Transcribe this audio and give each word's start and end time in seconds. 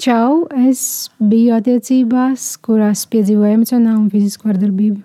Čau, 0.00 0.46
es 0.56 1.10
biju 1.20 1.52
attiecībās, 1.58 2.54
kurās 2.64 3.02
piedzīvoju 3.12 3.58
emocionālu 3.58 4.06
un 4.06 4.08
fizisku 4.08 4.48
vardarbību. 4.48 5.02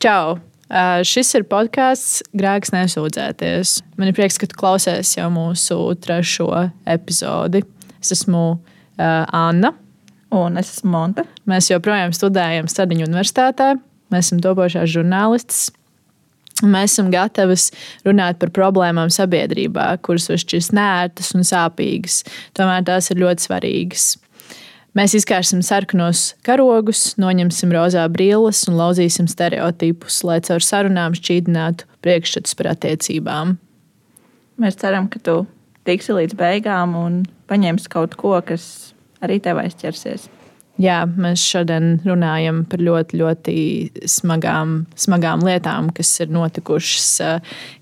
Čau! 0.00 0.38
Uh, 0.72 1.02
šis 1.04 1.34
ir 1.36 1.44
podkāsts 1.44 2.22
Grēks 2.32 2.72
nesūdzēties. 2.72 3.74
Man 4.00 4.08
ir 4.08 4.16
prieks, 4.16 4.38
ka 4.40 4.48
tu 4.48 4.56
klausies 4.56 5.10
jau 5.18 5.26
mūsu 5.34 5.76
trešo 6.00 6.48
epizodi. 6.88 7.60
Es 8.00 8.14
esmu 8.16 8.46
uh, 8.56 9.04
Anna. 9.28 9.74
Un 10.32 10.56
es 10.56 10.72
esmu 10.72 10.94
Monta. 10.94 11.26
Mēs 11.44 11.68
joprojām 11.68 12.16
studējam 12.16 12.72
Stadiņu 12.72 13.10
universitātē. 13.10 13.74
Mēs 14.08 14.30
esam 14.30 14.40
topošās 14.40 14.88
žurnālistas. 14.88 15.66
Mēs 16.60 16.92
esam 16.92 17.08
gatavi 17.10 17.56
runāt 18.06 18.38
par 18.38 18.52
problēmām 18.54 19.10
sabiedrībā, 19.10 19.86
kuras 20.04 20.28
var 20.30 20.38
šķist 20.42 20.74
nērtas 20.76 21.32
un 21.34 21.46
sāpīgas. 21.48 22.20
Tomēr 22.58 22.84
tās 22.86 23.10
ir 23.10 23.22
ļoti 23.22 23.48
svarīgas. 23.48 24.04
Mēs 24.92 25.14
izkārsim 25.16 25.62
sarkanos 25.64 26.34
karogus, 26.44 27.14
noņemsim 27.16 27.72
rozā 27.72 28.04
brilles 28.12 28.60
un 28.68 28.76
lauzīsim 28.76 29.24
stereotipus, 29.30 30.20
lai 30.28 30.36
caur 30.44 30.60
sarunām 30.60 31.16
šķīdinātu 31.16 31.88
priekšstats 32.04 32.58
par 32.58 32.74
attiecībām. 32.74 33.56
Mēs 34.60 34.76
ceram, 34.82 35.08
ka 35.08 35.22
tu 35.24 35.38
tiksi 35.88 36.12
līdz 36.18 36.36
beigām 36.36 36.92
un 37.00 37.22
paņemsi 37.48 37.88
kaut 37.90 38.18
ko, 38.20 38.36
kas 38.44 38.92
arī 39.24 39.40
tev 39.42 39.64
aizķersies. 39.64 40.28
Jā, 40.82 41.02
mēs 41.06 41.42
šodien 41.46 42.00
runājam 42.06 42.62
par 42.66 42.82
ļoti, 42.82 43.18
ļoti 43.20 43.54
smagām, 44.10 44.80
smagām 44.98 45.44
lietām, 45.46 45.92
kas 45.94 46.10
ir 46.24 46.32
notikušas 46.34 47.08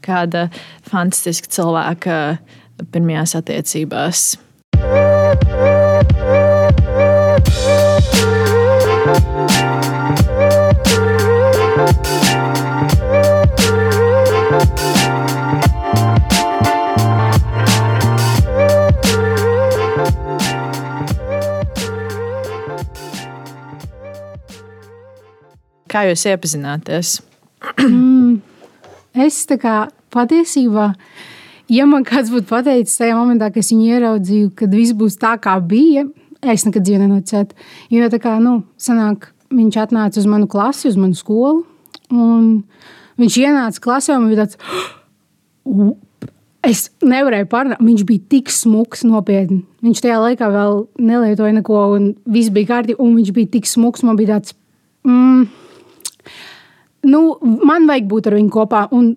kāda 0.04 0.48
fantastiska 0.91 1.52
cilvēka 1.56 2.20
pirmajās 2.92 3.36
attiecībās. 3.41 4.27
Kā 25.91 26.05
jūs 26.06 26.22
iepazināties? 26.30 27.16
mm, 27.83 28.36
es 29.27 29.42
tā 29.50 29.58
kā 29.60 29.74
patiesībā, 30.14 30.92
ja 31.70 31.86
man 31.91 32.06
kāds 32.06 32.30
būtu 32.32 32.48
pateicis 32.50 33.00
tajā 33.00 33.16
momentā, 33.19 33.50
kad 33.50 33.64
es 33.64 33.72
viņu 33.74 33.88
ieraudzīju, 33.97 34.52
kad 34.58 34.74
viss 34.74 34.94
būs 34.97 35.19
tā, 35.20 35.34
kā 35.42 35.56
bija, 35.58 36.06
es 36.41 36.64
nekad 36.66 36.86
dzīvē 36.86 37.02
nenocētu. 37.05 37.58
Jo 37.94 38.10
tā 38.12 38.20
kā, 38.22 38.36
nu, 38.42 38.60
sanāk, 38.80 39.32
viņš 39.50 39.80
atnāca 39.82 40.22
uz 40.22 40.28
manu 40.30 40.47
klasi, 40.50 40.88
uz 40.91 40.98
manu 41.00 41.19
skolu, 41.19 41.64
un 42.14 42.62
viņš 43.20 43.41
ienāca 43.42 43.82
klasē, 43.82 44.16
un 44.16 44.30
bija 44.30 44.47
tāds, 44.47 44.56
es 46.66 46.86
nevarēju 47.02 47.48
parunāt, 47.50 47.82
viņš 47.82 48.06
bija 48.08 48.28
tik 48.36 48.52
smuks, 48.54 49.02
nopietni. 49.08 49.64
Viņš 49.84 50.04
tajā 50.04 50.19
laikā 50.22 50.50
vēl 50.54 50.84
nelietoja 51.02 51.56
neko, 51.58 51.82
un 51.97 52.12
viss 52.30 52.52
bija 52.54 52.77
kārtībā, 52.77 53.02
un 53.02 53.16
viņš 53.19 53.34
bija 53.36 53.56
tik 53.58 53.69
smuks, 53.69 54.04
man 54.06 54.19
bija 54.20 54.36
tāds, 54.36 54.54
mm, 55.08 55.59
nu, 57.06 57.23
man 57.67 57.89
vajag 57.89 58.06
būt 58.11 58.29
ar 58.31 58.37
viņu 58.39 58.53
kopā. 58.55 58.84
Un, 58.97 59.15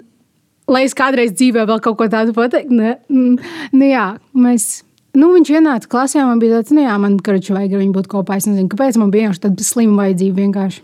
lai 0.72 0.86
es 0.88 0.96
kādreiz 0.98 1.34
dzīvē 1.36 1.68
vēl 1.70 1.84
kaut 1.84 2.00
ko 2.00 2.08
tādu 2.12 2.36
pateiktu, 2.36 2.80
ne, 2.80 2.98
mm, 3.12 3.54
nu, 3.76 3.86
jā, 3.90 4.08
mēs. 4.38 4.84
Nu, 5.14 5.30
viņš 5.36 5.52
ienāca 5.54 5.90
klasē, 5.92 6.24
man 6.26 6.40
bija 6.42 6.58
tāds, 6.58 6.74
nu, 6.74 6.82
jā, 6.82 6.96
man 6.98 7.20
karaču 7.22 7.54
vajag 7.54 7.76
ar 7.76 7.84
viņu 7.84 7.94
būt 7.94 8.10
kopā. 8.10 8.40
Es 8.40 8.48
nezinu, 8.50 8.72
kāpēc 8.72 8.98
man 8.98 9.12
bija 9.14 9.30
tāda 9.38 9.66
slima 9.66 10.08
vajadzība 10.08 10.42
vienkārši. 10.42 10.82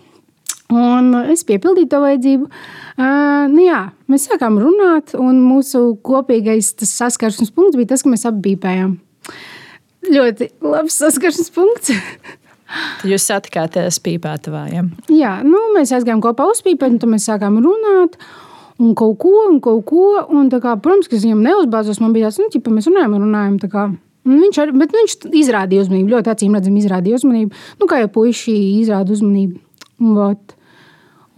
Un 0.69 1.15
es 1.33 1.41
piepildīju 1.49 1.89
to 1.89 1.99
vajadzību. 2.03 2.45
Uh, 2.99 3.47
nu 3.49 3.63
jā, 3.63 3.79
mēs 4.11 4.27
sākām 4.29 4.59
runāt, 4.61 5.15
un 5.17 5.39
mūsu 5.41 5.95
kopīgais 6.05 6.75
saskarsmes 6.85 7.49
punkts 7.55 7.79
bija 7.79 7.95
tas, 7.95 8.05
ka 8.05 8.11
mēs 8.13 8.27
abi 8.29 8.51
bīpējām. 8.51 8.91
Ļoti 10.13 10.51
labs 10.61 10.99
saskarsmes 11.01 11.49
punkts. 11.55 11.95
Tad 12.69 13.09
jūs 13.09 13.25
satikāties 13.29 13.97
pīpētavājiem. 14.05 14.91
Jā, 15.15 15.39
nu, 15.45 15.61
mēs 15.75 15.93
aizgājām 15.95 16.21
kopā 16.23 16.49
uz 16.51 16.61
pīpēt, 16.65 16.93
un 16.95 17.01
tad 17.01 17.11
mēs 17.11 17.25
sākām 17.29 17.57
runāt. 17.63 18.19
Un 18.79 18.93
kaut 18.95 19.17
ko, 19.19 19.33
un 19.49 19.57
kaut 19.63 19.83
ko. 19.89 20.03
Un, 20.31 20.51
kā, 20.51 20.75
protams, 20.79 21.09
ka 21.11 21.19
viņam 21.19 21.41
neuzbāzos. 21.43 21.99
Man 22.03 22.13
bija 22.15 22.29
tāds, 22.29 22.39
nu, 22.43 22.51
ķipa, 22.53 22.75
mēs 22.75 22.87
runājam, 22.87 23.17
runājam. 23.19 23.57
Kā, 23.71 23.87
viņš, 24.29 24.61
ar, 24.63 24.71
viņš 24.75 25.17
izrādīja 25.41 25.87
uzmanību. 25.87 26.13
Ļoti 26.13 26.31
acīm 26.35 26.55
redzami, 26.55 26.83
izrādīja 26.83 27.19
uzmanību. 27.19 27.65
Nu, 27.81 27.89
kā 27.89 27.99
jau 28.03 28.13
puiši 28.19 28.55
izrāda 28.77 29.15
uzmanību. 29.17 29.59
Vat. 30.15 30.55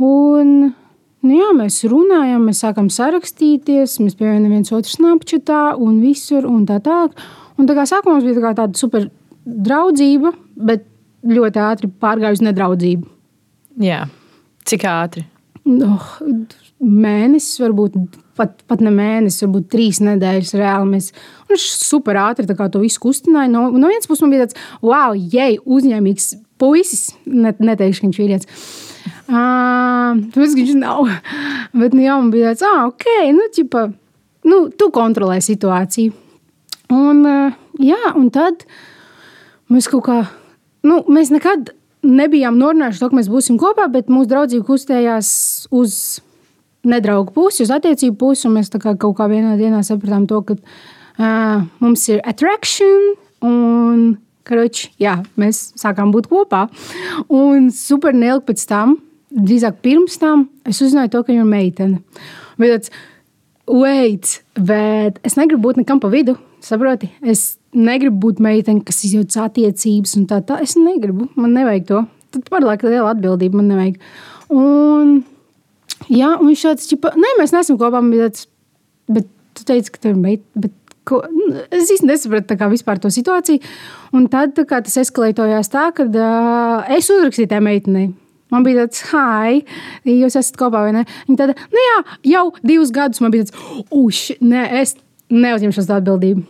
Un, 0.01 0.53
nu, 0.69 1.33
jā, 1.33 1.49
mēs 1.57 1.81
runājam, 1.89 2.45
mēs 2.45 2.61
sākām 2.65 2.91
sarakstīties. 2.93 3.97
Mēs 4.03 4.19
pievienojam 4.19 4.59
viens 4.59 4.75
otru 4.75 4.93
snapchatā 4.93 5.63
un 5.81 5.97
visur 6.03 6.45
un 6.49 6.67
tā 6.69 6.77
tālāk. 6.83 7.17
Un 7.57 7.69
tā 7.69 7.77
kā 7.77 7.87
sākumā 7.89 8.19
mums 8.19 8.27
bija 8.27 8.41
tā 8.51 8.55
tāda 8.61 8.77
super 8.77 9.09
draudzība, 9.45 10.35
bet 10.61 10.90
ļoti 11.27 11.61
ātri 11.61 11.91
pārgāju 12.01 12.39
uz 12.39 12.43
nedraudzību. 12.45 13.07
Jā, 13.81 14.05
cik 14.67 14.85
ātri? 14.89 15.25
Oh, 15.61 16.05
mēnesis, 16.81 17.59
varbūt 17.61 17.97
pat, 18.37 18.63
pat 18.69 18.81
ne 18.81 18.91
mēnesis, 18.93 19.43
varbūt 19.45 19.67
trīs 19.73 19.99
nedēļas 20.03 20.53
reāli. 20.57 20.89
Mēs, 20.95 21.11
viņš 21.51 21.65
super 21.77 22.17
ātri 22.23 22.47
to 22.49 22.81
visu 22.81 23.01
kustināja. 23.03 23.51
No, 23.51 23.67
no 23.69 23.91
vienas 23.91 24.09
puses 24.09 24.23
man 24.25 24.33
bija 24.33 24.47
tāds, 24.47 24.57
wow, 24.81 25.13
jei, 25.13 25.59
uzņēmīgs 25.61 26.33
puisis. 26.61 27.11
Net, 27.25 27.61
neteikšu, 27.61 28.01
ka 28.01 28.09
viņš 28.09 28.19
ir 28.19 28.25
vīrietis. 28.25 28.65
Uh, 29.31 30.17
tas 30.33 30.57
viņš 30.57 30.75
nav. 30.81 31.09
Bet 31.77 31.95
nu, 31.95 32.03
jā, 32.05 32.17
man 32.17 32.33
bija 32.33 32.51
tāds, 32.51 32.65
ah, 32.67 32.83
ok, 32.89 33.07
nu, 33.37 33.47
ķipa, 33.55 33.87
nu, 34.49 34.61
tu 34.73 34.89
kontrolē 34.93 35.39
situāciju. 35.43 36.17
Un, 36.91 37.23
uh, 37.23 37.57
jā, 37.79 38.01
un 38.17 38.29
tad 38.33 38.65
mēs 39.71 39.87
kaut 39.91 40.07
kā 40.09 40.21
nu, 40.87 41.01
mēs 41.11 41.31
nekad 41.33 41.73
nebijām 42.01 42.57
norunājuši 42.57 43.01
to, 43.01 43.09
ka 43.11 43.19
mēs 43.19 43.29
būsim 43.31 43.59
kopā, 43.61 43.87
bet 43.93 44.09
mūsu 44.09 44.31
draudzība 44.31 44.65
kustējās 44.67 45.31
uz 45.75 45.97
nedraugu 46.87 47.33
pusi, 47.35 47.63
uz 47.65 47.73
attiecību 47.73 48.17
pusi. 48.17 48.49
Mēs 48.49 48.73
kā 48.73 48.95
kaut 48.97 49.15
kā 49.19 49.27
vienā 49.29 49.53
dienā 49.59 49.83
sapratām 49.85 50.25
to, 50.29 50.41
ka 50.47 50.57
uh, 50.57 51.61
mums 51.83 52.07
ir 52.09 52.23
attraction 52.25 53.13
un 53.45 54.17
karoči, 54.47 54.89
jā, 55.01 55.19
mēs 55.39 55.71
sākām 55.79 56.11
būt 56.13 56.29
kopā. 56.31 56.65
Un 57.29 57.69
super 57.75 58.17
neilgi 58.17 58.47
pēc 58.49 58.65
tam, 58.69 58.97
drīzāk 59.31 59.79
pirms 59.85 60.17
tam, 60.21 60.47
es 60.67 60.81
uzzināju 60.81 61.13
to, 61.13 61.23
ka 61.23 61.33
viņa 61.33 61.45
ir 61.45 61.49
meitene. 61.49 62.01
Bet 62.59 62.73
tāds, 62.73 62.93
wait, 63.69 64.39
bet 64.57 65.21
es 65.27 65.37
negribu 65.37 65.69
būt 65.69 65.83
nekam 65.83 66.01
pa 66.01 66.09
vidu, 66.11 66.35
saproti? 66.65 67.11
Es 67.21 67.60
negribu 67.77 68.27
būt 68.27 68.41
meitene, 68.43 68.83
kas 68.85 69.03
izjūtas 69.07 69.39
attiecības 69.45 70.15
un 70.19 70.27
tā 70.29 70.41
tā. 70.47 70.59
Es 70.63 70.75
negribu, 70.79 71.29
man 71.39 71.55
nevajag 71.55 71.87
to. 71.89 72.03
Tad 72.31 72.47
pārlieku 72.51 72.91
liela 72.91 73.11
atbildība 73.11 73.59
man 73.59 73.71
nevajag. 73.71 73.97
Un, 74.55 75.15
jā, 76.07 76.33
un 76.37 76.47
viņš 76.49 76.67
tāds, 76.67 76.87
čipa, 76.91 77.13
nē, 77.15 77.35
mēs 77.39 77.55
neesam 77.55 77.79
kopā, 77.79 78.03
tāds, 78.11 78.47
bet 79.11 79.27
tu 79.57 79.67
teici, 79.67 79.91
ka 79.91 80.03
tev 80.03 80.15
ir 80.15 80.21
meitene. 80.21 80.71
Ko, 81.07 81.17
es 81.73 81.89
īstenībā 81.89 82.13
nesapratu 82.13 82.57
kā, 82.59 82.97
to 83.01 83.09
situāciju. 83.11 83.61
Un 84.15 84.27
tad 84.31 84.59
kā, 84.69 84.83
tas 84.85 84.99
eskalējās 85.01 85.71
tā, 85.73 85.87
ka 85.97 86.05
uh, 86.05 86.91
es 86.93 87.09
uzrakstīju 87.09 87.49
tajā 87.51 87.63
meitenei. 87.65 88.11
Man 88.51 88.65
bija 88.67 88.83
tāds, 88.83 89.05
hei, 89.13 89.61
jūs 90.05 90.35
esat 90.35 90.59
kopā 90.59 90.83
vai 90.83 90.91
ne? 90.95 91.05
Viņa 91.29 91.39
tāda, 91.39 91.55
nu 91.71 91.83
jā, 91.85 91.99
jau 92.33 92.45
divus 92.59 92.91
gadus 92.93 93.23
man 93.23 93.31
bija 93.31 93.47
tāds, 93.47 93.85
uš, 93.95 94.25
nē, 94.43 94.65
es 94.83 94.97
neuzņemšu 95.31 95.87
to 95.87 95.99
atbildību. 96.01 96.43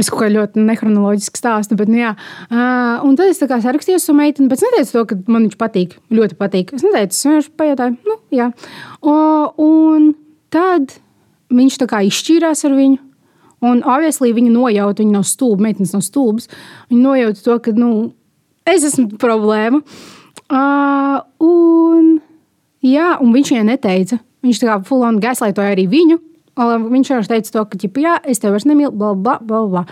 Es 0.00 0.08
kaut 0.08 0.22
kā 0.22 0.30
ļoti 0.32 0.62
nehronoloģiski 0.64 1.40
stāstu, 1.42 1.76
bet, 1.76 1.90
nu, 1.92 1.98
jā. 2.00 2.14
Uh, 2.48 3.02
un 3.04 3.18
tad 3.18 3.28
es 3.28 3.40
tā 3.42 3.50
kā 3.50 3.58
sarakstījos 3.60 4.08
ar 4.08 4.16
meiteni, 4.16 4.48
bet 4.48 4.60
es 4.60 4.64
neteicu 4.64 4.94
to, 4.96 5.04
ka 5.10 5.18
man 5.28 5.44
viņš 5.44 5.58
patīk. 5.60 5.98
Ļoti 6.14 6.38
patīk. 6.40 6.72
Es 6.76 6.84
neteicu, 6.86 7.12
es 7.12 7.26
vienkārši 7.26 7.52
pajautāju, 7.60 7.96
nu, 8.08 8.16
jā. 8.32 8.48
O, 9.04 9.16
un 9.66 10.12
tad 10.54 10.96
viņš 11.52 11.76
tā 11.82 11.90
kā 11.90 12.00
izšķīrās 12.08 12.64
ar 12.68 12.76
viņu. 12.78 13.02
Un, 13.60 13.82
obviously, 13.84 14.32
viņa 14.32 14.54
nojauta, 14.54 15.02
viņa 15.02 15.18
nav 15.18 15.26
stulba, 15.28 15.66
meitenes 15.66 15.92
nav 15.92 16.04
stulbas. 16.06 16.48
Viņa 16.88 17.02
nojauta 17.04 17.44
to, 17.44 17.58
ka, 17.66 17.76
nu, 17.76 17.90
es 18.64 18.86
esmu 18.88 19.20
problēma. 19.20 19.82
Uh, 20.48 21.20
un, 21.44 22.14
jā, 22.86 23.12
un 23.20 23.36
viņš 23.36 23.52
viņai 23.52 23.68
neteica. 23.68 24.20
Viņš 24.40 24.62
tā 24.62 24.70
kā 24.70 24.80
full 24.88 25.04
on 25.04 25.20
gaslaitoja 25.20 25.74
arī 25.74 25.84
viņu. 25.92 26.16
Viņš 26.58 27.12
jau 27.12 27.20
teica, 27.28 27.52
to, 27.54 27.64
ka, 27.70 27.78
ģipa, 27.80 28.02
jā, 28.02 28.14
es 28.28 28.42
tev 28.42 28.54
vairs 28.54 28.66
nemīlu, 28.68 28.92
bla, 28.92 29.14
bla, 29.14 29.38
bla. 29.40 29.64
bla. 29.70 29.84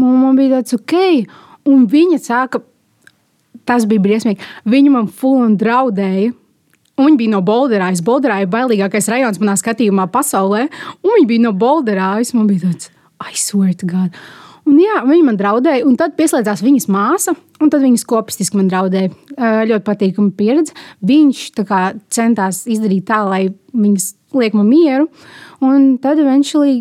Un 0.00 0.20
man 0.22 0.38
bija 0.38 0.60
tāds, 0.60 0.76
ok, 0.78 0.94
un 1.68 1.86
viņa 1.90 2.20
sāka, 2.24 2.62
tas 3.68 3.86
bija 3.88 4.02
briesmīgi. 4.04 4.46
Viņa 4.70 4.92
man 4.94 5.08
full 5.08 5.42
un 5.44 5.56
draudēja. 5.60 6.32
Viņa 7.00 7.16
bija 7.16 7.32
no 7.32 7.40
Bolderājas. 7.44 8.02
Bolderāja 8.04 8.44
ir 8.44 8.52
bailīgākais 8.52 9.08
rajons 9.12 9.40
manā 9.40 9.56
skatījumā 9.60 10.06
pasaulē. 10.12 10.66
Un 11.00 11.14
viņa 11.14 11.28
bija 11.28 11.44
no 11.46 11.54
Bolderājas. 11.56 12.34
Man 12.36 12.48
bija 12.50 12.68
tāds, 12.68 12.90
I 13.20 13.36
swear 13.36 13.74
to 13.76 13.88
God. 13.88 14.16
Un, 14.68 14.76
jā, 14.78 15.00
viņa 15.08 15.24
man 15.26 15.38
draudēja, 15.40 15.84
un 15.88 15.96
tad 15.98 16.12
pieslēdzās 16.18 16.60
viņas 16.62 16.86
māsa, 16.92 17.32
un 17.60 17.70
tad 17.72 17.82
viņas 17.82 18.04
kopistiski 18.08 18.58
man 18.60 18.68
draudēja. 18.70 19.10
Ļoti 19.70 19.86
patīkama 19.86 20.34
pieredze. 20.36 20.76
Viņš 21.06 21.44
kā, 21.66 21.80
centās 22.12 22.66
izdarīt 22.70 23.08
tā, 23.08 23.22
lai 23.26 23.42
viņas 23.72 24.12
liek 24.36 24.56
man 24.56 24.68
mieru. 24.70 25.08
Un 25.60 25.96
tad, 26.00 26.20
eventually, 26.22 26.80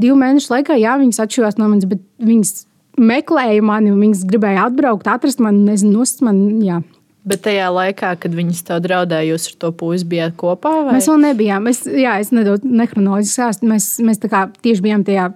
divu 0.00 0.18
mēnešu 0.20 0.52
laikā, 0.52 0.76
jā, 0.78 0.94
viņas 1.00 1.22
atšķirās 1.24 1.58
no 1.58 1.68
manis, 1.70 1.88
bet 1.90 2.02
viņas 2.22 2.66
meklēja 3.00 3.62
mani, 3.64 3.94
viņas 3.94 4.26
gribēja 4.30 4.68
atbraukt, 4.68 5.08
atrast 5.10 5.42
mani, 5.42 5.64
nezinu, 5.70 5.98
nost 5.98 6.22
mani. 6.24 6.60
Jā. 6.68 6.82
Bet 7.24 7.40
tajā 7.46 7.70
laikā, 7.72 8.10
kad 8.20 8.34
viņas 8.36 8.58
tev 8.68 8.82
draudēja, 8.84 9.30
jūs 9.32 9.46
ar 9.48 9.54
to 9.62 9.70
puisi 9.80 10.04
bijāt 10.08 10.34
kopā? 10.36 10.74
Vai? 10.84 10.98
Mēs 10.98 11.06
vēl 11.08 11.22
nebijām. 11.22 11.64
Mēs, 11.64 11.80
jā, 11.88 12.18
es 12.20 12.34
nedaudz 12.36 12.66
nehronoloģiski 12.68 13.32
stāstu. 13.32 13.68
Mēs, 13.70 13.86
mēs 14.04 14.20
tieši 14.20 14.84
bijām 14.84 15.06
tajā 15.06 15.30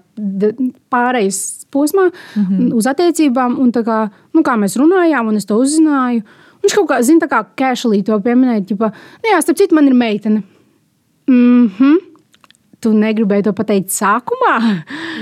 pārejas 0.93 1.65
posmā 1.73 2.11
mm 2.11 2.45
-hmm. 2.45 2.75
uz 2.77 2.91
attiecībām. 2.93 3.57
Un 3.59 3.73
kā, 3.73 4.11
nu, 4.37 4.45
kā 4.45 4.59
mēs 4.61 4.77
runājām, 4.77 5.33
un 5.33 5.41
es 5.41 5.49
to 5.49 5.57
uzzināju. 5.57 6.23
Viņš 6.63 6.75
kaut 6.77 6.91
kā, 6.91 7.03
zina, 7.03 7.25
tā 7.25 7.29
kā 7.33 7.41
casually 7.57 8.03
to 8.03 8.21
pieminēja. 8.21 8.67
Ģipa, 8.69 8.93
nu, 8.93 9.33
jā, 9.33 9.41
starp 9.41 9.59
citu, 9.59 9.75
man 9.75 9.89
ir 9.89 9.95
meitene. 9.95 10.43
Mm 11.29 11.71
-hmm. 11.79 11.97
Tu 12.81 12.93
negribēji 12.93 13.43
to 13.43 13.53
pateikt 13.53 13.91
sākumā? 13.91 14.59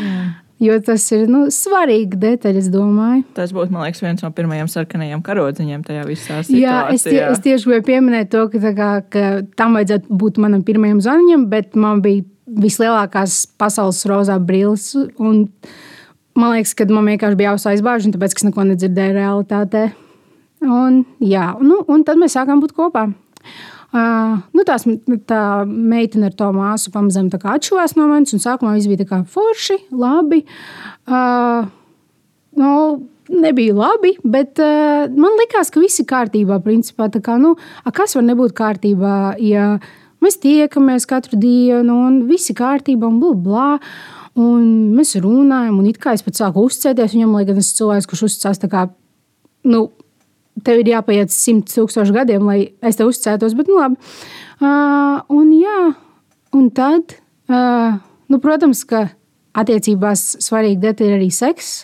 Jā. 0.07 0.25
Jo 0.57 0.79
tas 0.81 1.03
ir 1.13 1.27
nu, 1.29 1.47
svarīgi 1.53 2.17
detaļa, 2.17 2.61
es 2.63 2.69
domāju. 2.73 3.25
Tas 3.37 3.51
būtu, 3.53 3.75
man 3.75 3.85
liekas, 3.85 4.01
viens 4.01 4.23
no 4.25 4.31
pirmajiem 4.33 4.71
sarkanajiem 4.73 5.21
karodziņiem 5.23 5.83
tajā 5.85 6.05
visā 6.09 6.39
situācijā. 6.41 6.63
Jā, 6.63 6.79
es, 6.95 7.05
tie, 7.05 7.19
es 7.29 7.43
tieši 7.45 7.69
gribēju 7.69 7.85
pieminēt 7.91 8.31
to, 8.33 8.47
ka, 8.49 8.73
kā, 8.79 8.89
ka 9.13 9.27
tam 9.59 9.77
vajadzētu 9.77 10.17
būt 10.23 10.41
manam 10.41 10.65
pirmajam 10.65 11.03
zvaniņam, 11.05 11.45
bet 11.53 11.77
man 11.77 12.01
bija 12.01 12.25
vislielākās 12.47 13.43
pasaules 13.61 14.01
rozā 14.09 14.39
brilles. 14.41 14.89
Un, 15.21 15.45
man 16.41 16.57
liekas, 16.57 16.73
ka 16.79 16.89
man 16.89 17.13
vienkārši 17.13 17.37
bija 17.37 17.53
jāuzsājas 17.53 17.85
bāžas, 17.85 18.17
tāpēc, 18.17 18.41
es 18.41 18.49
neko 18.49 18.65
nedzirdēju 18.71 19.17
realitātē. 19.19 19.91
Un, 20.65 21.03
jā, 21.21 21.51
nu, 21.61 21.83
un 21.85 22.09
tad 22.09 22.17
mēs 22.17 22.39
sākām 22.39 22.65
būt 22.65 22.73
kopā. 22.73 23.11
Uh, 23.97 24.41
nu, 24.53 24.65
tās, 24.67 24.83
tā 25.31 25.43
meitene 25.65 26.29
ar 26.29 26.35
to 26.37 26.51
māsu 26.53 26.91
pamazām 26.93 27.31
atšuvās 27.33 27.95
no 27.97 28.09
manis. 28.11 28.35
Sākumā 28.43 28.75
viss 28.75 28.91
bija 28.91 29.07
tā 29.07 29.23
forši, 29.33 29.79
labi. 29.95 30.43
Uh, 31.09 31.71
nu, 32.61 32.73
nebija 33.33 33.77
labi, 33.79 34.13
bet 34.27 34.61
uh, 34.61 35.07
man 35.17 35.39
likās, 35.41 35.73
ka 35.73 35.81
viss 35.81 36.03
ir 36.03 36.09
kārtībā. 36.11 36.59
Principā, 36.67 37.09
kā, 37.09 37.39
nu, 37.41 37.55
kas 37.97 38.19
var 38.19 38.27
nebūt 38.27 38.53
kārtībā? 38.59 39.17
Ja 39.41 39.77
mēs 40.25 40.41
tiekamies 40.43 41.09
katru 41.09 41.41
dienu, 41.41 41.97
un 42.11 42.21
viss 42.29 42.53
ir 42.53 42.59
kārtībā, 42.61 43.09
un 43.09 43.23
blā, 43.23 43.35
blā. 43.49 43.71
Un 44.37 44.93
mēs 44.93 45.15
runājam, 45.17 45.79
un 45.81 45.89
it 45.89 45.97
kā 46.03 46.13
es 46.13 46.27
pat 46.27 46.37
sāku 46.37 46.67
uzcēties 46.69 47.15
viņam, 47.15 47.33
lai 47.33 47.47
gan 47.49 47.57
es 47.57 47.71
esmu 47.71 47.79
cilvēks, 47.79 48.09
kurš 48.11 48.27
uzcēlās 48.29 48.61
tā 48.61 48.69
kā. 48.69 48.83
Nu, 49.65 49.87
tev 50.65 50.81
ir 50.81 50.93
jāpaiet 50.95 51.33
simt 51.33 51.71
tūkstoši 51.73 52.15
gadiem, 52.17 52.47
lai 52.49 52.59
es 52.85 52.99
te 52.99 53.07
uzticētos. 53.07 53.57
Bet, 53.59 53.69
nu, 53.71 53.79
labi. 53.81 53.99
Uh, 54.57 55.21
un, 55.37 55.51
jā, 55.57 55.81
un 56.57 56.71
tad, 56.75 57.19
uh, 57.51 57.99
nu, 58.33 58.41
protams, 58.43 58.85
ka 58.89 59.09
attiecībās 59.57 60.37
svarīgi 60.45 60.81
detaļa 60.85 61.13
ir 61.13 61.19
arī 61.19 61.29
seks. 61.35 61.75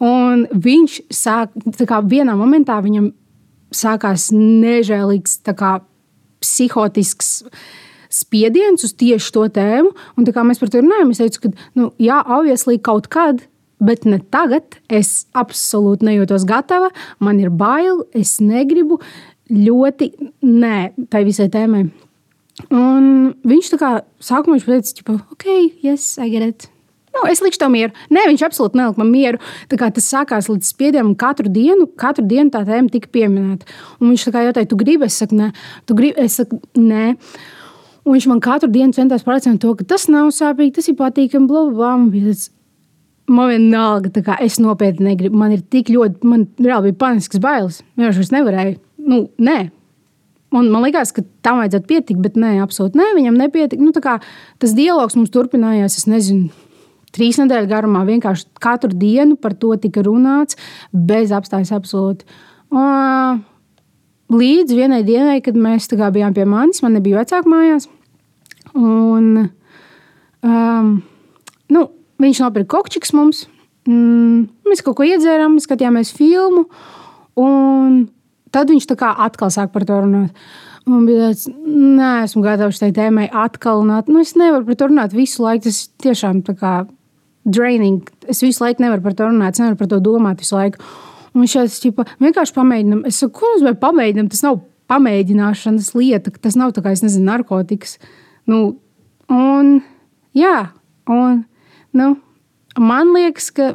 Un 0.00 0.46
viņš 0.50 0.96
sāk, 1.12 1.52
kā 1.86 2.00
vienā 2.08 2.34
momentā 2.38 2.78
viņam 2.82 3.10
sākās 3.74 4.30
nežēlīgs, 4.34 5.40
kā 5.58 5.76
psihotisks 6.40 7.40
spiediens 8.10 8.82
uz 8.86 8.94
tieši 8.98 9.32
to 9.34 9.46
tēmu. 9.54 9.92
Un 10.18 10.26
kā 10.26 10.44
mēs 10.46 10.62
par 10.62 10.72
to 10.72 10.82
runājam, 10.82 11.12
es 11.12 11.22
teicu, 11.22 11.44
ka, 11.44 11.68
nu, 11.78 11.90
jā, 12.02 12.18
obviously 12.26 12.80
kaut 12.82 13.10
kad 13.12 13.44
bet 13.80 14.06
ne 14.08 14.20
tagad. 14.32 14.78
Es 14.88 15.26
absolūti 15.36 16.06
nejūtos 16.08 16.46
gatava, 16.48 16.90
man 17.18 17.40
ir 17.42 17.50
bail, 17.50 18.04
es 18.16 18.38
negribu 18.44 19.00
ļoti, 19.50 20.12
nē, 20.46 20.76
tai 21.10 21.24
visai 21.26 21.48
tēmai. 21.52 21.88
Un 22.74 23.32
viņš 23.46 23.72
tā 23.72 23.78
kā 23.80 23.94
sākumā 24.22 24.58
viņš 24.58 24.68
teica, 24.68 25.06
ka, 25.06 25.16
ok, 25.32 25.48
yes, 25.84 26.12
I 26.20 26.28
get 26.32 26.44
it. 26.44 26.68
Nu, 27.10 27.24
es 27.26 27.40
likšu 27.42 27.58
tev 27.58 27.72
mieru. 27.72 27.90
Nē, 28.14 28.22
viņš 28.30 28.42
absolūti 28.46 28.78
nelika 28.78 29.00
man 29.00 29.08
mieru. 29.10 29.40
Tas 29.70 30.06
sākās 30.06 30.46
līdz 30.50 30.68
spiedienam, 30.70 31.16
katru 31.18 31.50
dienu, 31.50 31.88
katru 31.98 32.22
dienu 32.30 32.52
tā 32.54 32.62
tēma 32.68 32.92
tika 32.92 33.10
pieminēta. 33.10 33.66
Un 33.98 34.12
viņš 34.12 34.28
tā 34.30 34.44
jautāja, 34.46 34.68
tu 34.70 34.78
gribi, 34.78 35.08
es 35.08 35.18
saku, 35.18 35.40
nē, 35.40 35.50
tu 35.90 35.96
gribi, 35.98 36.22
es 36.22 36.38
saku, 36.38 36.60
nē. 36.78 37.16
Un 38.06 38.14
viņš 38.14 38.30
man 38.30 38.44
katru 38.44 38.70
dienu 38.70 38.94
centās 38.96 39.26
pārliecināt 39.26 39.58
to, 39.64 39.74
ka 39.74 39.88
tas 39.90 40.06
nav 40.12 40.30
sāpīgi, 40.36 40.76
tas 40.78 40.88
ir 40.88 40.96
patīkami, 41.00 41.50
bla, 41.50 41.66
bla, 41.74 41.96
bla 41.98 42.38
man 43.30 43.50
vienalga, 43.52 44.12
kā 44.24 44.36
es 44.44 44.58
nopietni 44.62 45.10
negribu. 45.10 45.38
Man 45.40 45.54
ir 45.56 45.62
tik 45.72 45.90
ļoti, 45.92 46.22
man 46.28 46.46
reāli 46.60 46.90
bija 46.90 47.00
panisks 47.04 47.40
bailes. 47.42 47.80
Vienkārši 47.98 48.26
es 48.26 48.32
nevarēju. 48.34 48.78
Nu, 49.10 49.20
nē. 49.40 49.58
Un 50.56 50.66
man 50.72 50.82
liekas, 50.82 51.12
ka 51.14 51.22
tam 51.46 51.60
vajadzētu 51.60 51.86
pietikt, 51.86 52.22
bet 52.24 52.38
nē, 52.40 52.56
absolūti 52.64 52.98
nē, 52.98 53.12
viņam 53.18 53.38
nepietika. 53.38 53.84
Nu, 53.84 53.94
kā, 54.02 54.16
tas 54.62 54.74
dialogs 54.74 55.14
mums 55.18 55.30
turpinājās, 55.34 56.00
es 56.00 56.08
nezinu, 56.10 56.50
trīs 57.14 57.38
nedēļu 57.38 57.70
garumā. 57.70 58.02
Vienkārši 58.08 58.48
katru 58.62 58.90
dienu 58.98 59.38
par 59.38 59.54
to 59.58 59.76
tika 59.78 60.02
runāts, 60.06 60.58
bez 60.90 61.30
apstājas 61.34 61.70
absolūti. 61.76 62.26
Un, 62.74 63.44
līdz 64.30 64.74
vienai 64.74 65.04
dienai, 65.06 65.38
kad 65.44 65.58
mēs 65.58 65.88
bijām 65.90 66.34
pie 66.34 66.46
manis, 66.46 66.82
man 66.82 66.98
nebija 66.98 67.22
vecāku 67.22 67.50
mājās. 67.50 67.88
Un, 68.74 69.50
um, 70.46 70.92
nu, 71.70 71.86
Viņš 72.20 72.42
nopirka 72.44 72.76
kokčiks 72.76 73.14
mums. 73.16 73.46
Mm, 73.88 74.48
mēs 74.68 74.82
kaut 74.84 74.98
ko 74.98 75.06
iedzērām, 75.08 75.56
skatījāmies 75.62 76.12
filmu. 76.16 76.66
Tad 78.50 78.72
viņš 78.72 78.88
atkal 79.00 79.52
sāk 79.54 79.72
par 79.72 79.86
to 79.88 80.02
runāt. 80.04 80.34
Man 80.88 81.04
bija 81.06 81.30
tāds, 81.30 81.46
nē, 81.50 82.24
esmu 82.24 82.42
gatavs 82.42 82.80
šai 82.80 82.90
tēmai 82.96 83.28
atkal 83.30 83.82
runāt. 83.84 84.08
Nu, 84.10 84.22
es 84.24 84.34
nevaru 84.38 84.66
par 84.66 84.78
to 84.80 84.88
runāt 84.90 85.14
visu 85.14 85.44
laiku. 85.44 85.68
Tas 85.68 85.84
tiešām 86.02 86.42
tā 86.46 86.56
kā 86.58 86.72
draining. 87.44 88.08
Es 88.28 88.42
visu 88.42 88.64
laiku 88.64 88.82
nevaru 88.84 89.04
par 89.04 89.16
to 89.16 89.28
runāt, 89.28 89.56
es 89.56 89.62
nevaru 89.62 89.78
par 89.80 89.90
to 89.92 90.00
domāt 90.04 90.42
visu 90.42 90.56
laiku. 90.56 90.82
Un 91.30 91.44
viņš 91.44 91.54
šāds, 91.56 91.78
ķipa, 91.84 92.06
vienkārši 92.24 92.56
pamēģinām. 92.56 93.04
Es 93.06 93.20
saku, 93.22 93.36
ko 93.38 93.52
nozīmē 93.54 93.76
pamēģinām? 93.80 94.30
Tas 94.32 94.42
nav 94.42 94.58
pamēģināšanas 94.90 95.92
lieta, 95.94 96.32
tas 96.42 96.58
nav 96.58 96.74
tā 96.74 96.82
kā, 96.82 96.94
es 96.96 97.04
nezinu, 97.04 97.28
narkotikas. 97.28 98.00
Nu, 98.50 98.80
un, 99.30 99.76
jā, 100.34 100.56
un 101.06 101.44
Nu, 101.96 102.14
man 102.78 103.14
liekas, 103.16 103.50
ka 103.54 103.72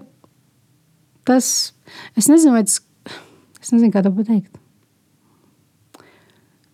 tas, 1.27 1.73
es 2.15 2.29
nezinu, 2.31 2.61
tas, 2.63 2.79
es 3.61 3.73
nezinu, 3.73 3.91
kā 3.93 4.03
to 4.05 4.13
pateikt. 4.15 4.53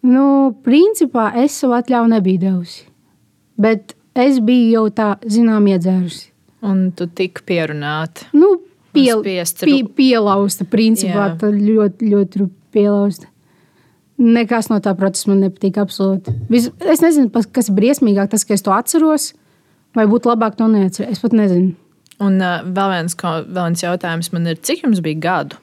Nu, 0.01 0.53
principā 0.65 1.29
es 1.43 1.55
savu 1.61 1.77
atļauju 1.77 2.09
nebiju 2.15 2.41
devusi. 2.41 2.85
Bet 3.61 3.93
es 4.17 4.39
biju 4.41 4.69
jau 4.73 4.85
tā, 4.97 5.13
zinām, 5.29 5.67
iedzērusi. 5.69 6.31
Un 6.65 6.89
tu 6.97 7.07
tik 7.09 7.43
pierunāta. 7.45 8.27
Nu, 8.37 8.55
piel, 8.93 9.21
pie, 9.23 9.81
pielausta, 9.97 10.65
principā, 10.69 11.31
ļoti, 11.41 12.09
ļoti 12.11 12.47
pielausta. 12.73 13.29
Nekas 14.21 14.69
no 14.69 14.77
tā 14.83 14.93
procesa 14.97 15.31
man 15.31 15.41
nepatīk. 15.45 15.79
Absolūti. 15.81 16.33
Es 16.53 17.01
nezinu, 17.01 17.29
kas 17.31 17.71
ir 17.71 17.77
briesmīgāk, 17.77 18.29
tas, 18.33 18.45
ka 18.45 18.57
es 18.57 18.65
to 18.65 18.73
atceros, 18.75 19.31
Vai 19.97 20.05
būtu 20.07 20.31
labāk 20.31 20.55
to 20.59 20.67
neatcerēties? 20.71 21.17
Es 21.17 21.23
pat 21.23 21.35
nezinu. 21.35 21.73
Un 22.21 22.37
uh, 22.37 22.61
vēl, 22.63 22.93
viens, 22.95 23.15
ko, 23.17 23.39
vēl 23.47 23.71
viens 23.71 23.83
jautājums 23.83 24.29
man 24.35 24.47
ir, 24.51 24.59
cik 24.61 24.85
jums 24.85 25.01
bija 25.03 25.19
gadu, 25.23 25.59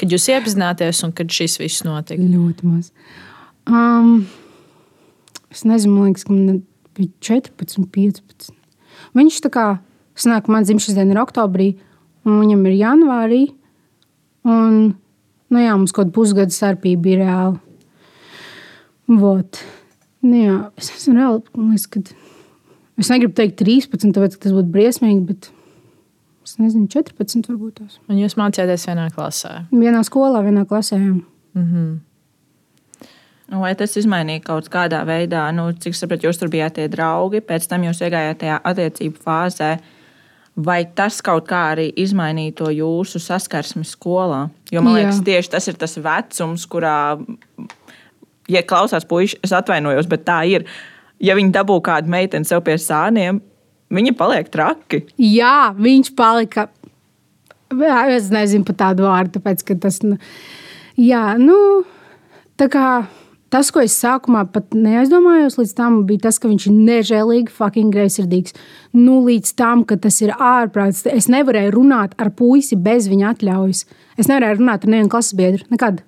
kad 0.00 0.10
jūs 0.10 0.26
iepazināties 0.32 1.04
un 1.06 1.14
kad 1.16 1.30
šis 1.32 1.58
viss 1.62 1.84
notika? 1.86 2.20
Ļoti 2.20 2.66
maz. 2.66 2.90
Um, 3.70 4.24
es 5.52 5.62
nezinu, 5.68 5.94
man 5.94 6.10
liekas, 6.10 6.26
ka 6.26 6.34
man 6.34 6.64
bija 6.98 7.12
14, 7.30 7.86
15. 7.94 8.50
Viņš 9.16 9.38
tā 9.46 9.52
kā 9.54 9.66
sanāk, 10.18 10.50
man 10.50 10.66
dzimšanas 10.66 10.98
diena 10.98 11.14
ir 11.14 11.22
oktobrī, 11.22 11.70
un 12.26 12.40
viņam 12.42 12.66
ir 12.68 12.78
janvārī. 12.80 13.42
Un, 14.50 14.80
nu 15.52 15.62
jā, 15.62 15.76
mums 15.76 15.92
kaut 15.92 16.08
kāda 16.08 16.16
pusgada 16.16 16.54
starpība 16.54 17.04
bija 17.06 17.22
reāli. 17.22 17.60
Vot. 19.20 19.62
Nu 20.26 20.42
jā, 20.42 20.56
es 20.78 20.90
esmu 20.94 21.16
reāli, 21.16 21.44
man 21.56 21.72
liekas, 21.72 21.86
kad 21.90 22.12
Es 23.00 23.08
negribu 23.08 23.32
teikt 23.36 23.56
13, 23.62 24.12
tāpēc 24.12 24.36
tas 24.42 24.52
būtu 24.52 24.68
briesmīgi, 24.74 25.22
bet 25.30 25.48
es 26.44 26.58
nezinu, 26.60 26.88
14 26.92 27.48
varbūt 27.48 27.80
tās. 27.80 27.98
Un 28.10 28.20
jūs 28.20 28.36
mācījāties 28.36 28.86
vienā 28.90 29.08
klasē? 29.14 29.54
Vienā 29.72 30.02
skolā, 30.04 30.42
vienā 30.44 30.66
klasē. 30.68 30.98
Mm 31.00 31.24
-hmm. 31.54 31.98
Vai 33.50 33.72
tas 33.74 33.96
izmainīja 33.96 34.44
kaut 34.44 34.68
kādā 34.70 35.00
veidā, 35.06 35.48
nu, 35.54 35.72
cik 35.72 35.94
saprotu, 35.94 36.28
jūs 36.28 36.38
tur 36.38 36.48
bijāt 36.52 36.76
tie 36.76 36.88
draugi, 36.88 37.40
pēc 37.40 37.66
tam 37.68 37.82
jūs 37.82 38.02
iegājāt 38.04 38.38
tajā 38.38 38.60
attiecību 38.64 39.18
fāzē. 39.24 39.78
Vai 40.56 40.84
tas 40.84 41.22
kaut 41.22 41.48
kā 41.48 41.72
arī 41.72 41.92
izmainīja 41.96 42.54
to 42.54 42.70
jūsu 42.70 43.18
saskarsmi 43.18 43.84
skolā? 43.84 44.48
Jo 44.70 44.82
man 44.82 44.94
liekas, 44.94 45.18
Jā. 45.18 45.24
tieši 45.24 45.50
tas 45.50 45.68
ir 45.68 45.74
tas 45.74 45.96
vecums, 45.96 46.66
kurā, 46.66 47.18
ja 48.48 48.62
klausās 48.62 49.04
puikas, 49.04 49.36
es 49.42 49.52
atvainojos, 49.52 50.06
bet 50.06 50.24
tā 50.24 50.44
ir 50.46 50.66
ja 51.20 51.36
viņi 51.38 51.54
dabū 51.54 51.78
kādu 51.84 52.10
meiteni 52.12 52.48
sev 52.48 52.64
pie 52.66 52.78
sāniem, 52.80 53.40
viņa 53.92 54.16
paliek 54.18 54.50
traki. 54.52 55.04
Jā, 55.20 55.72
viņš 55.76 56.14
palika 56.18 56.68
es 58.10 58.30
nezinu 58.34 58.66
par 58.66 58.76
tādu 58.76 59.06
vārdu, 59.06 59.38
tāpēc 59.38 59.62
ka 59.62 59.78
tas. 59.78 60.02
nu, 60.02 60.18
Jā, 60.98 61.38
nu, 61.38 61.84
tā 62.58 62.66
kā 62.68 63.06
tas, 63.50 63.70
ko 63.70 63.80
es 63.80 63.94
sākumā 63.98 64.44
pat 64.52 64.74
neaizdomājos, 64.74 65.56
līdz 65.58 65.72
tam 65.78 66.02
bija 66.06 66.26
tas, 66.26 66.38
ka 66.38 66.50
viņš 66.50 66.66
ir 66.66 66.74
nežēlīgi, 66.76 67.54
fucking 67.54 67.94
greizsirdīgs. 67.94 68.54
Nu, 68.92 69.20
līdz 69.24 69.54
tam, 69.56 69.84
ka 69.84 69.96
tas 69.96 70.20
ir 70.20 70.34
ārprāts. 70.34 71.06
Es 71.08 71.30
nevarēju 71.32 71.72
runāt 71.78 72.14
ar 72.20 72.32
puisi 72.36 72.76
bez 72.76 73.08
viņa 73.10 73.34
atļaujas. 73.34 73.86
Es 74.18 74.28
nevarēju 74.28 74.60
runāt 74.60 74.84
ar 74.84 74.92
nevienu 74.92 75.12
klases 75.14 75.38
biedru. 75.38 75.64
Nekad. 75.72 76.02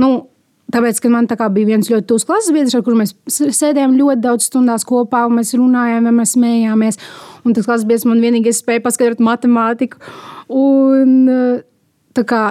Nu, 0.00 0.31
Tāpēc, 0.72 1.02
ka 1.04 1.10
man 1.12 1.28
tā 1.28 1.36
bija 1.52 1.68
viens 1.68 1.90
ļoti 1.90 2.06
tuvs 2.08 2.24
klases 2.24 2.54
biedrs, 2.54 2.74
ar 2.78 2.84
kuru 2.86 3.02
mēs 3.02 3.12
sēdējām 3.28 3.98
ļoti 3.98 4.24
daudz 4.24 4.48
stundās 4.48 4.86
kopā, 4.88 5.26
un 5.28 5.36
mēs 5.36 5.52
runājām, 5.58 6.08
un 6.08 6.16
mēs 6.16 6.34
smējāmies. 6.38 6.98
Un 7.44 7.56
tas 7.56 7.68
klases 7.68 7.86
biedrs 7.88 8.06
man 8.08 8.22
vienīgais 8.24 8.62
spēja 8.62 8.84
paskaidrot 8.84 9.20
matemātiku. 9.20 10.00
Un, 10.48 11.28
eh, 11.28 12.24
kā, 12.24 12.42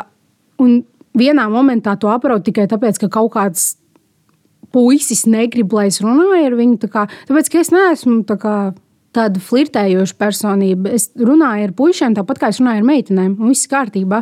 un 0.60 0.84
vienā 1.18 1.48
momentā 1.50 1.98
to 2.00 2.12
apraudu 2.13 2.51
tikai 2.51 2.68
tāpēc, 2.70 3.00
ka 3.00 3.10
kaut 3.10 3.34
kāds 3.34 3.75
puisis 4.72 5.25
negrib, 5.25 5.74
lai 5.74 5.88
es 5.88 6.00
runāju 6.04 6.46
ar 6.46 6.56
viņu. 6.60 6.78
Tā 6.80 6.92
kā, 6.92 7.08
tāpēc, 7.28 7.50
ka 7.51 7.60
es 7.60 7.72
neesmu 7.74 8.24
tā 8.30 8.38
kā, 8.40 8.56
tāda 9.15 9.41
flirtējoša 9.44 10.18
personība. 10.20 10.94
Es 10.96 11.10
runāju 11.20 11.68
ar 11.68 11.74
puikiem, 11.75 12.15
tāpat 12.18 12.41
kā 12.41 12.51
es 12.51 12.62
runāju 12.62 12.84
ar 12.84 12.88
meitenēm, 12.88 13.36
un 13.39 13.51
viss 13.51 13.70
kārtībā. 13.72 14.22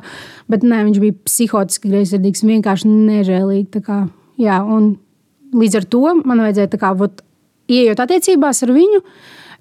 Bet 0.49 0.65
nē, 0.65 0.81
viņš 0.87 1.01
bija 1.03 1.17
psihotiski 1.27 1.91
greizsirdīgs 1.91 2.45
vienkārši 2.47 2.89
nežēlīgi. 2.89 3.83
Kā, 3.85 4.01
jā, 4.41 4.59
un 4.65 4.95
līdz 5.53 5.81
ar 5.81 5.89
to 5.93 6.03
man 6.23 6.43
vajadzēja, 6.45 6.81
kā, 6.81 6.93
vot, 6.97 7.21
ieejot 7.69 8.01
attiecībās 8.05 8.63
ar 8.65 8.73
viņu. 8.75 9.03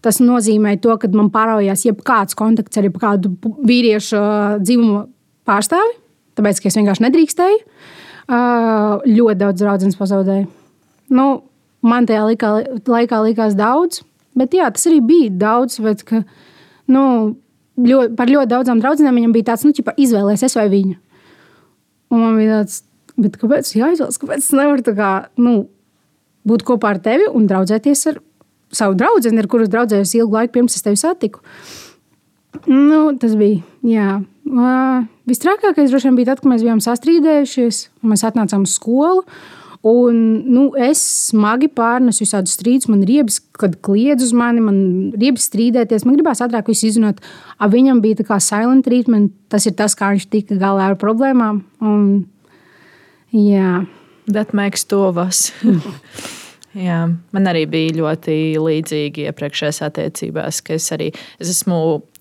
Tas 0.05 0.21
nozīmē 0.23 0.77
to, 0.83 0.95
ka 1.01 1.11
man 1.11 1.31
pāraujās 1.35 1.85
jebkāds 1.89 2.37
kontakts 2.39 2.79
ar 2.79 2.87
jebkādu 2.87 3.33
vīriešu 3.67 4.21
dzimumu 4.63 5.09
pārstāvi, 5.49 5.97
tāpēc 6.39 6.61
ka 6.63 6.71
es 6.71 6.79
vienkārši 6.79 7.05
nedrīkstēju. 7.09 7.59
Ļoti 9.09 9.41
daudz 9.41 9.65
draugu 9.65 9.91
pazaudēju. 9.99 10.47
Nu, 11.19 11.27
man 11.83 12.07
tajā 12.07 12.29
laikā, 12.29 12.53
laikā 12.87 13.21
likās 13.25 13.57
daudz, 13.59 14.05
bet 14.39 14.57
jā, 14.57 14.69
tas 14.75 14.87
arī 14.91 15.01
bija 15.05 15.33
daudz. 15.43 15.79
Bet, 15.85 16.05
ka, 16.09 16.23
nu, 16.95 17.05
ļoti, 17.79 18.15
par 18.19 18.31
ļoti 18.33 18.53
daudzām 18.55 18.83
draudzenēm 18.83 19.21
viņam 19.21 19.35
bija 19.37 19.51
tāds, 19.53 19.67
nu, 19.67 19.75
ķipa, 19.77 19.97
izvēlēties 20.01 20.47
es 20.49 20.59
vai 20.59 20.69
viņa. 20.73 21.01
Un 22.15 22.25
man 22.25 22.39
bija 22.41 22.63
tāds, 22.63 22.81
bet 23.19 23.37
kāpēc 23.41 23.75
jāizvēlas? 23.77 24.21
Kāpēc 24.23 24.47
es 24.47 24.55
nevaru 24.57 24.87
tā 24.87 24.95
kā, 24.99 25.11
nu, 25.43 25.59
būt 26.49 26.65
kopā 26.69 26.95
ar 26.95 27.03
tevi 27.05 27.29
un 27.29 27.51
draudzēties 27.51 28.07
ar 28.13 28.23
savu 28.75 28.97
draugu, 29.01 29.29
ar 29.29 29.51
kuru 29.51 29.69
draudzējos 29.69 30.17
ilgu 30.19 30.41
laiku 30.41 30.59
pirms 30.59 30.77
es 30.77 30.85
tevi 30.85 30.99
satiku? 31.01 31.43
Nu, 32.67 33.13
tas 33.21 33.37
bija. 33.39 33.61
Jā. 33.87 34.19
Uh, 34.49 35.05
Visstrakākais 35.29 35.93
droši 35.93 36.09
vien 36.09 36.17
bija 36.17 36.31
tad, 36.31 36.43
kad 36.43 36.51
mēs 36.51 36.65
bijām 36.65 36.81
sastrīdējušies. 36.83 37.83
un 38.03 38.13
Mēs 38.15 38.25
atnācām 38.25 38.65
uz 38.65 38.75
skolu. 38.79 39.25
Un, 39.87 40.17
nu, 40.51 40.65
es 40.75 41.01
smagi 41.29 41.69
pārnesu 41.71 42.25
visādus 42.25 42.57
strīdus. 42.59 42.89
Man 42.91 43.05
ir 43.05 43.13
riebs, 43.13 43.39
kad 43.59 43.77
kliedz 43.85 44.25
uz 44.27 44.33
mani, 44.37 44.63
man 44.65 44.81
ir 45.13 45.23
riebs 45.23 45.47
strīdēties. 45.51 46.07
Man 46.07 46.19
gribās 46.19 46.43
ātrāk 46.45 46.71
visu 46.73 46.89
izzināt. 46.89 47.23
A 47.63 47.71
viņam 47.71 48.03
bija 48.03 48.19
tā 48.19 48.27
kā 48.27 48.41
silent 48.43 48.89
treatment. 48.89 49.31
Tas 49.53 49.69
ir 49.71 49.77
tas, 49.79 49.95
kā 49.99 50.11
viņš 50.15 50.27
tika 50.33 50.59
galā 50.59 50.91
ar 50.91 50.99
problēmām. 50.99 51.63
Un, 51.85 52.11
jā. 53.35 53.85
That 54.29 54.53
makes 54.53 54.85
of 54.93 55.17
us. 55.17 55.53
Jā, 56.77 57.07
man 57.33 57.49
arī 57.49 57.65
bija 57.71 57.95
ļoti 57.97 58.35
līdzīgi 58.61 59.25
iepriekšējās 59.31 59.81
attiecībās, 59.87 60.61
ka 60.63 60.77
es 60.77 60.91
arī 60.95 61.09
es 61.41 61.55
esmu. 61.55 61.79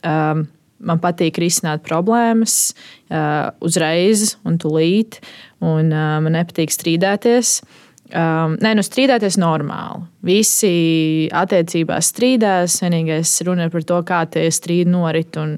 Um, 0.07 0.47
man 0.77 0.99
patīk 1.01 1.39
risināt 1.41 1.81
problēmas 1.81 2.69
uh, 3.09 3.49
uzreiz 3.65 4.35
un 4.45 4.59
tūlīt, 4.61 5.17
un 5.65 5.91
uh, 5.91 6.17
man 6.23 6.35
nepatīk 6.37 6.73
strīdēties. 6.73 7.59
Um, 8.07 8.55
nē, 8.63 8.71
nu 8.77 8.83
strīdēties 8.85 9.35
normāli. 9.41 10.05
Visi 10.27 11.27
attiecībās 11.35 12.13
strīdās. 12.13 12.79
Vienīgais 12.83 13.33
runa 13.47 13.67
ir 13.67 13.73
par 13.73 13.83
to, 13.87 13.97
kā 14.07 14.21
tie 14.31 14.45
strīdi 14.53 14.93
norit 14.93 15.35
un, 15.41 15.57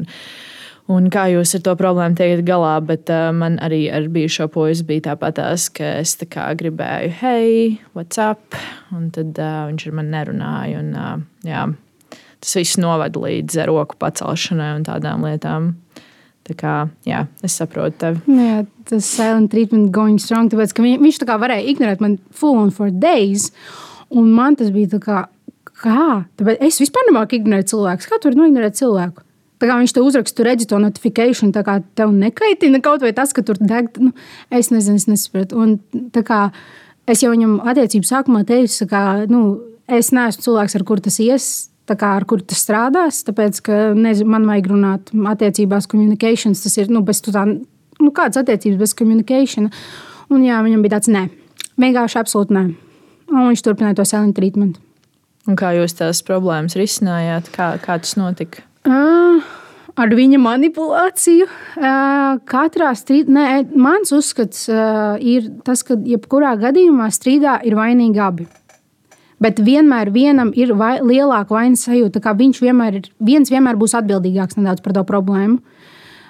un 0.89 1.09
kā 1.13 1.27
jūs 1.29 1.53
ar 1.59 1.63
to 1.67 1.75
problēmu 1.77 2.17
tiekat 2.17 2.41
galā. 2.47 2.71
Bet 2.85 3.11
uh, 3.13 3.29
man 3.35 3.59
arī 3.65 3.83
ar 3.93 4.07
bijušo 4.09 4.49
puisi 4.55 4.87
bija 4.87 5.11
tāpatās, 5.11 5.67
ka 5.75 5.99
es 5.99 6.15
tā 6.21 6.29
kā 6.31 6.47
gribēju, 6.57 7.13
hei, 7.21 7.51
what's 7.93 8.17
up? 8.23 8.57
Un 8.95 9.11
tad 9.13 9.37
uh, 9.37 9.67
viņš 9.69 9.85
ar 9.91 9.99
mani 9.99 10.15
nerunāja. 10.15 10.81
Un, 10.81 10.89
uh, 10.97 11.45
jā, 11.45 11.67
tas 12.39 12.57
viss 12.57 12.81
novada 12.81 13.21
līdz 13.27 13.61
roku 13.69 13.99
pacelšanai 14.01 14.73
un 14.79 14.89
tādām 14.89 15.27
lietām. 15.27 15.75
Tā 16.49 16.55
kā, 16.57 16.73
jā, 17.05 17.23
es 17.45 17.55
saprotu 17.59 17.99
tevi. 18.01 18.37
Jā, 18.39 18.63
tas 18.89 19.05
silent 19.05 19.51
treatment 19.53 19.91
going 19.93 20.17
strong. 20.21 20.49
Tāpēc, 20.49 20.73
ka 20.73 20.85
viņ, 20.85 20.97
viņš 21.03 21.21
tā 21.21 21.27
kā 21.29 21.37
varēja 21.41 21.67
ignorēt 21.69 22.01
mani 22.01 22.17
full 22.33 22.57
on 22.57 22.71
for 22.73 22.89
days. 22.89 23.51
Un 24.09 24.31
man 24.33 24.57
tas 24.57 24.71
bija 24.73 24.95
tā 24.95 25.01
kā, 25.03 25.23
kā? 25.83 26.23
Tāpēc 26.39 26.63
es 26.65 26.81
vispār 26.81 27.05
nemāku 27.09 27.37
ignorēt 27.37 27.69
cilvēku. 27.69 28.09
Kā 28.09 28.17
tu 28.17 28.31
vari 28.31 28.41
noignorēt 28.41 28.79
cilvēku? 28.79 29.25
Tā 29.59 29.67
kā 29.67 29.75
viņš 29.81 29.93
te 29.93 30.03
uzraksta, 30.03 30.37
tu 30.37 30.47
redzi 30.47 30.67
to 30.71 30.79
notifikāciju, 30.79 31.51
tā 31.55 31.65
kā 31.67 31.79
tev 31.99 32.13
nekaitina 32.15 32.79
kaut 32.83 33.03
vai 33.03 33.11
tas, 33.15 33.33
ka 33.35 33.43
tur 33.45 33.59
deg. 33.59 33.91
Nu, 33.99 34.13
es 34.55 34.71
nezinu, 34.71 34.97
es 35.01 35.09
nesaprotu. 35.11 35.59
Un 35.59 36.05
tā 36.15 36.23
kā 36.25 36.45
es 37.09 37.23
jau 37.25 37.33
viņam 37.33 37.59
attiecību 37.67 38.07
sākumā 38.07 38.45
teicu, 38.47 38.87
ka 38.89 39.25
nu, 39.29 39.59
es 39.91 40.13
neesmu 40.15 40.45
cilvēks, 40.45 40.79
ar 40.79 40.85
kuru 40.87 41.03
tas 41.09 41.19
ies. 41.21 41.49
Kā, 41.97 42.11
ar 42.19 42.25
kuru 42.29 42.45
tas 42.45 42.61
strādās, 42.61 43.23
tāpēc, 43.25 43.61
ka 43.65 43.77
nezinu, 43.97 44.29
man 44.35 44.45
vajag 44.49 44.69
runāt 44.69 45.13
attiecībās, 45.33 45.87
communications. 45.89 46.61
Tas 46.65 46.77
ir 46.77 46.91
nu, 46.93 47.01
bez 47.05 47.23
tā, 47.25 47.45
nu, 47.47 48.11
kādas 48.15 48.41
attiecības 48.43 48.77
bez 48.81 48.93
communication. 48.99 49.71
Un 50.29 50.45
jā, 50.45 50.59
viņam 50.65 50.83
bija 50.85 50.97
tāds, 50.97 51.09
nē, 51.13 51.25
vienkārši 51.81 52.21
absolūti 52.21 52.57
nē. 52.57 52.65
Un 53.29 53.49
viņš 53.51 53.65
turpināja 53.65 53.99
to 53.99 54.05
silent 54.09 54.37
treatment. 54.37 54.77
Un 55.49 55.57
kā 55.57 55.71
jūs 55.77 55.95
tās 55.97 56.21
problēmas 56.25 56.77
risinājāt? 56.77 57.49
Kā, 57.55 57.71
kā 57.81 57.97
tas 58.01 58.13
notika? 58.19 58.61
Uh, 58.85 59.41
ar 59.99 60.13
viņa 60.15 60.39
manipulāciju. 60.41 61.47
Katrā 62.49 62.91
strīdā, 62.97 63.49
mans 63.73 64.13
uzskats 64.15 64.67
ir 64.69 65.49
tas, 65.65 65.83
ka 65.87 65.97
jebkurā 65.97 66.55
gadījumā 66.61 67.09
strīdā 67.13 67.59
ir 67.67 67.77
vainīgi 67.79 68.23
abi. 68.23 68.47
Bet 69.39 69.59
vienmēr 69.63 70.11
vienam 70.11 70.51
ir 70.55 70.73
vai, 70.75 70.97
lielāka 70.99 71.55
vainas 71.55 71.85
sajūta. 71.87 72.21
Viņš 72.35 72.59
vienmēr, 72.63 72.99
ir, 72.99 73.11
viens 73.23 73.51
vienmēr 73.51 73.79
būs 73.79 73.95
atbildīgāks 73.99 74.59
nedaudz 74.59 74.83
par 74.83 74.97
to 74.97 75.05
problēmu. 75.07 75.61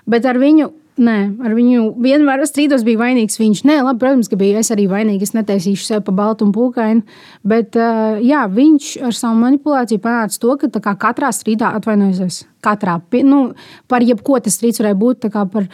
Bet 0.10 0.28
ar 0.30 0.38
viņu, 0.42 0.68
nē, 1.02 1.18
ar 1.46 1.56
viņu 1.58 1.88
vienmēr 2.02 2.44
strīdos 2.46 2.86
bija 2.86 3.02
vainīgs 3.02 3.40
viņš. 3.42 3.64
Nē, 3.66 3.80
labi, 3.88 4.02
protams, 4.04 4.30
ka 4.30 4.38
biju 4.38 4.60
es 4.62 4.70
arī 4.74 4.86
vainīgs. 4.92 5.30
Es 5.30 5.36
netaisīšu 5.38 5.88
sev 5.88 6.04
pa 6.06 6.14
baltu 6.20 6.46
un 6.46 6.54
pūkainu. 6.54 7.02
Bet 7.50 7.78
jā, 8.26 8.44
viņš 8.54 8.92
ar 9.10 9.18
savu 9.18 9.42
manipulāciju 9.42 10.04
panāca 10.04 10.42
to, 10.42 10.58
ka 10.62 10.70
kā, 10.78 10.94
katrā 11.08 11.32
strīdā 11.34 11.72
atvainojas. 11.80 12.44
Katrā, 12.66 13.00
nu, 13.26 13.42
par 13.90 14.06
jebko 14.06 14.38
tas 14.44 14.60
strīds 14.60 14.84
varēja 14.84 15.00
būt. 15.02 15.32
Par, 15.34 15.66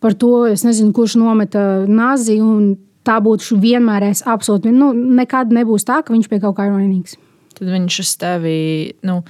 par 0.00 0.14
to, 0.14 0.36
nezinu, 0.54 0.94
kurš 0.94 1.18
nometa 1.18 1.66
nazi. 1.90 2.38
un 2.38 2.76
Tā 3.06 3.16
būtu 3.24 3.56
vienmēr 3.60 4.10
es 4.10 4.24
absolūti. 4.28 4.72
Nu, 4.74 4.92
nekad 4.92 5.52
nebūs 5.56 5.86
tā, 5.88 6.00
ka 6.04 6.12
viņš 6.12 6.28
pie 6.28 6.40
kaut 6.42 6.58
kā 6.58 6.68
ir 6.68 6.74
vainīgs. 6.76 7.16
Tad 7.56 7.70
viņš 7.72 8.00
uz 8.02 8.10
tevi. 8.20 8.58
Nu, 9.08 9.20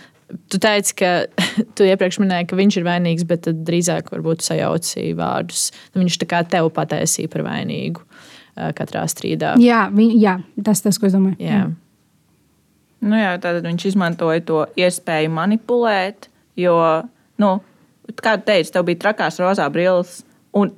tu 0.50 0.59
teici, 0.62 0.97
ka 0.99 1.12
tu 1.79 1.87
iepriekš 1.87 2.21
minēji, 2.23 2.49
ka 2.50 2.59
viņš 2.59 2.81
ir 2.81 2.89
vainīgs, 2.89 3.27
bet 3.31 3.45
tad 3.47 3.62
drīzāk 3.67 4.11
varbūt 4.15 4.47
sajauci 4.47 5.11
vārdus. 5.19 5.69
Nu, 5.93 6.03
viņš 6.03 6.19
tā 6.23 6.31
kā 6.31 6.43
tev 6.50 6.71
pataisīja 6.77 7.31
par 7.33 7.47
vainīgu 7.47 8.07
katrā 8.77 9.05
strīdā. 9.09 9.55
Jā, 9.62 9.87
viņ, 9.95 10.11
jā 10.21 10.35
tas 10.67 10.83
tas, 10.85 10.99
ko 10.99 11.09
es 11.09 11.15
domāju. 11.17 11.39
Jā. 11.41 11.62
Nu, 13.00 13.17
jā, 13.17 13.33
tad 13.41 13.62
viņš 13.65 13.87
izmantoja 13.93 14.43
to 14.45 14.65
iespēju 14.77 15.31
manipulēt. 15.33 16.29
Jo, 16.61 16.77
nu, 17.41 17.55
kā 18.21 18.37
tu 18.41 18.50
teici, 18.50 18.73
tev 18.75 18.85
bija 18.89 19.00
trakās 19.07 19.41
rozā 19.41 19.69
brilles. 19.73 20.19
Un 20.57 20.75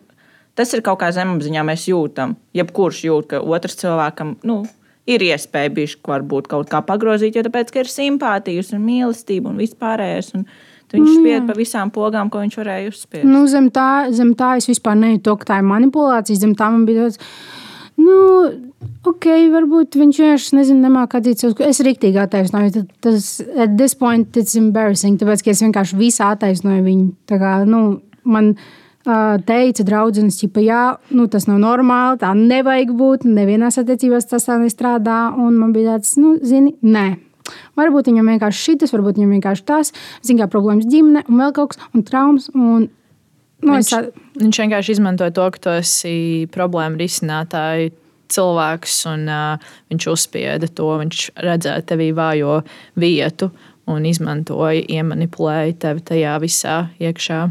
tas 0.58 0.72
ir 0.76 0.84
kaut 0.84 1.00
kā 1.02 1.10
zemapziņā 1.14 1.64
mēs 1.66 1.88
jūtam. 1.90 2.36
Jebkurš 2.56 3.04
jūt, 3.08 3.30
ka 3.32 3.40
otrs 3.40 3.78
cilvēkam 3.80 4.36
nu, 4.48 4.62
ir 5.08 5.24
iespēja 5.26 5.72
bišķi 5.74 6.12
varbūt 6.12 6.50
kaut 6.52 6.70
kā 6.72 6.82
pagrozīt, 6.86 7.36
jo 7.36 7.46
tāpēc, 7.46 7.72
ka 7.72 7.82
ir 7.82 7.90
simpātijas 7.90 8.72
un 8.76 8.84
mīlestība 8.86 9.52
un 9.52 9.62
vispārējais. 9.62 10.34
Un 10.38 10.46
viņš 10.92 11.14
spied 11.16 11.48
pa 11.48 11.56
visām 11.56 11.90
pogām, 11.94 12.28
ko 12.28 12.42
viņš 12.42 12.58
varēja 12.60 12.92
uzspiest. 12.92 13.24
Nu, 13.28 13.46
zem, 13.48 13.70
tā, 13.72 14.12
zem 14.12 14.34
tā 14.38 14.56
es 14.60 14.68
vispār 14.68 14.98
nejūtu, 15.00 15.38
ka 15.40 15.54
tā 15.54 15.62
ir 15.62 15.68
manipulācija. 15.70 16.42
Zem 16.42 16.52
tā 16.58 16.68
man 16.74 16.84
bija 16.84 17.06
tāds, 17.06 17.16
nu, 17.96 18.18
ok, 19.08 19.30
varbūt 19.54 19.96
viņš 19.96 20.20
vienkārši 20.20 20.58
nezina, 20.58 20.90
nemāķi 20.90 21.18
atzīt 21.22 21.46
sev. 21.46 21.56
Es 21.64 21.80
rīktīgi 21.86 22.20
attaisnoju. 22.20 22.84
Tas, 23.00 23.32
at 23.56 23.78
this 23.80 23.96
point, 23.96 24.36
it's 24.36 24.58
embarrassing, 24.60 25.16
tāpēc, 25.16 25.46
ka 25.46 25.56
es 25.56 25.64
vienkārši 25.64 25.98
visā 26.02 26.28
attaisnoju 26.36 26.84
viņu. 26.90 27.08
Tā 27.32 27.40
kā, 27.40 27.56
nu, 27.64 27.82
man 28.28 28.52
uh, 28.52 28.68
teica 29.02 29.84
draudzenes, 29.86 30.38
ka 30.54 30.62
jā, 30.62 30.84
nu, 31.10 31.26
tas 31.30 31.48
nav 31.48 31.60
normāli, 31.62 32.20
tā 32.22 32.32
nevajag 32.38 32.94
būt, 32.98 33.26
nevienās 33.26 33.80
attiecībās 33.82 34.28
tas 34.30 34.48
tā 34.48 34.58
nestrādā. 34.62 35.20
Un 35.34 35.58
man 35.58 35.74
bija 35.74 35.96
tāds, 35.96 36.16
nu, 36.20 36.36
zini, 36.42 36.76
nē. 36.82 37.06
Varbūt 37.76 38.08
viņam 38.12 38.30
vienkārši 38.32 38.66
šis, 38.68 38.92
varbūt 38.94 39.18
viņam 39.18 39.36
vienkārši 39.36 39.64
tas, 39.66 39.90
zina, 40.22 40.44
kā 40.44 40.52
problēmas 40.52 40.86
ģimene 40.90 41.24
un 41.26 41.40
vēl 41.42 41.54
kaut 41.56 41.74
kas, 41.74 41.88
un 41.92 42.04
traumas. 42.06 42.50
Un 42.54 42.90
Nu, 43.62 43.76
viņš, 43.76 43.90
es, 43.94 44.22
viņš 44.42 44.58
vienkārši 44.58 44.94
izmantoja 44.96 45.30
to, 45.36 45.44
ka 45.54 45.60
tu 45.62 45.72
esi 45.78 46.14
problēma 46.50 46.98
risinātāja 46.98 47.92
cilvēks, 48.32 48.96
un 49.12 49.28
uh, 49.30 49.74
viņš 49.92 50.06
uzspieda 50.10 50.70
to. 50.74 50.88
Viņš 51.02 51.28
redzēja 51.46 51.84
tevī 51.92 52.10
vājo 52.16 52.60
vietu 52.98 53.52
un 53.90 54.06
izmantoja, 54.08 54.82
iemanipulēja 54.82 55.78
tevi 55.86 56.06
tajā 56.10 56.36
visā 56.42 56.76
iekšā. 57.02 57.44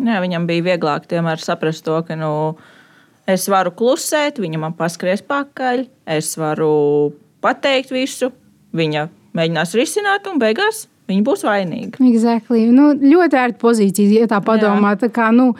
Jā, 0.00 0.20
viņam 0.22 0.46
bija 0.48 0.66
vieglāk 0.72 1.08
saprast 1.38 1.84
to, 1.84 2.02
ka 2.06 2.16
nu, 2.16 2.56
es 3.26 3.48
varu 3.48 3.70
klusēt, 3.70 4.38
viņa 4.38 4.58
man 4.58 4.72
paskries 4.72 5.22
pakaļ, 5.22 5.86
es 6.06 6.36
varu 6.36 7.12
pateikt 7.40 7.90
visu, 7.90 8.32
viņa 8.72 9.08
mēģinās 9.36 9.74
risināt, 9.74 10.26
un 10.26 10.38
beigās 10.38 10.86
viņa 11.10 11.26
būs 11.26 11.44
vainīga. 11.46 12.00
exactly. 12.12 12.66
nu, 12.70 12.92
ļoti 12.94 13.38
ērta 13.38 13.58
pozīcija, 13.60 14.24
ja 14.24 14.30
tā 14.30 14.40
padomā. 14.44 14.94
Tā 15.00 15.10
kā, 15.12 15.30
nu, 15.34 15.52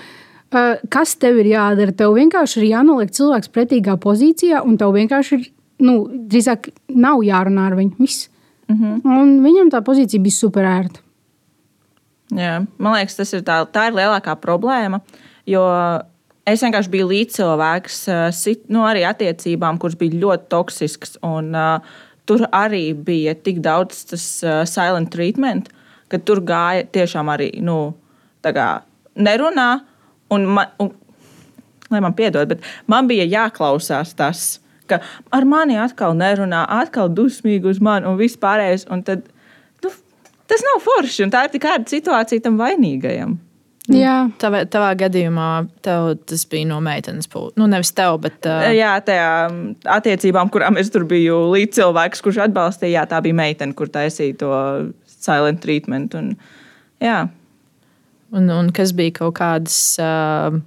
kas 0.50 1.16
tev 1.20 1.40
ir 1.42 1.52
jādara? 1.52 1.94
Tev 1.96 2.14
vienkārši 2.18 2.60
ir 2.62 2.68
jānoliek 2.74 3.12
cilvēks 3.16 3.52
pretīgā 3.54 3.96
pozīcijā, 4.00 4.62
un 4.66 4.78
tev 4.80 4.94
vienkārši 4.96 5.38
ir, 5.38 5.46
nu, 5.86 6.02
drīzāk 6.30 6.70
nav 6.94 7.24
jārunā 7.26 7.70
ar 7.70 7.78
viņu. 7.78 7.96
Viss. 7.98 8.28
Mm 8.70 8.76
-hmm. 8.76 9.20
Un 9.20 9.40
viņam 9.44 9.70
tā 9.70 9.82
pozīcija 9.82 10.22
bija 10.22 10.32
super 10.38 10.64
ērta. 10.64 11.00
Jā, 12.30 12.60
man 12.78 12.94
liekas, 12.94 13.16
tas 13.18 13.32
ir 13.34 13.42
tā, 13.46 13.64
tā 13.74 13.88
ir 13.90 13.96
lielākā 13.98 14.36
problēma. 14.38 15.00
Jo 15.50 15.64
es 16.46 16.62
vienkārši 16.62 16.92
biju 16.92 17.08
līdzcilvēks, 17.10 17.98
uh, 18.10 18.28
sit- 18.34 18.68
nu, 18.70 18.84
arī 18.86 19.02
attiecībām, 19.08 19.78
kuras 19.82 19.98
bija 19.98 20.20
ļoti 20.22 20.48
toksiskas. 20.52 21.16
Un, 21.26 21.50
uh, 21.54 21.80
tur 22.26 22.46
arī 22.54 22.94
bija 22.94 23.34
tik 23.34 23.58
daudz 23.64 24.04
tas 24.12 24.24
uh, 24.46 24.62
silent 24.64 25.10
treatment, 25.10 25.72
ka 26.10 26.18
tur 26.18 26.40
gāja 26.46 26.86
tiešām 26.94 27.30
arī 27.34 27.50
nu, 27.62 27.94
kā 28.46 28.82
nerunā. 29.18 29.80
Un 30.30 30.46
man, 30.46 30.70
un, 30.78 30.92
lai 31.90 32.00
man 32.00 32.14
piedod, 32.14 32.46
bet 32.48 32.62
man 32.86 33.08
bija 33.10 33.26
jāklausās 33.26 34.14
tas, 34.14 34.60
ka 34.86 35.00
ar 35.34 35.44
mani 35.46 35.74
atkal 35.78 36.14
nerunā, 36.14 36.62
atkal 36.70 37.10
dusmīgi 37.10 37.66
uz 37.66 37.80
mani 37.82 38.06
un 38.06 38.18
viss 38.18 38.38
pārējais. 38.38 38.86
Un 38.90 39.02
tad, 39.02 39.26
nu, 39.26 39.39
tas 40.50 40.66
nav 40.66 40.82
forši, 40.84 41.24
un 41.26 41.32
tā 41.32 41.46
ir 41.46 41.54
tik 41.54 41.68
ārta 41.70 41.94
situācija 41.94 42.44
tam 42.44 42.58
vainīgajam. 42.60 43.38
Jā, 43.90 44.28
Tavā, 44.38 44.60
tavā 44.70 44.90
gadījumā 44.98 45.48
tev 45.82 46.12
tas 46.28 46.44
bija 46.50 46.68
no 46.68 46.78
meitenes 46.84 47.26
puses. 47.30 47.56
Nu, 47.58 47.66
nevis 47.70 47.90
tev, 47.96 48.18
bet 48.22 48.46
uh, 48.46 48.68
Jā, 48.76 48.92
tajā 49.02 49.30
attiecībām, 49.96 50.50
kurām 50.52 50.78
es 50.78 50.92
tur 50.94 51.06
biju 51.10 51.40
līdzcilvēks, 51.54 52.22
kurš 52.22 52.42
atbalstīja, 52.46 53.00
jā, 53.00 53.04
tā 53.10 53.22
bija 53.24 53.38
meitene, 53.40 53.74
kur 53.74 53.90
taisīja 53.90 54.36
to 54.42 54.52
silent 55.10 55.62
treatment. 55.64 56.14
Un, 56.18 56.34
jā, 57.02 57.24
un, 58.30 58.52
un 58.60 58.70
kas 58.76 58.94
bija 58.96 59.16
kaut 59.22 59.38
kādas. 59.40 59.80
Uh, 60.00 60.60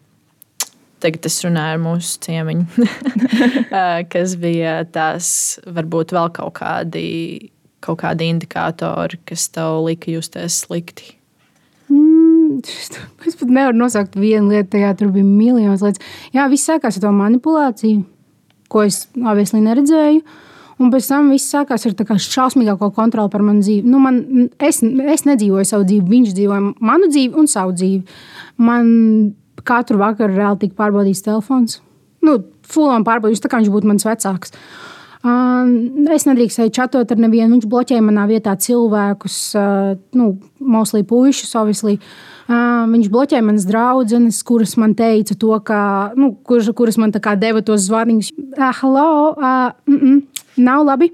Tagad 1.04 1.26
es 1.28 1.36
runāju 1.44 1.76
ar 1.76 1.82
mūsu 1.84 2.14
ciemiņu, 2.24 2.86
kas 4.14 4.38
bija 4.40 4.78
tās, 4.88 5.28
varbūt 5.68 6.14
vēl 6.16 6.30
kaut 6.32 6.54
kādi, 6.62 7.02
kaut 7.84 8.02
kādi 8.04 8.30
indikātori, 8.32 9.20
kas 9.28 9.50
tev 9.54 9.84
lika 9.88 10.12
justies 10.14 10.64
slikti. 10.64 11.16
Mm, 11.92 12.62
Es 13.28 13.38
pat 13.40 13.50
nevaru 13.50 13.78
nosaukt 13.78 14.18
vienu 14.20 14.52
lietu, 14.52 14.76
tajā 14.76 14.94
tur 15.00 15.12
bija 15.14 15.26
miljonus 15.26 15.84
lietas. 15.84 16.04
Jā, 16.36 16.48
viss 16.52 16.68
sākās 16.70 17.00
ar 17.00 17.06
to 17.06 17.12
manipulāciju, 17.16 18.04
ko 18.72 18.84
es 18.86 19.06
obviously 19.18 19.62
neredzēju. 19.64 20.22
Un 20.82 20.92
pēc 20.92 21.08
tam 21.08 21.30
viss 21.32 21.54
sākās 21.54 21.86
ar 21.88 21.96
tādu 21.98 22.18
šausmīgāko 22.26 22.90
kontroli 22.96 23.32
par 23.32 23.44
manu 23.46 23.64
dzīvi. 23.64 23.86
Nu, 23.88 24.02
man, 24.04 24.20
es, 24.58 24.82
es 24.84 25.26
nedzīvoju 25.30 25.70
savu 25.70 25.86
dzīvi, 25.90 26.10
viņš 26.10 26.34
dzīvoja 26.38 26.64
manu 26.84 27.10
dzīvi 27.14 27.40
un 27.40 27.50
savu 27.50 27.76
dzīvi. 27.78 28.18
Man 28.66 28.90
katru 29.68 30.02
vakaru 30.02 30.36
reāli 30.36 30.66
tika 30.66 30.82
pārbaudīts 30.82 31.24
telefons. 31.26 31.80
Nu, 32.26 32.42
Fulām 32.74 33.04
pārbaudījis, 33.06 33.42
tā 33.44 33.50
kā 33.52 33.60
viņš 33.60 33.70
būtu 33.74 33.90
mans 33.90 34.06
vecāks. 34.08 34.54
Uh, 34.54 34.93
es 35.24 36.26
nedrīkstēju 36.28 36.74
čatot 36.76 37.12
ar 37.12 37.20
nevienu. 37.20 37.56
Viņš 37.56 37.68
bloķēja 37.72 38.04
manā 38.04 38.26
vietā 38.28 38.56
cilvēkus, 38.60 39.38
nu, 40.20 40.28
mauslī 40.60 41.04
puišus, 41.08 41.54
obviously. 41.60 42.00
Viņš 42.48 43.08
bloķēja 43.14 43.46
manas 43.46 43.68
draudzenes, 43.70 44.42
kuras 44.44 44.76
man 44.78 44.96
teica 45.00 45.38
to, 45.40 45.54
ka, 45.64 46.12
nu, 46.20 46.34
kuras, 46.44 46.68
kuras 46.76 47.00
man 47.00 47.14
deva 47.40 47.64
tos 47.64 47.88
zvaniņus. 47.88 48.34
Uh, 48.36 48.74
hello, 48.82 49.08
uh, 49.38 49.72
mm 49.88 50.00
-mm, 50.00 50.22
nav 50.58 50.84
labi. 50.86 51.12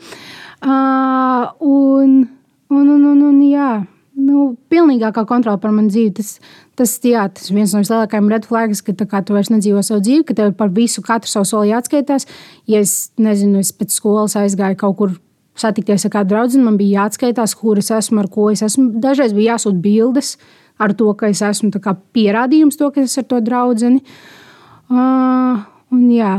Uh, 0.65 1.53
un, 1.59 2.27
un, 2.69 2.89
un, 2.89 3.05
un, 3.05 3.21
un, 3.21 3.41
jā, 3.41 3.85
nu, 4.19 4.53
pilnīgākā 4.71 5.23
kontrola 5.29 5.59
par 5.61 5.73
manu 5.75 5.91
dzīvi. 5.91 6.13
Tas, 6.19 6.35
tas, 6.79 6.93
jā, 7.05 7.25
tas 7.35 7.49
viens 7.53 7.73
no 7.73 7.81
vislielākajiem 7.83 8.29
red 8.31 8.45
flags, 8.49 8.83
ka 8.85 8.95
kā 8.99 9.23
tu 9.25 9.35
vairs 9.35 9.51
nedzīvo 9.53 9.81
savu 9.85 10.03
dzīvi, 10.05 10.27
ka 10.27 10.37
tev 10.37 10.53
par 10.59 10.71
visu 10.75 11.03
katru 11.05 11.31
savu 11.31 11.47
soli 11.49 11.73
jāatskaitās. 11.73 12.27
Ja 12.69 12.83
es 12.83 13.11
nezinu, 13.19 13.63
es 13.63 13.73
pēc 13.75 13.95
skolas 13.95 14.37
aizgāju 14.39 14.79
kaut 14.83 14.97
kur 14.99 15.17
satikties 15.59 16.05
ar 16.07 16.13
kādu 16.13 16.33
draugu, 16.33 16.61
man 16.63 16.77
bija 16.79 17.03
jāatskaitās, 17.03 17.55
kur 17.59 17.79
es 17.81 17.91
esmu, 17.91 18.23
ar 18.23 18.29
ko 18.31 18.49
es 18.53 18.63
esmu. 18.65 18.91
Dažreiz 19.03 19.35
bija 19.35 19.55
jāsūta 19.55 19.81
bildes 19.83 20.35
ar 20.79 20.93
to, 20.95 21.11
ka 21.19 21.31
es 21.33 21.41
esmu 21.43 21.73
kā 21.83 21.95
pierādījums 22.15 22.79
to, 22.79 22.91
ka 22.93 23.03
es 23.03 23.11
esmu 23.11 23.25
ar 23.25 23.29
to 23.33 23.41
draugu. 23.47 23.91
Uh, 24.89 25.65
un 25.93 26.05
jā, 26.09 26.37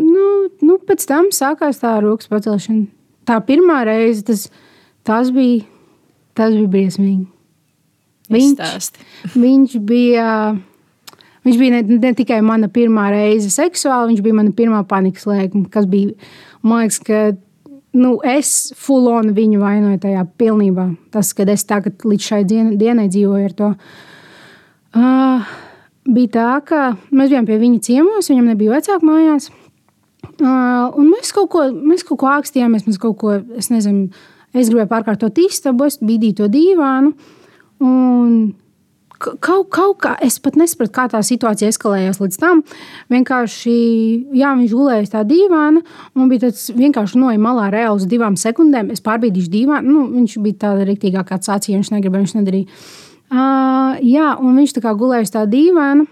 nu, 0.00 0.24
nu, 0.64 0.78
pēc 0.86 1.04
tam 1.06 1.28
sākās 1.34 1.82
tā 1.82 1.98
rokas 2.02 2.30
pacelšana. 2.30 2.88
Tā 3.28 3.36
pirmā 3.46 3.82
reize 3.86 4.24
tas, 4.26 4.48
tas, 5.06 5.30
bija, 5.34 5.62
tas 6.38 6.54
bija 6.56 6.72
briesmīgi. 6.72 7.26
Viņš, 8.30 8.90
viņš 9.34 9.78
bija. 9.86 10.26
Viņš 11.40 11.56
bija 11.56 11.72
ne, 11.78 11.98
ne 12.02 12.10
tikai 12.12 12.42
mana 12.44 12.68
pirmā 12.68 13.06
reize 13.14 13.48
seksuāli, 13.48 14.12
viņš 14.12 14.24
bija 14.26 14.36
mana 14.36 14.52
pirmā 14.52 14.82
panikas 14.84 15.24
lēkme, 15.24 15.64
kas 15.72 15.86
bija, 15.88 16.12
man 16.60 16.82
liekas, 16.82 16.98
ka 17.00 17.20
nu, 17.96 18.10
es 18.28 18.74
fulonu 18.76 19.32
viņu 19.34 19.62
vainoju 19.62 20.02
tajā 20.02 20.26
pilnībā. 20.38 20.84
Tas, 21.14 21.32
kad 21.36 21.48
es 21.48 21.64
tagad 21.64 22.04
līdz 22.04 22.26
šai 22.28 22.42
dien, 22.44 22.74
dienai 22.80 23.08
dzīvoju 23.08 23.48
ar 23.48 23.56
to. 23.56 23.70
Uh, 24.90 25.48
bija 26.04 26.34
tā, 26.36 26.50
ka 26.66 26.82
mēs 27.08 27.32
bijām 27.32 27.48
pie 27.48 27.56
viņa 27.62 27.82
ciemos, 27.88 28.28
viņam 28.30 28.52
nebija 28.52 28.76
vecāku 28.76 29.08
mājās. 29.08 29.48
Uh, 30.40 30.92
un 31.00 31.08
mēs 31.08 31.32
kaut 31.36 31.50
ko, 31.52 31.66
mēs 31.72 32.04
kaut 32.04 32.20
ko 32.20 32.30
ākstījāmies, 32.34 32.84
mēs 32.84 33.00
kaut 33.00 33.16
ko, 33.20 33.38
es 33.56 33.70
nezinu, 33.72 34.10
es 34.54 34.70
gribēju 34.70 34.90
pārkārtot 34.90 35.38
istabu, 35.42 35.86
es 35.86 36.00
bīdīju 36.02 36.40
to 36.40 36.48
dīvānu. 36.52 37.14
Kaut, 39.20 39.66
kaut 39.68 39.98
kā, 40.00 40.14
es 40.24 40.38
pat 40.40 40.54
nesapratu, 40.56 40.92
kā 40.96 41.02
tā 41.12 41.18
situācija 41.24 41.68
eskalējās 41.68 42.22
līdz 42.22 42.38
tam. 42.40 42.62
Vienkārši, 43.12 43.74
jā, 44.32 44.54
viņš 44.56 44.72
gulēja 44.72 45.10
tā 45.12 45.24
dīvāna, 45.28 45.82
un 46.16 46.30
bija 46.30 46.46
tāds 46.46 46.70
vienkārši 46.72 47.20
noja 47.20 47.42
malā 47.42 47.66
reāli 47.74 48.00
uz 48.00 48.08
divām 48.08 48.38
sekundēm. 48.40 48.88
Es 48.94 49.04
pārbīdīšu 49.04 49.52
dīvānu, 49.52 49.92
nu, 49.92 50.06
viņš 50.14 50.38
bija 50.40 50.62
tāda 50.64 50.88
rīktīgā 50.88 51.26
kā 51.28 51.36
sācija, 51.36 51.76
viņš 51.76 51.92
negribēja, 51.98 52.24
viņš 52.24 52.34
nedarīja. 52.38 52.80
Uh, 53.30 54.00
jā, 54.08 54.32
un 54.40 54.56
viņš 54.56 54.72
tā 54.78 54.84
kā 54.86 54.96
gulēja 54.96 55.34
tā 55.36 55.44
dīvāna. 55.52 56.08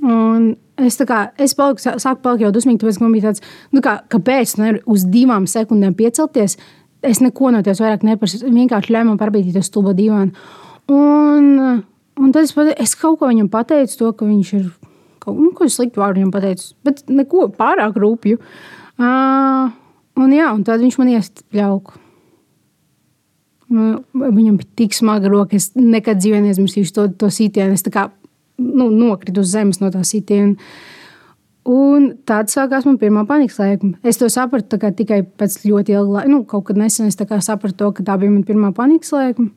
Un 0.00 0.48
es, 0.80 0.96
kā, 1.08 1.20
es 1.40 1.54
paliku, 1.56 1.82
sā- 1.82 1.96
sāku 2.00 2.24
palikt 2.24 2.44
jau 2.44 2.50
dusmīgi, 2.54 2.80
tāpēc, 2.82 2.98
man 3.02 3.14
bija 3.14 3.28
tāds, 3.28 3.44
nu, 3.72 3.82
kā, 3.84 3.98
kāpēc 4.12 4.54
tu 4.54 4.62
nevari 4.62 4.82
uz 4.86 5.04
divām 5.08 5.46
sekundēm 5.48 5.94
piecelties. 5.98 6.56
Es 7.06 7.20
neko 7.22 7.52
no 7.54 7.62
tevis 7.62 7.80
vairāk 7.82 8.02
neprasu. 8.06 8.40
Vienkārši 8.46 8.94
ļauj 8.94 9.06
man 9.06 9.20
pārbīdīt 9.20 9.54
to 9.54 9.62
stulbo 9.62 9.94
dīvānu. 9.94 10.34
Un, 10.90 11.50
un 12.18 12.34
tad 12.34 12.48
es, 12.48 12.54
es 12.74 12.96
kaut 12.98 13.20
ko 13.20 13.28
viņam 13.30 13.50
pateicu, 13.52 13.98
to, 14.00 14.10
ka 14.16 14.26
viņš 14.26 14.52
ir 14.58 14.66
kaut 15.22 15.38
nu, 15.38 15.52
ko 15.54 15.68
sliktu 15.70 16.02
vārdu 16.02 16.22
viņam 16.22 16.34
pateicis, 16.34 16.74
bet 16.86 17.04
neko 17.12 17.50
pārāk 17.54 17.98
rūpju. 18.00 18.40
Uh, 18.98 19.70
un, 20.18 20.34
jā, 20.34 20.50
un 20.50 20.64
tad 20.66 20.82
viņš 20.82 20.98
man 20.98 21.12
iest 21.14 21.44
pļauku. 21.52 22.04
Nu, 23.68 23.98
Viņam 24.16 24.56
bija 24.56 24.70
tik 24.80 24.94
smaga 24.96 25.28
roka, 25.28 25.58
es 25.58 25.74
nekad 25.76 26.22
dzīvē 26.22 26.40
neaizmirsīšu 26.40 26.94
to, 26.96 27.04
to 27.20 27.28
sitienu. 27.32 27.76
Es 27.76 27.84
kā 27.92 28.06
nu, 28.58 28.88
nokritu 28.88 29.44
uz 29.44 29.52
zemes 29.52 29.82
no 29.82 29.92
tā 29.92 30.00
sitiena. 30.08 30.56
Un 31.68 32.12
tad 32.28 32.48
sākās 32.52 32.86
mana 32.86 33.00
pirmā 33.00 33.26
panikas 33.28 33.58
lēkme. 33.60 33.98
Es 34.06 34.20
to 34.20 34.28
sapratu 34.32 34.78
tikai 34.78 35.20
pēc 35.26 35.58
ļoti 35.66 35.96
ilga 35.98 36.20
laika. 36.20 36.30
Nu, 36.32 36.44
kaut 36.48 36.68
kad 36.70 36.78
nesen 36.80 37.10
es 37.10 37.18
sapratu, 37.18 37.76
to, 37.76 37.92
ka 37.92 38.06
tā 38.06 38.16
bija 38.20 38.32
mana 38.32 38.46
pirmā 38.46 38.72
panikas 38.76 39.12
lēkme. 39.12 39.50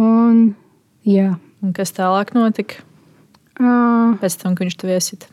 Un, 0.00 0.54
jā, 1.04 1.34
Un 1.60 1.74
kas 1.76 1.92
tālāk 1.92 2.32
notika 2.32 2.80
uh, 3.60 4.16
pēc 4.20 4.36
tam, 4.40 4.56
kad 4.56 4.64
viņš 4.64 4.78
tev 4.80 4.94
iesita? 4.94 5.28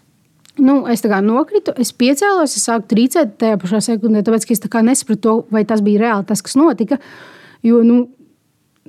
nu, 0.57 0.79
es 0.89 1.03
tā 1.03 1.11
kā 1.11 1.19
nokritu, 1.21 1.71
es 1.77 1.91
piecēlos, 1.93 2.55
es 2.57 2.65
sāku 2.65 2.89
trīcēt 2.89 3.35
tajā 3.39 3.59
pašā 3.61 3.79
sekundē, 3.85 4.23
tāpēc 4.25 4.47
ka 4.47 4.55
es 4.55 4.63
tā 4.63 4.81
nesapratu, 4.81 5.21
to, 5.21 5.33
vai 5.53 5.61
tas 5.69 5.83
bija 5.85 6.01
reāli 6.01 6.25
tas, 6.27 6.41
kas 6.41 6.57
notika. 6.57 6.97
Jo 7.61 7.83
nu, 7.85 7.99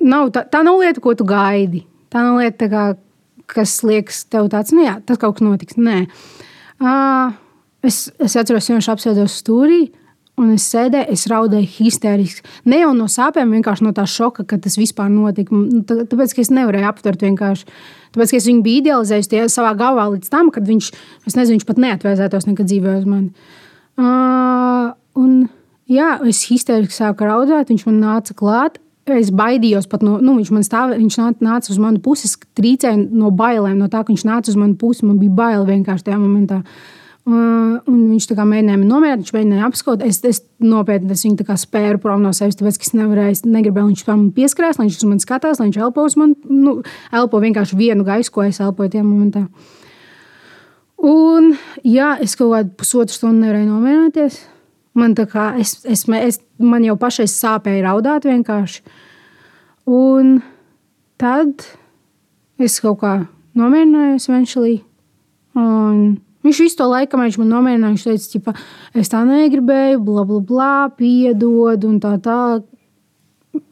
nav, 0.01 0.31
tā, 0.33 0.47
tā 0.49 0.63
nav 0.65 0.81
lieta, 0.81 1.03
ko 1.03 1.13
tu 1.13 1.27
gaidi. 1.29 1.83
Tā 2.09 2.23
nav 2.25 2.41
lieta, 2.41 2.57
tā 2.63 2.71
kā, 2.73 2.85
kas 3.53 3.75
liekas 3.85 4.23
tev 4.33 4.49
tāds, 4.49 4.73
nu 4.73 4.81
jā, 4.81 4.95
tas 5.05 5.21
kaut 5.21 5.37
kas 5.37 5.45
notiks. 5.45 5.77
Nē. 5.77 5.99
Uh, 6.07 6.48
es, 6.79 8.05
es 8.19 8.37
atceros, 8.39 8.67
ka 8.67 8.77
viņš 8.77 8.91
apsēdos 8.93 9.39
stūrī, 9.41 9.87
Un 10.39 10.53
es 10.53 10.63
sēdēju, 10.71 11.11
es 11.11 11.25
raudēju 11.27 11.67
histēriski. 11.73 12.45
Ne 12.71 12.79
jau 12.79 12.93
no 12.95 13.09
sāpēm, 13.11 13.51
vienkārši 13.57 13.83
no 13.83 13.91
tā 13.95 14.05
šoka, 14.07 14.45
ka 14.47 14.59
tas 14.63 14.77
vispār 14.79 15.09
notika. 15.11 15.57
Tāpēc, 15.89 16.35
es 16.39 16.51
nevarēju 16.55 16.87
aptvert 16.87 17.25
vienkārši. 17.27 17.67
Tāpēc, 18.15 18.33
es 18.37 18.47
viņu 18.47 18.63
biju 18.63 18.83
idealizējis 18.85 19.51
savā 19.51 19.73
galvā 19.79 20.07
līdz 20.13 20.31
tam, 20.31 20.51
kad 20.55 20.67
viņš, 20.69 20.91
nezinu, 21.27 21.57
viņš 21.57 21.67
pat 21.67 21.81
neatvēsētos 21.83 22.47
nekad 22.47 22.71
dzīvē 22.71 22.95
uz 23.01 23.09
mani. 23.09 23.49
Uh, 23.99 24.93
un, 25.19 25.33
jā, 25.91 26.13
es 26.29 26.45
histēriski 26.47 26.95
sāku 26.95 27.27
raudāt, 27.27 27.73
viņš 27.73 27.83
man 27.89 27.99
nāca 28.05 28.37
klāt. 28.37 28.79
Es 29.17 29.33
baidījos 29.33 29.89
pat 29.89 30.05
no, 30.05 30.17
nu, 30.21 30.37
viņš 30.37 30.53
man 30.53 30.65
stāvēja, 30.67 31.01
viņš 31.01 31.19
nāca 31.41 31.73
uz 31.73 31.81
manu 31.81 32.03
pusi, 32.05 32.29
trīcēja 32.59 32.99
no 33.09 33.33
bailēm, 33.33 33.79
no 33.81 33.89
tā, 33.89 34.03
ka 34.03 34.13
viņš 34.13 34.25
nāca 34.29 34.53
uz 34.53 34.59
manu 34.59 34.77
pusi. 34.79 35.07
Man 35.09 35.17
bija 35.21 35.35
bail 35.41 35.67
vienkārši 35.69 36.11
tajā 36.11 36.21
momentā. 36.21 36.63
Uh, 36.63 36.95
Uh, 37.29 37.75
un 37.85 37.97
viņš 38.09 38.25
mēģināja 38.31 38.79
nomierināt, 38.79 39.21
viņš 39.21 39.33
mēģināja 39.35 39.65
apskaut. 39.67 40.03
Es, 40.05 40.17
es 40.25 40.39
nopietni 40.63 41.11
es 41.13 41.21
viņu 41.27 41.57
spēru 41.61 41.99
prom 42.01 42.23
no 42.23 42.31
sevis, 42.33 42.55
tāpēc, 42.57 42.79
es 42.81 42.95
nevarēju, 42.95 43.43
negribēju, 43.43 43.85
lai 43.85 43.91
viņš 43.91 44.05
man 44.07 44.23
pieskrās, 44.33 44.79
lai 44.79 44.87
viņš 44.87 44.97
uz 44.97 45.09
mani 45.11 45.25
skatās, 45.25 45.59
lai 45.59 45.67
viņš 45.67 45.77
elpo 45.83 46.05
uz 46.07 46.15
mani. 46.17 46.37
Nu, 46.49 46.79
elpo 47.13 47.41
vienkārši 47.43 47.77
vienu 47.77 48.07
gaisu, 48.07 48.33
ko 48.33 48.47
es 48.47 48.61
elpoju 48.63 48.95
tajā 48.95 49.03
momentā. 49.05 49.43
Un, 51.05 51.51
jā, 51.85 52.15
es 52.23 52.33
kaut 52.39 52.55
kādu 52.55 52.73
pusotru 52.79 53.13
stundu 53.13 53.43
nevarēju 53.43 53.67
nomierināties. 53.67 54.39
Man, 54.99 55.15
kā, 55.15 55.51
es, 55.61 55.77
es, 55.87 56.05
es, 56.19 56.39
man 56.59 56.83
jau 56.83 56.97
pašai 56.99 57.27
sāpēja 57.31 57.85
raudāt 57.87 58.27
vienkārši. 58.27 58.81
Un 59.89 60.39
tad 61.21 61.65
es 62.59 62.79
kaut 62.83 62.99
kā 63.03 63.13
nomierinājos, 63.57 64.27
eventually. 64.29 64.79
Un 65.57 66.19
Viņš 66.39 66.59
visu 66.63 66.77
to 66.79 66.85
laiku, 66.87 67.19
man 67.19 67.31
nomierināja, 67.35 67.91
viņš 67.91 68.03
teica, 68.07 68.53
ka 68.53 68.99
es 69.01 69.11
tā 69.11 69.25
negribēju, 69.27 69.99
bla, 70.05 70.23
bla, 70.23 70.39
bla, 70.39 70.75
piedod 70.95 71.83
un 71.83 71.97
tā 71.99 72.13
tālāk. 72.23 72.63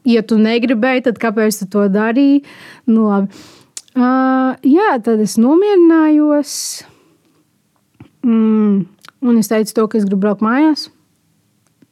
Ja 0.08 0.20
tu 0.26 0.36
negribēji, 0.40 1.06
tad 1.06 1.20
kāpēc 1.22 1.62
tu 1.62 1.68
to 1.72 1.86
darīji? 1.92 2.42
Nu, 2.90 3.08
labi. 3.08 3.32
uh, 3.96 4.58
jā, 4.66 4.90
tad 5.04 5.22
es 5.24 5.38
nomierinājos. 5.40 6.52
Mm, 8.26 8.84
un 9.24 9.40
es 9.40 9.48
teicu, 9.48 9.72
to, 9.72 9.88
ka 9.88 10.00
es 10.00 10.04
gribu 10.04 10.26
braukt 10.26 10.44
mājās. 10.44 10.88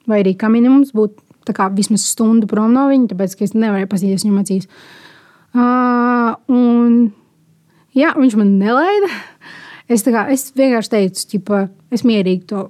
Vai 0.06 0.22
arī 0.22 0.36
kā 0.38 0.50
minimums 0.52 0.92
būt 0.96 1.18
kā, 1.54 1.68
vismaz 1.74 2.06
stundu 2.08 2.48
prom 2.50 2.72
no 2.74 2.86
viņa, 2.90 3.10
tāpēc 3.12 3.36
es 3.46 3.54
nevarēju 3.54 3.90
paskatīties 3.90 4.26
viņam 4.26 4.40
acīs. 4.42 4.68
Uh, 5.56 6.34
un, 6.52 6.96
jā, 7.96 8.12
viņš 8.16 8.36
man 8.40 8.56
nelaida. 8.60 9.10
Es, 9.86 10.02
kā, 10.02 10.26
es 10.34 10.48
vienkārši 10.56 10.92
teicu, 10.92 11.26
ķipa, 11.32 11.60
es 11.94 12.02
mierīgi 12.06 12.48
to 12.50 12.66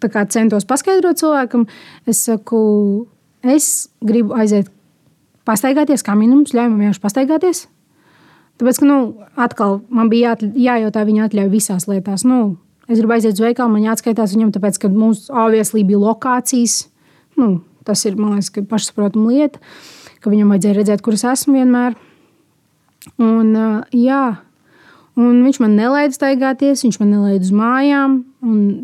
kā, 0.00 0.24
centos 0.32 0.64
paskaidrot 0.68 1.20
cilvēkam. 1.20 1.66
Es 2.08 2.22
saku, 2.24 2.60
es 3.44 3.90
gribu 4.00 4.32
aiziet, 4.38 4.70
pastaigāties, 5.48 6.04
kā 6.06 6.16
minimums, 6.16 6.54
ļauj 6.56 6.70
man 6.72 6.80
vienkārši 6.86 7.04
pastaigāties. 7.04 7.66
Tāpēc, 8.60 8.80
ka, 8.80 8.88
nu, 8.88 8.98
atkal 9.40 9.80
man 9.92 10.10
bija 10.12 10.34
jā, 10.38 10.50
jājautā 10.68 11.04
viņa 11.08 11.28
atļauja 11.28 11.52
visās 11.52 11.86
lietās. 11.88 12.24
Nu, 12.28 12.56
es 12.90 12.98
gribu 12.98 13.14
aiziet 13.16 13.38
uz 13.38 13.44
veikalu, 13.44 13.72
man 13.76 13.86
jāatskaitās 13.86 14.34
viņam, 14.36 14.52
tāpēc, 14.56 14.80
ka 14.82 14.90
mūsu 14.92 15.32
obviously 15.32 15.86
bija 15.86 16.02
lokācijas. 16.02 16.82
Nu, 17.38 17.62
tas 17.86 18.02
ir, 18.04 18.18
man 18.18 18.36
liekas, 18.36 18.52
pašsaprotama 18.68 19.32
lieta, 19.32 19.62
ka 20.20 20.32
viņam 20.32 20.52
vajadzēja 20.52 20.78
redzēt, 20.82 21.02
kur 21.06 21.16
es 21.16 21.24
esmu 21.24 21.56
vienmēr. 21.56 21.96
Un, 23.22 23.54
jā, 23.96 24.24
Un 25.20 25.40
viņš 25.44 25.58
man 25.60 25.74
nelaida 25.76 26.14
staigāties, 26.14 26.84
viņš 26.84 27.00
man 27.02 27.10
nelaida 27.12 27.44
uz 27.44 27.52
mājām. 27.54 28.20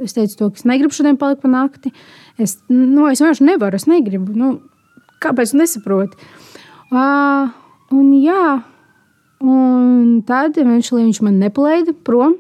Es 0.05 0.17
teicu, 0.17 0.35
to, 0.39 0.49
ka 0.51 0.61
es 0.61 0.67
negribu 0.69 0.97
šodien 0.97 1.19
palikt 1.21 1.45
pa 1.45 1.51
nakti. 1.53 1.93
Es, 2.43 2.59
nu, 2.69 3.07
es 3.09 3.23
vienkārši 3.23 3.47
nevaru, 3.47 3.79
es 3.79 3.87
negribu. 3.89 4.35
Nu, 4.37 4.57
kāpēc? 5.23 5.55
Nesaprotu. 5.57 6.19
Uh, 6.91 7.55
un, 7.95 8.11
jā, 8.21 8.59
un 9.43 10.19
tad 10.27 10.59
viņš, 10.59 10.91
viņš 10.99 11.23
man 11.25 11.39
nepalaida 11.43 11.95
prom. 12.07 12.37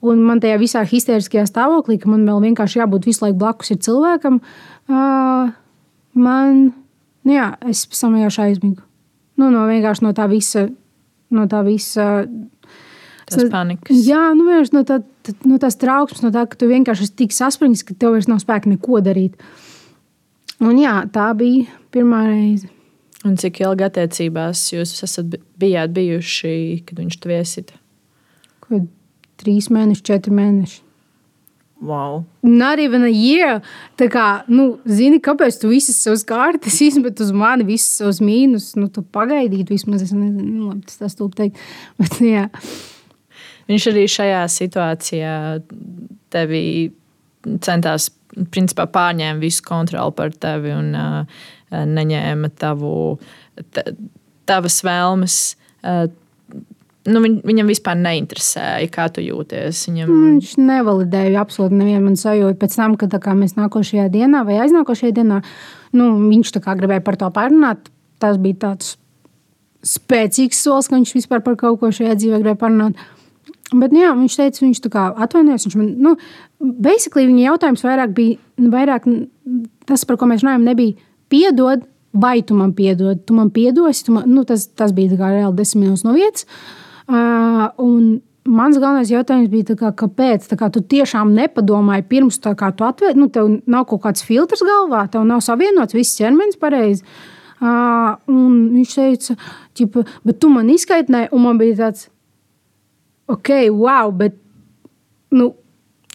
Un 0.00 0.22
man 0.24 0.40
tajā 0.40 0.56
visā 0.60 0.82
histēriskajā 0.88 1.44
stāvoklī, 1.48 1.98
ka 2.00 2.08
man 2.08 2.24
vēl 2.28 2.40
vienkārši 2.46 2.80
jābūt 2.80 3.08
visu 3.10 3.26
laiku 3.26 3.36
blakus 3.42 3.72
cilvēkam, 3.84 4.38
uh, 4.88 5.50
man, 6.16 6.62
nu 7.28 7.34
jā, 7.34 7.50
es 7.68 7.84
vienkārši 7.90 8.46
aizmigu. 8.46 8.80
Nu, 9.40 9.50
no 9.52 9.66
vienkārši 9.68 10.04
no 10.06 10.14
tā 10.16 10.24
visa, 10.30 10.66
no 11.32 11.44
tā 11.48 11.60
visa 11.66 12.08
tas 13.30 13.46
panikas. 13.52 14.00
Jā, 14.06 14.30
nu, 14.36 14.46
vienkārši 14.48 14.74
no, 14.74 14.82
tā, 14.88 15.00
no 15.48 15.60
tās 15.62 15.78
trauksmes, 15.80 16.24
no 16.24 16.32
tā, 16.34 16.46
ka 16.50 16.58
tu 16.60 16.68
vienkārši 16.70 17.06
esi 17.06 17.16
tik 17.22 17.36
saspringts, 17.36 17.84
ka 17.86 17.96
tev 17.96 18.16
vairs 18.16 18.28
nav 18.30 18.40
spēka 18.42 18.72
neko 18.72 19.02
darīt. 19.04 19.36
Un 20.60 20.80
jā, 20.80 20.96
tā 21.12 21.30
bija 21.36 21.68
pirmā 21.94 22.24
reize. 22.28 22.68
Un 23.28 23.36
cik 23.40 23.60
ilgi 23.60 23.84
attiecībās 23.84 24.62
jūs 24.72 24.94
esat 25.04 25.36
bijāt 25.60 25.92
bijuši, 25.96 26.54
kad 26.88 27.02
viņš 27.02 27.18
to 27.20 27.30
viesita? 27.30 27.76
Kad 28.64 28.88
trīs 29.40 29.70
mēneši, 29.72 30.06
četri 30.06 30.36
mēneši. 30.36 30.80
Wow. 31.80 32.26
Not 32.42 32.78
even 32.78 33.02
a 33.02 33.08
year. 33.08 33.62
Tā 33.96 34.10
kā, 34.12 34.26
nu, 34.52 34.74
zini, 34.84 35.16
kāpēc 35.24 35.56
tu 35.62 35.70
visas 35.72 35.96
savas 36.04 36.26
kārtas 36.28 36.76
izmet 36.88 37.20
uz 37.24 37.32
mani, 37.32 37.64
visas 37.64 38.02
savas 38.02 38.20
mīnus. 38.24 38.74
Nu, 38.76 38.90
tu 38.92 39.02
pagaidītu 39.02 39.72
vismaz. 39.72 40.04
Es 40.04 40.12
nezinu, 40.12 40.44
nu, 40.44 40.68
labi, 40.68 40.84
tas 40.90 41.00
tas 41.00 41.16
tūp 41.16 41.36
teikt. 41.38 41.60
Bet, 42.00 42.20
jā. 42.24 42.46
Viņš 43.70 43.86
arī 43.92 44.04
šajā 44.10 44.44
situācijā 44.52 45.34
tevi 46.34 46.62
centās 47.64 48.10
principā, 48.52 48.84
pārņēma 48.90 49.40
visu 49.40 49.64
kontroli 49.66 50.14
par 50.18 50.34
tevi 50.36 50.74
un 50.74 50.92
uh, 50.98 51.44
neņēma 51.70 52.50
tavu, 52.60 52.92
tavas 54.50 54.80
vēlmes. 54.86 55.38
Uh, 55.80 56.10
nu, 57.08 57.20
viņ, 57.24 57.36
viņam 57.46 57.70
vispār 57.70 57.98
neinteresēja, 58.00 58.88
kā 58.92 59.06
tu 59.12 59.22
jūties. 59.24 59.84
Viņam... 59.88 60.10
Viņš 60.10 60.54
nevalidēja 60.60 61.40
absolūti 61.40 61.78
nevienu 61.78 62.02
manu 62.08 62.20
sajūtu. 62.20 62.58
Pēc 62.60 62.76
tam, 62.76 62.96
kad 63.00 63.14
kā, 63.22 63.36
mēs 63.38 63.56
nākošajā 63.56 64.08
dienā 64.12 64.42
vai 64.48 64.58
aiznākošajā 64.64 65.14
dienā, 65.20 65.40
nu, 65.96 66.10
viņš 66.26 66.52
gribēja 66.66 67.04
par 67.06 67.16
to 67.20 67.30
parunāt. 67.34 67.88
Tas 68.20 68.36
bija 68.40 68.66
tāds 68.66 68.98
spēcīgs 69.86 70.60
solis, 70.60 70.90
ka 70.90 70.98
viņš 70.98 71.14
vispār 71.16 71.40
par 71.44 71.56
kaut 71.60 71.80
ko 71.80 71.88
šajā 71.94 72.18
dzīvē 72.18 72.42
gribēja 72.42 72.60
parunāt. 72.60 72.98
Bet, 73.70 73.94
nu 73.94 74.02
jā, 74.02 74.10
viņš 74.18 74.36
teica, 74.36 74.64
viņš 74.66 74.82
atvainojas. 74.90 75.64
Viņš 75.68 75.78
man, 75.78 75.94
nu, 76.04 76.16
basically, 76.60 77.28
viņa 77.30 77.46
jautājums 77.46 77.86
vairāk 77.86 78.12
bija, 78.16 78.36
vairāk 78.60 79.06
tas, 79.88 80.04
par 80.04 80.18
ko 80.20 80.28
mēs 80.28 80.44
runājam, 80.44 80.66
nebija 80.66 80.98
piedod, 81.30 81.86
vai 82.12 82.40
tu 82.42 82.58
man 82.58 82.74
piedod. 82.76 83.22
Tu 83.24 83.36
man 83.38 83.48
piedosi, 83.54 84.04
tu 84.04 84.18
man, 84.18 84.26
nu, 84.28 84.44
tas, 84.44 84.66
tas 84.76 84.92
bija 84.92 85.14
reāli 85.14 85.56
desmit 85.56 85.86
minūtes 85.86 86.04
no 86.04 86.16
vietas. 86.18 86.44
Uh, 86.44 86.89
Mans 87.10 88.78
galvenais 88.80 89.10
jautājums 89.12 89.50
bija, 89.52 89.76
kā, 89.76 89.90
kāpēc? 90.00 90.46
Tā 90.48 90.56
kā 90.58 90.70
tu 90.72 90.80
tiešām 90.80 91.34
nepadomāji 91.36 92.06
pirms 92.08 92.40
tam, 92.40 92.56
kā 92.58 92.70
tu 92.72 92.86
atvērt, 92.86 93.18
nu, 93.20 93.28
tev 93.32 93.50
nav 93.68 93.84
kaut 93.90 94.02
kāds 94.06 94.24
filtrs 94.24 94.64
galvā, 94.64 95.04
tev 95.12 95.26
nav 95.28 95.42
savienots 95.44 95.94
viss 95.94 96.16
ķermenis 96.18 96.58
pareizi. 96.60 97.04
Uh, 97.60 98.16
viņš 98.32 98.94
teica, 98.96 99.36
bet 100.24 100.38
tu 100.40 100.48
man 100.48 100.70
izskaidroji, 100.72 101.28
un 101.36 101.44
man 101.44 101.60
bija 101.60 101.76
tāds, 101.82 102.08
ok, 103.28 103.52
wow, 103.76 104.08
bet. 104.16 104.38
Nu, 105.30 105.52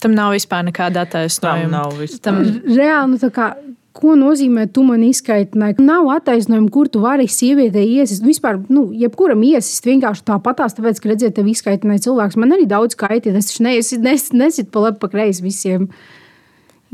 Tam 0.02 0.12
nav 0.18 0.34
vispār 0.36 0.66
nekāda 0.68 1.06
attaisnojuma. 1.06 1.86
Tam 2.26 2.42
reāli, 2.66 3.14
nu, 3.14 3.30
kā, 3.34 3.54
ko 3.96 4.16
nozīmē, 4.20 4.68
tu 4.76 4.84
man 4.88 5.04
izskaidroji. 5.08 5.78
Nav 5.86 6.10
attaisnojuma, 6.18 6.70
kur 6.74 6.90
tu 6.92 7.02
vari 7.04 7.28
sievietei 7.32 7.86
iesist. 7.96 8.26
Vispār, 8.26 8.60
nu, 8.72 8.90
jebkuram 8.96 9.44
iesist 9.48 9.88
vienkārši 9.88 10.26
tāpatās, 10.28 10.76
tāpēc, 10.78 11.00
ka 11.02 11.12
redziet, 11.12 11.36
tev 11.38 11.50
izskaidroja 11.52 12.04
cilvēks. 12.08 12.38
Man 12.42 12.56
arī 12.56 12.68
daudz 12.70 12.98
kaitīt. 13.00 13.36
Es 13.36 13.52
taču 13.52 13.66
nesit, 13.68 14.04
nesit, 14.06 14.36
nesit 14.38 14.72
pa 14.74 14.88
labi, 14.88 15.00
pa 15.02 15.12
kreisi 15.14 15.46
visiem. 15.46 15.90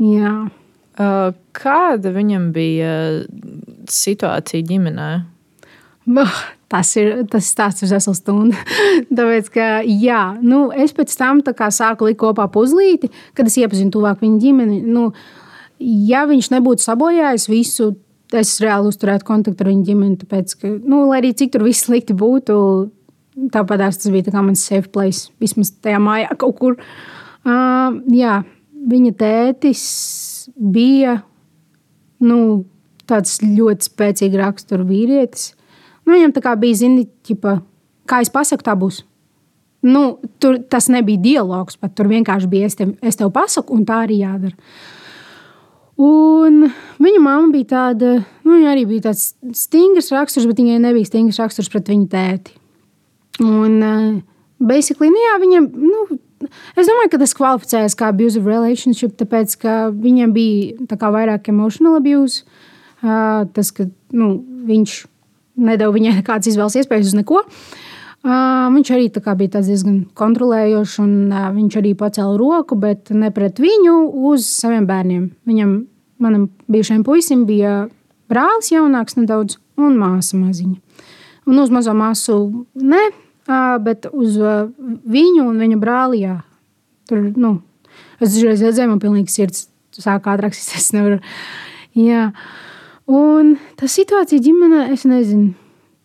Jā. 0.02 0.36
Uh, 0.92 1.32
kāda 1.56 2.12
viņam 2.12 2.50
bija 2.54 2.94
situācija 3.90 4.66
ģimenē? 4.68 5.12
Tas 6.72 6.88
ir 6.98 7.22
tas 7.30 7.46
stāsts 7.46 7.84
uz 7.86 7.92
veselu 7.94 8.16
stundu. 8.16 8.58
Tāpēc, 9.16 9.50
ka, 9.54 9.68
jā, 9.86 10.22
nu, 10.42 10.64
es 10.72 10.94
pēc 10.96 11.14
tam 11.18 11.42
sāku 11.44 12.08
likt 12.08 12.20
kopā 12.22 12.48
puzlīti, 12.52 13.10
kad 13.36 13.46
es 13.46 13.58
iepazinu 13.60 13.92
tuvāk 13.94 14.22
viņa 14.24 14.40
ģimeni. 14.42 14.80
Nu, 14.82 15.10
ja 15.82 16.24
viņš 16.30 16.52
nebūtu 16.54 16.84
sabojājis 16.84 17.48
visu, 17.50 17.92
es 18.32 18.54
reāli 18.62 18.88
uzturētu 18.92 19.26
kontaktu 19.28 19.64
ar 19.64 19.70
viņa 19.72 19.86
ģimeni. 19.88 20.18
Tāpēc, 20.22 20.54
ka, 20.60 20.72
nu, 20.80 21.04
lai 21.10 21.20
arī 21.20 21.32
cik 21.36 21.54
tur 21.54 21.66
viss 21.66 21.86
slikti 21.86 22.16
būtu, 22.16 22.56
tāpat 23.52 23.84
tas 23.84 24.08
bija 24.12 24.30
tā 24.30 24.44
mans 24.44 24.64
safe 24.64 24.90
place, 24.92 25.30
vismaz 25.42 25.72
tajā 25.82 26.00
mājā 26.02 26.32
kaut 26.40 26.58
kur. 26.60 26.78
Uh, 27.42 27.98
jā, 28.14 28.40
viņa 28.88 29.14
tētis 29.18 29.84
bija 30.56 31.20
nu, 32.22 32.64
tāds 33.10 33.40
ļoti 33.42 33.88
spēcīgs 33.88 34.38
rakstura 34.40 34.86
vīrietis. 34.86 35.52
Nu, 36.06 36.14
viņam 36.14 36.34
tā 36.34 36.42
kā 36.44 36.54
bija, 36.58 36.80
zini, 36.82 37.06
ķipa, 37.26 37.58
kā 38.10 38.22
es 38.24 38.30
pasaku, 38.32 38.64
tā 38.66 38.74
būs. 38.78 39.02
Nu, 39.82 40.20
tur 40.42 40.60
tas 40.70 40.86
nebija 40.92 41.18
dialogs, 41.22 41.78
pat 41.78 41.94
tur 41.98 42.10
vienkārši 42.10 42.50
bija 42.50 42.68
es 42.70 42.78
tev, 42.78 42.94
es 43.02 43.18
tev 43.18 43.32
pasaku, 43.34 43.74
un 43.74 43.86
tā 43.86 44.04
arī 44.04 44.20
jādara. 44.22 44.54
Un 46.00 46.66
viņa 47.02 47.20
mamma 47.20 47.52
bija 47.52 47.68
tāda, 47.74 48.14
nu, 48.46 48.54
viņa 48.54 48.70
arī 48.72 48.86
bija 48.88 49.10
tāds 49.10 49.32
stingrs 49.58 50.08
raksturs, 50.14 50.48
bet 50.48 50.62
viņai 50.62 50.80
nebija 50.80 51.08
stingrs 51.08 51.40
raksturs 51.42 51.68
pret 51.72 51.90
viņu 51.92 52.08
tēti. 52.12 52.56
Un, 53.44 53.76
uh, 53.84 54.08
basically, 54.62 55.12
nu, 55.12 55.20
jā, 55.20 55.36
viņam, 55.42 55.68
nu, 55.76 56.18
es 56.48 56.88
domāju, 56.88 57.12
ka 57.12 57.20
tas 57.20 57.36
kvalificējas 57.36 57.96
kā 57.98 58.08
abusive 58.12 58.48
relationship, 58.48 59.14
tāpēc, 59.20 59.56
ka 59.60 59.76
viņam 59.92 60.32
bija 60.36 60.88
tā 60.90 60.98
kā 61.00 61.12
vairāk 61.12 61.52
emotional 61.52 62.00
abuse. 62.00 62.46
Uh, 63.02 63.44
tas, 63.52 63.72
ka 63.74 63.90
nu, 64.14 64.34
viņš 64.68 64.98
nedēļa 65.62 65.94
viņai 65.94 66.18
nekādas 66.22 66.52
izvēles 66.52 66.78
iespējas 66.80 67.12
uz 67.12 67.18
neko. 67.18 67.42
Uh, 67.42 67.91
viņš 68.22 68.90
arī 68.94 69.08
bija 69.10 69.60
diezgan 69.62 70.04
kontrolējošs, 70.14 70.98
un 71.02 71.32
viņš 71.56 71.78
arī 71.80 71.94
pacēla 71.98 72.36
roku, 72.38 72.76
bet 72.78 73.10
ne 73.10 73.32
pret 73.34 73.58
viņu, 73.58 73.96
uz 74.30 74.46
saviem 74.46 74.86
bērniem. 74.86 75.24
Viņam, 75.48 75.72
manam 76.22 76.48
bijušajam 76.70 77.02
puisim, 77.02 77.46
bija 77.46 77.88
brālis 78.30 78.70
jaunāks 78.70 79.18
nedaudz 79.18 79.58
un 79.76 79.98
māsa 79.98 80.38
maziņa. 80.38 80.78
Un 81.50 81.58
uz 81.58 81.72
mazo 81.74 81.94
māsu 81.98 82.66
ne, 82.78 83.02
bet 83.82 84.06
uz 84.12 84.38
viņu 84.38 85.48
un 85.48 85.58
viņa 85.58 85.78
brāli. 85.82 86.22
Jā. 86.22 86.36
Tur, 87.10 87.24
nu, 87.34 87.56
es 88.20 88.36
dažreiz 88.36 88.62
redzēju, 88.62 88.92
man 88.92 89.02
pilnīgi 89.02 89.34
sirds 89.34 89.66
sāk 89.98 90.30
ātrāk 90.30 90.54
izsēst. 90.54 90.94
Jā. 91.98 92.30
Un 93.10 93.56
tā 93.76 93.90
situācija 93.90 94.40
ģimenē, 94.40 94.86
es 94.94 95.02
nezinu, 95.10 95.56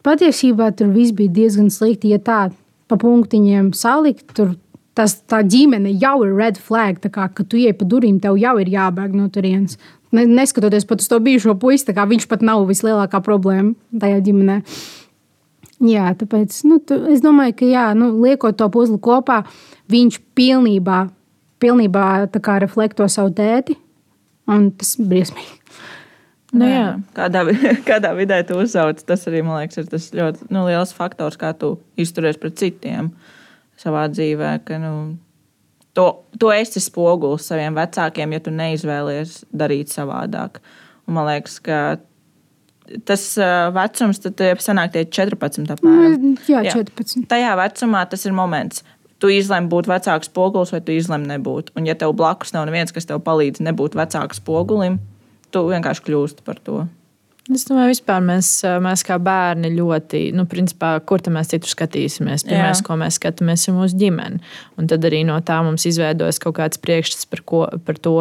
patiesībā 0.08 0.72
tur 0.78 0.94
viss 0.96 1.16
bija 1.16 1.34
diezgan 1.42 1.70
slikti. 1.74 2.14
Ja 2.16 2.22
tā 2.24 2.40
pa 2.88 2.98
punktiņiem 3.00 3.74
salikt, 3.76 4.32
tur 4.38 4.56
tas, 4.98 5.18
tā 5.30 5.44
ģimene 5.46 5.94
jau 6.02 6.22
ir 6.26 6.36
red 6.38 6.60
flag. 6.62 7.02
Kā, 7.04 7.28
kad 7.28 7.50
tu 7.52 7.60
ienāc 7.60 7.82
pa 7.82 7.88
durvīm, 7.90 8.22
tev 8.24 8.40
jau 8.42 8.56
ir 8.62 8.72
jābēg 8.74 9.16
no 9.18 9.28
turienes. 9.34 9.78
Neskatoties 10.16 10.88
pat 10.88 11.04
uz 11.04 11.10
to 11.12 11.20
bijušo 11.20 11.58
puisi, 11.60 11.92
viņš 11.92 12.30
pat 12.32 12.46
nav 12.46 12.64
vislielākā 12.70 13.20
problēma 13.26 13.76
tajā 14.00 14.22
ģimenē. 14.30 14.62
Jā, 15.88 16.10
tāpēc 16.18 16.56
nu, 16.66 16.80
tu, 16.82 16.96
es 17.12 17.22
domāju, 17.22 17.54
ka 17.60 17.68
jā, 17.70 17.84
nu, 17.94 18.10
liekot 18.24 18.56
to 18.58 18.66
puzli 18.74 18.98
kopā, 19.04 19.44
viņš 19.94 20.18
pilnībā, 20.38 21.04
pilnībā 21.62 22.06
reflekto 22.64 23.06
savu 23.12 23.36
tēti. 23.38 23.78
Un 24.48 24.72
tas 24.72 24.96
ir 24.96 25.12
briesmīgi. 25.12 25.60
Nu, 26.56 26.68
jā. 26.70 26.96
kādā, 27.16 27.44
kādā 27.90 28.14
vidē 28.16 28.40
tu 28.48 28.60
uzauc, 28.62 29.02
tas 29.08 29.26
arī 29.28 29.44
man 29.44 29.62
liekas, 29.62 29.82
ir 29.82 29.90
tas 29.92 30.10
ļoti 30.16 30.48
nu, 30.54 30.64
liels 30.70 30.94
faktors, 30.96 31.40
kā 31.40 31.52
tu 31.60 31.76
izturies 32.00 32.40
pret 32.40 32.56
citiem 32.60 33.12
savā 33.80 34.06
dzīvē. 34.12 34.54
Ka, 34.68 34.80
nu, 34.82 34.94
to, 35.98 36.08
to 36.40 36.52
esi 36.56 36.84
spogulis 36.84 37.50
saviem 37.52 37.76
vecākiem, 37.78 38.36
ja 38.36 38.44
tu 38.44 38.54
neizvēlies 38.56 39.42
darīt 39.52 39.92
savādāk. 39.92 40.62
Un 41.08 41.20
man 41.20 41.28
liekas, 41.28 41.60
ka 41.64 41.82
tas 43.08 43.24
vecums, 43.76 44.22
tad 44.24 44.44
sanāk 44.64 44.94
tie 44.96 45.04
14. 45.04 45.68
Apmēram. 45.76 46.16
Nu, 46.22 46.36
jā, 46.48 46.64
14. 46.72 47.20
Jā. 47.24 47.28
Tajā 47.34 47.58
vecumā 47.60 48.06
tas 48.08 48.24
ir 48.28 48.36
moments. 48.36 48.86
Tu 49.18 49.32
izlemi 49.34 49.68
būt 49.72 49.90
vecāks 49.90 50.30
spogulis, 50.30 50.72
vai 50.72 50.80
tu 50.86 50.94
izlemi 50.94 51.28
nebūt. 51.32 51.74
Un, 51.76 51.88
ja 51.90 51.98
tev 51.98 52.14
blakus 52.16 52.54
nav 52.54 52.68
neviens, 52.70 52.94
kas 52.94 53.10
tev 53.10 53.24
palīdz 53.26 53.64
nebūt 53.66 53.98
vecāks 53.98 54.40
spogulim, 54.40 55.00
tu 55.52 55.66
vienkārši 55.70 56.06
kļūsti 56.08 56.46
par 56.48 56.62
to. 56.64 56.86
Es 57.48 57.64
domāju, 57.64 57.94
vispār 57.94 58.24
mēs, 58.28 58.48
mēs 58.84 59.06
kā 59.08 59.16
bērni 59.24 59.70
ļoti, 59.72 60.20
nu, 60.36 60.44
principā, 60.52 60.98
kur 61.08 61.22
mēs 61.32 61.54
citur 61.54 61.72
skatīsimies. 61.72 62.44
Pirmais, 62.44 62.82
Jā. 62.82 62.84
ko 62.84 62.98
mēs 63.00 63.16
skatāmies, 63.22 63.64
ir 63.70 63.76
mūsu 63.78 63.96
ģimene. 64.02 64.42
Un 64.76 64.90
tad 64.92 65.06
arī 65.08 65.22
no 65.28 65.38
tā 65.48 65.62
mums 65.64 65.86
izveidojas 65.88 66.42
kaut 66.44 66.58
kāds 66.58 66.82
priekšstats 66.84 67.30
par, 67.32 67.44
ko, 67.48 67.62
par 67.88 68.02
to, 68.04 68.18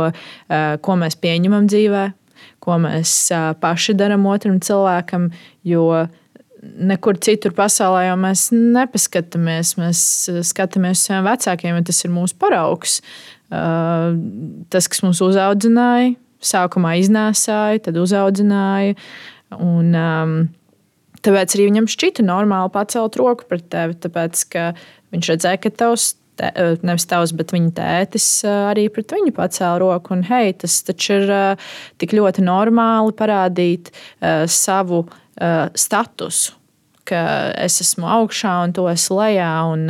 ko 0.47 0.99
mēs 1.01 1.19
pieņemam 1.19 1.67
dzīvē, 1.73 2.05
ko 2.63 2.79
mēs 2.85 3.17
paši 3.59 3.97
darām 3.99 4.29
otram 4.31 4.61
cilvēkam. 4.63 5.33
Jo 5.67 6.07
nekur 6.63 7.19
citur 7.23 7.55
pasaulē 7.57 8.05
jau 8.07 8.21
mēs 8.23 8.53
nepaskatāmies. 8.55 9.75
Mēs 9.81 10.05
skatāmies 10.47 11.01
uz 11.01 11.09
saviem 11.09 11.27
vecākiem, 11.27 11.81
un 11.81 11.89
tas 11.91 11.99
ir 12.07 12.15
mūsu 12.15 12.39
paraugs. 12.39 13.01
Tas, 13.51 14.87
kas 14.91 15.03
mūs 15.03 15.19
uzaudzināja, 15.23 16.15
sākumā 16.47 16.97
iznēsāja, 17.03 17.83
tad 17.89 17.99
uzaudzināja. 18.01 18.97
Un, 19.57 19.95
um, 19.95 20.37
tāpēc 21.23 21.57
arī 21.57 21.71
viņam 21.71 21.91
šķita 21.91 22.27
normāli 22.27 22.73
pacelt 22.75 23.19
roku 23.21 23.49
pret 23.51 23.67
tevi, 23.73 23.99
tāpēc 24.03 24.47
ka 24.53 24.71
viņš 25.15 25.35
redzēja, 25.35 25.65
ka 25.65 25.75
tavs. 25.85 26.15
Te, 26.37 26.51
uh, 26.53 26.75
nevis 26.85 27.07
tavs, 27.09 27.31
bet 27.33 27.55
viņa 27.55 27.71
tētis 27.79 28.27
uh, 28.45 28.67
arī 28.75 28.91
pret 28.93 29.15
viņu 29.17 29.33
pacēla 29.39 29.79
roku. 29.81 30.13
Un, 30.13 30.21
hei, 30.29 30.51
tas 30.53 30.83
taču 30.85 31.15
ir 31.15 31.33
uh, 31.33 31.71
tik 31.97 32.13
ļoti 32.13 32.45
normāli 32.45 33.17
parādīt 33.17 33.89
uh, 33.89 34.45
savu 34.45 35.07
uh, 35.07 35.73
statusu 35.73 36.59
ka 37.07 37.23
es 37.63 37.79
esmu 37.85 38.09
augšā 38.11 38.53
un 38.67 38.75
tu 38.77 38.87
esi 38.91 39.15
lejā. 39.15 39.51
Un, 39.71 39.87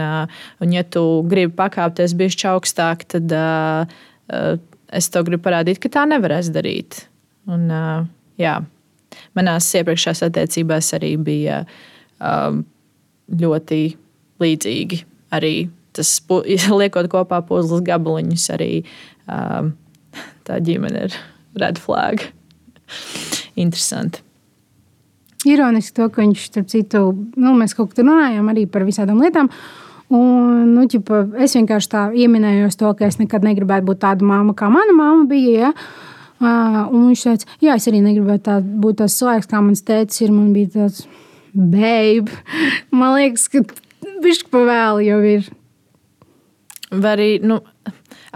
un 0.62 0.74
ja 0.74 0.84
tu 0.84 1.02
gribi 1.28 1.54
pakāpties 1.56 2.16
bišķi 2.18 2.50
augstāk, 2.52 3.06
tad 3.16 3.32
uh, 3.32 4.02
es 4.92 5.08
to 5.12 5.22
gribu 5.26 5.46
parādīt, 5.46 5.80
ka 5.82 5.90
tā 5.92 6.04
nevarēs 6.08 6.50
darīt. 6.54 7.04
Un, 7.50 7.68
uh, 7.70 8.06
jā, 8.40 8.56
manās 9.38 9.68
iepriekšējās 9.78 10.24
attiecībās 10.28 10.92
arī 10.98 11.12
bija 11.22 11.62
um, 12.18 12.62
ļoti 13.30 13.80
līdzīgi. 14.42 15.00
Arī 15.36 15.54
tas, 15.96 16.12
liekot 16.80 17.10
kopā 17.12 17.42
puzles 17.46 17.84
gabaliņus, 17.86 18.50
arī 18.56 18.70
um, 19.30 19.72
tā 20.46 20.60
ģimene 20.66 21.08
ir 21.08 21.18
red 21.62 21.80
flag. 21.82 22.28
Interesanti. 23.64 24.22
Ironiski 25.46 25.94
to, 25.94 26.08
ka 26.10 26.24
viņš, 26.24 26.46
starp 26.50 26.70
citu, 26.72 27.00
nu, 27.38 27.52
mēs 27.54 27.76
kaut 27.76 27.92
kā 27.94 28.02
runājām 28.02 28.48
arī 28.50 28.64
par 28.70 28.82
visādām 28.88 29.20
lietām. 29.22 29.46
Uh, 29.46 29.85
Un, 30.12 30.74
nu, 30.76 30.84
ģipa, 30.86 31.24
es 31.42 31.56
vienkārši 31.58 31.90
tā 31.90 32.02
ieminējos 32.14 32.78
to, 32.78 32.92
ka 32.94 33.08
es 33.08 33.18
nekad 33.18 33.46
negribētu 33.46 33.88
būt 33.88 34.04
tāda 34.04 34.26
māma, 34.26 34.54
kā 34.54 34.68
mana 34.70 34.94
māma 34.94 35.26
bija. 35.30 35.66
Ja? 35.66 35.72
Uh, 36.36 36.82
un 36.92 37.08
viņš 37.08 37.24
teica, 37.24 37.48
jā, 37.64 37.74
es 37.74 37.88
arī 37.90 38.02
negribētu 38.04 38.44
tā, 38.46 38.58
būt 38.60 39.00
tāds 39.00 39.16
cilvēks, 39.18 39.50
kā 39.50 39.62
mans 39.64 39.82
tēvs 39.88 40.22
ir. 40.22 40.34
Man 40.36 40.52
bija 40.54 40.74
tāds, 40.76 41.06
babe, 41.56 42.34
man 42.98 43.16
liekas, 43.16 43.48
ka 43.50 43.64
viņš 44.22 44.44
pa 44.52 44.64
vēlu 44.68 45.06
jau 45.08 45.20
ir. 45.34 45.50
Vai 46.92 47.16
arī, 47.16 47.30
nu, 47.42 47.58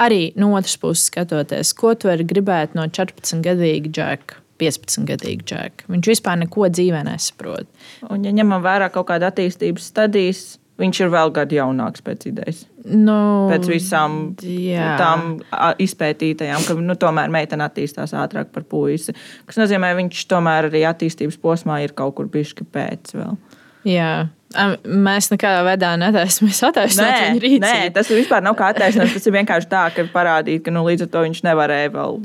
arī 0.01 0.23
no 0.41 0.51
otras 0.59 0.75
puses 0.81 1.07
skatoties, 1.07 1.71
ko 1.79 1.95
tu 1.95 2.11
vari 2.11 2.27
gribēt 2.27 2.75
no 2.75 2.89
14-gadīga 2.91 3.95
džeka? 3.95 4.41
15-gadīgu 4.61 5.47
džeku. 5.49 5.87
Viņš 5.89 6.09
vispār 6.11 6.41
neko 6.43 6.69
dzīvē 6.69 7.01
nesaprot. 7.07 7.69
Un, 8.11 8.27
ja 8.27 8.33
ņemam 8.37 8.61
vērā 8.65 8.91
kaut 8.93 9.09
kādu 9.09 9.29
attīstības 9.31 9.87
stadijas, 9.93 10.43
Viņš 10.81 11.01
ir 11.05 11.11
vēl 11.13 11.33
gadu 11.37 11.59
jaunāks 11.59 12.05
pēc 12.05 12.27
idejas. 12.31 12.65
Nu, 12.89 13.51
pēc 13.51 13.67
visām 13.69 14.19
jā. 14.41 14.95
tām 14.97 15.35
izpētītajām, 15.85 16.65
ka 16.65 16.77
nu, 16.81 16.97
tomēr 17.01 17.33
meitene 17.33 17.67
attīstās 17.67 18.15
ātrāk 18.17 18.49
par 18.55 18.65
puisi. 18.69 19.13
Tas 19.49 19.61
nozīmē, 19.61 19.93
ka 19.93 20.01
viņš 20.01 20.27
tomēr 20.31 20.71
arī 20.71 20.87
attīstības 20.89 21.37
posmā 21.43 21.83
ir 21.85 21.93
kaut 21.97 22.17
kur 22.17 22.31
bijis 22.33 22.55
pēc 22.73 23.13
vēl. 23.19 23.37
Jā. 23.89 24.13
Mēs 24.85 25.31
nekādā 25.31 25.61
veidā 25.69 25.93
attaisnot 26.67 27.13
viņu 27.13 27.43
rīcību. 27.45 27.63
Nē, 27.63 27.93
tas 27.95 28.11
vispār 28.11 28.43
nav 28.43 28.57
kā 28.59 28.73
attaisnot. 28.73 29.13
Tas 29.15 29.29
ir 29.29 29.37
vienkārši 29.37 29.71
tā, 29.71 29.85
ka 29.95 30.09
parādīt, 30.11 30.65
ka 30.67 30.75
nu, 30.75 30.83
līdz 30.89 31.07
ar 31.07 31.13
to 31.13 31.23
viņš 31.29 31.45
nevarēja 31.47 31.93
vēl 31.95 32.19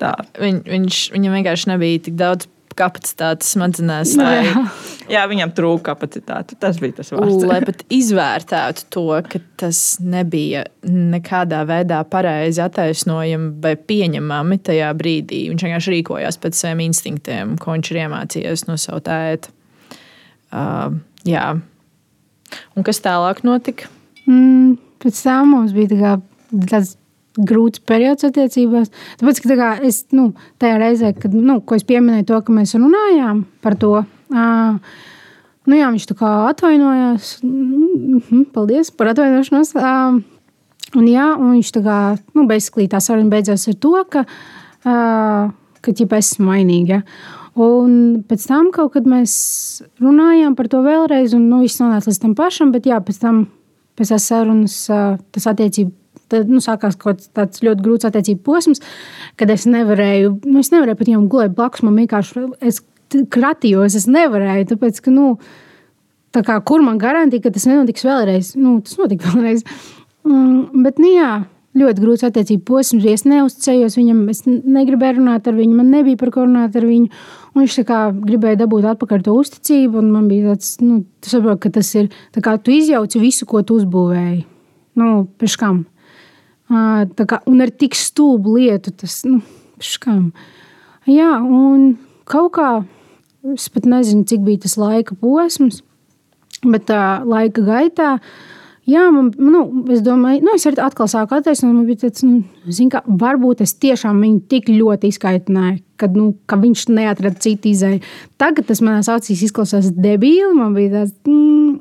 tā. 0.00 0.16
Viņ, 0.40 0.64
viņš, 0.66 0.98
viņam 1.14 1.38
vienkārši 1.38 1.70
nebija 1.70 2.02
tik 2.08 2.18
daudz 2.18 2.48
kapacitātes 2.78 3.52
smadzenēs. 3.54 4.14
Lai, 4.18 4.32
jā. 4.46 4.62
jā, 5.16 5.24
viņam 5.30 5.52
trūka 5.56 5.92
kapacitāte. 5.92 6.58
Tas 6.60 6.78
bija 6.82 6.98
tas 7.00 7.12
vārds. 7.14 7.46
lai 7.48 7.60
pat 7.64 7.84
izvērtētu 7.94 8.86
to, 8.94 9.04
ka 9.30 9.40
tas 9.60 9.80
nebija 10.04 10.64
nekādā 10.88 11.62
veidā 11.68 12.00
pareizi 12.10 12.62
attaisnojami 12.64 13.52
vai 13.64 13.74
pieņemami 13.78 14.60
tajā 14.68 14.90
brīdī. 14.98 15.44
Viņš 15.52 15.66
vienkārši 15.68 15.94
rīkojās 15.96 16.40
pēc 16.42 16.60
saviem 16.60 16.84
instinktiem, 16.88 17.56
ko 17.62 17.76
viņš 17.76 17.92
ir 17.92 18.02
iemācījies 18.04 18.66
no 18.70 18.78
sava 18.80 19.02
tēta. 19.04 19.54
Uh, 20.54 21.00
jā. 21.26 21.48
Un 22.74 22.86
kas 22.86 23.02
tālāk 23.02 23.42
notika? 23.46 23.90
Mm, 24.28 24.76
pēc 25.02 25.24
tam 25.26 25.56
mums 25.56 25.74
bija 25.76 25.94
tā 25.94 26.14
tāds 26.70 26.94
grūts 27.38 27.82
periods 27.86 28.26
attiecībās. 28.26 28.92
Tāpēc, 29.20 29.40
ka 29.42 29.50
tā 29.50 29.56
kā, 29.58 29.70
es 29.86 30.04
nu, 30.14 30.30
tajā 30.62 30.78
reizē, 30.80 31.12
kad 31.18 31.34
nu, 31.34 31.58
es 31.74 31.86
pieminēju 31.86 32.28
to, 32.30 32.40
ka 32.46 32.54
mēs 32.54 32.76
runājām 32.78 33.44
par 33.64 33.76
to, 33.80 33.92
uh, 34.04 35.00
nu, 35.66 35.78
jā, 35.78 35.90
viņš 35.90 36.08
tā 36.12 36.18
kā 36.20 36.32
atvainojās. 36.50 37.38
Mm 37.42 38.20
-hmm, 38.20 38.44
paldies 38.54 38.90
par 38.90 39.12
atvainošanos. 39.14 39.74
Uh, 39.74 40.20
un, 40.94 41.06
jā, 41.06 41.34
un 41.38 41.56
viņš 41.56 41.72
tā 41.78 41.82
kā, 41.82 42.18
nu, 42.34 42.46
basically 42.46 42.88
tā 42.88 43.00
saruna 43.00 43.30
beidzās 43.30 43.68
ar 43.68 43.74
to, 43.74 44.04
ka, 44.10 44.24
uh, 44.84 45.50
ka 45.80 45.92
ķipa 45.92 46.16
esmu 46.16 46.46
mainīga. 46.46 46.94
Ja? 46.94 47.02
Un 47.54 48.24
pēc 48.28 48.46
tam 48.46 48.72
kaut 48.72 48.92
kad 48.92 49.04
mēs 49.06 49.82
runājām 50.02 50.54
par 50.54 50.68
to 50.68 50.82
vēlreiz, 50.82 51.34
un 51.34 51.48
nu, 51.48 51.60
viss 51.60 51.78
nonāca 51.78 52.10
līdz 52.10 52.20
tam 52.20 52.34
pašam, 52.34 52.72
bet 52.72 52.86
jā, 52.86 52.98
pēc 53.00 53.20
tam, 53.20 53.46
pēc 53.96 54.08
tās 54.08 54.26
sarunas, 54.26 54.86
tas 55.30 55.46
attiecības 55.46 56.03
tad 56.32 56.50
nu, 56.50 56.62
sākās 56.64 56.98
kaut 57.00 57.26
kāds 57.36 57.62
ļoti 57.64 57.84
grūts 57.84 58.08
attiecību 58.08 58.42
posms, 58.46 58.82
kad 59.40 59.52
es 59.54 59.66
nevarēju, 59.70 60.34
nu, 60.46 60.58
es 60.62 60.72
nevarēju 60.74 61.00
pat 61.00 61.10
viņam 61.10 61.30
gulēt 61.32 61.56
blakus. 61.56 61.84
Man 61.86 61.98
vienkārši 62.02 62.48
es 62.64 62.82
kratījos, 63.34 63.96
es 63.98 64.08
nevarēju. 64.10 64.68
Tāpēc, 64.72 65.00
ka, 65.04 65.14
nu, 65.14 65.34
tā 66.34 66.44
kā, 66.46 66.58
kur 66.66 66.84
man 66.84 67.00
garantija, 67.02 67.44
ka 67.44 67.54
tas 67.54 67.66
nenotiks 67.70 68.06
vēlreiz? 68.06 68.54
Nu, 68.58 68.78
tas 68.84 68.98
notika 69.00 69.30
vēlreiz. 69.34 69.66
Mm, 70.24 70.84
bet, 70.86 71.00
nu, 71.02 71.10
jā, 71.12 71.32
ļoti 71.78 72.04
grūts 72.04 72.26
attiecību 72.26 72.64
posms. 72.68 73.06
Es 73.10 73.24
neuzticējos 73.28 73.98
viņam, 73.98 74.20
es 74.32 74.44
negribēju 74.46 75.20
runāt 75.20 75.48
ar 75.50 75.56
viņu, 75.58 75.78
man 75.78 75.90
nebija 75.94 76.20
par 76.20 76.32
ko 76.34 76.46
runāt 76.46 76.76
ar 76.78 76.86
viņu. 76.88 77.10
Un 77.54 77.62
viņš 77.62 77.78
kā, 77.86 78.00
gribēja 78.18 78.62
dabūt 78.64 78.86
atpakaļ 78.94 79.24
to 79.26 79.36
uzticību, 79.38 80.00
un 80.00 80.10
man 80.14 80.28
bija 80.30 80.54
tāds, 80.54 80.76
nu, 80.82 81.02
saprot, 81.26 81.60
ka 81.62 81.70
tas 81.74 81.92
ir, 81.98 82.10
kā 82.34 82.56
tu 82.58 82.74
izjauci 82.74 83.22
visu, 83.22 83.46
ko 83.50 83.62
tu 83.66 83.78
uzbūvēji. 83.78 84.40
Nu, 84.98 85.26
pēc 85.38 85.58
kam? 85.58 85.84
Kā, 86.68 87.40
un 87.50 87.60
ar 87.60 87.70
tik 87.70 87.96
stūbu 87.98 88.56
lietu, 88.56 88.94
tas, 89.02 89.20
nu, 89.28 89.42
pēc 89.78 89.94
kam? 90.00 90.26
Jā, 91.10 91.36
un 91.44 91.94
kaut 92.28 92.54
kā, 92.56 92.70
es 93.52 93.68
pat 93.72 93.86
nezinu, 93.88 94.24
cik 94.28 94.44
bija 94.46 94.64
tas 94.64 94.78
laika 94.80 95.16
posms, 95.20 95.82
bet 96.64 96.88
tā 96.88 97.04
laika 97.28 97.64
gaitā, 97.66 98.16
Jā, 98.84 99.06
man, 99.08 99.30
nu, 99.40 99.62
es 99.94 100.02
domāju, 100.04 100.42
nu, 100.44 100.52
es 100.58 100.66
arī 100.68 100.76
atkal 100.84 101.08
sāku 101.08 101.38
attaisnot. 101.38 101.72
Man 101.72 101.86
bija 101.88 102.02
tāds, 102.02 102.20
nu, 102.26 102.42
zin, 102.68 102.90
ka 102.92 103.00
varbūt 103.08 103.62
es 103.64 103.72
tiešām 103.80 104.18
viņu 104.20 104.42
tik 104.52 104.68
ļoti 104.68 105.08
izkaitināju, 105.08 105.78
ka, 106.00 106.10
nu, 106.12 106.34
ka 106.44 106.58
viņš 106.60 106.82
neatrada 106.92 107.40
citu 107.40 107.70
izēju. 107.70 108.02
Tagad 108.40 108.68
tas 108.68 108.82
manās 108.84 109.08
acīs 109.08 109.46
izklausās 109.46 109.88
debīli. 109.88 110.52
Man 110.58 110.76
bija 110.76 110.98
tāds, 110.98 111.16
mm, 111.24 111.78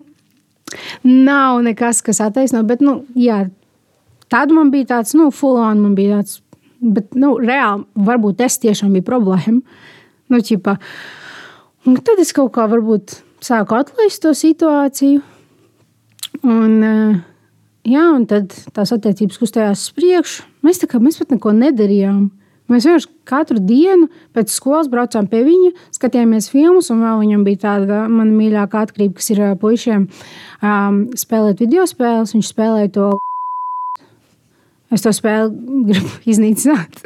nav 1.27 1.59
nekas, 1.67 1.99
kas 2.07 2.23
attaisno. 2.23 2.63
Bet, 2.69 2.79
nu, 2.85 3.01
jā, 3.19 3.41
tad 4.33 4.53
man 4.55 4.71
bija 4.73 4.95
tāds, 4.95 5.13
nu, 5.17 5.29
full 5.33 5.61
on, 5.61 5.83
man 5.85 5.97
bija 5.97 6.21
tāds, 6.21 6.39
bet, 6.81 7.13
nu, 7.13 7.35
reāli, 7.41 7.85
varbūt 8.09 8.41
es 8.43 8.57
tiešām 8.63 8.95
biju 8.97 9.05
problēma. 9.11 9.59
Nu, 10.33 10.41
ķipa, 10.41 10.79
un 11.85 12.01
tad 12.01 12.21
es 12.23 12.33
kaut 12.33 12.55
kā 12.55 12.65
varbūt 12.71 13.19
sāku 13.43 13.77
atlaist 13.77 14.23
to 14.23 14.33
situāciju 14.37 15.21
Un, 16.41 16.83
eh, 16.83 17.19
jā, 17.87 18.05
un 18.15 18.25
tad 18.27 18.53
tās 18.73 18.93
attiecības 18.95 19.39
kustējās 19.39 19.87
uz 19.87 19.97
priekšu. 19.97 20.47
Mēs, 20.65 20.81
kā, 20.89 21.01
mēs 21.03 21.19
pat 21.21 21.35
neko 21.35 21.53
nedarījām. 21.55 22.31
Mēs 22.71 22.87
vienkārši 22.87 23.09
katru 23.27 23.59
dienu 23.59 24.07
pēc 24.33 24.49
skolas 24.49 24.87
braucām 24.89 25.27
pie 25.29 25.43
viņa, 25.43 25.73
skatījāmies 25.93 26.47
filmus, 26.49 26.89
un 26.93 27.03
vēl 27.03 27.19
viņam 27.21 27.43
bija 27.43 27.61
tāda 27.65 28.05
mana 28.07 28.31
mīļākā 28.31 28.85
atkarība, 28.87 29.19
kas 29.19 29.29
ir 29.35 29.43
eh, 29.43 29.53
puišiem 29.59 30.07
um, 30.07 31.03
spēlēt 31.19 31.61
video 31.61 31.85
spēles. 31.89 32.33
Viņš 32.35 32.49
spēlēja 32.55 32.95
to. 32.97 33.11
Es 34.93 35.01
to 35.01 35.13
spēli 35.15 35.49
gribu 35.89 36.11
iznīcināt. 36.31 36.99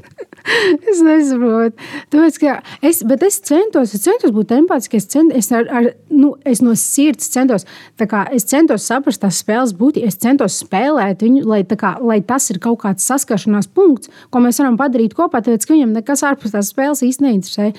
es 0.91 0.99
nesaprotu. 1.03 1.75
Tāpēc, 2.11 2.39
es, 2.85 3.01
bet 3.07 3.23
es 3.27 3.39
centos, 3.47 3.93
es 3.95 4.03
centos 4.03 4.33
būt 4.35 4.53
empātisks. 4.57 4.99
Es, 4.99 5.07
cent, 5.13 5.33
es, 5.35 5.49
ar, 5.55 5.67
ar, 5.71 5.89
nu, 6.13 6.33
es 6.47 6.61
no 6.63 6.75
sirds 6.79 7.29
centos, 7.33 7.67
kā, 7.99 8.25
es 8.35 8.47
centos 8.49 8.87
saprast 8.87 9.23
tās 9.23 9.41
spēles 9.43 9.75
būtību. 9.77 10.07
Es 10.07 10.19
centos 10.23 10.59
spēlēt 10.63 11.23
viņu, 11.25 11.45
lai, 11.47 11.63
kā, 11.67 11.95
lai 12.03 12.19
tas 12.25 12.49
ir 12.53 12.61
kaut 12.63 12.81
kāds 12.83 13.07
saskaršanās 13.07 13.71
punkts, 13.71 14.11
ko 14.33 14.43
mēs 14.43 14.61
varam 14.63 14.79
padarīt 14.79 15.15
kopā. 15.17 15.43
Tāpēc, 15.43 15.67
ka 15.67 15.75
viņam 15.75 15.95
nekas 15.97 16.25
ārpus 16.27 16.55
tās 16.55 16.71
spēles 16.73 17.03
īstenībā 17.07 17.27
neinteresē. 17.27 17.71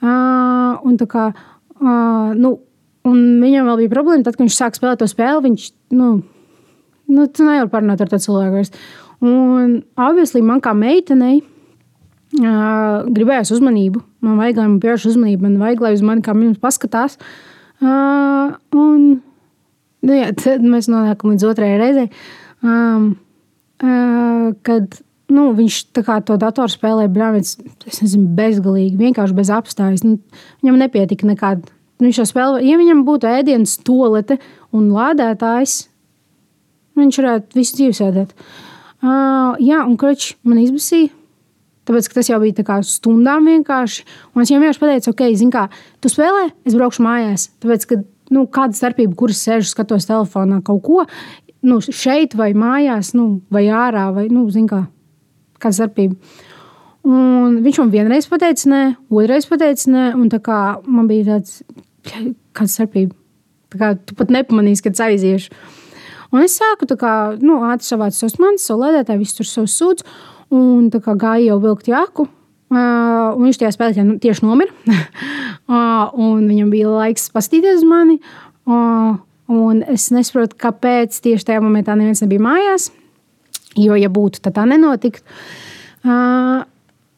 Uh, 0.00 0.80
un, 0.88 0.96
kā, 1.10 1.30
uh, 1.34 2.32
nu, 2.36 2.54
un 3.08 3.20
viņam 3.42 3.68
vēl 3.68 3.84
bija 3.84 3.92
problēma, 3.92 4.24
tad, 4.24 4.36
kad 4.36 4.46
viņš 4.46 4.56
sāk 4.56 4.78
spēlēt 4.78 5.02
to 5.02 5.08
spēli. 5.10 5.44
Viņš, 5.48 5.70
nu, 5.96 6.10
nu, 7.10 7.28
tu 7.28 7.46
nevari 7.46 7.70
parunāt 7.72 8.02
ar 8.02 8.10
to 8.10 8.20
cilvēku 8.22 8.58
vairs. 8.58 8.74
Un, 9.20 9.80
obviously, 10.00 10.40
man 10.44 10.62
kā 10.64 10.72
meitenei, 10.76 11.40
Uh, 12.30 13.08
gribējās 13.10 13.50
uzmanību. 13.56 14.04
Man 14.22 14.36
vajag, 14.38 14.60
lai 14.60 14.66
man 14.68 14.76
pievērš 14.78 15.08
uzmanību, 15.10 15.42
man 15.48 15.56
vajag, 15.58 15.80
lai 15.82 15.96
uz 15.96 16.02
mani 16.06 16.22
kā 16.22 16.30
minūte 16.36 16.60
paskatās. 16.62 17.16
Uh, 17.82 18.52
un, 18.76 19.00
nu, 20.06 20.14
jā, 20.14 20.28
tad 20.38 20.62
mēs 20.62 20.86
nonākam 20.92 21.32
līdz 21.32 21.48
otrajai 21.48 21.80
reizei, 21.80 22.06
um, 22.62 23.08
uh, 23.82 24.46
kad 24.62 25.00
nu, 25.34 25.48
viņš 25.58 25.80
to 25.96 26.38
datoru 26.38 26.70
spēlēja 26.70 27.10
brāļus, 27.16 27.56
bezgalīgi, 28.38 28.94
vienkārši 29.02 29.38
bez 29.40 29.50
apstājas. 29.58 30.06
Nu, 30.06 30.20
viņam 30.62 30.80
nepietika 30.84 31.26
nekāda. 31.26 31.66
Nu, 31.98 32.06
viņš 32.06 32.22
jau 32.22 32.30
spēlēja, 32.30 32.62
ja 32.70 32.78
viņam 32.78 33.02
būtu 33.10 33.26
ēdienas 33.26 33.74
tolete 33.82 34.38
un 34.70 34.86
lādētājs, 34.94 35.80
viņš 37.00 37.22
varētu 37.24 37.58
visu 37.58 37.80
dzīvi 37.80 38.02
sēdēt. 38.04 38.36
Uh, 38.38 38.69
jā, 39.02 39.80
un 39.86 39.96
kroči 40.00 40.36
man 40.44 40.60
izbasīja 40.60 41.14
Tāpēc 41.90 42.06
tas 42.12 42.28
jau 42.28 42.38
bija 42.38 42.76
stundām 42.86 43.48
vienkārši. 43.50 44.04
Un 44.36 44.44
es 44.44 44.50
jau 44.52 44.60
vienkārši 44.60 44.82
pateicu, 44.82 45.10
ok, 45.10 45.22
zini, 45.34 45.50
kā 45.54 45.64
tu 45.98 46.10
spēlē, 46.12 46.50
es 46.68 46.76
braukšu 46.78 47.02
mājās. 47.02 47.48
Tāpēc, 47.62 47.86
ka, 47.90 47.98
nu, 48.36 48.44
kāda 48.52 48.78
starpība, 48.78 49.16
kuras 49.18 49.40
sēžu, 49.42 49.72
skatos 49.72 50.06
telefonā 50.06 50.60
kaut 50.66 50.84
ko 50.86 51.06
nu, 51.66 51.80
šeit 51.82 52.36
vai 52.38 52.52
mājās, 52.56 53.10
nu, 53.16 53.40
vai 53.52 53.66
ārā, 53.74 54.06
vai, 54.14 54.28
nu, 54.32 54.46
kā, 54.70 54.84
kāda 55.60 55.78
starpība. 55.80 56.16
Un 57.10 57.58
viņš 57.64 57.80
man 57.82 57.92
vienreiz 57.92 58.28
pateica, 58.30 58.68
nē, 58.70 58.82
otrreiz 59.10 59.48
pateica, 59.48 59.90
nē, 59.90 60.06
un 60.20 60.30
tā 60.32 60.38
kā 60.44 60.60
man 60.86 61.08
bija 61.10 61.32
tāds, 61.32 61.62
kāda 62.06 62.70
starpība. 62.70 63.16
Tā 63.70 63.80
kā 63.80 63.92
tu 64.04 64.16
pat 64.18 64.32
nepamanīsi, 64.34 64.84
kad 64.86 65.00
aiziešu. 65.08 65.52
Un 66.30 66.44
es 66.44 66.58
sāku 66.60 66.86
kā, 66.98 67.14
nu, 67.42 67.60
ātri 67.66 67.88
savāc 67.88 68.14
savus 68.14 68.38
mantas, 68.38 68.68
savu 68.68 68.84
ledētāju, 68.84 69.22
visu 69.22 69.40
tur 69.40 69.48
savus 69.50 69.74
sūdzu 69.80 70.06
un 70.54 70.90
gāja 70.90 71.50
jau 71.50 71.58
vilkt 71.62 71.90
jaku. 71.90 72.28
Uh, 72.70 73.34
viņš 73.34 73.58
tajā 73.58 73.72
spēlē 73.74 74.04
nu, 74.06 74.18
tieši 74.22 74.44
nomira. 74.46 74.70
uh, 75.66 76.12
viņam 76.14 76.70
bija 76.70 76.92
laiks 76.92 77.26
paskatīties 77.34 77.80
uz 77.80 77.86
mani. 77.88 78.20
Uh, 78.62 79.18
es 79.90 80.06
nesaprotu, 80.14 80.54
kāpēc 80.60 81.16
tieši 81.24 81.48
tajā 81.48 81.62
momentā 81.64 81.96
neviens 81.98 82.22
nebija 82.22 82.44
mājās. 82.46 82.90
Jo, 83.78 83.96
ja 83.98 84.10
būtu, 84.10 84.42
tad 84.44 84.54
tā 84.58 84.66
nenotiktu. 84.70 85.26
Uh, 86.06 86.62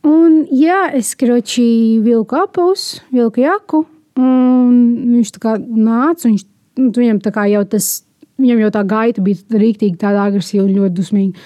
un, 0.08 0.40
jā, 0.56 0.86
es 0.96 1.12
kroči 1.20 2.00
vilku 2.04 2.40
apus, 2.40 3.02
vilku 3.12 3.44
jaku. 3.44 3.84
Viņš 4.16 5.36
tā 5.36 5.44
kā 5.44 5.54
nāca. 5.60 6.30
Viņš, 6.30 6.48
nu, 6.80 6.88
viņam 6.96 7.20
tā 7.24 7.32
kā 7.36 7.44
jau 7.52 7.62
tas, 7.68 7.92
viņam 8.40 8.62
jau 8.64 8.70
tā 8.72 8.86
gaita 8.88 9.24
bija 9.24 9.60
rīktīgi 9.62 10.00
tāda 10.00 10.28
agresīva 10.30 10.64
un 10.64 10.74
ļoti 10.78 10.96
dusmīga. 11.00 11.44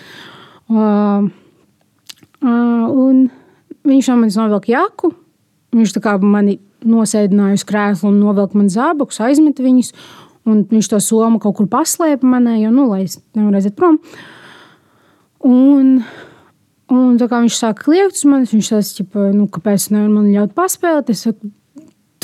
Uh, 0.67 1.29
Un 2.47 3.27
viņš 3.87 4.11
no 4.11 4.19
manis 4.21 4.39
novilka 4.39 4.73
jaku. 4.73 5.13
Viņš 5.77 5.97
mani 6.23 6.59
nosēdināja 6.87 7.59
uz 7.59 7.65
krēsla 7.67 8.11
un 8.11 8.21
novilka 8.21 8.59
man 8.59 8.69
zābakus, 8.69 9.21
aizmet 9.21 9.61
viņus. 9.61 9.93
Un 10.47 10.63
viņš 10.71 10.89
to 10.93 11.01
somu 11.03 11.41
kaut 11.43 11.57
kur 11.59 11.67
paslēpa 11.67 12.27
manē, 12.27 12.61
jo, 12.61 12.71
nu, 12.71 12.87
lai 12.93 13.03
es 13.03 13.19
nevarētu 13.35 13.59
aiziet 13.59 13.77
prom. 13.77 13.99
Un, 15.43 16.05
un 16.93 17.17
tā 17.19 17.27
kā 17.27 17.41
viņš 17.43 17.57
sāka 17.59 17.89
kliegt 17.89 18.15
uz 18.15 18.23
manis, 18.31 18.53
viņš 18.55 18.69
teica, 18.71 19.25
nu, 19.35 19.49
kāpēc 19.51 19.89
nevar 19.91 20.13
man 20.13 20.29
ļaut 20.31 20.55
paspēlēt. 20.55 21.11
Es 21.11 21.25
saku, 21.27 21.51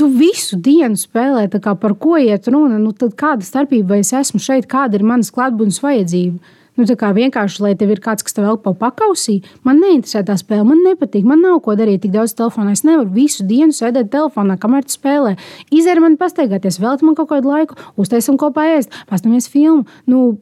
tu 0.02 0.08
visu 0.10 0.58
dienu 0.58 0.98
spēlē, 0.98 1.46
kā 1.62 1.76
par 1.78 1.94
ko 1.94 2.16
iet 2.18 2.48
runa. 2.50 2.80
Nu, 2.82 2.90
tad 2.96 3.14
kāda 3.18 3.46
starpība, 3.46 4.00
es 4.02 4.10
esmu 4.16 4.40
šeit, 4.42 4.66
kāda 4.70 4.98
ir 4.98 5.06
manas 5.06 5.30
klātbūtnes 5.34 5.78
vajadzība? 5.84 6.58
Nu, 6.80 6.86
tā 6.88 6.96
kā 6.96 7.10
vienkārši, 7.12 7.60
lai 7.60 7.74
tev 7.76 7.90
ir 7.92 8.00
kāds, 8.02 8.24
kas 8.24 8.34
tev 8.34 8.46
elpo 8.48 8.72
pakausī, 8.80 9.42
man 9.62 9.78
neinteresē 9.82 10.22
tā 10.26 10.38
spēle, 10.40 10.64
man 10.64 10.80
nepatīk, 10.86 11.26
man 11.28 11.44
nav 11.44 11.60
ko 11.62 11.76
darīt 11.76 12.02
tik 12.02 12.14
daudz 12.14 12.32
telefonā. 12.38 12.72
Es 12.72 12.82
nevaru 12.88 13.12
visu 13.12 13.44
dienu 13.46 13.76
sēdēt 13.76 14.08
telefonā, 14.14 14.56
kamēr 14.58 14.88
tu 14.88 14.96
spēlē. 14.96 15.36
Izēri 15.68 16.02
man 16.02 16.16
pastaigāties, 16.18 16.80
veltīt 16.82 17.04
man 17.06 17.18
kaut 17.18 17.28
kādu 17.34 17.52
laiku, 17.52 17.76
uztaisam 18.00 18.40
kopā 18.40 18.70
ēst, 18.78 18.96
pastāmies 19.10 19.50
filmu. 19.52 19.84
Nu, 20.08 20.40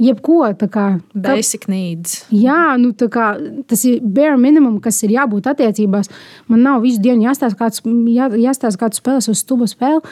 jebko 0.00 0.42
tādu 0.58 0.86
basic 1.14 1.66
needs. 1.70 2.24
Jā, 2.34 2.76
nu, 2.80 2.92
kā, 3.12 3.32
tas 3.68 3.84
ir 3.88 4.00
bare 4.02 4.36
minimum, 4.40 4.78
kas 4.82 5.00
ir 5.06 5.14
jābūt 5.14 5.50
attiecībās. 5.52 6.10
Man 6.50 6.64
nav 6.66 6.84
visu 6.84 7.02
dienu 7.04 7.28
jāstāsta, 7.28 7.58
kāds, 7.60 7.84
jā, 7.84 8.30
jāstāsta, 8.40 8.80
kāds 8.80 9.02
spēlēs 9.02 9.30
uz 9.32 9.42
stubu 9.44 9.68
spēli. 9.70 10.02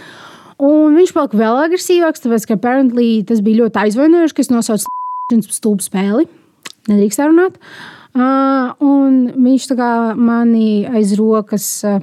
Un 0.59 0.97
viņš 0.99 1.15
palika 1.15 1.39
vēl 1.39 1.61
agresīvāks, 1.69 2.25
tāpēc, 2.25 2.49
ka 2.49 2.59
apparently, 2.59 3.09
tas 3.27 3.43
bija 3.47 3.62
ļoti 3.62 3.85
aizvainojoši, 3.85 4.35
ka 4.35 4.45
es 4.45 4.53
nosaucu 4.53 5.55
stūbu 5.55 5.85
spēli. 5.85 6.27
Nedrīkst 6.89 7.23
runāt. 7.23 7.61
Uh, 8.19 8.73
un 8.83 9.29
viņš 9.37 9.69
mani 10.19 10.89
aiz 10.89 11.12
rokas 11.19 11.67
uh, 11.87 12.01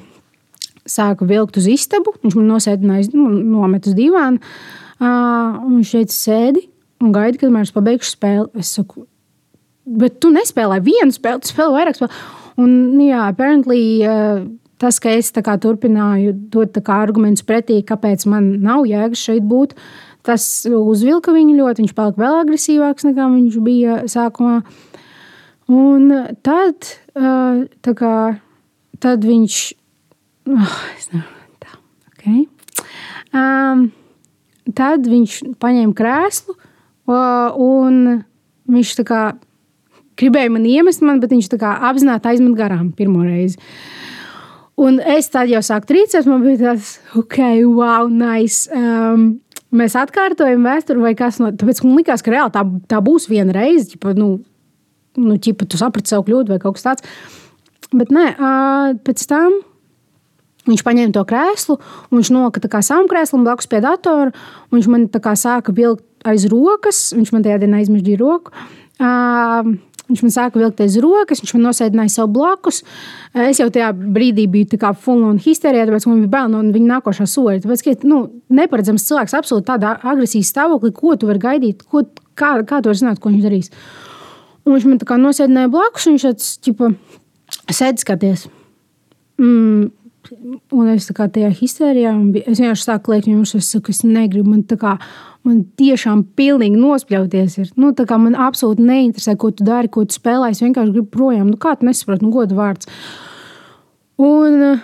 sāka 0.88 1.28
vilkt 1.28 1.58
uz 1.60 1.68
istabu. 1.68 2.14
Viņš 2.24 2.38
man 2.38 2.54
nosēdināja, 2.54 3.10
nu, 3.18 3.28
nomet 3.58 3.90
uz 3.90 3.98
divānu. 3.98 4.40
Uh, 4.96 5.60
viņš 5.66 5.92
teica, 5.98 6.16
sēdi 6.16 6.70
un 7.06 7.14
gaidi, 7.16 7.40
kad 7.42 7.54
mēs 7.54 7.74
pabeigšu 7.76 8.16
spēli. 8.16 8.50
Es 8.62 8.74
saku, 8.78 9.06
bet 9.86 10.20
tu 10.24 10.32
nespēlē 10.34 10.82
vienu 10.86 11.14
spēli, 11.16 11.44
tu 11.44 11.54
spēlē 11.54 11.80
vairāk 11.80 12.00
spēļu. 12.00 12.22
Un, 12.64 12.72
jā, 13.04 13.22
apparently, 13.28 13.82
uh, 14.08 14.46
tas, 14.82 15.00
ka 15.04 15.14
es 15.16 15.32
kā, 15.36 15.58
turpināju 15.62 16.34
dot 16.54 16.78
argumentus 16.92 17.46
pretī, 17.48 17.82
kāpēc 17.86 18.26
man 18.32 18.56
nav 18.64 18.86
jēgas 18.90 19.24
šeit 19.28 19.46
būt, 19.48 19.76
tas 20.26 20.66
uzvilka 20.70 21.34
viņu 21.36 21.58
ļoti. 21.60 21.86
Viņš 21.86 21.96
palika 21.98 22.24
vēl 22.24 22.40
agresīvāks 22.42 23.08
nekā 23.10 23.30
viņš 23.36 23.60
bija 23.66 24.00
sākumā. 24.12 24.62
Un 25.72 26.12
tad, 26.46 26.92
kā, 27.16 28.16
tad 29.02 29.26
viņš. 29.26 29.62
Oh, 30.46 30.74
tā, 31.58 31.72
okay. 32.12 32.44
um, 33.34 33.88
tad 34.78 35.08
viņš 35.10 35.40
paņēma 35.58 35.98
krēslu 35.98 36.54
un 37.08 38.24
viņš 38.72 38.96
kā, 39.06 39.22
gribēja 40.20 40.54
man 40.54 40.66
iemest, 40.66 41.04
man, 41.06 41.22
bet 41.22 41.34
viņš 41.36 41.52
apzināti 41.60 42.32
aizmet 42.32 42.58
garām 42.58 42.92
pirmo 42.96 43.24
reizi. 43.26 43.60
Un 44.76 45.00
es 45.00 45.30
tad 45.32 45.48
jau 45.48 45.62
sāku 45.64 45.88
trīcēt, 45.94 46.26
man 46.28 46.42
bija 46.44 46.74
tāds, 46.74 46.98
ok, 47.16 47.38
wow, 47.64 48.10
nice. 48.12 48.68
Um, 48.76 49.38
mēs 49.76 49.96
atkārtojam 49.96 50.66
vēsturi, 50.68 51.04
vai 51.04 51.14
kas 51.16 51.40
no 51.40 51.54
tāpēc 51.56 51.80
man 51.86 51.96
likās, 52.02 52.24
ka 52.26 52.34
reāli 52.34 52.52
tā, 52.52 52.66
tā 52.92 53.00
būs 53.04 53.30
viena 53.32 53.56
reize. 53.56 53.94
Ģipa, 53.94 54.12
nu, 54.20 54.34
nu, 55.16 55.38
ģipa, 55.40 55.68
tu 55.70 55.80
saprati 55.80 56.12
savu 56.12 56.28
kļūdu 56.28 56.52
vai 56.52 56.60
kaut 56.64 56.76
kas 56.76 56.90
tāds. 56.90 57.08
Bet 57.96 58.12
nē, 58.12 58.28
uh, 58.36 58.98
pēc 59.06 59.24
tam 59.32 59.62
viņš 60.66 60.82
paņēma 60.84 61.14
to 61.16 61.24
krēslu, 61.30 61.78
un 62.10 62.20
viņš 62.20 62.34
nolika 62.34 62.82
savam 62.82 63.08
krēslam 63.08 63.46
blakus 63.46 63.70
pie 63.72 63.80
datora. 63.86 64.34
Viņš 64.74 64.92
man 64.92 65.08
sāka 65.40 65.76
vilkt 65.76 66.04
aiz 66.28 66.48
rokas, 66.52 67.08
viņš 67.16 67.34
man 67.36 67.46
tajā 67.46 67.60
dienā 67.64 67.84
aizmirst 67.84 68.16
roku. 68.22 68.56
Uh, 68.96 69.76
Viņš 70.06 70.22
man 70.22 70.34
sāka 70.34 70.60
vilkt 70.62 70.82
aiz 70.86 70.96
rokas, 71.02 71.40
viņš 71.42 71.52
man 71.56 71.64
nosēdināja 71.66 72.12
sev 72.14 72.28
blakus. 72.34 72.84
Es 73.34 73.58
jau 73.58 73.72
tajā 73.74 73.88
brīdī 73.98 74.46
biju 74.52 74.78
full 75.02 75.24
un 75.26 75.40
histērijā, 75.42 75.88
tāpēc 75.90 76.06
man 76.06 76.20
bija 76.22 76.34
bail 76.36 76.52
no 76.54 76.62
viņa 76.76 76.90
nākošā 76.92 77.26
soļa. 77.26 77.64
Tāpēc, 77.64 77.82
ka 77.82 78.10
nu, 78.12 78.20
neparedzams 78.54 79.06
cilvēks 79.08 79.34
absolūti 79.40 79.66
tādā 79.72 79.96
agresijas 80.06 80.54
stāvoklī, 80.54 80.94
ko 80.94 81.16
tu 81.18 81.30
vari 81.30 81.42
gaidīt, 81.42 81.82
ko, 81.90 82.04
kā, 82.38 82.52
kā 82.70 82.84
tu 82.84 82.92
vari 82.92 83.02
zināt, 83.02 83.22
ko 83.22 83.34
viņš 83.34 83.48
darīs. 83.48 83.72
Un 84.66 84.76
viņš 84.76 84.86
man 84.92 85.02
tā 85.02 85.10
kā 85.10 85.18
nosēdināja 85.22 85.74
blakus, 85.74 86.06
un 86.06 86.20
viņš 86.20 86.28
tāds, 86.28 86.52
ķipa, 86.68 86.92
sēdi 87.74 88.06
skaties. 88.06 88.46
Mm, 89.42 89.90
Un 90.74 90.90
es 90.90 91.08
kā 91.14 91.28
tajā 91.32 91.52
histērijā, 91.54 92.14
es 92.46 92.60
vienkārši 92.62 92.88
sāku 92.88 93.14
liekt 93.14 93.28
viņam, 93.30 93.44
es 93.46 93.70
saku, 93.70 93.94
es 93.94 94.02
negribu, 94.08 94.50
man 94.54 94.64
kā, 94.66 94.96
man 95.46 95.62
tiešām 95.80 96.24
pilnīgi 96.38 96.80
nospļauties 96.80 97.58
ir. 97.62 97.70
Nu, 97.80 97.92
kā 97.94 98.18
man 98.22 98.38
absolūti 98.48 98.86
neinteresē, 98.86 99.36
ko 99.42 99.52
tu 99.54 99.68
dari, 99.68 99.92
ko 99.92 100.06
tu 100.08 100.18
spēlē, 100.18 100.52
es 100.54 100.64
vienkārši 100.64 100.96
gribu 100.96 101.12
projām. 101.14 101.52
Nu, 101.52 101.60
kā 101.62 101.76
tu 101.78 101.88
nesaproti, 101.88 102.26
nu, 102.26 102.34
godu 102.34 102.58
vārds. 102.58 102.90
Un, 104.22 104.80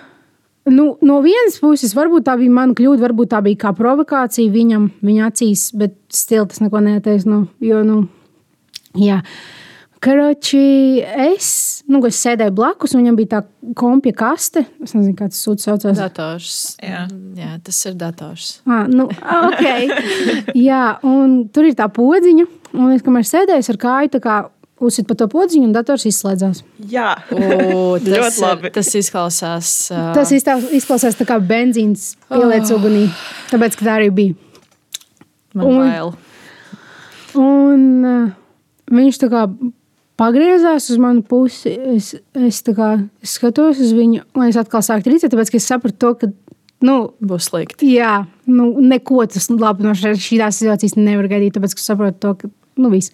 nu, 0.70 0.86
no 1.02 1.22
vienas 1.26 1.58
puses, 1.64 1.96
varbūt 1.98 2.28
tā 2.28 2.36
bija 2.42 2.54
mana 2.54 2.78
kļūda, 2.78 3.06
varbūt 3.08 3.34
tā 3.34 3.42
bija 3.46 3.64
kā 3.66 3.74
provokācija 3.78 4.52
viņam, 4.54 4.92
viņa 5.02 5.32
acīs, 5.32 5.70
bet 5.78 5.98
stil 6.14 6.46
tas 6.52 6.62
neko 6.64 6.84
neattaisno, 6.86 7.46
jo, 7.64 7.82
nu, 7.88 8.04
jā. 9.00 9.22
Karoči, 10.02 10.98
es, 11.30 11.48
nu, 11.86 12.00
es 12.10 12.18
sēdēju 12.24 12.56
blakus, 12.58 12.96
un 12.96 13.04
viņam 13.04 13.18
bija 13.20 13.30
tā 13.36 13.42
kompija 13.78 14.16
kaste. 14.18 14.64
Es 14.82 14.96
nezinu, 14.96 15.14
kā 15.20 15.28
tas 15.30 15.42
sūta 15.46 15.68
saucās. 15.68 16.00
Dators. 16.00 16.54
Jā. 16.82 17.04
Jā, 17.38 17.52
tas 17.62 17.82
ir 17.86 18.00
dators. 18.00 18.48
Ah, 18.66 18.88
nu, 18.90 19.06
okay. 19.52 19.92
Jā, 20.58 20.96
un 21.06 21.44
tur 21.54 21.68
ir 21.70 21.76
tā 21.78 21.86
podziņa, 21.94 22.46
un 22.80 22.96
es 22.96 23.06
kamēr 23.06 23.28
sēdēju 23.30 23.76
ar 23.76 23.78
kāju, 23.84 24.10
tā 24.16 24.22
kā 24.24 24.38
uzsit 24.82 25.06
pa 25.06 25.14
to 25.20 25.28
podziņu, 25.30 25.68
un 25.70 25.76
dators 25.76 26.08
izslēdzās. 26.10 26.64
Jā, 26.90 27.12
o, 27.30 27.38
tas 28.02 28.10
ļoti 28.10 28.42
labi. 28.42 28.72
Tas 28.74 28.90
izklausās. 28.98 29.74
Uh... 29.94 30.08
Tas 30.18 30.32
izklausās 30.34 31.20
tā 31.20 31.28
kā 31.30 31.38
benzīns 31.38 32.16
pieliec 32.32 32.66
oh. 32.72 32.80
ugunī, 32.80 33.04
tāpēc, 33.52 33.78
ka 33.78 33.86
tā 33.86 34.00
arī 34.00 34.10
bija. 34.18 34.34
Man 35.54 35.68
un, 35.68 35.78
bail. 35.84 36.12
Un 37.38 37.86
uh, 38.02 38.34
viņš 38.98 39.22
tā 39.22 39.30
kā 39.30 39.46
pagriezās 40.22 40.90
uz 40.94 41.02
manu 41.02 41.26
pusi. 41.26 41.74
Es, 41.96 42.14
es, 42.38 42.62
kā, 42.78 42.94
es 43.24 43.36
skatos 43.40 43.82
uz 43.82 43.96
viņu, 43.98 44.26
un 44.38 44.48
es 44.48 44.60
atkal 44.60 44.84
sāku 44.86 45.10
trīcēt, 45.10 45.34
tāpēc 45.34 45.56
es 45.58 45.70
sapratu, 45.72 45.98
to, 46.02 46.14
ka 46.22 46.32
nu, 46.86 46.98
būs 47.26 47.50
slikti. 47.50 47.90
Jā, 47.96 48.22
nu, 48.50 48.72
neko 48.82 49.26
tas 49.32 49.50
labi 49.54 49.88
no 49.88 49.96
šīs 49.98 50.62
situācijas 50.62 50.98
nevar 51.00 51.30
gaidīt, 51.32 51.58
tāpēc 51.58 51.76
es 51.78 51.90
saprotu 51.90 52.22
to, 52.22 52.34
ka 52.42 52.52
nu, 52.82 52.94
viss. 52.94 53.14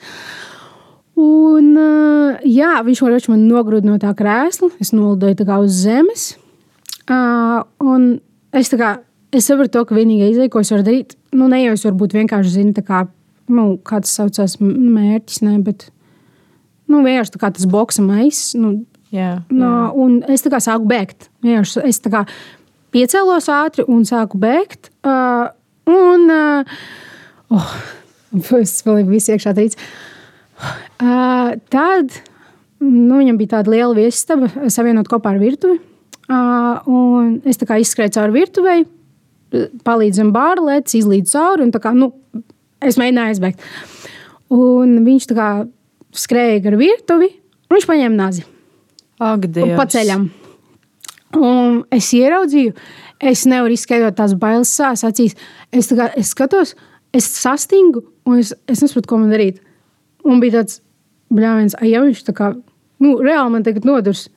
Un, 1.18 1.72
jā, 2.46 2.76
viņš 2.86 3.02
man, 3.02 3.20
man 3.34 3.46
nogrūda 3.50 3.90
no 3.90 3.98
tā 4.02 4.12
krēsla. 4.18 4.70
Es 4.84 4.94
nolidoju 4.94 5.48
uz 5.64 5.80
zemes. 5.82 6.28
Un 7.10 8.08
es, 8.54 8.70
kā, 8.70 8.92
es 9.34 9.48
sapratu, 9.50 9.80
to, 9.80 9.86
ka 9.90 9.98
vienīgā 9.98 10.30
izēja, 10.30 10.52
ko 10.54 10.62
es 10.62 10.72
varu 10.76 10.86
darīt, 10.86 11.18
nu, 11.34 11.48
ne 11.50 11.64
jau 11.64 11.74
es 11.74 11.86
varu 11.88 12.02
būt 12.04 12.18
vienkārši 12.20 12.54
zinu, 12.60 12.86
kā, 12.86 13.08
nu, 13.50 13.66
kā 13.82 14.04
tas 14.04 14.14
saucās, 14.20 14.60
mērķis, 14.62 15.42
ne, 15.48 15.58
bet 15.66 15.90
nu, 16.92 17.02
vienkārši 17.06 17.36
tā 17.36 17.42
kā 17.42 17.52
tas 17.56 17.68
boxa 17.70 18.04
maisa. 18.06 18.60
Nu, 18.62 18.74
jā, 19.12 19.38
jā. 19.38 19.42
No, 19.54 19.74
un 20.00 20.22
es 20.32 20.46
tā 20.46 20.52
kā 20.54 20.62
sāku 20.64 20.90
bēgt. 20.90 21.30
Vienkārši 21.46 21.86
es 21.90 22.02
tā 22.04 22.14
kā 22.14 22.24
piecēlos 22.96 23.50
ātri 23.54 23.86
un 23.92 24.06
sāku 24.08 24.40
bēgt. 24.42 24.92
Uh, 25.06 25.50
un 25.92 26.28
uh, 26.34 26.78
oh, 27.54 27.76
es 28.60 28.80
vēl 28.86 29.04
biju 29.08 29.36
iekšā 29.36 29.56
trīc. 29.58 29.78
Uh, 30.98 31.54
tad 31.74 32.20
nu, 32.82 33.20
viņam 33.20 33.38
bija 33.40 33.58
tāda 33.58 33.74
liela 33.74 33.94
viesistaba, 33.98 34.50
savienot 34.74 35.10
kopā 35.12 35.36
ar 35.36 35.42
virtuvi. 35.42 35.80
Uh, 36.28 37.38
es 37.48 37.60
izskrēju 37.62 38.18
cauri 38.18 38.36
virtuvei, 38.36 38.82
palīdzēju 39.88 40.34
bāra 40.36 40.66
lietas, 40.66 40.98
izlīdu 40.98 41.32
cauri. 41.32 41.68
Un, 41.68 41.72
kā, 41.72 41.94
nu, 41.96 42.12
es 42.84 43.00
mēģināju 43.00 43.36
aizbēgt. 43.36 43.64
Un 44.54 45.02
viņš 45.06 45.30
tā 45.30 45.38
kā 45.38 45.50
skrēja 46.16 46.62
gar 46.68 46.78
virtuvi, 46.80 47.32
un 47.68 47.78
viņš 47.78 47.88
paņēma 47.90 48.18
nazi. 48.18 48.46
Ak, 49.18 49.48
Dievs! 49.50 49.76
Pa 49.80 49.88
ceļam. 49.90 50.28
Un 51.38 51.82
es 51.94 52.10
ieraudzīju, 52.16 52.74
es 53.20 53.46
nevaru 53.50 53.76
izskaidrot 53.76 54.16
tās 54.18 54.36
bailes 54.40 54.72
sās 54.72 55.04
acīs. 55.08 55.36
Es, 55.74 55.90
kā, 55.92 56.10
es 56.16 56.32
skatos, 56.32 56.76
es 57.16 57.28
sastingu, 57.34 58.06
un 58.28 58.40
es, 58.42 58.54
es 58.70 58.84
nesaprotu, 58.84 59.10
ko 59.12 59.20
man 59.22 59.34
darīt. 59.34 59.60
Un 60.28 60.42
bija 60.44 60.60
tāds 60.60 60.80
brāļs, 61.34 61.76
ja 61.88 62.04
viņš 62.06 62.24
tā 62.30 62.36
kā, 62.38 62.52
nu, 63.04 63.18
reāli 63.24 63.54
man 63.54 63.66
tagad 63.66 63.88
nodurs. 63.88 64.28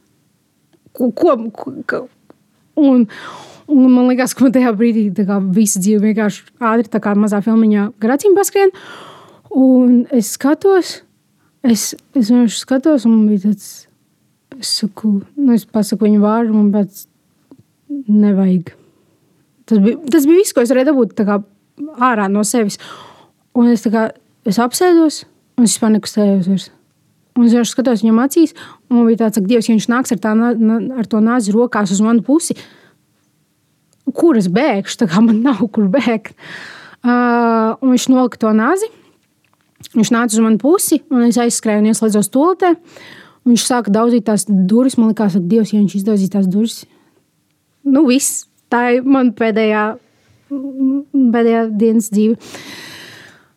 Ko, 0.97 1.13
ko, 1.15 1.37
ko, 1.87 2.01
un, 2.81 3.05
un 3.71 3.93
man 3.95 4.09
liekas, 4.11 4.35
ka 4.35 4.47
man 4.47 4.57
tajā 4.57 4.73
brīdī 4.75 5.07
kā, 5.15 5.39
visa 5.55 5.83
dzīve 5.83 6.09
vienkārši 6.09 6.49
ātri, 6.59 6.91
tā 6.91 7.03
kā 7.05 7.15
mazā 7.19 7.39
filmiņā, 7.45 7.93
garācīm 8.03 8.35
paskrien. 8.39 8.75
Un 9.55 10.03
es 10.15 10.33
skatos, 10.35 11.01
Es, 11.67 11.91
es 12.17 12.31
vienkārši 12.31 12.63
skatos, 12.63 13.05
un 13.05 13.19
man 13.19 13.29
bija 13.29 13.51
tāds, 13.51 13.69
es 14.57 14.71
saku, 14.81 15.19
nu, 15.37 15.53
es 15.53 15.67
pasaku 15.69 16.07
viņu 16.07 16.23
vārdu, 16.23 16.57
man 16.57 16.71
pēc 16.73 17.05
nevajag. 18.09 18.73
Tas 19.69 19.83
bija, 19.85 20.01
tas 20.11 20.27
bija 20.27 20.41
viss, 20.41 20.55
ko 20.57 20.65
es 20.65 20.73
varēju 20.73 20.89
dabūt 20.89 21.15
kā, 21.29 21.37
ārā 22.09 22.27
no 22.33 22.43
sevis. 22.49 22.81
Un 23.57 23.69
es, 23.71 23.85
kā, 23.93 24.09
es 24.49 24.61
apsēdos, 24.63 25.25
un 25.59 25.67
es 25.67 25.75
vispār 25.75 25.93
nekustējos 25.99 26.49
vairs. 26.49 26.71
Un 27.37 27.47
es 27.47 27.53
vienkārši 27.55 27.75
skatos 27.77 28.03
viņam 28.03 28.23
acīs, 28.25 28.55
un 28.89 28.99
man 28.99 29.11
bija 29.11 29.27
tāds, 29.27 29.39
ka 29.39 29.47
Dievs, 29.47 29.69
ja 29.69 29.77
viņš 29.77 29.89
nāks 29.93 30.15
ar, 30.17 30.21
tā, 30.23 30.33
ar 30.35 31.11
to 31.13 31.21
nāzi 31.23 31.55
rokās 31.55 31.93
uz 31.95 32.01
manu 32.03 32.25
pusi, 32.27 32.57
kur 34.17 34.39
es 34.41 34.49
bēgšu, 34.51 35.03
tā 35.05 35.11
kā 35.13 35.23
man 35.23 35.45
nav 35.45 35.61
kur 35.71 35.87
bēgt. 35.93 36.33
Uh, 37.01 37.79
un 37.81 37.95
viņš 37.95 38.09
nolika 38.13 38.41
to 38.43 38.51
nāzi. 38.57 38.91
Viņš 39.97 40.13
nāca 40.15 40.37
uz 40.37 40.43
manu 40.45 40.61
pusi, 40.63 41.01
un 41.11 41.25
es 41.27 41.39
aizskrēju 41.41 41.83
un 41.83 41.89
ieslēdzos 41.91 42.29
stultē. 42.31 42.75
Viņš 43.49 43.65
sāka 43.67 43.93
daudzīt 43.95 44.29
tās 44.29 44.45
durvis. 44.47 44.99
Man 45.01 45.11
liekas, 45.11 45.35
ka 45.35 45.43
Dievs, 45.43 45.73
ja 45.73 45.81
viņš 45.81 45.97
izdaudzīs 45.99 46.33
tās 46.35 46.47
durvis, 46.51 46.85
nu 47.89 48.05
viss. 48.07 48.45
Tā 48.71 48.85
ir 48.95 49.03
mana 49.03 49.35
pēdējā, 49.35 49.87
pēdējā 51.35 51.65
dienas 51.81 52.07
dzīve. 52.15 52.37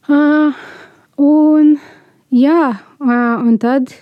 Uh, 0.09 0.63
un, 1.21 1.75
jā, 2.33 2.71
uh, 2.73 3.43
un 3.45 3.59
tad 3.61 3.93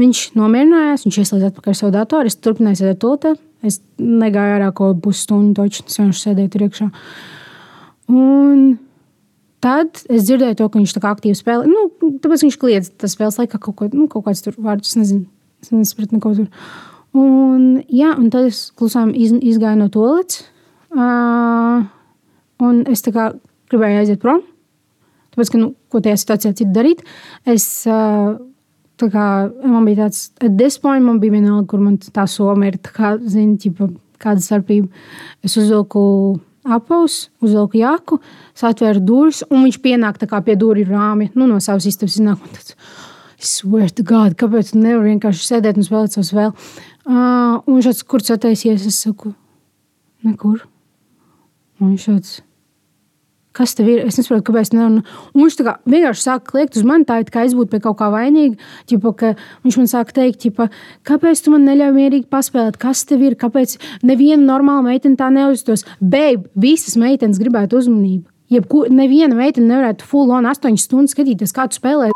viņš 0.00 0.22
nomierinājās, 0.38 1.04
viņš 1.04 1.20
ieslēdz 1.20 1.50
atpakaļ 1.50 1.76
savu 1.76 1.92
datoru. 1.98 2.32
Es 2.32 2.40
turpināju 2.40 2.80
sēdēt 2.80 3.02
tultē. 3.04 3.34
Es 3.66 3.80
negāju 4.00 4.56
ārā 4.56 4.72
kaut 4.72 5.02
pusstundu, 5.04 5.58
taču 5.58 5.84
es 5.84 6.00
vienkārši 6.00 6.24
sēdēju 6.24 6.52
tur 6.54 6.64
iekšā. 6.68 6.88
Un 8.08 8.60
Tad 9.64 10.04
es 10.06 10.26
dzirdēju 10.28 10.58
to, 10.60 10.68
ka 10.70 10.78
viņš 10.78 10.92
tā 10.94 11.02
kā 11.02 11.10
aktīvi 11.14 11.38
spēlē. 11.38 11.66
Nu, 11.66 11.88
tāpēc 12.22 12.44
viņš 12.46 12.58
kliedz 12.62 12.92
tas 12.94 13.16
spēles 13.16 13.40
laikā 13.40 13.58
kaut, 13.58 13.74
ko, 13.78 13.88
nu, 13.90 14.06
kaut 14.10 14.28
kāds 14.28 14.44
tur 14.44 14.54
vārds, 14.62 14.92
es 14.92 15.00
nezinu, 15.00 15.24
es 15.64 15.72
nesapratu 15.74 16.14
neko 16.14 16.34
tur. 16.36 16.68
Un, 17.18 17.64
jā, 17.90 18.12
un 18.14 18.28
tad 18.30 18.50
es 18.52 18.68
klusām 18.78 19.10
iz, 19.16 19.32
izgāju 19.34 19.80
no 19.80 19.88
toaletes. 19.90 20.44
Uh, 20.94 21.82
un 22.64 22.84
es 22.88 23.02
tā 23.04 23.12
kā 23.14 23.32
gribēju 23.72 24.04
aiziet 24.04 24.22
prom. 24.22 24.44
Tāpēc, 25.34 25.50
ka, 25.52 25.60
nu, 25.60 25.72
ko 25.90 26.02
tajā 26.04 26.20
situācijā 26.22 26.54
citu 26.60 26.70
darīt? 26.76 27.02
Es, 27.48 27.66
uh, 27.90 28.36
tā 28.98 29.10
kā, 29.10 29.26
man 29.66 29.88
bija 29.88 30.04
tāds, 30.04 30.28
at 30.38 30.54
this 30.58 30.78
point 30.82 31.04
man 31.04 31.18
bija 31.22 31.34
vienalga, 31.34 31.66
kur 31.70 31.82
man 31.82 31.98
tā 31.98 32.28
soma 32.30 32.70
ir, 32.70 32.78
tā 32.82 32.94
kā, 32.94 33.16
zini, 33.26 33.58
ķipa, 33.62 33.90
kāda 34.22 34.44
starpība. 34.44 34.90
Es 35.46 35.58
uzvilku 35.58 36.02
apaus, 36.76 37.28
uzvelku 37.44 37.80
jaku, 37.80 38.20
satvēru 38.58 39.02
durvis, 39.04 39.42
un 39.50 39.66
viņš 39.66 39.78
pienāk 39.84 40.18
pie 40.44 40.56
durvju 40.58 40.88
rāmja, 40.90 41.32
nu, 41.34 41.48
no 41.50 41.60
savas 41.64 41.88
istabas 41.88 42.18
iznāk. 42.18 42.42
un 42.42 42.56
tāds, 42.56 42.76
Swear 43.38 43.90
to 43.94 44.02
God, 44.02 44.34
kāpēc 44.34 44.72
tu 44.72 44.80
nevari 44.82 45.12
vienkārši 45.12 45.44
sēdēt 45.46 45.76
un 45.78 45.86
spēlēt 45.86 46.16
savus 46.16 46.32
vēl? 46.34 46.50
Uh, 47.06 47.60
un 47.62 47.76
viņš 47.76 47.86
tāds, 47.86 48.02
kur 48.02 48.24
sataisies, 48.26 48.86
es 48.90 48.98
saku, 48.98 49.30
nekur. 50.26 50.64
Un 51.78 51.92
viņš 51.92 52.06
tāds, 52.10 52.32
kas 53.58 53.74
tev 53.78 53.90
ir? 53.90 54.04
Es 54.06 54.18
nesaprotu, 54.18 54.46
kāpēc. 54.48 54.70
Ne, 54.76 54.86
un, 54.86 54.96
un 55.34 55.42
viņš 55.42 55.58
kā 55.66 55.74
vienkārši 55.88 56.24
sāk 56.24 56.46
kliegt 56.52 56.78
uz 56.78 56.86
mani, 56.86 57.06
tā 57.08 57.18
it 57.22 57.32
kā 57.34 57.44
es 57.48 57.56
būtu 57.58 57.74
pie 57.74 57.82
kaut 57.84 57.98
kā 58.00 58.08
vainīga. 58.14 58.58
Ķipa, 58.90 59.12
ka 59.18 59.32
viņš 59.66 59.78
man 59.80 59.90
sāk 59.90 60.14
teikt, 60.16 60.40
ķipa, 60.46 60.68
kāpēc 61.08 61.42
tu 61.44 61.54
man 61.54 61.66
neļauj 61.68 61.94
mierīgi 61.96 62.28
paspēlēt, 62.32 62.78
kas 62.80 63.04
tev 63.08 63.26
ir, 63.26 63.36
kāpēc 63.40 63.76
neviena 64.06 64.44
normāla 64.46 64.86
meitene 64.92 65.18
tā 65.18 65.30
neuzstos. 65.34 65.84
Beig, 66.00 66.46
visas 66.58 66.96
meitenes 67.00 67.40
gribētu 67.42 67.82
uzmanību. 67.82 68.26
Jebkur, 68.48 68.88
neviena 68.94 69.36
meitene 69.36 69.68
nevarētu 69.74 70.06
full 70.08 70.32
on 70.32 70.48
8 70.48 70.78
stundas 70.80 71.12
skatīties, 71.12 71.52
kā 71.52 71.66
tu 71.68 71.76
spēlē. 71.76 72.08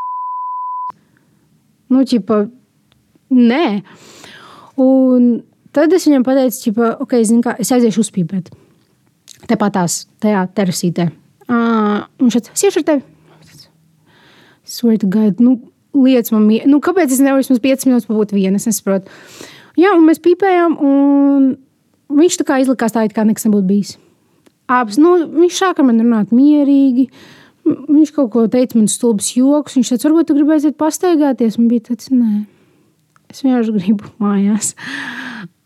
Nu, 1.92 2.06
ķipa, 2.08 2.46
nē. 3.36 3.64
Un 4.80 5.32
tad 5.76 5.92
es 5.92 6.08
viņam 6.08 6.24
pateicu, 6.24 6.72
ka, 6.78 6.94
ok, 7.04 7.18
kā, 7.44 7.56
es 7.60 7.72
aiziešu 7.76 8.06
uzpīpēt. 8.06 8.48
Tepat 9.50 9.76
tās, 9.76 10.04
tajā 10.22 10.46
terasītē. 10.56 11.10
Uh, 11.52 12.04
viņš 12.22 12.38
teica, 12.38 12.54
es 12.54 12.64
iešu 12.64 12.80
ar 12.80 12.86
tevi. 12.88 13.02
Swear 14.72 14.96
to 15.02 15.08
God, 15.10 15.40
nu, 15.42 15.58
lietas 15.92 16.32
man. 16.32 16.46
Nu, 16.70 16.78
kāpēc 16.84 17.12
es 17.12 17.20
nevaru 17.20 17.42
vismaz 17.42 17.60
5 17.60 17.88
minūtes 17.88 18.08
pabūt 18.08 18.32
viena? 18.36 18.56
Es 18.56 18.68
nesaprotu. 18.68 19.12
Jā, 19.76 19.92
un 19.96 20.06
mēs 20.06 20.20
pīpējām, 20.24 20.78
un 20.80 21.50
viņš 22.12 22.38
tā 22.40 22.46
kā 22.48 22.58
izlikās 22.62 22.94
tā, 22.94 23.04
it 23.04 23.14
kā 23.16 23.24
nekas 23.28 23.44
nebūtu 23.48 23.68
bijis. 23.68 23.92
Abas, 24.72 24.96
nu, 25.00 25.14
viņš 25.28 25.58
sāka 25.58 25.84
man 25.84 26.00
runāt 26.00 26.32
mierīgi. 26.32 27.08
Viņš 27.66 28.12
kaut 28.16 28.30
ko 28.32 28.46
teica, 28.50 28.78
man 28.78 28.88
stulbs 28.90 29.34
joks. 29.36 29.76
Viņš 29.76 29.92
teica, 29.92 30.08
varbūt 30.08 30.30
tu 30.30 30.38
gribēsi 30.38 30.70
iet 30.70 30.78
pastaigāties. 30.80 31.58
Man 31.60 31.68
bija 31.72 31.90
tāds, 31.90 32.08
nē, 32.14 32.44
es 33.32 33.44
vienkārši 33.44 33.76
gribu 33.76 34.08
mājās. 34.24 34.72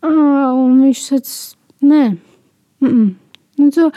Uh, 0.03 0.51
un 0.65 0.81
viņš 0.83 1.05
teica, 1.13 1.39
nē, 1.93 2.03
mm 2.83 2.91
-mm. 2.91 3.15
Nu, 3.57 3.71
tu, 3.73 3.87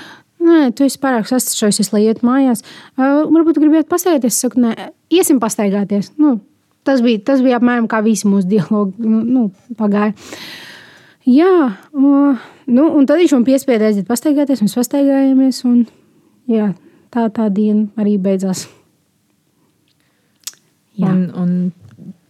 nē, 0.44 0.70
tu 0.76 0.86
esi 0.86 1.00
pārāk 1.00 1.28
sastrēgusies, 1.28 1.92
lai 1.94 2.04
iet 2.06 2.22
mājās. 2.26 2.64
Uh, 2.96 3.26
varbūt 3.30 3.58
tu 3.58 3.64
gribētu 3.64 3.90
pastaigāties. 3.90 4.36
Es 4.36 4.44
saku, 4.44 4.62
nē, 4.64 4.90
iesim 5.12 5.40
pastaigāties. 5.42 6.12
Nu, 6.20 6.38
tas, 6.86 7.02
bija, 7.04 7.22
tas 7.30 7.44
bija 7.44 7.60
apmēram 7.60 7.88
kā 7.90 8.02
visi 8.06 8.28
mūsu 8.30 8.48
dialogi 8.50 9.04
nu, 9.04 9.22
nu, 9.26 9.46
pagāja. 9.78 10.14
Jā, 11.28 11.54
uh, 11.94 12.50
nu, 12.66 12.86
un 12.96 13.06
tad 13.06 13.20
viņš 13.20 13.36
man 13.36 13.46
piespieda 13.46 13.90
aiziet 13.90 14.08
pastaigāties. 14.08 14.64
Mēs 14.64 14.76
pastaigājāmies. 14.78 15.62
Un, 15.68 15.82
jā, 16.50 16.72
tā 17.14 17.28
tā 17.34 17.50
diena 17.54 17.88
arī 18.00 18.16
beidzās. 18.22 18.66
Jā. 21.00 21.10
Un, 21.12 21.28
un 21.38 21.50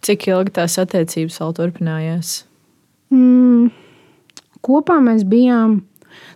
cik 0.05 0.27
ilgi 0.31 0.53
tās 0.55 0.77
attiecības 0.81 1.39
vēl 1.41 1.55
turpinājās? 1.57 2.33
Mm, 3.11 3.71
kopā 4.63 4.99
mēs 5.03 5.25
bijām. 5.27 5.81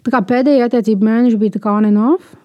Pēdējā 0.05 0.67
attiecība 0.69 1.09
mēneša 1.09 1.39
bija 1.41 1.61
on 1.71 1.89
and 1.89 2.01
off. 2.01 2.36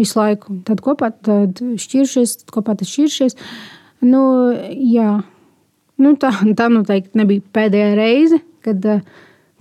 Visu 0.00 0.18
laiku. 0.18 0.58
Tad 0.66 0.82
kopā 0.82 1.12
tad 1.24 1.60
šķiršies, 1.60 2.40
tad 2.42 2.54
kopā 2.56 2.74
tad 2.78 2.90
šķiršies. 2.90 3.36
Nu, 4.04 4.24
jā. 4.74 5.20
Nu, 6.02 6.16
tā, 6.18 6.32
tā 6.58 6.66
noteikti 6.72 7.20
nebija 7.20 7.44
pēdējā 7.54 7.92
reize, 7.94 8.40
kad, 8.66 8.82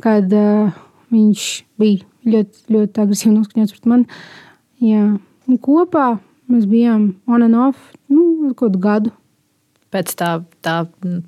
kad 0.02 0.34
uh, 0.34 0.74
viņš 1.14 1.48
bija 1.80 2.02
ļoti, 2.26 2.64
ļoti 2.74 3.04
agresīvi 3.04 3.36
noskaņots 3.36 3.76
pret 3.76 3.90
mani. 3.92 4.22
Jā. 4.84 5.06
Un 5.50 5.60
kopā 5.62 6.16
mēs 6.52 6.66
bijām 6.70 7.12
on 7.30 7.46
and 7.46 7.60
off 7.60 7.94
nu, 8.12 8.54
kaut 8.58 8.80
gadu. 8.82 9.14
Pēc 9.94 10.16
tā, 10.18 10.30
tā 10.66 10.80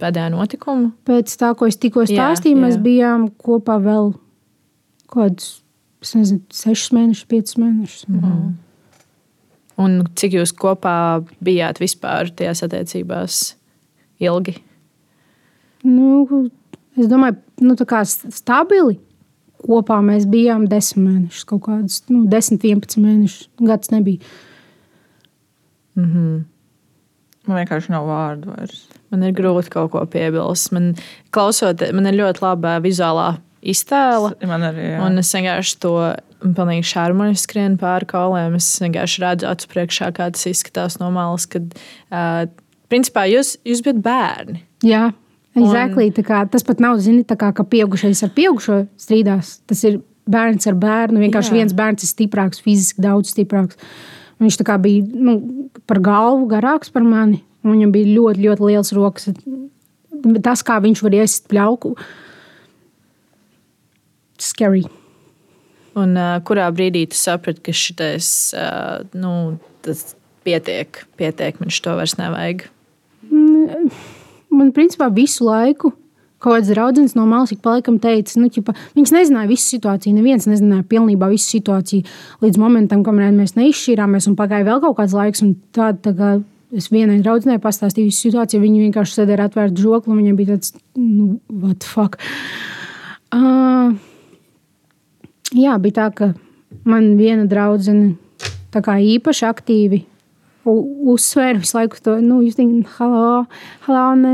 pēdējā 0.02 0.32
notikuma? 0.34 0.90
Pēc 1.06 1.34
tā, 1.38 1.52
ko 1.58 1.70
es 1.70 1.78
tikko 1.78 2.08
stāstīju, 2.10 2.56
jā, 2.56 2.58
jā. 2.58 2.64
mēs 2.64 2.80
bijām 2.82 3.28
kopā 3.38 3.78
vēl 3.84 4.16
kādus, 5.16 5.64
nezinu, 6.14 6.42
sešus 6.54 6.94
mēnešus, 6.96 7.28
piecus 7.32 7.58
mēnešus. 7.62 8.08
Mm 8.08 8.20
-hmm. 8.20 8.54
Un 9.78 10.06
cik 10.16 10.38
jūs 10.38 10.54
kopā 10.56 11.26
bijāt 11.44 11.82
vispār 11.84 12.30
tajās 12.32 12.64
attiecībās 12.64 13.56
ilgi? 14.20 14.56
Nu, 15.84 16.50
es 16.98 17.08
domāju, 17.08 17.36
nu, 17.62 17.76
tā 17.76 17.86
kā 17.86 18.04
stabili. 18.08 19.00
Kopā 19.66 19.98
mēs 20.06 20.28
bijām 20.30 20.68
desmit 20.70 21.08
mēnešus, 21.08 21.46
kaut 21.46 21.62
kādus 21.66 22.04
nu, 22.10 22.26
10, 22.30 22.60
11 22.62 23.02
mēnešus. 23.02 23.50
Gads 23.60 23.92
nebija. 23.92 24.20
Mm 25.96 26.06
-hmm. 26.06 26.44
Man 27.46 27.58
vienkārši 27.58 27.92
nav 27.94 28.08
vārdu 28.10 28.50
vairs. 28.56 28.88
Man 29.14 29.24
ir 29.24 29.34
grūti 29.34 29.70
kaut 29.70 29.92
ko 29.92 30.06
piebilst. 30.06 30.72
Man, 30.72 30.96
klausot, 31.32 31.84
man 31.94 32.06
ir 32.06 32.18
ļoti 32.18 32.42
laba 32.42 32.80
vizuālā 32.80 33.36
iztēle. 33.72 34.34
Man 34.48 34.66
arī. 34.70 34.88
Jā. 34.94 35.02
Un 35.06 35.22
es 35.22 35.34
vienkārši 35.36 35.78
to 35.84 35.96
pilnīgi 36.46 36.88
šarmoni 36.92 37.38
skrienu 37.40 37.80
pāri 37.82 38.08
kauliem. 38.10 38.58
Es 38.60 38.70
vienkārši 38.84 39.24
redzu 39.24 39.50
acu 39.50 39.70
priekšā, 39.74 40.12
kā 40.16 40.30
tas 40.34 40.48
izskatās 40.50 41.00
no 41.02 41.12
malas. 41.16 41.48
Kad, 41.50 41.76
uh, 42.14 42.46
principā, 42.92 43.26
jūs, 43.32 43.56
jūs 43.66 43.84
bijat 43.86 44.02
bērni. 44.06 44.64
Jā. 44.86 45.10
Exactly, 45.56 46.10
un... 46.12 46.26
kā, 46.28 46.42
tas 46.52 46.66
pat 46.68 46.82
nav 46.84 47.00
zini, 47.00 47.24
kā, 47.24 47.54
ka 47.56 47.64
pieaugušais 47.64 48.26
ar 48.28 48.34
pieaugušo 48.36 48.82
strīdās. 49.00 49.60
Tas 49.70 49.86
ir 49.88 50.02
bērns 50.32 50.68
ar 50.70 50.78
bērnu. 50.82 51.22
Vienkārši 51.24 51.54
Jā. 51.54 51.60
viens 51.62 51.76
bērns 51.78 52.06
ir 52.06 52.12
stiprāks, 52.12 52.62
fiziski 52.66 53.04
daudz 53.06 53.32
stiprāks. 53.34 53.80
Viņš 54.42 54.58
bija 54.84 55.04
nu, 55.16 55.38
par 55.88 56.02
galvu 56.04 56.50
garāks 56.52 56.92
par 56.92 57.06
mani. 57.08 57.44
Viņam 57.66 57.94
bija 57.94 58.12
ļoti, 58.18 58.44
ļoti 58.46 58.68
liels 58.68 58.92
rokas. 58.94 59.30
Tas, 60.44 60.64
kā 60.66 60.78
viņš 60.84 61.02
var 61.06 61.16
iesist 61.18 61.48
pļauku, 61.50 61.96
scary. 64.42 64.86
Un, 65.96 66.16
uh, 66.20 66.38
kurā 66.44 66.68
brīdī 66.76 67.06
tu 67.12 67.18
saprati, 67.20 67.62
ka 67.64 67.76
šitais 67.76 68.30
uh, 68.58 69.06
nu, 69.16 69.58
pietiek, 70.46 71.06
pietiek, 71.20 71.60
man 71.62 71.72
šo 71.72 71.96
vairs 72.00 72.18
nevajag? 72.20 72.66
Mm, 73.32 73.92
man 74.56 74.74
principā 74.76 75.08
visu 75.14 75.48
laiku 75.48 75.94
kaut 76.46 76.60
kāds 76.60 76.70
draugs 76.70 77.16
no 77.18 77.26
malas 77.26 77.54
ik 77.54 77.62
pa 77.64 77.78
laikam 77.78 77.98
teica, 78.02 78.38
nu, 78.38 78.50
ķipa, 78.54 78.76
viņš 78.98 79.14
nezināja 79.16 79.50
visu 79.50 79.66
situāciju. 79.76 80.14
Neviens 80.18 80.46
nezināja 80.50 80.86
pilnībā 80.92 81.30
visu 81.32 81.48
situāciju 81.56 82.06
līdz 82.46 82.60
momentam, 82.62 83.02
kamēr 83.06 83.34
mēs 83.34 83.56
neizšķīrāmies 83.58 84.30
un 84.30 84.38
pagāja 84.38 84.68
vēl 84.68 84.84
kaut 84.84 85.00
kāds 85.00 85.16
laiks. 85.18 85.42
Tā, 85.76 85.94
tā 85.98 86.14
kā 86.18 86.36
es 86.76 86.92
vienai 86.94 87.22
draudzenei 87.24 87.62
pastāstīju 87.64 88.12
visu 88.12 88.28
situāciju, 88.28 88.62
viņa 88.62 88.84
vienkārši 88.88 89.18
sēdēja 89.20 89.40
ar 89.40 89.46
atvērtu 89.48 89.88
žokli 89.88 90.14
un 90.14 90.22
viņai 90.22 90.36
bija 90.38 90.58
tāds, 90.58 90.76
nu, 91.00 91.40
what 91.50 91.80
the 91.82 91.90
fuck. 91.90 92.20
Uh, 93.34 93.96
jā, 95.56 95.78
bija 95.82 96.00
tā, 96.00 96.10
ka 96.16 96.34
man 96.88 97.16
viena 97.20 97.48
draudzene 97.50 98.16
īpaši 98.76 99.48
aktīvi 99.48 100.04
uzsvēra 100.66 101.60
visu 101.62 101.78
laiku 101.78 102.00
to, 102.02 102.16
nu, 102.24 102.40
jūs 102.42 102.58
teikt, 102.58 102.90
hallo, 102.98 103.46
hallo, 103.86 104.06
ne, 104.18 104.34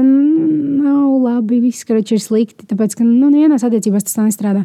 nav 0.81 1.09
labi, 1.25 1.59
viss, 1.65 1.85
karoči 1.87 2.15
ir 2.15 2.23
slikti, 2.23 2.67
tāpēc, 2.69 2.95
ka, 2.97 3.05
nu, 3.07 3.31
vienās 3.33 3.65
attiecībās 3.67 4.07
tas 4.07 4.15
tā 4.15 4.25
nestrādā. 4.25 4.63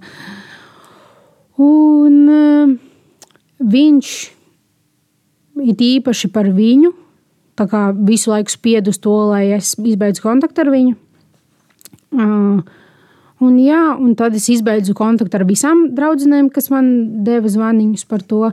Un 1.63 2.21
uh, 2.31 2.77
viņš 3.59 4.13
ir 5.67 5.85
īpaši 5.89 6.31
par 6.31 6.53
viņu, 6.55 6.93
tā 7.59 7.67
kā 7.71 7.89
visu 7.97 8.31
laiku 8.31 8.53
spied 8.53 8.89
uz 8.93 9.01
to, 9.03 9.17
lai 9.33 9.49
es 9.57 9.75
izbeidzu 9.81 10.23
kontaktu 10.23 10.63
ar 10.63 10.73
viņu. 10.75 10.97
Uh, 12.17 12.61
un, 13.45 13.59
jā, 13.61 13.83
un 14.01 14.15
tad 14.19 14.37
es 14.39 14.49
izbeidzu 14.53 14.95
kontaktu 14.97 15.39
ar 15.39 15.47
visām 15.49 15.87
draudzenēm, 15.97 16.51
kas 16.53 16.71
man 16.73 16.89
deva 17.27 17.51
zvaniņus 17.53 18.07
par 18.09 18.25
to. 18.25 18.51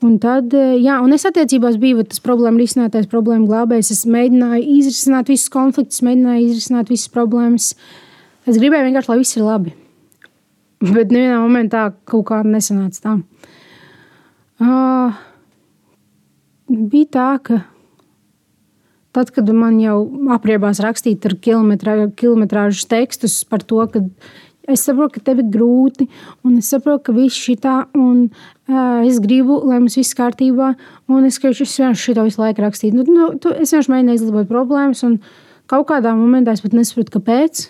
Un 0.00 0.16
tad, 0.20 0.54
eh, 0.56 0.78
jā, 0.80 0.96
un 1.04 1.12
es 1.12 1.26
attiecībās 1.28 1.76
biju 1.80 2.06
tas 2.08 2.22
problēma 2.24 2.60
risinātājs, 2.62 3.08
problēma 3.10 3.48
glābējs. 3.48 3.90
Es 3.92 4.06
mēģināju 4.08 4.64
izrisināt 4.78 5.28
visus 5.28 5.52
konfliktus, 5.52 6.00
mēģināju 6.06 6.46
izrisināt 6.46 6.88
visas 6.88 7.12
problēmas. 7.12 7.74
Es 8.48 8.56
gribēju 8.56 8.88
vienkārši, 8.88 9.12
lai 9.12 9.18
viss 9.20 9.36
ir 9.36 9.44
labi. 9.44 9.74
Bet 10.96 11.12
nevienā 11.12 11.42
momentā 11.42 11.90
kaut 12.08 12.24
kā 12.30 12.40
nesanāca 12.46 13.04
tā. 13.04 13.18
Uh, 14.60 15.12
bija 16.68 17.12
tā, 17.16 17.28
ka 17.44 17.60
tad, 19.16 19.32
kad 19.34 19.48
man 19.54 19.80
jau 19.82 20.04
apriebās 20.34 20.82
rakstīt 20.84 21.26
ar 21.26 21.34
kilometrā, 21.42 21.96
kilometrāžu 22.18 22.86
tekstus 22.90 23.42
par 23.48 23.64
to, 23.66 23.82
ka 23.90 24.04
Es 24.70 24.84
saprotu, 24.86 25.16
ka 25.18 25.30
tev 25.30 25.40
ir 25.42 25.48
grūti, 25.50 26.06
un 26.46 26.58
es 26.60 26.68
saprotu, 26.70 27.02
ka 27.08 27.14
viss 27.16 27.38
šī 27.42 27.56
tā, 27.64 27.74
un 27.96 28.28
uh, 28.28 29.00
es 29.06 29.18
gribu, 29.22 29.56
lai 29.66 29.80
mums 29.80 29.96
viss 29.98 30.14
kārtībā, 30.14 30.74
un 31.10 31.26
es 31.26 31.40
vienkārši 31.40 31.66
šo 31.98 32.26
visu 32.26 32.42
laiku 32.42 32.62
rakstīju. 32.62 32.98
Nu, 32.98 33.06
nu, 33.08 33.30
tu, 33.40 33.50
es 33.50 33.72
vienkārši 33.72 33.94
mēģināju 33.94 34.20
izlabot 34.20 34.50
problēmas, 34.50 35.02
un 35.08 35.16
kaut 35.70 35.88
kādā 35.90 36.12
momentā 36.18 36.54
es 36.54 36.62
pat 36.62 36.76
nesaprotu, 36.76 37.16
kāpēc. 37.16 37.64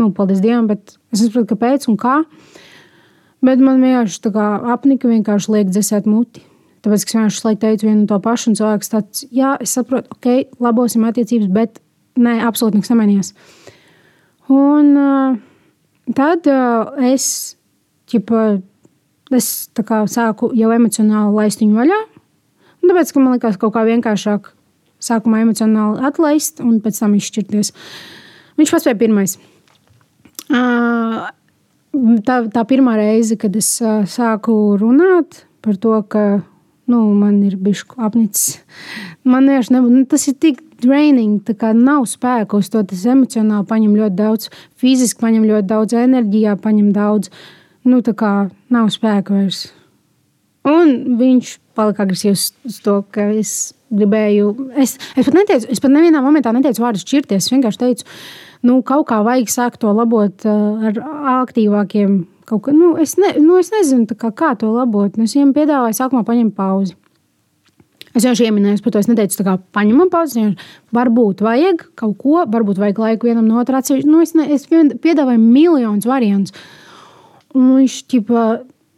Nu, 0.00 0.08
paldies 0.16 0.40
Dievam, 0.40 0.70
bet 0.70 0.94
es 1.12 1.24
nesaprotu, 1.24 1.50
kāpēc 1.52 1.90
un 1.92 1.98
kā. 2.00 2.22
Bet 3.42 3.60
man 3.60 3.82
vienkārši 3.82 4.32
apnika 4.72 5.10
vienkārši 5.10 5.56
liek 5.58 5.74
dzēsēt 5.74 6.08
muti. 6.08 6.46
Tāpēc 6.82 7.04
es 7.04 7.14
vienkārši 7.14 7.44
laiku 7.46 7.60
teicu 7.62 7.86
vienu 7.86 8.00
un 8.00 8.06
to 8.10 8.18
pašu, 8.22 8.50
un 8.50 8.58
cilvēks 8.58 8.90
tāds, 8.90 9.24
jā, 9.30 9.54
es 9.62 9.74
saprotu, 9.76 10.10
ok, 10.16 10.56
labosim 10.62 11.04
attiecības, 11.06 11.50
bet 11.54 11.78
nē, 12.18 12.40
absolūti 12.48 12.80
nekas 12.80 12.90
nemainījās. 12.90 13.30
Un 14.50 14.88
uh, 14.98 15.36
tad 16.18 16.48
uh, 16.50 16.90
es, 17.06 17.26
ķipa, 18.10 18.42
es 19.38 19.52
kā 19.78 20.02
sāku 20.10 20.50
jau 20.58 20.72
emocionāli 20.74 21.36
laist 21.38 21.62
viņu 21.62 21.78
vaļā. 21.78 22.00
Tāpēc, 22.82 23.14
ka 23.14 23.22
man 23.22 23.36
likās 23.36 23.60
kaut 23.62 23.76
kā 23.76 23.86
vienkāršāk 23.86 24.50
sākumā 25.02 25.44
emocionāli 25.46 26.02
atlaist 26.06 26.60
un 26.62 26.80
pēc 26.82 26.98
tam 26.98 27.14
izšķirties. 27.14 27.72
Viņš 28.58 28.74
paspēja 28.74 28.98
pirmais. 28.98 29.38
Uh, 30.50 31.30
tā, 32.26 32.42
tā 32.52 32.66
pirmā 32.68 32.98
reize, 32.98 33.38
kad 33.40 33.54
es 33.56 33.70
uh, 33.84 34.02
sāku 34.10 34.74
runāt 34.82 35.44
par 35.62 35.78
to, 35.78 35.94
ka 36.10 36.24
nu, 36.92 37.00
man 37.16 37.40
ir 37.46 37.56
bijis 37.60 37.82
apnicis. 37.96 38.60
Man 39.24 39.48
vienkārši 39.48 39.74
nebūtu, 39.76 39.96
nu, 39.96 40.06
tas 40.10 40.28
ir 40.30 40.36
tik 40.42 40.60
draining, 40.82 41.40
tā 41.46 41.56
kā 41.58 41.72
nav 41.76 42.06
spēka 42.10 42.58
uz 42.58 42.70
to. 42.72 42.82
Tas 42.88 43.04
emocionāli 43.08 43.68
paņem 43.70 43.98
ļoti 43.98 44.18
daudz, 44.18 44.48
fiziski 44.80 45.22
paņem 45.22 45.46
ļoti 45.50 45.68
daudz, 45.72 45.96
enerģijā 45.98 46.56
paņem 46.62 46.90
daudz. 46.96 47.32
Nu, 47.88 48.02
tā 48.04 48.14
kā 48.18 48.32
nav 48.72 48.90
spēka 48.94 49.34
vairs. 49.34 49.66
Un 50.68 51.18
viņš 51.18 51.56
palika 51.74 52.04
agresīvs 52.04 52.52
uz 52.68 52.78
to, 52.84 53.00
ka 53.10 53.26
es 53.34 53.72
gribēju. 53.92 54.52
Es, 54.80 54.96
es 55.16 55.28
pat 55.28 55.36
neteicu, 55.36 55.68
es 55.72 55.82
pat 55.82 55.92
nevienā 55.94 56.22
momentā 56.24 56.52
neteicu 56.54 56.84
vārdu 56.84 57.02
šķirties. 57.02 57.46
Es 57.46 57.52
vienkārši 57.52 57.82
teicu, 57.82 58.08
nu, 58.68 58.80
kaut 58.86 59.08
kā 59.10 59.20
vajag 59.26 59.52
sākt 59.52 59.82
to 59.82 59.92
labot 59.96 60.46
uh, 60.48 60.88
ar 60.90 61.02
aktīvākiem. 61.42 62.22
Kaut 62.48 62.66
kā, 62.66 62.74
nu, 62.76 62.94
es, 63.00 63.14
ne, 63.20 63.36
nu, 63.40 63.60
es 63.60 63.70
nezinu, 63.74 64.08
kā, 64.18 64.32
kā 64.34 64.52
to 64.58 64.72
labot. 64.74 65.16
Nu, 65.16 65.28
es 65.28 65.36
viņam 65.36 65.54
piedāvāju 65.56 65.98
sākumā 66.00 66.24
paņemt 66.28 66.56
pauzi. 66.58 66.96
Es 68.12 68.26
jau 68.26 68.34
ieminēju, 68.44 68.82
par 68.84 68.92
to 68.92 69.00
es 69.00 69.08
neteicu, 69.08 69.44
kā 69.46 69.54
paņemam 69.72 70.10
pauzi. 70.12 70.50
Varbūt 70.92 71.40
vajag 71.44 71.86
kaut 71.96 72.18
ko, 72.20 72.42
varbūt 72.44 72.80
vajag 72.82 73.00
laiku 73.00 73.30
vienam 73.30 73.46
no 73.48 73.60
otrā 73.62 73.80
atsevišķi. 73.80 74.10
Nu, 74.10 74.20
es, 74.24 74.34
ne, 74.36 74.50
es 74.52 74.66
piedāvāju 74.68 75.40
miljonus 75.40 76.08
variantus. 76.08 76.52
Un 77.56 77.70
viņš 77.78 77.96
ķipa, 78.12 78.44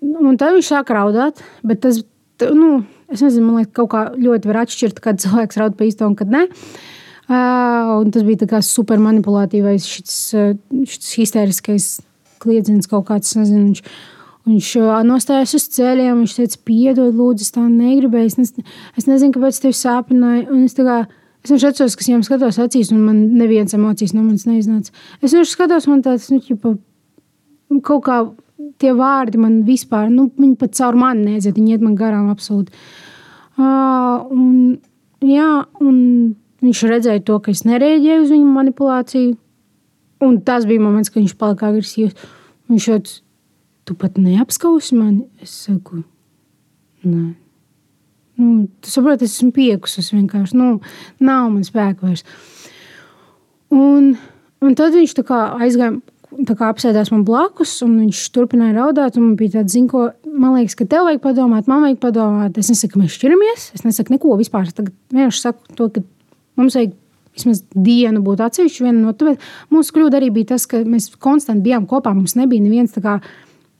un 0.02 0.40
tad 0.40 0.56
viņš 0.56 0.72
sāk 0.72 0.90
raudāt. 0.94 1.44
Bet 1.66 1.84
tas, 1.86 2.02
nu, 2.42 2.80
es 3.12 3.22
nezinu, 3.24 3.48
man 3.48 3.62
liekas, 3.62 3.74
kaut 3.76 3.92
kā 3.92 4.06
ļoti 4.16 4.50
var 4.50 4.62
atšķirt, 4.64 5.02
kad 5.04 5.22
cilvēks 5.22 5.60
raud 5.60 5.78
pa 5.78 5.88
īsto 5.88 6.08
un 6.08 6.16
kad 6.18 6.32
ne. 6.32 6.46
Uh, 7.24 8.02
un 8.02 8.10
tas 8.12 8.24
bija 8.26 8.60
super 8.60 9.00
manipulatīvais, 9.00 9.86
šis, 9.88 10.18
šis 10.92 11.14
histēriskais 11.22 11.86
kliedziens 12.42 12.90
kaut 12.90 13.08
kāds, 13.08 13.32
nezinu. 13.38 13.70
Viņš, 13.70 13.86
Viņš 14.44 14.74
nostājās 15.08 15.54
uz 15.56 15.64
ceļiem, 15.72 16.18
viņš 16.20 16.32
teica, 16.36 16.58
piedod, 16.68 17.14
lūdzu, 17.16 17.46
es 17.46 17.54
tā 17.54 17.62
negribēju. 17.64 18.28
Es, 18.28 18.34
ne, 18.36 18.64
es 19.00 19.06
nezinu, 19.08 19.32
kāpēc 19.32 19.60
tev 19.62 19.72
sāpināja. 19.78 20.42
Es, 20.66 20.74
kā, 20.76 20.96
es 21.40 21.52
vienkārši 21.52 21.68
atceros, 21.70 21.96
ka 21.96 22.04
viņam 22.04 22.24
skatos 22.26 22.58
acīs, 22.60 22.90
un 22.92 23.06
man 23.06 23.22
nevienas 23.38 23.76
emocijas 23.78 24.12
no 24.12 24.20
manis 24.26 24.44
neiznāca. 24.44 24.92
Es 25.22 25.32
vienkārši 25.32 25.56
skatos, 25.56 25.88
man 25.88 26.04
tāds, 26.04 26.28
nu, 26.34 26.42
ķipa, 26.44 26.74
kaut 27.88 28.04
kā 28.04 28.18
tie 28.80 28.92
vārdi 28.96 29.40
man 29.40 29.62
vispār, 29.66 30.08
nu, 30.12 30.28
viņi 30.38 30.56
pat 30.60 30.76
caur 30.78 30.98
mani 30.98 31.26
neiziet, 31.32 31.56
viņi 31.58 31.76
iet 31.76 31.84
man 31.84 31.96
garām 31.98 32.30
absolūti. 32.32 32.74
Uh, 33.54 34.24
un, 34.34 34.78
jā, 35.22 35.50
un 35.82 35.98
viņš 36.64 36.82
redzēja 36.90 37.24
to, 37.26 37.38
ka 37.42 37.52
es 37.54 37.64
nereaģēju 37.68 38.24
uz 38.24 38.32
viņu 38.34 38.54
manipulāciju. 38.54 39.36
Un 40.24 40.40
tas 40.46 40.64
bija 40.68 40.80
moments, 40.80 41.10
kad 41.12 41.20
viņš 41.20 41.36
palika 41.38 41.68
agresīvs. 41.68 42.26
Viņš 42.70 42.88
šāds 42.88 43.16
tu 43.84 43.96
pat 43.98 44.16
neapskausi 44.16 44.96
mani? 44.96 45.24
Es 45.44 45.52
saku, 45.66 46.02
nē. 47.04 47.34
Nu, 48.34 48.66
tu 48.82 48.90
saproti, 48.90 49.28
es 49.28 49.36
esmu 49.36 49.52
piekusis 49.54 50.10
vienkārši. 50.14 50.56
Nu, 50.58 50.80
nav 51.22 51.50
man 51.52 51.66
spēka 51.66 52.08
vairs. 52.08 52.24
Un, 53.74 54.14
un 54.64 54.74
tad 54.78 54.96
viņš 54.96 55.14
aizgāja, 55.14 55.92
kā 56.00 56.13
apsēdās 56.42 57.12
man 57.14 57.22
blakus, 57.26 57.76
un 57.86 57.96
viņš 58.02 58.20
turpināja 58.34 58.76
raudāt. 58.78 59.18
Man 59.20 59.36
bija 59.38 59.60
tāds, 59.60 59.74
zin, 59.76 59.86
ko, 59.90 60.08
man 60.26 60.56
liekas, 60.58 60.76
ka 60.78 60.86
tev 60.90 61.06
vajag 61.08 61.22
padomāt, 61.24 61.70
man 61.70 61.84
vajag 61.86 62.00
padomāt. 62.02 62.58
Es 62.58 62.70
nesaku, 62.72 62.96
ka 62.96 63.04
mēs 63.04 63.16
šķiramies. 63.18 63.70
Es 63.78 63.86
nesaku 63.86 64.16
neko 64.16 64.36
vispār. 64.40 64.68
Es 64.68 64.76
vienkārši 64.76 65.42
saku 65.46 65.78
to, 65.78 65.88
ka 65.94 66.04
mums 66.60 66.76
vajag 66.78 66.94
vismaz 67.34 67.64
dienu 67.74 68.22
būt 68.26 68.44
atsevišķi 68.44 68.86
viena 68.86 69.00
no 69.00 69.14
tām. 69.18 69.38
Mūsu 69.74 69.96
kļūda 69.96 70.20
arī 70.20 70.30
bija 70.34 70.52
tas, 70.54 70.68
ka 70.70 70.82
mēs 70.86 71.10
konstanti 71.22 71.66
bijām 71.66 71.88
kopā. 71.90 72.14
Mums 72.14 72.36
nebija 72.38 72.62
neviens 72.62 72.94
tāds 72.94 73.26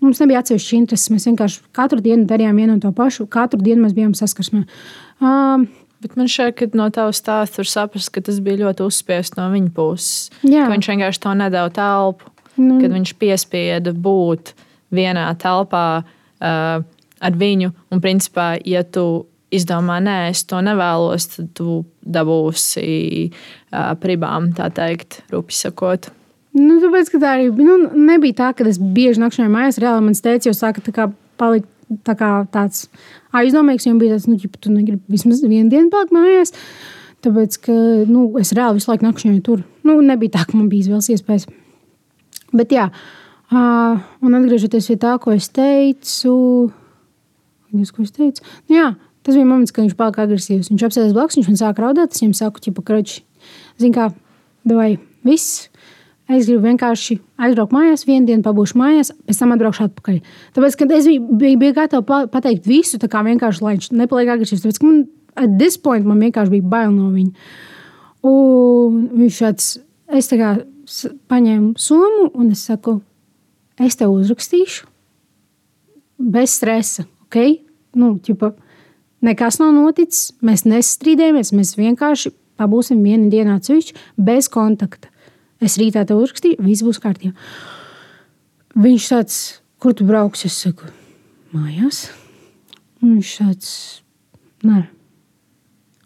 Mums 0.05 0.19
nebija 0.21 0.43
atsevišķi 0.43 0.77
intereses. 0.77 1.09
Mēs 1.09 1.25
vienkārši 1.31 1.63
katru 1.73 2.03
dienu 2.05 2.27
darījām 2.29 2.59
vienu 2.61 2.75
un 2.77 2.83
to 2.83 2.91
pašu. 2.93 3.25
Katru 3.31 3.63
dienu 3.65 3.87
mēs 3.87 3.95
bijām 3.97 4.13
saskarsmē. 4.19 4.67
Um, 5.23 5.65
Bet 6.05 6.19
man 6.21 6.29
šķiet, 6.29 6.57
ka 6.59 6.67
no 6.77 6.91
tavas 6.93 7.23
stāsta 7.23 7.63
var 7.63 7.69
saprast, 7.71 8.11
ka 8.13 8.21
tas 8.21 8.37
bija 8.45 8.67
ļoti 8.67 8.85
uzspiests 8.85 9.39
no 9.39 9.47
viņa 9.49 9.71
puses. 9.73 10.29
Viņš 10.45 10.89
vienkārši 10.91 11.23
to 11.25 11.33
nedēļa 11.41 11.71
telpu, 11.79 12.29
nu. 12.57 12.79
kad 12.83 12.95
viņš 12.95 13.15
piespieda 13.21 13.95
būt 13.95 14.55
vienā 14.95 15.27
telpā 15.41 15.87
uh, 16.03 16.83
ar 17.25 17.39
viņu. 17.41 17.73
Un, 17.91 18.03
principā, 18.05 18.55
ja 18.69 18.85
tu 18.85 19.27
izdomā, 19.55 20.01
nē, 20.03 20.19
es 20.33 20.45
to 20.51 20.61
nevēlos, 20.65 21.29
tad 21.37 21.53
tu 21.59 21.83
dabūsi 22.03 22.87
uh, 23.31 23.95
pribām, 24.03 24.53
tā 24.57 24.71
teikt, 24.75 25.23
rupi 25.33 25.57
sakot. 25.57 26.11
Nu, 26.55 26.79
tāpēc, 26.83 27.11
tā 27.19 27.37
arī 27.39 27.51
nu, 27.51 27.79
nebija 27.99 28.39
tā, 28.45 28.49
ka 28.55 28.67
es 28.71 28.79
bieži 28.79 29.23
nakšņoju 29.23 29.51
mājās. 29.51 29.81
Reāli 29.83 30.05
man 30.07 30.15
teica, 30.15 30.47
jau 30.47 30.55
sāka 30.55 30.83
tā 30.87 31.09
palikt 31.41 31.71
tā 32.07 32.15
kā 32.19 32.31
tāds 32.55 32.87
aizdomīgs. 33.35 33.87
Viņam 33.89 34.03
bija 34.03 34.15
tāds, 34.15 34.29
nu, 34.31 34.39
ja 34.39 34.51
tu 34.61 34.73
negribi 34.73 35.17
vismaz 35.17 35.43
vienu 35.43 35.71
dienu 35.73 35.91
palikt 35.93 36.15
mājās. 36.15 36.55
Tāpēc, 37.25 37.59
ka 37.65 37.75
nu, 38.07 38.29
es 38.41 38.53
reāli 38.55 38.79
visu 38.79 38.91
laiku 38.91 39.07
nakšņoju 39.09 39.43
tur. 39.45 39.65
Nu, 39.87 39.99
nebija 40.05 40.37
tā, 40.37 40.45
ka 40.47 40.59
man 40.59 40.71
bija 40.71 40.87
izvēles 40.87 41.11
iespējas. 41.17 41.49
Bet, 42.55 42.75
jā, 42.75 42.89
un 43.55 44.39
atgriežoties 44.39 44.91
pie 44.91 44.99
tā, 45.03 45.17
ko 45.23 45.35
es 45.35 45.51
teicu, 45.53 46.35
Jūs, 47.75 47.91
ko 47.91 48.05
es 48.05 48.13
teicu? 48.15 48.45
Nu, 48.71 48.77
jā, 48.77 48.89
tas 49.27 49.35
bija 49.35 49.49
moments, 49.49 49.75
kad 49.75 49.83
viņš 49.83 49.97
palika 49.99 50.23
agresīvs. 50.23 50.69
Viņš 50.71 50.85
apsēdās 50.87 51.15
blakus, 51.17 51.41
viņš 51.41 51.49
man 51.51 51.59
sāka 51.59 51.83
raudāt. 51.83 52.15
Es 52.15 52.23
viņam 52.23 52.37
saku, 52.39 52.63
ka, 52.63 52.85
kroči, 52.87 53.25
zini, 53.83 53.91
kā, 53.97 54.13
vai 54.71 54.93
viss 55.27 55.65
Es 56.25 56.47
gribu 56.49 56.63
vienkārši 56.65 57.19
aizbraukt 57.45 57.75
mājās, 57.77 58.07
vienu 58.09 58.25
dienu 58.31 58.45
pabūšu 58.47 58.79
mājās, 58.81 59.11
pēc 59.29 59.41
tam 59.43 59.51
atbraukšu 59.53 59.83
atpakaļ. 59.91 60.21
Tāpēc, 60.57 60.77
kad 60.81 60.93
es 60.97 61.09
biju, 61.11 61.37
biju, 61.37 61.59
biju 61.61 61.75
gatava 61.77 62.21
pateikt 62.33 62.69
visu, 62.69 62.97
tā 63.01 63.11
kā 63.13 63.21
vienkārši, 63.27 63.61
lai 63.65 63.75
viņš 63.75 63.91
nepaliek 63.93 64.31
agresīvs, 64.33 64.63
tāpēc, 64.65 64.81
man, 64.87 65.03
at 65.37 65.59
this 65.61 65.77
point, 65.77 66.07
man 66.09 66.23
vienkārši 66.25 66.55
bija 66.55 66.71
bail 66.73 66.95
no 66.95 67.11
viņa. 67.13 67.45
Un 68.31 69.03
viņš 69.21 69.41
šāds, 69.43 69.67
es 70.17 70.33
tā 70.33 70.41
kā 70.41 70.55
paņēmu 71.31 71.75
somu 71.81 72.29
un 72.35 72.51
es 72.55 72.65
saku, 72.69 72.99
es 73.81 73.97
tev 73.99 74.15
uzrakstīšu 74.15 74.87
bez 76.19 76.59
stresa, 76.59 77.07
ok? 77.27 77.39
Nu, 77.99 78.15
ķipa, 78.23 78.53
nekas 79.27 79.59
nav 79.61 79.75
noticis, 79.75 80.33
mēs 80.45 80.65
nestrīdējamies, 80.69 81.53
mēs 81.55 81.75
vienkārši 81.79 82.33
pabūsim 82.61 83.03
vienu 83.05 83.31
dienu 83.33 83.57
atsevišķi 83.57 83.97
bez 84.25 84.49
kontakta. 84.53 85.11
Es 85.65 85.79
rītā 85.81 86.05
tev 86.07 86.23
uzrakstīju, 86.23 86.63
viss 86.65 86.85
būs 86.85 87.01
kārtībā. 87.03 87.35
Viņš 88.75 89.09
tāds, 89.13 89.39
kur 89.83 89.95
tu 89.95 90.07
brauksi? 90.07 90.51
Es 90.51 90.59
saku, 90.65 90.91
mājās. 91.55 92.09
Viņš 93.05 93.35
tāds, 93.41 93.71
nē. 94.67 94.87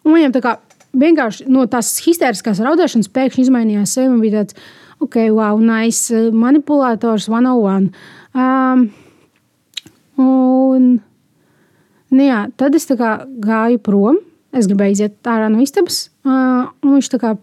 Un 0.04 0.16
viņam 0.16 0.34
tā 0.36 0.42
kā 0.44 0.54
vienkārši 0.98 1.48
no 1.52 1.64
tās 1.70 1.94
histēriskās 2.04 2.62
raudāšanas 2.64 3.10
pēkšņi 3.14 3.46
izmainījās 3.46 3.96
sevi 3.96 4.12
un 4.12 4.22
bija 4.22 4.42
tāds, 4.42 4.56
ok, 5.04 5.18
wow, 5.34 5.58
nice, 5.62 6.28
manipulators 6.34 7.28
101. 7.30 7.90
Um, 8.34 8.88
un, 10.22 10.88
nu 12.14 12.26
jā, 12.26 12.46
tad 12.58 12.78
es 12.78 12.88
gāju 12.88 13.82
prom. 13.82 14.22
Es 14.56 14.64
gribēju 14.64 14.96
iziet 14.96 15.28
ārā 15.28 15.50
no 15.52 15.60
istabas. 15.60 16.06
Uh, 16.24 16.70
viņš 16.82 17.10
tā 17.12 17.20
kā, 17.20 17.34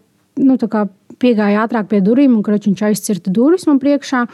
nu, 0.42 0.56
tā 0.58 0.66
kā 0.70 0.86
piegāja 1.22 1.62
ātrāk 1.62 1.86
pie 1.92 2.00
durvīm, 2.04 2.34
un 2.34 2.42
kroķis 2.44 2.72
viņš 2.72 2.82
aizcirta 2.88 3.32
durvis 3.32 3.68
man 3.70 3.78
priekšā. 3.82 4.24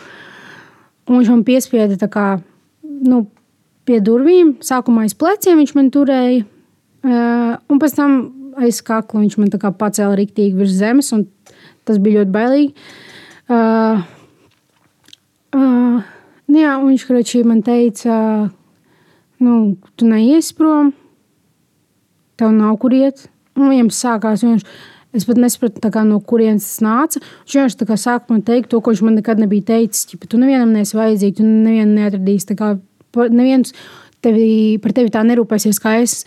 Un 1.10 1.18
viņš 1.18 1.30
man 1.34 1.42
piespieda 1.44 2.08
kā, 2.10 2.26
nu, 2.82 3.26
pie 3.86 4.00
durvīm. 4.04 4.56
Sākumā 4.64 5.04
aiz 5.04 5.14
pleciem 5.18 5.60
viņš 5.60 5.74
man 5.76 5.90
turēja, 5.94 6.46
uh, 7.04 7.52
un 7.68 7.82
pēc 7.82 7.98
tam 7.98 8.16
aiz 8.60 8.80
kakla 8.84 9.22
viņš 9.22 9.38
man 9.40 9.52
pacēla 9.52 10.16
riktīgi 10.18 10.58
virs 10.58 10.78
zemes, 10.78 11.12
un 11.16 11.26
tas 11.88 12.00
bija 12.02 12.22
ļoti 12.22 12.34
bailīgi. 12.34 12.72
Uh, 13.52 14.02
uh, 15.56 16.08
jā, 16.52 16.72
un 16.78 16.88
viņš 16.90 17.06
kroķī 17.08 17.42
man 17.48 17.62
teica, 17.66 18.16
nu, 19.42 19.58
tu 19.96 20.08
neies 20.08 20.52
prom, 20.56 20.92
tev 22.40 22.54
nav 22.56 22.78
kur 22.82 22.94
iet. 22.96 23.28
Un 23.52 23.68
viņam 23.68 23.90
sākās 23.92 24.44
vienkārši 24.46 24.80
Es 25.12 25.26
pat 25.28 25.36
nesapratu, 25.36 25.90
kā, 25.92 26.02
no 26.08 26.22
kurienes 26.24 26.64
tas 26.64 26.80
nāca. 26.84 27.20
Viņš 27.44 27.56
vienkārši 27.58 28.00
sāka 28.00 28.32
man 28.32 28.40
teikt 28.46 28.70
to, 28.72 28.80
ko 28.80 28.94
viņš 28.94 29.02
man 29.04 29.18
nekad 29.20 29.42
nebija 29.42 29.66
teicis. 29.74 30.06
Ja 30.08 30.20
tu 30.24 30.40
nevienam 30.40 30.72
neesi 30.72 30.96
vajadzīgs, 30.96 31.36
tu 31.36 31.44
nevienu 31.44 31.98
neatradīsi. 31.98 32.56
Kā, 32.56 32.70
neviens 33.28 33.74
tevi, 34.24 34.78
par 34.80 34.96
tevi 34.96 35.12
tā 35.12 35.20
nerūpēsies, 35.28 35.82
kā 35.84 35.98
es 36.00 36.22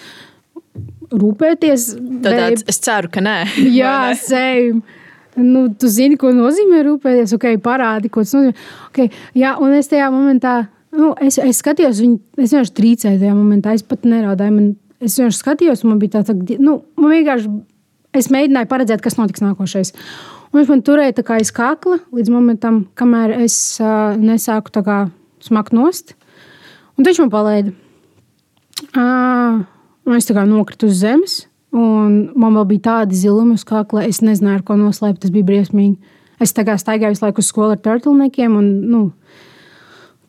rūpēties. 1.12 1.90
Tad 2.24 2.38
tāds, 2.40 2.66
es 2.72 2.80
ceru, 2.84 3.12
ka 3.14 3.24
nē. 3.24 3.40
Jā, 3.80 3.98
sēm. 4.20 4.84
Nu, 5.36 5.66
tu 5.76 5.90
zini, 5.92 6.16
ko 6.20 6.32
nozīmē 6.32 6.80
rūpēties. 6.88 7.36
Ok, 7.36 7.50
parādi, 7.64 8.12
ko 8.12 8.24
tas 8.24 8.32
nozīmē. 8.38 8.56
Okay, 8.88 9.10
jā, 9.36 9.52
un 9.60 9.74
es 9.76 9.92
tajā 9.92 10.08
momentā, 10.14 10.54
nu, 10.96 11.10
es, 11.20 11.36
es 11.44 11.60
skatījos, 11.60 12.00
viņu, 12.00 12.22
es 12.40 12.54
vienkārši 12.54 12.76
trīcēju 12.78 13.20
tajā 13.20 13.34
momentā. 13.36 13.74
Es 13.76 13.84
pat 13.84 14.08
nerādīju. 14.08 14.56
Man, 14.56 14.70
es 15.04 15.18
vienkārši 15.20 15.42
skatījos, 15.42 15.84
un 15.84 15.92
man 15.92 16.00
bija 16.00 16.22
tāds, 16.22 16.32
nu, 16.56 16.78
man 16.96 17.12
vienkārši, 17.18 17.52
es 18.16 18.32
mēģināju 18.32 18.72
paredzēt, 18.72 19.04
kas 19.04 19.20
notiks 19.20 19.44
nākošais. 19.44 19.92
Un 20.54 20.62
viņš 20.62 20.72
man 20.72 20.86
turēja 20.88 21.18
tā 21.18 21.28
kā 21.28 21.42
aiz 21.42 21.52
kakla 21.52 22.00
līdz 22.16 22.32
momentam, 22.32 22.86
kamēr 22.96 23.36
es 23.42 23.58
uh, 23.84 24.16
nesāku 24.16 24.72
tā 24.72 24.86
kā 24.88 25.00
smakt 25.44 25.76
nost. 25.76 26.16
Un 26.96 27.04
viņš 27.04 27.26
man 27.26 27.34
palaida. 27.34 27.76
Uh, 28.96 29.66
es 30.14 30.28
tā 30.30 30.36
kā 30.38 30.44
nokritu 30.46 30.86
uz 30.92 31.00
zemes, 31.02 31.40
un 31.74 32.30
man 32.38 32.54
vēl 32.60 32.68
bija 32.76 32.86
tādi 32.90 33.18
zilumi 33.18 33.58
uz 33.58 33.66
kakla, 33.68 34.06
es 34.06 34.22
nezināju, 34.22 34.60
ar 34.60 34.68
ko 34.68 34.78
noslēpt. 34.78 35.24
Tas 35.24 35.34
bija 35.34 35.48
briesmīgi. 35.48 35.98
Es 36.42 36.54
tā 36.54 36.66
kā 36.68 36.76
staigāju 36.78 37.16
visu 37.16 37.26
laiku 37.26 37.42
uz 37.42 37.50
skolu 37.50 37.74
ar 37.74 37.82
turtlenekiem, 37.82 38.52
un, 38.60 38.70
nu, 38.92 39.02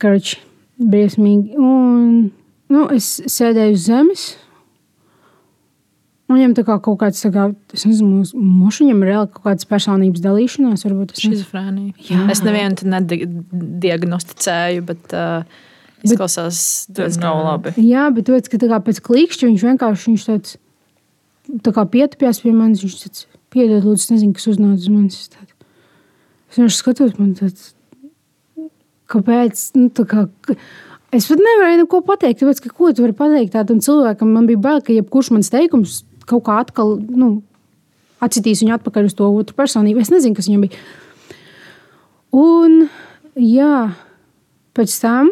karoči, 0.02 0.38
briesmīgi. 0.80 1.58
Un, 1.60 2.30
nu, 2.72 2.88
es 2.94 3.16
sēdēju 3.26 3.76
uz 3.76 3.86
zemes. 3.90 4.26
Un 6.26 6.40
viņam 6.40 6.56
tā 6.58 6.64
kā 6.66 6.74
kaut 6.82 6.98
kāds, 7.04 7.20
tā 7.22 7.30
kā, 7.34 7.44
es 7.74 7.84
nezinu, 7.86 8.24
mūžs 8.34 8.80
viņam 8.82 9.02
ir 9.04 9.08
reāli 9.12 9.28
kaut 9.30 9.44
kādas 9.44 9.68
personības 9.70 10.24
dalīšanās, 10.24 10.82
varbūt 10.88 11.12
tas 11.12 11.20
ir 11.20 11.36
šizofrēnija. 11.36 11.92
Es 12.32 12.42
nevienu 12.42 12.74
nediagnosticēju, 12.96 14.82
bet 14.88 15.14
uh, 15.14 15.46
Izklausās, 16.06 16.60
tas 16.96 17.18
nav 17.20 17.42
labi. 17.44 17.74
Jā, 17.82 18.08
bet 18.14 18.28
tāpēc, 18.28 18.50
ka 18.52 18.60
tā 18.62 18.70
kā 18.70 18.80
pēc 18.88 19.00
klikšķa 19.06 19.50
viņš 19.50 19.64
vienkārši 19.70 20.12
viņš 20.12 20.26
tāds, 20.30 20.56
tā 21.66 21.72
kā 21.76 21.86
pietupjās 21.92 22.42
pie 22.44 22.54
manis. 22.56 22.84
Viņš 22.86 22.98
tāds, 23.04 23.26
piedod, 23.54 23.84
lūdzu, 23.86 24.12
nezinu, 24.14 24.36
kas 24.36 24.48
uznāca 24.52 24.80
uz 24.80 24.92
manis. 24.92 25.22
Tād. 25.32 25.52
Es 26.50 26.58
vienkārši 26.58 26.80
skatos, 26.80 27.16
man 27.18 27.32
tāds, 27.38 27.72
kāpēc, 29.12 29.64
nu, 29.78 29.88
tā 29.94 30.06
kā, 30.08 30.26
es 31.14 31.28
pat 31.30 31.42
nevarēju 31.42 31.82
neko 31.82 32.02
pateikt, 32.06 32.42
tāpēc, 32.42 32.62
ka 32.64 32.74
ko 32.74 32.92
tu 32.92 33.04
vari 33.04 33.16
pateikt 33.16 33.54
tādam 33.56 33.82
cilvēkam? 33.84 34.32
Man 34.34 34.48
bija 34.50 34.62
bail, 34.62 34.82
ka 34.84 34.94
jebkurš 34.94 35.32
mans 35.34 35.52
teikums 35.52 36.00
kaut 36.26 36.46
kā 36.48 36.60
atkal, 36.64 36.96
nu, 36.98 37.40
atcitīs 38.22 38.62
viņu 38.62 38.76
atpakaļ 38.78 39.10
uz 39.10 39.16
to 39.18 39.28
otru 39.30 39.56
personību. 39.58 40.02
Es 40.02 40.12
nezinu, 40.12 40.36
kas 40.38 40.48
viņam 40.50 40.66
bija. 40.66 40.80
Un, 42.36 42.86
jā, 43.38 43.74
pēc 44.76 44.96
tam 45.02 45.30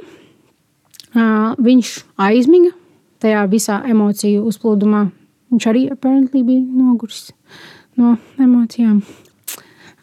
Viņš 1.15 1.91
aizmiga 2.19 2.73
tajā 3.23 3.45
visā 3.51 3.79
emociju 3.89 4.45
uzplūdumā. 4.51 5.07
Viņš 5.55 5.67
arī 5.71 5.87
bija 6.43 6.61
noguris 6.65 7.31
no 7.97 8.17
emocijām. 8.43 9.03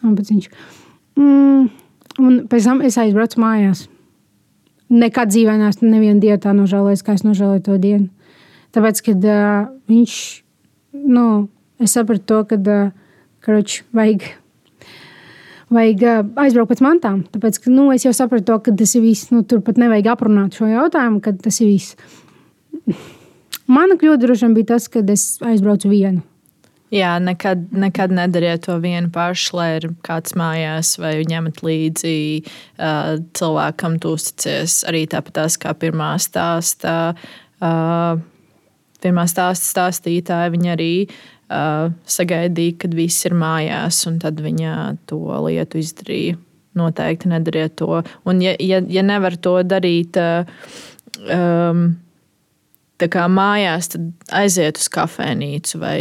Viņš. 0.02 0.48
Mm, 1.20 1.68
un 2.18 2.38
pēc 2.48 2.64
tam 2.64 2.80
es 2.82 2.96
aizbraucu 2.98 3.42
mājās. 3.42 3.86
Nekad 4.92 5.30
dzīvē 5.32 5.56
neesmu 5.60 5.88
nevienu 5.88 6.20
dienu 6.20 6.40
tā 6.40 6.52
nožēlojis, 6.56 7.04
kā 7.04 7.16
es 7.16 7.24
nožēloju 7.24 7.64
to 7.68 7.78
dienu. 7.80 8.08
Tāpēc, 8.72 9.00
kad 9.04 9.24
uh, 9.28 9.68
viņš, 9.88 10.14
nu, 10.96 11.26
es 11.80 11.92
sapratu 11.92 12.24
to, 12.28 12.40
ka, 12.48 12.56
uh, 12.56 13.20
karoči, 13.44 13.84
vajag 13.92 14.28
vajag 15.74 16.32
aizbraukt 16.40 16.74
pēc 16.74 16.82
mantām. 16.84 17.22
Tāpēc, 17.32 17.60
ka, 17.64 17.72
nu, 17.72 17.88
es 17.94 18.06
jau 18.06 18.12
sapratu, 18.16 18.46
to, 18.50 18.58
ka 18.66 18.74
tas 18.78 18.94
ir 18.98 19.04
viss. 19.04 19.30
Nu, 19.34 19.42
tur 19.48 19.62
pat 19.64 19.80
nevajag 19.80 20.12
aprunāt 20.14 20.58
šo 20.58 20.68
jautājumu, 20.70 21.22
kad 21.24 21.40
tas 21.42 21.60
ir 21.62 21.72
viss. 21.72 21.96
Mana 23.72 23.96
kļūda 23.98 24.26
droši 24.26 24.46
vien 24.46 24.58
bija 24.58 24.74
tas, 24.74 24.88
ka 24.92 25.04
es 25.12 25.26
aizbraucu 25.44 25.90
vienu. 25.92 26.22
Jā, 26.92 27.14
nekad, 27.24 27.70
nekad 27.72 28.12
nedariet 28.12 28.66
to 28.66 28.74
vienu 28.82 29.08
pašu, 29.12 29.54
lai 29.56 29.68
ir 29.78 29.86
kāds 30.04 30.34
mājās 30.36 30.98
vai 31.00 31.14
ņemat 31.24 31.62
līdzi 31.64 32.16
uh, 32.44 33.14
cilvēkam, 33.38 33.96
tu 34.02 34.12
uzticies. 34.18 34.82
Arī 34.90 35.06
tāpat 35.08 35.38
tās 35.38 35.56
kā 35.62 35.72
pirmā 35.72 36.10
stāstā. 36.20 37.14
Uh, 37.62 38.20
pirmā 39.00 39.24
stāsta 39.30 39.70
stāstītāja, 39.70 40.52
viņa 40.52 40.74
arī 40.76 40.92
uh, 41.06 41.16
sagaidīja, 42.08 42.78
kad 42.84 42.96
viss 42.96 43.26
ir 43.28 43.36
mājās, 43.38 44.02
un 44.10 44.18
tad 44.22 44.40
viņa 44.42 44.76
to 45.10 45.20
lietu 45.46 45.80
izdarīja. 45.82 46.38
Noteikti 46.78 47.28
nedariet 47.28 47.74
to. 47.76 48.00
Un, 48.24 48.40
ja, 48.40 48.54
ja, 48.56 48.78
ja 48.88 49.02
nevar 49.04 49.34
to 49.36 49.58
darīt 49.68 50.16
uh, 50.16 50.48
um, 51.28 51.82
mājās, 53.36 53.90
tad 53.92 54.08
aiziet 54.32 54.80
uz 54.80 54.88
kafejnīcu 54.88 55.82
vai 55.82 55.98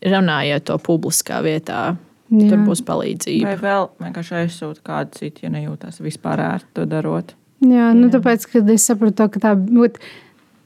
runājiet 0.00 0.64
to 0.70 0.78
publiskā 0.80 1.42
vietā. 1.44 1.96
Jā. 2.32 2.48
Tur 2.48 2.64
būs 2.64 2.80
palīdzība. 2.82 3.52
Vai 3.52 3.58
vēl 3.60 3.88
vienkārši 4.00 4.36
aizsūtīt 4.40 4.82
kādu 4.86 5.18
citu, 5.18 5.44
ja 5.44 5.50
nejūtas 5.52 6.00
vispār 6.02 6.40
ērti 6.40 6.72
to 6.74 6.86
darot. 6.88 7.34
Jā, 7.60 7.92
nu, 7.94 8.08
Jā. 8.08 8.14
tāpēc, 8.16 8.46
kad 8.50 8.70
es 8.72 8.86
sapratu, 8.88 9.28
ka 9.30 9.42
tā, 9.42 9.52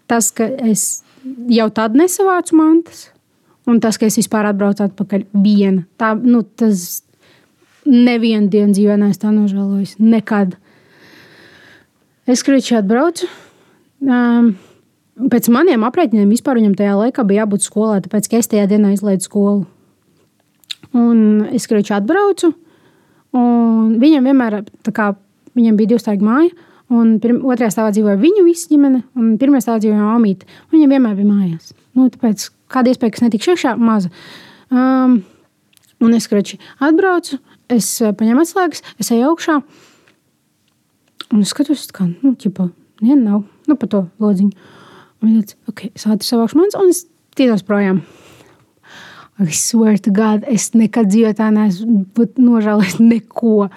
tas, 0.09 0.30
ka 0.32 0.47
es 0.70 1.03
jau 1.51 1.66
tad 1.74 1.99
nesavācu 1.99 2.57
mantas, 2.59 3.09
Un 3.69 3.83
tas, 3.85 3.99
ka 4.01 4.09
es 4.09 4.16
vispār 4.16 4.49
atbraucu 4.49 4.87
atpakaļ 4.87 5.27
viena, 5.45 5.85
tā, 6.01 6.14
nu, 6.16 6.41
tas 6.57 7.03
nevienu 7.89 8.49
dienu 8.53 8.73
dzīvē 8.73 8.97
neesmu 9.01 9.23
tā 9.23 9.33
nožēlojis. 9.35 9.99
Nekad. 10.01 10.57
Es 12.29 12.45
krīču 12.45 12.79
atbraucu. 12.79 13.29
Um, 14.05 14.55
pēc 15.33 15.49
maniem 15.53 15.85
aprēķiniem 15.89 16.31
vispār 16.31 16.61
viņam 16.61 16.77
tajā 16.79 16.95
laikā 17.01 17.25
bija 17.29 17.45
jābūt 17.45 17.66
skolā, 17.66 17.99
tāpēc 18.05 18.31
ka 18.31 18.41
es 18.41 18.51
tajā 18.51 18.69
dienā 18.71 18.95
izlaidu 18.95 19.27
skolu. 19.27 19.66
Un 20.97 21.49
es 21.53 21.69
krīču 21.69 21.97
atbraucu. 21.97 22.55
Viņam 23.35 24.29
vienmēr, 24.29 24.62
kā 24.95 25.12
viņam 25.59 25.77
bija 25.77 25.93
divstāvīga 25.93 26.25
māja, 26.25 26.69
un 26.95 27.19
pirm, 27.23 27.43
otrajā 27.45 27.75
stāvā 27.75 27.93
dzīvoja 27.93 28.16
viņa 28.21 28.45
visa 28.47 28.71
ģimene, 28.71 29.03
un 29.19 29.35
pirmajā 29.41 29.66
stāvā 29.66 29.83
dzīvoja 29.85 30.14
Amīte. 30.14 30.49
Viņam 30.73 30.95
vienmēr 30.95 31.19
bija 31.19 31.29
mājās. 31.29 31.75
Nu, 31.93 32.09
tāpēc 32.12 32.49
kāda 32.73 32.93
iespēja, 32.93 33.14
ka 33.14 33.21
es 33.21 33.27
netikšu 33.27 33.55
iekšā, 33.55 33.75
maza. 33.81 34.12
Um, 34.69 35.21
un 36.05 36.16
es 36.16 36.29
krači 36.31 36.61
atbraucu, 36.85 37.41
es 37.73 37.91
uh, 38.03 38.14
paņēmu 38.16 38.45
atslēgas, 38.45 38.85
es 39.01 39.12
eju 39.14 39.33
augšā. 39.33 39.61
Un 41.29 41.45
es 41.45 41.53
skatos, 41.53 41.89
kā, 41.93 42.09
nu, 42.23 42.33
ķipa, 42.41 42.71
nē, 43.05 43.19
nav, 43.21 43.43
nu, 43.69 43.77
pa 43.77 43.91
to 43.91 44.07
lodziņu. 44.23 44.75
Un 45.19 45.29
viņš 45.33 45.51
teica, 45.51 45.61
ok, 45.73 45.85
es 45.93 46.07
ātri 46.07 46.29
savākšu 46.29 46.61
mans, 46.61 46.79
un 46.79 46.93
es 46.93 47.05
tiedos 47.39 47.64
projām. 47.66 48.03
I 49.39 49.55
swear 49.55 49.99
to 50.03 50.11
God, 50.11 50.43
es 50.51 50.73
nekad 50.75 51.12
dzīvē 51.12 51.37
tā 51.39 51.53
neesmu 51.55 52.07
nožēlojis 52.43 52.97
neko. 52.99 53.69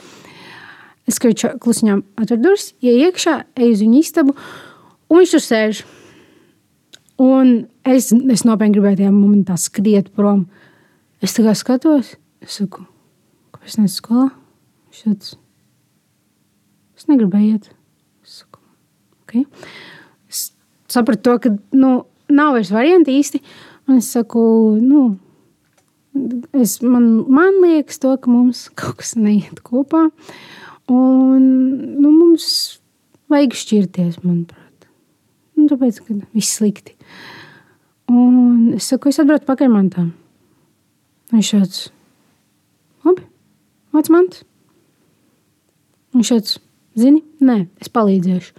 Es 1.06 1.20
skaļi 1.20 1.52
klusiņām 1.62 2.02
atveru 2.18 2.42
durvis, 2.48 2.72
ieju 2.82 3.12
iekšā, 3.12 3.36
eju 3.62 3.76
uz 3.76 3.84
viņu 3.84 4.00
istabu, 4.02 4.34
un 5.10 5.22
viņš 5.22 5.36
tur 5.36 5.44
sēž. 5.46 5.84
Un 7.22 7.52
es, 7.86 8.10
es 8.10 8.44
nopietni 8.48 8.80
gribēju 8.80 9.04
tajā 9.04 9.12
momentā 9.14 9.58
skriet 9.62 10.10
prom. 10.18 10.48
Es 11.22 11.36
kā 11.38 11.54
skatos, 11.58 12.16
es 12.42 12.58
saku, 12.58 12.88
kāpēc 13.54 13.78
neesmu 13.78 13.94
skolā? 13.94 14.30
Viņš 14.90 15.02
tāds, 15.06 15.36
es 16.98 17.06
negribēju 17.12 17.52
iet. 17.54 17.68
Es 18.26 18.40
saku, 18.42 18.62
okay. 19.22 19.46
Es 20.32 20.48
sapratu 20.90 21.28
to, 21.28 21.36
ka 21.44 21.52
nu, 21.78 21.92
nav 22.34 22.56
vairs 22.58 22.74
varianti 22.74 23.20
īsti. 23.20 23.44
Un 23.90 24.00
es 24.02 24.10
saku, 24.16 24.42
nu, 24.82 25.04
es, 26.58 26.80
man, 26.82 27.06
man 27.30 27.62
liekas, 27.62 28.02
to, 28.02 28.16
ka 28.18 28.34
mums 28.34 28.66
kaut 28.80 28.98
kas 29.04 29.14
neiet 29.20 29.62
kopā. 29.68 30.08
Un 30.92 31.46
nu, 32.02 32.10
mums 32.10 32.48
vajag 33.32 33.54
šķirties, 33.62 34.24
manuprāt. 34.26 34.90
Nu, 35.54 35.70
tāpēc, 35.70 36.02
ka 36.02 36.18
viss 36.34 36.58
slikti. 36.58 36.98
Un 38.12 38.74
es 38.76 38.90
saku, 38.92 39.12
es 39.12 39.22
atbraucu 39.22 39.48
pakaļ 39.48 39.70
mantām. 39.72 40.10
Viņš 41.32 41.52
šāds, 41.54 41.84
labi, 43.08 43.24
vāc 43.96 44.10
mantas. 44.12 44.44
Viņš 46.12 46.32
šāds, 46.34 46.58
zini, 47.00 47.22
nē, 47.40 47.62
es 47.80 47.92
palīdzēšu. 47.94 48.52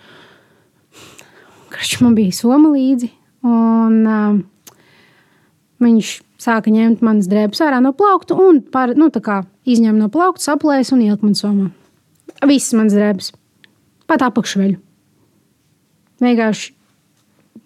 Krašs 1.73 2.01
man 2.05 2.17
bija 2.17 2.33
soma 2.37 2.73
līdzi, 2.73 3.11
un 3.45 3.99
um, 4.09 4.41
viņš 5.85 6.15
sāka 6.41 6.73
ņemt 6.73 7.05
manas 7.05 7.29
drēbes 7.29 7.61
ārā 7.65 7.81
no 7.85 7.93
plaukta 7.97 8.37
un 8.39 8.63
par, 8.73 8.95
nu, 8.97 9.11
izņēma 9.13 9.99
no 9.99 10.09
plaukta, 10.13 10.47
saplēs 10.49 10.95
un 10.97 11.05
ielika 11.05 11.29
man 11.29 11.37
somā. 11.37 11.69
Visas 12.49 12.73
manas 12.79 12.97
drēbes, 12.97 13.33
pat 14.09 14.25
apakšveļu. 14.25 14.81
Vienkārši 16.23 16.73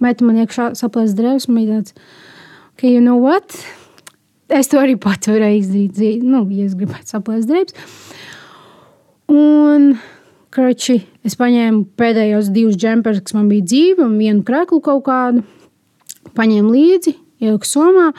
metu 0.05 0.28
man 0.28 0.42
iekšā 0.44 0.72
saplēst 0.78 1.18
drēbes, 1.18 1.49
un 1.51 1.61
bija 1.61 1.78
tāds, 1.78 1.97
ka, 2.76 2.88
you 2.88 3.01
know 3.01 3.18
what? 3.22 3.57
es 4.49 4.70
to 4.70 4.78
arī 4.80 4.94
pati 5.01 5.32
varēju 5.34 5.62
izdarīt, 5.62 6.24
nu, 6.26 6.44
ja 6.55 6.66
es 6.68 6.76
gribētu 6.78 7.16
saplēst 7.16 7.51
drēbes. 7.51 7.74
Un, 9.32 9.97
kroči, 10.55 11.01
es 11.26 11.34
paņēmu 11.38 11.82
pēdējos 11.99 12.53
divus 12.55 12.78
džemperus, 12.78 13.24
kas 13.26 13.36
man 13.36 13.51
bija 13.51 13.66
dzīvi, 13.66 14.05
un 14.07 14.16
vienu 14.20 14.44
krēklu 14.47 14.80
kaut 14.84 15.05
kādu. 15.09 15.42
Paņēmu 16.36 16.72
līdzi, 16.74 17.14
ieliku 17.42 17.68
somā. 17.68 18.11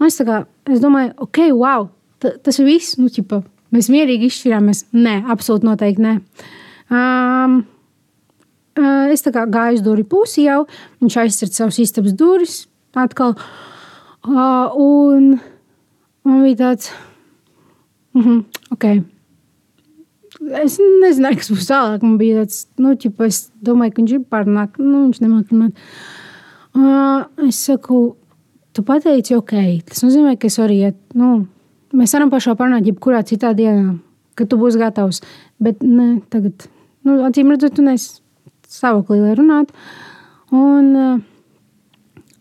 Un 0.00 0.08
es, 0.08 0.18
kā, 0.26 0.42
es 0.70 0.82
domāju, 0.82 1.12
ok, 1.26 1.44
wow, 1.58 1.88
tas 2.22 2.58
ir 2.58 2.66
viss. 2.66 2.96
Nu, 2.98 3.10
ķipa, 3.12 3.42
mēs 3.74 3.90
mierīgi 3.92 4.30
izšķirāmies. 4.30 4.86
Nē, 4.96 5.20
absolūti 5.30 5.68
noteikti 5.68 6.06
nē. 6.06 6.16
Um, 6.92 7.62
es 8.76 9.22
gāju 9.22 9.74
uz 9.78 9.82
durvju 9.84 10.08
pusi 10.08 10.46
jau, 10.46 10.66
viņš 11.02 11.16
aizsver 11.24 11.50
savus 11.52 11.78
istabas 11.82 12.14
durvis 12.16 12.66
atkal. 12.94 13.34
Uh, 14.22 14.70
un 14.78 15.40
man 16.24 16.42
bija 16.44 16.56
tāds, 16.56 16.92
mm 18.14 18.22
-hmm, 18.22 18.44
ok. 18.70 18.84
Es 20.62 20.78
nezināju, 20.78 21.36
kas 21.36 21.50
būs 21.50 21.68
tālāk. 21.70 22.02
Man 22.02 22.18
bija 22.18 22.42
tāds, 22.42 22.66
nu, 22.78 22.94
ķipa, 22.94 23.26
es 23.26 23.50
domāju, 23.62 23.92
ka 23.92 24.02
viņš 24.02 24.12
ir 24.12 24.20
pārnāk, 24.30 24.78
nu, 24.78 25.04
viņš 25.06 25.20
nemāk 25.20 25.50
runāt. 25.50 25.72
Uh, 26.74 27.48
es 27.48 27.56
saku, 27.64 28.16
tu 28.72 28.82
pateici, 28.82 29.36
ok, 29.36 29.82
tas 29.84 30.02
nozīmē, 30.02 30.38
ka 30.38 30.46
es 30.46 30.58
varu 30.58 30.72
iet, 30.72 30.96
nu, 31.14 31.46
mēs 31.92 32.14
varam 32.14 32.30
par 32.30 32.40
šo 32.40 32.54
parunāt 32.54 32.86
jebkurā 32.86 33.22
citā 33.22 33.52
dienā, 33.54 33.98
kad 34.34 34.48
tu 34.48 34.56
būsi 34.56 34.78
gatavs. 34.78 35.20
Bet 35.60 35.82
ne, 35.82 36.20
tagad, 36.30 36.68
nu, 37.04 37.20
acīm 37.26 37.50
redzot, 37.50 37.74
tu 37.74 37.82
neesi 37.82 38.21
stāvoklī, 38.72 39.20
lai 39.22 39.36
runātu. 39.38 39.76
Un, 40.52 40.88
uh, 40.96 41.20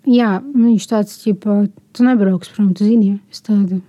Jā, 0.09 0.39
viņš 0.41 0.86
tāds, 0.89 1.17
ka 1.38 1.55
tu 1.93 2.05
nebrauks 2.05 2.49
prom, 2.55 2.71
tu 2.73 2.88
zini, 2.88 3.19
es 3.29 3.43
tādu. 3.45 3.84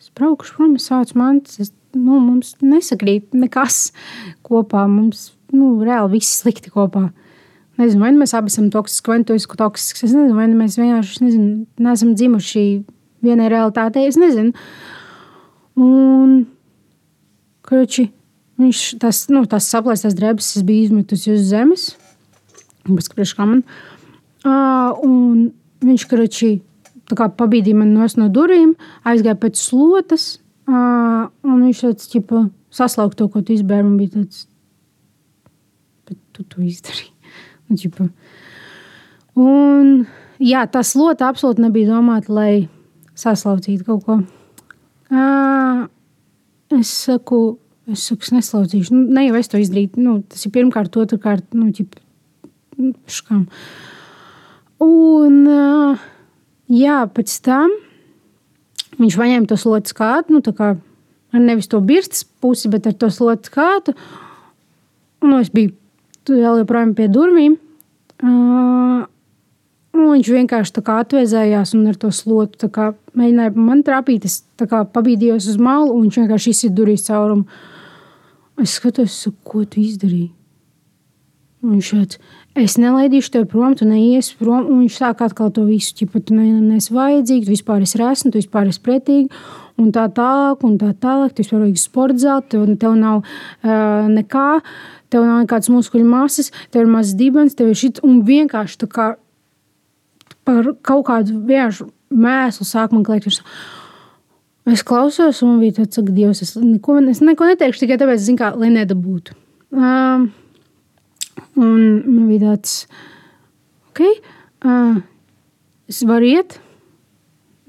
Es 0.00 0.08
braukšu 0.16 0.54
prom, 0.56 0.76
es 0.78 0.88
saucu 0.88 1.18
mantas, 1.20 1.58
es, 1.60 1.72
nu, 1.92 2.16
mums 2.22 2.54
nesakrīt 2.64 3.36
nekas 3.36 3.90
kopā, 4.46 4.86
mums, 4.88 5.34
nu, 5.52 5.74
reāli 5.84 6.16
viss 6.16 6.40
slikti 6.40 6.72
kopā. 6.72 7.10
Nezinu, 7.76 8.00
vai 8.00 8.14
nu 8.14 8.22
mēs 8.22 8.32
abi 8.38 8.48
esam 8.52 8.70
toksiski, 8.72 9.12
vai 9.12 9.20
nu 9.20 9.28
tu 9.28 9.36
esi 9.36 9.50
toksisks, 9.50 10.06
es 10.06 10.14
nezinu, 10.14 10.38
vai 10.38 10.48
nu 10.48 10.56
mēs 10.56 10.78
vienkārši, 10.80 11.20
nezinu, 11.26 11.52
neesam 11.84 12.14
dzimuši 12.16 12.64
vienai 13.26 13.50
realitātei, 13.52 14.06
es 14.08 14.16
nezinu. 14.20 14.54
Un, 15.84 16.44
kruči, 17.66 18.08
viņš 18.60 18.84
tas, 19.02 19.24
nu, 19.32 19.44
tas 19.50 19.66
saplēstās 19.72 20.16
drēbes, 20.18 20.54
es 20.58 20.66
biju 20.66 20.88
izmetusi 20.88 21.34
uz 21.34 21.48
zemes, 21.50 21.90
bez 22.86 23.10
priekš 23.12 23.36
kā 23.38 23.48
man. 23.48 23.64
Uh, 23.64 23.94
Un 24.44 25.48
viņš 25.84 26.06
kračī 26.10 26.50
pabīdīja 27.08 27.78
mani 27.78 28.08
no 28.20 28.28
durvīm, 28.32 28.74
aizgāja 29.04 29.38
pēc 29.40 29.60
slotas, 29.60 30.26
un 30.68 31.62
viņš 31.64 31.80
tāds 31.86 32.10
ķipa, 32.12 32.44
saslauka 32.72 33.16
to, 33.16 33.28
ko 33.28 33.40
tu 33.40 33.54
izbēri. 33.56 33.86
Man 33.86 33.96
bija 34.00 34.18
tāds, 34.18 34.46
bet 36.08 36.20
tu 36.32 36.44
to 36.44 36.64
izdarīji. 36.64 37.12
Un, 37.64 37.80
ķipa. 37.80 38.08
un 39.40 39.92
jā, 40.36 40.66
tā 40.68 40.82
slota 40.84 41.30
absolūti 41.32 41.64
nebija 41.64 41.94
domāta, 41.94 42.32
lai 42.32 42.68
saslaucītu 43.16 43.86
kaut 43.86 44.04
ko. 44.04 44.18
Es 46.74 46.90
saku, 47.06 47.56
es 47.92 48.06
saku, 48.08 48.24
es 48.24 48.32
neslaucīšu. 48.36 48.94
Nu, 48.94 49.16
ne 49.16 49.26
jau 49.26 49.40
es 49.40 49.50
to 49.52 49.60
izdarīju. 49.60 49.98
Nu, 50.00 50.20
tas 50.28 50.46
ir 50.46 50.54
pirmkārt, 50.54 50.96
otrkārt, 50.96 51.50
nu, 51.56 51.68
ķipa, 51.74 52.00
škam. 53.12 53.44
Uh, 53.44 53.90
Un, 54.82 55.44
jā, 56.72 56.98
pēc 57.14 57.38
tam 57.46 57.72
viņš 58.98 59.16
paņēma 59.18 59.50
to 59.50 59.58
slotu 59.58 59.94
skātu, 59.94 60.34
nu, 60.34 60.42
kā 60.42 60.74
ar 61.34 61.42
nevis 61.42 61.70
to 61.70 61.80
birstas 61.82 62.24
pusi, 62.24 62.70
bet 62.70 62.86
ar 62.90 62.96
to 62.98 63.10
slotu 63.10 63.50
skātu. 63.50 63.94
Un 65.24 65.38
es 65.40 65.50
biju 65.54 65.74
vēl 66.28 66.62
joprojām 66.62 66.94
pie 66.96 67.08
durvīm. 67.12 67.56
Uh, 68.24 69.04
viņš 69.94 70.30
vienkārši 70.36 70.82
atvēzējās 70.94 71.74
un 71.76 71.88
ar 71.90 71.98
to 72.00 72.10
slotu 72.14 72.70
kā, 72.72 72.92
mēģināja 73.18 73.54
man 73.58 73.82
trāpīt. 73.86 74.26
Es 74.28 74.42
pabīdījos 74.58 75.48
uz 75.50 75.58
malu, 75.58 75.94
un 75.94 76.06
viņš 76.06 76.20
vienkārši 76.22 76.54
izsita 76.54 76.78
durvis 76.78 77.06
caurumu. 77.08 77.46
Es 78.62 78.76
skatos, 78.78 79.16
ko 79.42 79.64
tu 79.66 79.82
izdarīji. 79.82 80.30
Viņš 81.64 81.90
šāds, 81.90 82.18
es 82.60 82.74
nelaidīšu 82.76 83.32
tevi 83.34 83.48
prom, 83.48 83.72
tu 83.78 83.86
neiesi 83.88 84.36
prom. 84.36 84.66
Viņš 84.82 84.98
sāk 85.00 85.22
atkal 85.24 85.50
to 85.54 85.64
visu, 85.64 86.06
ka 86.12 86.20
tu 86.20 86.36
neesi 86.36 86.92
vajadzīgs, 86.92 87.48
tu 87.48 87.54
vispār 87.54 87.86
esi 87.86 88.00
resni, 88.00 88.32
tu 88.32 88.40
vispār 88.42 88.68
esi 88.68 88.82
pretīgi. 88.84 89.30
Un 89.80 89.88
tā 89.94 90.04
tālāk, 90.14 90.62
un 90.68 90.76
tā 90.78 90.92
tālāk. 90.92 91.32
Tu 91.32 91.42
vispār 91.42 91.64
vajag 91.64 91.80
sporta 91.80 92.20
zelta, 92.20 92.52
tev, 92.54 92.68
tev 92.78 92.98
nav 93.00 93.22
uh, 93.24 94.06
nekā, 94.12 94.48
tev 95.10 95.26
nav 95.26 95.40
nekādas 95.46 95.72
muskuļu 95.72 96.06
masas, 96.06 96.52
tev 96.70 96.84
ir 96.84 96.92
mazs 96.92 97.16
dibens, 97.18 97.56
tev 97.56 97.72
ir 97.72 97.80
šis 97.80 98.04
un 98.06 98.20
vienkārši 98.28 98.84
tā 98.84 98.90
kā 98.92 99.08
par 100.44 100.74
kaut 100.84 101.08
kādu 101.08 101.40
vienkārši 101.48 101.88
mēslu 102.12 102.68
sāk 102.68 102.92
man 102.92 103.06
kliegt. 103.06 103.40
Es 104.70 104.80
klausos, 104.86 105.42
un 105.44 105.54
man 105.54 105.60
bija 105.60 105.82
tāds, 105.82 106.00
ka 106.00 106.14
Dievs, 106.14 106.40
es 106.44 106.54
neko, 106.56 106.96
es 107.12 107.20
neko 107.20 107.50
neteikšu 107.50 107.84
tikai 107.84 108.00
tāpēc, 108.00 108.22
zin, 108.24 108.38
kā, 108.40 108.54
lai 108.56 108.70
nedabūtu. 108.72 109.36
Um, 109.74 110.30
Un 111.54 111.80
man 112.02 112.26
bija 112.28 112.50
tāds, 112.50 112.84
ok, 113.90 114.02
uh, 114.66 115.00
es 115.90 116.02
varu 116.06 116.30
iet. 116.30 116.58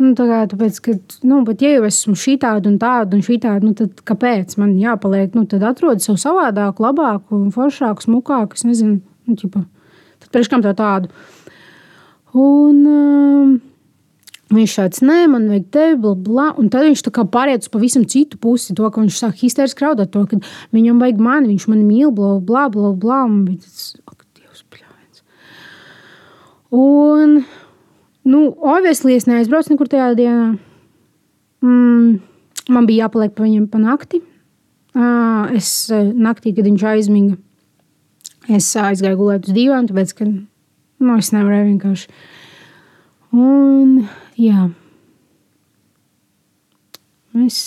Nu, 0.02 0.12
tā 0.18 0.26
kā, 0.28 0.42
tāpēc, 0.52 0.80
ka, 0.84 0.96
nu, 1.24 1.40
bet, 1.48 1.62
ja 1.64 1.78
jau 1.78 1.86
esmu 1.88 2.18
šī 2.20 2.36
tāda 2.42 2.68
un 2.68 2.80
tāda 2.82 3.16
un 3.16 3.22
šī 3.24 3.38
tāda, 3.46 3.64
nu, 3.64 3.76
tad 3.78 4.02
kāpēc 4.10 4.58
man 4.60 4.74
jāpaliek? 4.82 5.38
Nu, 5.38 5.46
tad 5.50 5.64
atrod 5.64 6.04
sev 6.04 6.18
savādāku, 6.20 6.84
labāku, 6.84 7.40
foršāku, 7.56 8.04
smukāku. 8.04 8.60
Es 8.60 8.66
nezinu, 8.68 9.00
nu, 9.30 9.38
ķipa, 9.40 9.64
tad 10.24 10.34
priekš 10.34 10.52
kam 10.52 10.66
tā 10.66 10.76
tādu. 10.76 11.14
Un, 12.36 12.82
uh, 12.84 13.56
Viņš 14.54 14.74
šāds, 14.78 15.02
nē, 15.02 15.24
man 15.32 15.48
vajag 15.50 15.66
tevi, 15.74 15.96
bla, 16.04 16.14
bla. 16.28 16.46
Un 16.62 16.70
tad 16.70 16.86
viņš 16.86 17.02
pāriet 17.34 17.66
uz 17.66 17.72
pavisam 17.74 18.04
citu 18.06 18.38
pusi. 18.38 18.76
To, 18.78 18.92
ka 18.94 19.02
viņš 19.02 19.18
sāk 19.18 19.40
histēriski 19.42 19.82
raudāt, 19.82 20.12
to, 20.14 20.22
ka 20.30 20.38
viņam 20.76 21.00
vajag 21.02 21.24
mani, 21.24 21.50
viņš 21.56 21.66
man 21.72 21.82
mīl, 21.88 22.12
bla, 22.14 22.38
bla, 22.38 22.68
bla. 22.70 22.92
bla. 22.94 23.24
Un 23.26 23.42
bija 23.48 23.64
tas, 23.66 23.96
ak, 24.06 24.22
Dievs, 24.38 24.62
pļāviens. 24.70 25.24
Un, 26.78 27.40
nu, 28.30 28.44
obviously, 28.62 29.18
es 29.18 29.26
neaizbraucu 29.26 29.74
nekur 29.74 29.90
tajā 29.90 30.12
dienā. 30.20 30.52
Mm, 31.66 32.22
man 32.70 32.86
bija 32.86 33.08
jāpaliek 33.08 33.34
pa 33.34 33.48
viņam 33.48 33.66
pa 33.72 33.82
nakti. 33.82 34.22
Es 35.56 35.90
naktī, 35.92 36.54
kad 36.56 36.68
viņš 36.68 36.84
aizmiga, 36.88 37.36
es 38.48 38.70
aizgāju 38.80 39.18
gulēt 39.20 39.50
uz 39.50 39.56
dīvānu, 39.58 39.90
tāpēc, 39.90 40.14
ka, 40.16 40.28
nu, 40.30 41.18
es 41.18 41.34
nevarēju 41.34 41.68
vienkārši. 41.74 42.14
Un, 43.36 44.06
jā. 44.40 44.70
Mēs 47.36 47.58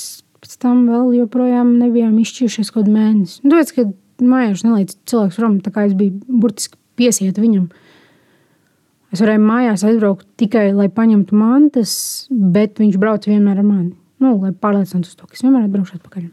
pēc 0.41 0.55
tam 0.63 0.87
vēl 0.89 1.13
joprojām 1.19 1.75
nebijām 1.81 2.17
izšķīrušies 2.23 2.71
kaut 2.73 2.87
kādu 2.87 2.95
mēnesi. 2.95 3.41
Nu, 3.45 3.53
tāpēc, 3.53 3.75
ka 3.77 4.25
mājās 4.25 4.65
nelaiž 4.67 4.97
cilvēks 5.11 5.39
prom, 5.39 5.59
tā 5.65 5.73
kā 5.75 5.87
es 5.89 5.95
biju 5.99 6.41
burtiski 6.41 6.79
piesiet 6.99 7.39
viņam. 7.41 7.69
Es 9.13 9.23
varēju 9.25 9.41
mājās 9.41 9.85
aizbraukt 9.89 10.27
tikai, 10.41 10.69
lai 10.77 10.91
paņemtu 10.93 11.37
mantas, 11.37 11.93
bet 12.29 12.81
viņš 12.81 12.99
brauc 13.01 13.25
vienmēr 13.29 13.63
ar 13.63 13.67
mani. 13.67 13.95
Nu, 14.21 14.35
lai 14.43 14.53
pārliecinātos 14.53 15.17
to, 15.17 15.29
ka 15.29 15.37
es 15.37 15.45
vienmēr 15.45 15.69
atbraukšu 15.69 16.01
atpakaļ. 16.01 16.27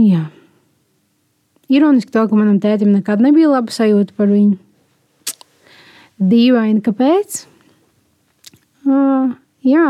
Jā. 0.00 0.24
Ironiski 1.72 2.12
to, 2.12 2.24
ka 2.28 2.36
manam 2.36 2.58
tētim 2.60 2.90
nekad 2.94 3.22
nebija 3.22 3.52
laba 3.52 3.72
sajūta 3.72 4.16
par 4.16 4.32
viņu. 4.32 4.58
Dīvaini, 6.22 6.82
kāpēc? 6.84 7.42
Uh, 8.82 9.34
jā. 9.62 9.88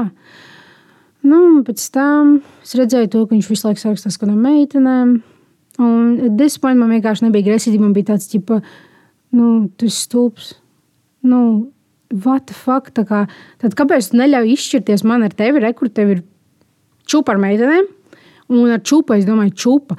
Nu, 1.22 1.62
pēc 1.64 1.84
tam 1.94 2.40
es 2.64 2.74
redzēju, 2.76 3.10
to, 3.12 3.20
ka 3.26 3.36
viņš 3.36 3.50
visu 3.52 3.68
laiku 3.68 3.82
sarakstās 3.82 4.18
ar 4.18 4.24
kādām 4.24 4.40
meitenēm. 4.42 5.12
Un 5.82 6.34
tas 6.38 6.58
man 6.62 6.90
vienkārši 6.90 7.28
nebija 7.28 7.52
gresīgi. 7.52 7.80
Man 7.80 7.94
bija 7.96 8.12
tāds, 8.12 8.28
ka, 8.48 8.58
nu, 9.38 9.52
tu 9.78 9.88
esi 9.88 10.02
stulbs. 10.08 10.52
Nu, 11.22 11.70
what 12.10 12.48
the 12.50 12.58
fuck? 12.58 12.90
Tā 12.92 13.06
kā, 13.08 13.22
tad 13.62 13.78
kāpēc 13.78 14.10
tu 14.10 14.20
neļauj 14.20 14.52
izšķirties 14.56 15.06
man 15.08 15.24
ar 15.24 15.32
tevi? 15.38 15.62
Re, 15.62 15.72
kur 15.78 15.88
tev 15.94 16.12
ir 16.16 16.22
čūpa 17.08 17.36
ar 17.36 17.42
meitenēm? 17.46 17.88
Un 18.52 18.74
ar 18.74 18.82
čūpu 18.84 19.16
es 19.16 19.24
domāju, 19.24 19.56
čūpa. 19.64 19.96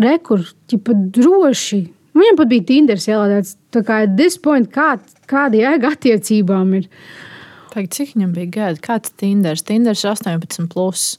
Rekur, 0.00 0.46
ķipa 0.70 0.94
droši. 1.18 1.82
Viņam 2.16 2.38
pat 2.38 2.48
bija 2.48 2.64
Tinders 2.70 3.10
ielādēts. 3.10 3.56
Tā 3.74 3.82
kā 3.84 4.04
point, 4.44 4.70
kā, 4.72 4.94
kāda 5.28 5.58
jēga 5.58 5.96
attiecībām 5.96 6.76
ir. 6.78 6.86
Uh, 6.86 7.35
Pag, 7.76 7.90
cik 7.92 8.14
viņam 8.14 8.30
bija 8.32 8.48
gadi? 8.54 8.80
Kāds 8.80 9.10
Tinders? 9.20 9.60
Tinders 9.68 10.00
18. 10.08 10.64
Plus. 10.72 11.18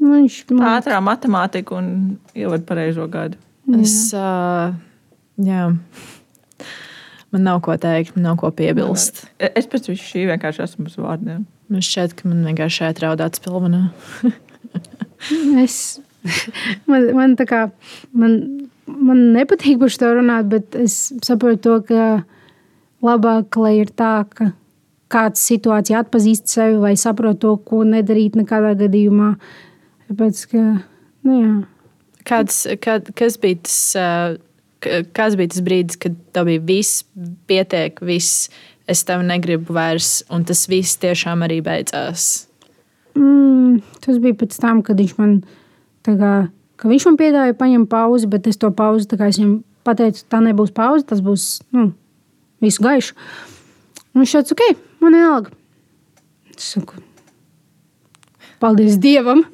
Viņš 0.00 0.38
man... 0.54 0.78
ātrā 0.78 0.96
matemātika 1.04 1.76
un 1.76 1.90
ievada 2.32 2.64
pareizo 2.64 3.04
gadu. 3.12 3.36
Es, 3.76 4.14
uh, 4.16 4.72
jā. 5.44 5.66
Man 7.34 7.44
nav 7.44 7.60
ko 7.66 7.76
teikt, 7.76 8.14
man 8.16 8.30
nav 8.30 8.40
ko 8.40 8.48
piebilst. 8.54 9.26
Es 9.36 9.68
pēc 9.68 9.90
šī 10.00 10.24
vienkārši 10.32 10.64
esmu 10.70 10.88
uz 10.88 10.96
vārdiem. 10.96 11.44
Man 11.68 11.84
šķiet, 11.84 12.16
ka 12.16 12.32
man 12.32 12.44
vienkārši 12.48 12.80
šeit 12.80 13.04
raudāts 13.04 13.44
pilvenā. 13.44 13.90
Es, 15.56 15.98
man, 16.86 17.06
man, 17.16 17.32
tā 17.38 17.46
kā, 17.48 17.60
man, 18.14 18.34
man 18.86 19.22
nepatīk 19.32 19.78
par 19.80 19.94
to 20.00 20.10
runāt, 20.18 20.50
bet 20.52 20.76
es 20.78 20.96
saprotu, 21.24 21.62
to, 21.64 21.76
ka 21.88 23.06
labāk, 23.06 23.56
lai 23.58 23.78
ir 23.80 23.90
tā, 23.96 24.20
ka 24.28 24.50
kāds 25.12 25.44
situācija 25.48 26.02
atpazīst 26.04 26.50
sevi 26.50 26.80
vai 26.82 26.94
saprot 26.98 27.40
to, 27.44 27.54
ko 27.62 27.84
nedarīt 27.86 28.38
nekādā 28.38 28.74
gadījumā. 28.80 29.34
Tāpēc, 30.10 30.42
ka, 30.50 30.64
nu 31.26 31.38
jā. 31.38 31.54
Kāds, 32.26 32.64
kad, 32.82 33.12
kas 33.14 33.38
bija 33.42 33.62
tas? 33.62 33.78
Uh, 33.94 34.42
Kas 35.16 35.36
bija 35.38 35.50
tas 35.50 35.62
brīdis, 35.64 35.98
kad 35.98 36.16
tev 36.36 36.50
bija 36.50 36.62
viss, 36.68 37.04
pietiek, 37.48 37.96
viss, 38.04 38.50
es 38.86 39.02
tevi 39.08 39.24
negribu 39.26 39.74
vairs, 39.74 40.20
un 40.30 40.44
tas 40.46 40.66
viss 40.70 40.98
tiešām 41.02 41.42
arī 41.46 41.58
beidzās? 41.64 42.46
Mm, 43.16 43.80
tas 44.04 44.20
bija 44.22 44.36
pēc 44.42 44.58
tam, 44.60 44.82
kad 44.86 45.00
viņš 45.00 45.14
man, 45.18 45.38
kā, 46.06 46.34
ka 46.76 46.90
viņš 46.92 47.08
man 47.08 47.18
piedāvāja 47.20 47.56
paņemt 47.58 47.90
pauzi, 47.90 48.28
bet 48.30 48.46
es 48.50 48.60
to 48.60 48.70
pauzi, 48.76 49.08
kā 49.16 49.30
es 49.32 49.40
viņam 49.40 49.58
pateicu, 49.86 50.26
tā 50.30 50.42
nebūs 50.44 50.74
pauze, 50.76 51.06
tas 51.08 51.24
būs 51.24 51.48
nu, 51.74 51.88
visu 52.62 52.84
gaišu. 52.84 53.16
Un 54.12 54.22
viņš 54.22 54.36
teica, 54.36 54.56
ok, 54.56 54.85
man 55.06 55.16
vienalga. 55.16 55.54
Es 56.56 56.72
saku, 56.74 57.00
paldies 58.62 58.98
Dievam! 59.02 59.44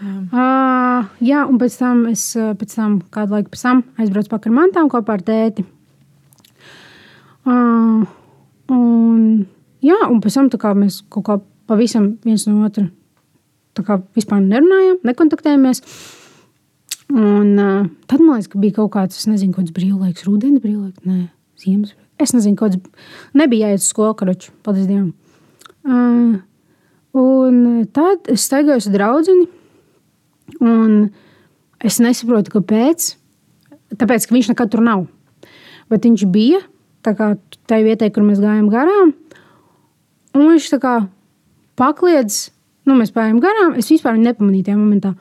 Jā. 0.00 0.14
Uh, 0.32 1.08
jā, 1.24 1.42
un 1.44 1.58
pēc 1.60 1.76
tam 1.80 2.06
es 2.08 2.22
pēc 2.36 2.72
tam, 2.72 3.00
kādu 3.12 3.36
laiku 3.36 3.52
pēc 3.52 3.64
tam 3.66 3.82
aizbraucu 4.00 4.32
pakaļ 4.32 4.56
mantām 4.56 4.88
kopā 4.92 5.18
ar 5.18 5.24
tēti. 5.26 5.66
Uh, 7.48 8.06
un, 8.72 9.20
jā, 9.84 9.98
un 10.06 10.22
pēc 10.24 10.38
tam 10.38 10.80
mēs 10.80 11.02
kaut 11.12 11.26
kā 11.28 11.38
pavisam 11.70 12.14
viens 12.24 12.46
no 12.48 12.64
otra 12.66 12.88
vispār 14.16 14.42
nerunājām, 14.42 14.98
nekontaktējāmies. 15.06 15.82
Un, 17.10 17.54
uh, 17.58 17.86
tad 18.06 18.20
man 18.22 18.36
liekas, 18.36 18.50
ka 18.52 18.60
bija 18.62 18.76
kaut 18.76 18.92
kāds, 18.94 19.22
nezinu, 19.26 19.54
kāds 19.56 19.72
brīvlaiks, 19.74 20.26
rudenis 20.26 20.62
brīvlaiks, 20.62 21.02
nē, 21.06 21.30
ziemas. 21.58 21.94
Es 22.20 22.34
nezinu, 22.36 22.58
kāds 22.60 22.78
nebija 23.36 23.70
jāiet 23.70 23.82
uz 23.82 23.88
skolu, 23.88 24.16
karoči, 24.18 24.52
paldies 24.66 24.88
Dievam. 24.90 25.14
Uh, 25.80 26.36
un 27.16 27.86
tad 27.96 28.28
es 28.32 28.44
staigāju 28.44 28.90
ar 28.90 28.94
draugu, 28.96 29.36
un 30.60 30.98
es 31.80 31.98
nesaprotu, 32.04 32.52
kāpēc. 32.58 33.14
Tāpēc, 33.96 34.28
ka 34.28 34.36
viņš 34.36 34.52
nekad 34.52 34.70
tur 34.70 34.84
nav. 34.84 35.08
Bet 35.90 36.04
viņš 36.06 36.28
bija 36.30 36.60
tajā 37.02 37.82
vietā, 37.82 38.10
kur 38.12 38.26
mēs 38.26 38.42
gājām 38.42 38.68
garām. 38.70 39.14
Un 40.36 40.50
viņš 40.52 40.68
tā 40.76 40.78
kā 40.82 40.94
pakliedz 41.80 42.50
Nu, 42.88 42.96
mēs 42.98 43.12
gājām 43.14 43.38
garām. 43.42 43.76
Es 43.78 43.90
vispār 43.92 44.18
nepamanīju 44.18 44.66
tajā 44.66 44.78
momentā. 44.78 45.14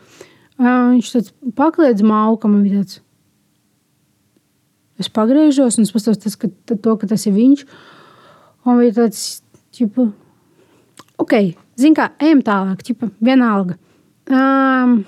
Uh, 0.59 0.95
viņš 0.95 1.11
tāds 1.13 1.33
pakliedz 1.57 2.03
mauka. 2.05 2.49
Man 2.51 2.63
bija 2.65 2.81
tāds. 2.81 3.01
Es 4.99 5.07
pagriežos 5.07 5.77
un 5.79 5.87
es 5.87 5.93
paskatos, 5.95 6.35
ka, 6.39 6.49
to, 6.69 6.95
ka 6.99 7.07
tas 7.07 7.23
ir 7.29 7.35
viņš. 7.37 7.63
Un 8.67 8.81
bija 8.81 8.97
tāds, 8.97 9.21
ķipa, 9.75 10.09
ok, 11.23 11.35
zini, 11.79 11.95
kā 11.97 12.09
ejam 12.19 12.41
tālāk, 12.45 12.83
ķipa, 12.85 13.07
vienalga. 13.23 13.77
Um, 14.29 14.99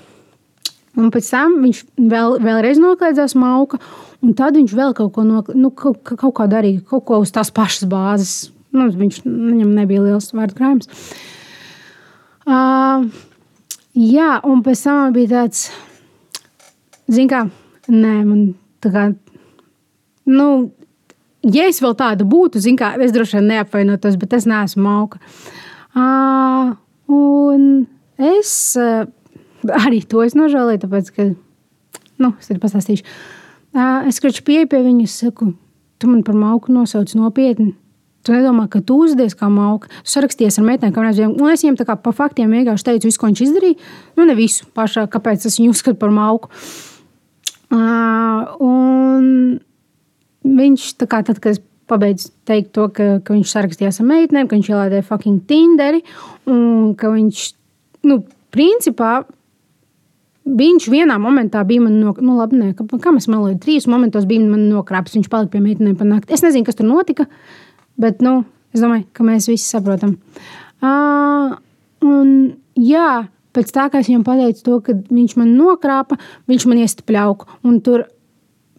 un 0.98 1.12
pēc 1.14 1.28
tam 1.34 1.60
viņš 1.66 1.84
vēl, 2.00 2.38
vēlreiz 2.42 2.80
nokļāvās 2.82 3.36
mauka, 3.39 3.82
un 4.24 4.34
tad 4.38 4.56
viņš 4.58 4.78
vēl 4.78 4.96
kaut 4.98 5.12
ko, 5.18 5.26
no, 5.28 5.44
nu, 5.54 5.74
kaut, 5.76 6.00
kaut 6.08 6.34
kā 6.39 6.48
darīja, 6.50 6.86
kaut 6.88 7.06
ko 7.10 7.20
uz 7.26 7.34
tās 7.36 7.52
pašas 7.54 7.89
bāzes. 7.92 8.36
Nu, 8.72 8.88
viņš, 8.88 9.26
viņam 9.28 9.76
nebija 9.76 10.06
liels 10.06 10.32
vārdu 10.32 10.56
krājums. 10.56 10.88
Uh, 12.48 13.04
jā, 14.00 14.38
un 14.48 14.64
pēc 14.64 14.86
tam 14.88 15.12
bija 15.16 15.34
tāds, 15.36 15.68
zināms, 17.12 17.52
kā, 17.52 17.92
nē, 17.92 18.16
man 18.24 18.46
tā 18.82 18.94
kā, 18.96 19.10
nu, 20.30 20.47
ja 21.47 21.67
es 21.69 21.82
vēl 21.84 21.95
tāda 21.97 22.28
būtu, 22.28 22.61
zināms, 22.61 22.82
kā, 22.82 22.91
es 23.05 23.15
droši 23.15 23.39
vien 23.39 23.49
neapvainotos, 23.55 24.19
bet 24.22 24.38
es 24.38 24.47
neesmu 24.49 24.86
mauka. 24.86 25.22
Uh, 25.91 26.74
un 27.11 27.86
es 28.22 28.53
uh, 28.80 29.03
arī 29.82 30.01
to 30.07 30.24
es 30.26 30.38
nožēloju, 30.38 30.84
tāpēc, 30.86 31.11
ka, 31.15 31.28
nu, 32.22 32.34
es 32.39 32.49
tev 32.49 32.61
pastāstīšu. 32.63 33.05
Uh, 33.72 34.07
es 34.09 34.19
skaču 34.19 34.43
pieeju 34.47 34.69
pie 34.72 34.82
viņas, 34.86 35.19
saku, 35.26 35.53
tu 36.01 36.09
man 36.11 36.26
par 36.28 36.38
mauku 36.38 36.74
nosauc 36.76 37.13
nopietni. 37.17 37.74
Tu 38.22 38.36
nedomā, 38.36 38.67
ka 38.69 38.84
tu 38.86 38.99
uzvedies 39.01 39.34
kā 39.34 39.47
mauka. 39.49 39.89
Tu 40.05 40.11
sarakstījies 40.13 40.59
ar 40.61 40.65
meitenēm, 40.67 40.93
kā 40.93 41.01
mēs 41.01 41.17
bijām. 41.17 41.32
Un 41.41 41.53
es 41.55 41.63
viņiem 41.63 41.80
tā 41.80 41.88
kā 41.89 41.95
pa 41.97 42.11
faktiem 42.13 42.51
vienkārši 42.53 42.86
teicu, 42.86 43.09
visu, 43.09 43.17
ko 43.17 43.30
viņš 43.32 43.41
izdarīja. 43.47 43.88
Nu, 44.19 44.28
ne 44.30 44.36
visu 44.38 44.67
pašā, 44.78 45.07
kāpēc 45.09 45.47
es 45.49 45.57
viņu 45.57 45.74
uzskatu 45.74 45.97
par 46.01 46.13
mauku. 46.13 46.51
Uh, 47.72 48.51
un 48.61 49.57
viņš 50.48 50.88
tā 51.02 51.08
kā 51.10 51.22
tad, 51.28 51.42
kad 51.44 51.56
es 51.56 51.62
pabeidzu 51.92 52.32
teikt 52.48 52.72
to, 52.78 52.88
ka, 52.94 53.20
ka 53.26 53.36
viņš 53.36 53.52
sarakstījās 53.52 54.00
ar 54.02 54.08
meitenēm, 54.10 54.48
ka 54.48 54.58
viņš 54.58 54.72
ielādēja 54.72 55.08
fucking 55.08 55.44
Tinderi 55.50 56.02
un 56.50 56.94
ka 57.00 57.12
viņš, 57.14 57.46
nu, 58.10 58.22
principā. 58.54 59.22
Viņš 60.42 60.88
vienā 60.89 61.20
momentā 61.22 61.62
bija 61.70 61.84
man 61.84 62.00
no, 62.02 62.16
nu, 62.18 62.36
labi, 62.39 62.58
ne, 62.58 62.72
kā, 62.74 62.84
kā 63.04 63.12
mēs 63.14 63.28
melojam, 63.30 63.60
trīs 63.62 63.86
momentos 63.92 64.26
bija 64.30 64.42
man 64.48 64.64
nokrāpts. 64.72 65.14
Viņš 65.14 65.30
palika 65.30 65.54
pie 65.54 65.62
meitenēm 65.62 65.94
pa 66.00 66.08
nakti. 66.08 66.34
Es 66.34 66.42
nezinu, 66.42 66.66
kas 66.66 66.80
tur 66.80 66.88
notika. 66.89 67.28
Bet 68.02 68.24
nu, 68.26 68.39
es 68.74 68.82
domāju, 68.82 69.06
ka 69.14 69.26
mēs 69.28 69.46
visi 69.52 69.70
saprotam. 69.70 70.16
Uh, 70.82 71.54
un, 72.08 72.32
jā, 72.74 73.28
pēc 73.54 73.70
tā, 73.76 73.86
kā 73.94 74.02
es 74.02 74.10
viņam 74.10 74.26
pateicu, 74.26 74.64
to, 74.66 74.80
ka 74.88 74.98
viņš 75.14 75.38
man 75.38 75.54
nokrāpa, 75.60 76.18
viņš 76.50 76.68
man 76.72 76.82
iesta 76.82 77.06
pļauku. 77.06 77.62
Un 77.70 77.78
tur 77.86 78.08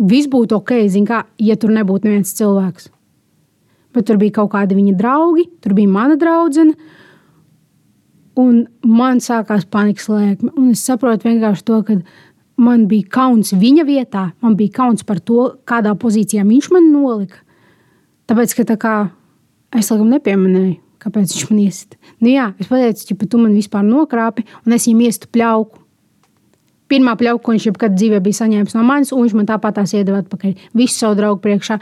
viss 0.09 0.30
būtu 0.30 0.59
ok, 0.59 0.74
kā, 1.09 1.22
ja 1.38 1.57
tur 1.57 1.72
nebūtu 1.74 2.09
neviens 2.09 2.34
cilvēks. 2.38 2.90
Bet 3.92 4.09
tur 4.09 4.18
bija 4.20 4.40
kaut 4.40 4.53
kādi 4.55 4.76
viņa 4.76 4.96
draugi, 4.96 5.46
tur 5.61 5.74
bija 5.76 5.90
mana 5.92 6.16
draudzene. 6.16 6.74
Un 8.40 8.62
man 8.88 9.20
sākās 9.20 9.66
panikas 9.68 10.09
lēkme. 10.09 10.55
Un 10.57 10.70
es 10.72 10.84
saprotu 10.86 11.28
vienkārši 11.28 11.66
to, 11.68 11.80
ka 11.84 11.98
man 12.62 12.86
bija 12.88 13.11
kauns 13.18 13.53
viņa 13.53 13.84
vietā, 13.84 14.30
man 14.40 14.57
bija 14.57 14.78
kauns 14.78 15.05
par 15.05 15.20
to, 15.20 15.50
kādā 15.68 15.92
pozīcijā 15.98 16.46
viņš 16.48 16.70
man 16.72 16.88
nolika. 16.94 17.42
Tāpēc, 18.30 18.57
ka 18.57 18.64
tā 18.72 18.78
kā, 18.80 18.94
es 19.76 19.92
laikam 19.92 20.09
nepieminēju, 20.14 20.78
kāpēc 21.03 21.34
viņš 21.34 21.50
man 21.50 21.61
iesita. 21.66 22.00
Nu, 22.22 22.30
jā, 22.32 22.48
es 22.62 22.70
pateicu, 22.70 23.18
ka 23.20 23.28
tu 23.28 23.42
man 23.42 23.53
vispār 23.59 23.84
nokrāpi, 23.84 24.46
un 24.64 24.76
es 24.78 24.88
viņam 24.88 25.05
iestu 25.05 25.28
pļauku. 25.34 25.82
Pirmā 26.93 27.14
pļauka, 27.16 27.43
ko 27.47 27.55
viņš 27.55 27.66
jebkad 27.70 27.97
dzīvē 27.97 28.20
bija 28.24 28.43
saņēmis 28.43 28.76
no 28.76 28.84
manis, 28.84 29.12
un 29.16 29.24
viņš 29.24 29.36
man 29.38 29.49
tāpat 29.49 29.78
tās 29.80 29.95
iedeva 29.97 30.20
atpakaļ. 30.20 30.55
Visu 30.76 30.99
savu 30.99 31.16
draugu 31.16 31.40
priekšā. 31.47 31.78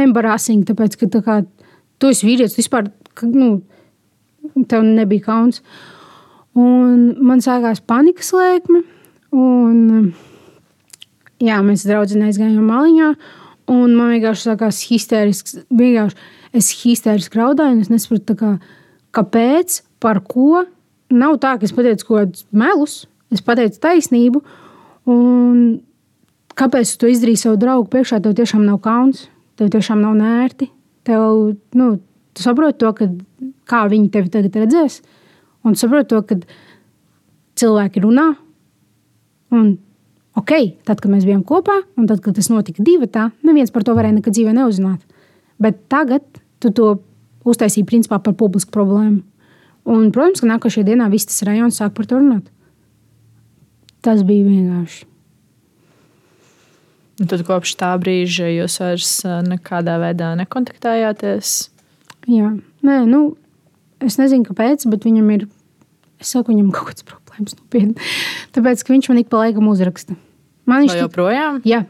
Embarrassing, 0.00 0.64
tāpēc, 0.68 0.96
ka 1.00 1.10
tā 1.12 1.20
kā, 1.26 1.38
tu 2.00 2.10
esi 2.14 2.28
vīrietis, 2.30 2.56
vispār, 2.62 2.88
ka, 3.12 3.28
nu, 3.28 3.58
tev 4.70 4.88
nebija 4.88 5.28
kauns. 5.28 5.60
Un 6.56 7.10
man 7.26 7.44
sākās 7.44 7.84
panikas 7.84 8.32
lēkme, 8.32 8.84
un 9.36 10.12
jā, 11.42 11.60
mēs 11.66 11.84
draudzenei 11.84 12.32
aizgājām 12.32 12.70
maliņā, 12.72 13.14
Un 13.70 13.94
man 13.96 14.12
vienkārši 14.12 14.50
sākās 14.50 14.82
histērisks, 14.90 15.56
vienkārši 15.72 16.18
es 16.56 16.68
histēriski 16.82 17.40
raudāju, 17.40 17.78
un 17.78 17.84
es 17.84 17.90
nesaprotu, 17.92 18.36
kā, 18.36 18.50
kāpēc, 19.16 19.80
par 20.04 20.20
ko. 20.28 20.64
Nav 21.14 21.38
tā, 21.40 21.54
ka 21.56 21.68
es 21.68 21.72
pateicu 21.72 22.08
kaut 22.08 22.18
kādus 22.18 22.44
melus, 22.52 22.96
es 23.32 23.44
pateicu 23.44 23.80
taisnību. 23.82 24.42
Un 25.10 25.58
kāpēc 26.58 26.94
tu 27.00 27.10
izdarīji 27.10 27.44
savu 27.44 27.60
draugu 27.60 27.88
priekšā? 27.92 28.20
Tev 28.24 28.36
tiešām 28.38 28.64
nav 28.66 28.80
kauns, 28.84 29.28
tev 29.60 29.70
tiešām 29.74 30.02
nav 30.04 30.16
nērti. 30.18 30.70
Tev, 31.04 31.54
nu, 31.76 31.88
tu 32.34 32.44
saproti 32.44 32.80
to, 32.80 32.92
ka, 32.96 33.08
kā 33.68 33.84
viņi 33.90 34.12
tevi 34.14 34.32
tagad 34.32 34.60
redzēs. 34.64 35.00
Un 35.64 35.76
saproti 35.78 36.12
to, 36.12 36.22
ka 36.28 36.38
cilvēki 37.60 38.04
runā. 38.04 38.30
Un 39.54 39.74
ok, 40.38 40.54
tad, 40.86 41.00
kad 41.00 41.10
mēs 41.12 41.26
bijām 41.28 41.44
kopā, 41.46 41.80
un 41.98 42.08
tad, 42.10 42.22
kad 42.24 42.36
tas 42.36 42.50
notika 42.50 42.84
divi, 42.84 43.08
tā 43.10 43.28
neviens 43.46 43.72
par 43.74 43.86
to 43.86 43.94
varēja 43.96 44.18
nekad 44.18 44.34
dzīvē 44.34 44.54
neuzzināt. 44.56 45.04
Bet 45.62 45.84
tagad 45.92 46.24
tu 46.62 46.72
to 46.74 46.88
uztaisīji 47.46 47.86
principā 47.86 48.18
par 48.24 48.34
publisku 48.38 48.72
problēmu. 48.74 49.20
Un, 49.84 50.08
protams, 50.14 50.40
ka 50.40 50.48
nākošajā 50.48 50.88
dienā 50.88 51.10
viss 51.12 51.28
tas 51.28 51.44
rajons 51.46 51.78
sāk 51.80 51.92
par 51.96 52.08
to 52.08 52.18
runāt. 52.18 52.48
Tas 54.04 54.22
bija 54.26 54.44
vienkārši. 54.46 55.06
Un 57.22 57.30
tad 57.30 57.44
kopš 57.46 57.76
tā 57.78 57.92
brīža 58.02 58.48
jūs 58.50 58.80
vairs 58.82 59.10
nekādā 59.46 59.94
veidā 60.02 60.32
nekontaktējāties? 60.40 61.52
Jā, 62.30 62.50
nē, 62.86 62.96
nu, 63.06 63.20
es 64.02 64.18
nezinu, 64.18 64.46
kāpēc, 64.48 64.86
bet 64.90 65.06
viņam 65.06 65.30
ir. 65.36 65.46
Es 66.22 66.32
saku, 66.34 66.52
viņam 66.52 66.72
kaut 66.74 66.90
kāds 66.90 67.06
problēmas 67.06 67.56
nopietni. 67.58 67.94
Tāpēc, 68.56 68.82
ka 68.82 68.94
viņš 68.94 69.10
man 69.10 69.20
ik 69.22 69.30
pa 69.30 69.44
laikam 69.44 69.68
uzraksta. 69.70 70.16
Man 70.68 70.84
viņš 70.84 71.04
joprojām? 71.04 71.60
Jā. 71.68 71.84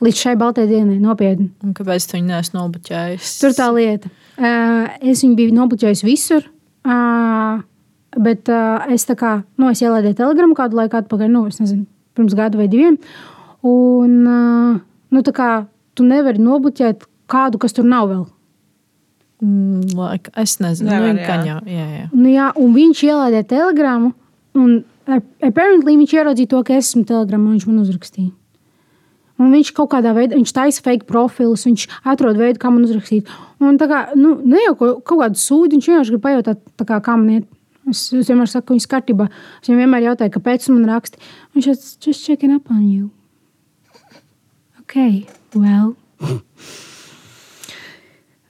Līdz 0.00 0.22
šai 0.22 0.34
baltai 0.40 0.66
dienai, 0.68 0.96
nopietni. 1.00 1.50
Un 1.64 1.74
kāpēc 1.76 2.06
tu 2.08 2.16
viņu 2.16 2.30
neesi 2.30 2.54
nobuļķējis? 2.56 3.32
Tur 3.42 3.56
tā 3.56 3.66
lieta. 3.76 4.12
Uh, 4.38 4.86
es 5.12 5.24
viņu 5.24 5.36
biju 5.36 5.56
nobuļķējis 5.58 6.04
visur. 6.06 6.46
Uh, 6.86 7.60
bet 8.16 8.50
uh, 8.50 8.86
es 8.90 9.06
tā 9.08 9.16
kā, 9.18 9.40
nu, 9.60 9.70
es 9.70 9.82
ielaidu 9.82 10.14
telegramu 10.18 10.56
kādu 10.58 10.78
laiku 10.80 10.98
atpakaļ, 11.00 11.30
nu, 11.30 11.44
es 11.50 11.60
nezinu, 11.62 11.86
pirms 12.18 12.34
gada 12.38 12.58
vai 12.58 12.66
diviem. 12.70 12.98
Un, 13.66 14.16
uh, 14.24 14.80
nu, 15.14 15.22
tā 15.26 15.34
kā 15.36 15.50
tu 15.94 16.06
nevari 16.06 16.42
nobuļķēt 16.42 17.06
kādu, 17.30 17.60
kas 17.62 17.76
tur 17.76 17.86
nav 17.86 18.10
vēl. 18.10 18.24
Mm, 19.40 19.94
laika, 19.96 20.32
es 20.42 20.58
nezinu, 20.60 20.90
Nevar, 20.90 21.14
nu, 21.14 21.22
jā. 21.22 21.28
kaņā, 21.30 21.54
jā, 21.64 21.86
jā. 21.96 22.08
Nu, 22.12 22.26
jā, 22.28 22.50
un 22.60 22.74
viņš 22.74 23.04
ielaidīja 23.06 23.46
telegramu, 23.54 24.10
un 24.58 24.82
apparently 25.40 25.96
viņš 25.96 26.12
ieraudzīja 26.18 26.50
to, 26.50 26.60
ka 26.66 26.76
es 26.76 26.90
esmu 26.90 27.06
telegramā, 27.08 27.48
un 27.48 27.56
viņš 27.56 27.66
man 27.70 27.80
uzrakstīja. 27.86 28.34
Un 29.40 29.54
viņš 29.54 29.70
kaut 29.72 29.88
kādā 29.94 30.12
veidā, 30.12 30.36
viņš 30.36 30.52
taisa 30.52 30.82
fake 30.84 31.08
profilus, 31.08 31.64
viņš 31.64 31.86
atrod 32.12 32.36
veidu, 32.36 32.60
kā 32.60 32.68
man 32.72 32.84
uzrakstīt. 32.84 33.30
Un 33.64 33.78
tā 33.80 33.88
kā, 33.88 34.02
nu, 34.18 34.34
ne 34.44 34.60
jau 34.66 34.74
kaut, 34.76 35.00
kādu 35.08 35.40
sūdu, 35.40 35.78
viņš 35.78 35.88
vienkārši 35.88 36.12
grib 36.12 36.24
pajautāt, 36.26 36.60
tā 36.76 36.86
kā, 36.88 37.00
kā 37.04 37.16
man 37.16 37.38
iet. 37.38 37.48
Es, 37.88 38.12
es 38.12 38.28
vienmēr 38.28 38.50
saku, 38.50 38.76
ir 38.76 38.90
kārtībā. 38.90 39.30
Es 39.62 39.70
viņam 39.70 39.84
vienmēr 39.84 40.10
jautāju, 40.10 40.34
kāpēc 40.36 40.68
man 40.74 40.84
raksti. 40.90 41.22
Viņš 41.56 41.70
teica, 41.70 41.88
just 42.04 42.26
checking 42.26 42.52
up 42.54 42.70
on 42.70 42.84
you. 42.84 43.10
Ok, 44.82 45.26
well. 45.54 45.96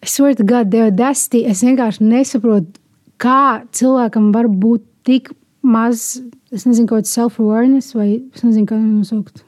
Es 0.00 0.16
swear 0.16 0.34
to 0.34 0.44
God, 0.44 0.70
Deva 0.72 0.90
Dusty, 0.90 1.44
es 1.44 1.60
vienkārši 1.60 2.06
nesaprotu, 2.08 2.80
kā 3.20 3.62
cilvēkam 3.76 4.30
var 4.32 4.48
būt 4.48 4.86
tik 5.04 5.28
maz, 5.60 6.22
es 6.48 6.64
nezinu, 6.64 6.88
kaut 6.88 7.04
kāds 7.04 7.12
self-awareness, 7.12 7.92
vai 7.94 8.08
es 8.32 8.44
nezinu, 8.46 8.64
kā 8.64 8.78
to 8.78 8.86
nosaukt. 8.86 9.44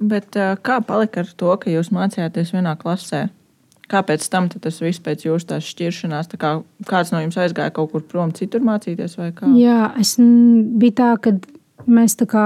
Bet 0.00 0.38
uh, 0.40 0.54
kā 0.64 0.80
palika 0.80 1.20
ar 1.20 1.28
to, 1.36 1.52
ka 1.60 1.68
jūs 1.68 1.92
mācījāties 1.92 2.54
vienā 2.56 2.72
klasē? 2.80 3.26
Kāpēc 3.90 4.22
tam 4.30 4.46
tas 4.52 4.76
viss 4.82 5.00
pēc 5.02 5.24
jūsu 5.26 5.48
tās 5.50 5.66
šķiršanās? 5.66 6.28
Tā 6.30 6.38
kā 6.38 6.50
kāds 6.86 7.10
no 7.10 7.18
jums 7.24 7.38
aizgāja 7.42 7.72
kaut 7.74 7.90
kur 7.90 8.04
prom, 8.06 8.30
citur 8.36 8.62
mācīties? 8.62 9.16
Jā, 9.58 9.90
es 9.98 10.12
bija 10.20 10.94
tā, 11.00 11.08
ka 11.24 11.32
mēs 11.90 12.14
tā 12.20 12.28
kā, 12.30 12.44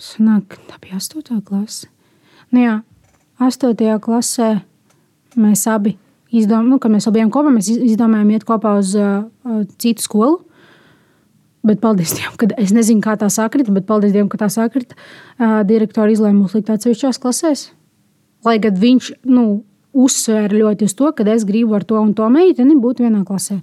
sanāk, 0.00 0.58
tā 0.66 0.80
bija 0.82 0.98
astotā 0.98 1.38
klase. 1.46 1.86
Nu 2.50 2.64
jā, 2.64 2.74
astotajā 3.38 4.00
klasē 4.02 4.50
mēs 5.38 5.62
abi 5.70 5.94
izdomājām, 6.34 6.68
nu, 6.74 6.78
kad 6.82 6.90
mēs 6.94 7.06
abi 7.06 7.20
bijām 7.20 7.30
kopā, 7.34 7.52
mēs 7.54 7.70
iz- 7.70 7.82
izdomājām 7.94 8.34
iet 8.34 8.44
kopā 8.48 8.76
uz 8.82 8.94
uh, 8.98 9.22
citu 9.78 10.02
skolu. 10.02 10.40
Bet 11.62 11.78
paldies 11.82 12.14
Dievam, 12.16 12.38
ka 12.40 12.46
es 12.58 12.70
nezinu, 12.72 13.02
kā 13.04 13.14
tā 13.20 13.28
sakrita, 13.30 13.70
bet 13.76 13.84
paldies 13.86 14.14
Dievam, 14.14 14.30
ka 14.32 14.38
tā 14.40 14.48
sakrita. 14.50 14.96
Uh, 15.38 15.60
direktori 15.68 16.14
izlēma 16.16 16.40
mūs 16.46 16.54
likt 16.56 16.70
atsevišķās 16.72 17.18
klasēs. 17.20 17.66
Lai 18.46 18.54
gan 18.64 18.78
viņš 18.80 19.10
nu, 19.28 19.60
uzsvēra 19.96 20.54
ļoti 20.54 20.86
uz 20.88 20.94
to, 20.98 21.10
ka 21.16 21.26
es 21.32 21.44
gribu 21.48 21.74
ar 21.78 21.84
to 21.84 21.98
un 22.00 22.14
to 22.14 22.28
meiteni 22.30 22.78
būt 22.78 23.02
vienā 23.04 23.24
klasē. 23.26 23.60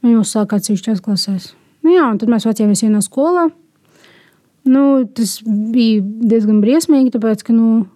Viņi 0.00 0.16
mūs 0.16 0.32
sāka 0.34 0.58
atsevišķās 0.58 1.02
klasēs. 1.04 1.52
Nu, 1.84 1.92
jā, 1.94 2.06
un 2.08 2.18
tad 2.20 2.32
mēs 2.32 2.46
mācījāmies 2.48 2.84
vienā 2.84 3.02
skolā. 3.04 3.48
Nu, 4.68 5.04
tas 5.16 5.38
bija 5.44 6.02
diezgan 6.02 6.60
briesmīgi, 6.64 7.14
tāpēc, 7.14 7.44
ka 7.46 7.54
nu, 7.56 7.86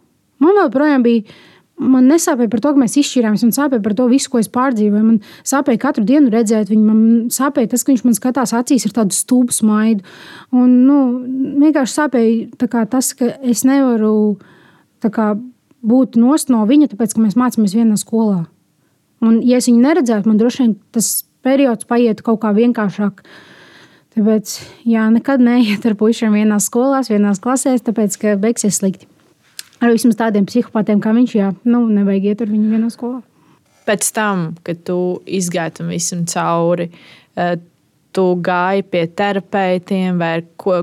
man 0.41 0.57
vēl 0.61 0.70
projām 0.72 1.05
bija. 1.05 1.27
Man 1.75 2.07
nesāpēja 2.07 2.53
par 2.53 2.61
to, 2.62 2.70
ka 2.70 2.81
mēs 2.85 2.95
izšķirāmies. 3.01 3.43
Man 3.43 3.55
sāpēja 3.57 3.83
par 3.83 3.97
to 3.99 4.05
visu, 4.07 4.29
ko 4.31 4.39
es 4.39 4.49
pārdzīvoju. 4.55 5.03
Man 5.03 5.16
sāpēja 5.43 5.81
katru 5.83 6.05
dienu 6.07 6.31
redzēt 6.31 6.70
viņu. 6.70 6.85
Man 6.87 7.01
sāpēja 7.35 7.72
tas, 7.72 7.83
ka 7.83 7.91
viņš 7.91 8.05
man 8.07 8.14
skatās 8.14 8.55
acīs 8.55 8.87
ar 8.87 8.95
tādu 9.01 9.16
stulbu 9.16 9.57
smaidu. 9.57 10.07
Un, 10.55 10.77
nu, 10.87 10.99
vienkārši 11.64 11.97
sāpēja 11.99 12.87
tas, 12.93 13.11
ka 13.18 13.33
es 13.43 13.64
nevaru 13.66 14.14
kā, 15.03 15.33
būt 15.85 16.18
nost 16.20 16.51
no 16.53 16.64
viņa, 16.68 16.91
tāpēc, 16.93 17.14
ka 17.14 17.22
mēs 17.22 17.39
mācāmies 17.39 17.76
vienā 17.76 17.99
skolā. 18.01 18.45
Un, 19.24 19.41
ja 19.47 19.61
es 19.61 19.68
viņu 19.70 19.82
neredzētu, 19.85 20.28
man 20.28 20.41
droši 20.41 20.64
vien 20.64 20.76
tas 20.95 21.24
periods 21.45 21.89
paietu 21.89 22.24
kaut 22.26 22.43
kā 22.43 22.53
vienkāršāk. 22.57 23.24
Tāpēc, 24.14 24.55
jā, 24.87 25.09
nekad 25.11 25.43
neiet 25.43 25.85
ar 25.89 25.97
puikiem 25.99 26.37
vienā 26.39 26.61
skolā, 26.62 27.03
vienā 27.09 27.35
klasē, 27.43 27.74
tāpēc, 27.82 28.16
ka 28.20 28.35
beigsies 28.41 28.78
slikti. 28.78 29.09
Ar 29.82 29.91
vismaz 29.91 30.16
tādiem 30.20 30.47
psihopātiem 30.49 31.01
kā 31.03 31.12
viņš, 31.16 31.35
jā, 31.35 31.51
nu, 31.66 31.82
nevajag 31.91 32.30
iet 32.30 32.45
ar 32.45 32.53
viņu 32.53 32.76
vienā 32.76 32.91
skolā. 32.95 33.20
Pēc 33.85 34.07
tam, 34.16 34.47
kad 34.64 34.80
tu 34.87 34.99
izgāji 35.26 35.80
tam 35.80 35.91
visam 35.93 36.22
cauri, 36.30 36.89
eh, 37.37 37.57
tu 38.15 38.25
gāji 38.45 38.85
pie 38.87 39.03
terapeitiem, 39.19 40.19
vai 40.21 40.39
ko, 40.61 40.81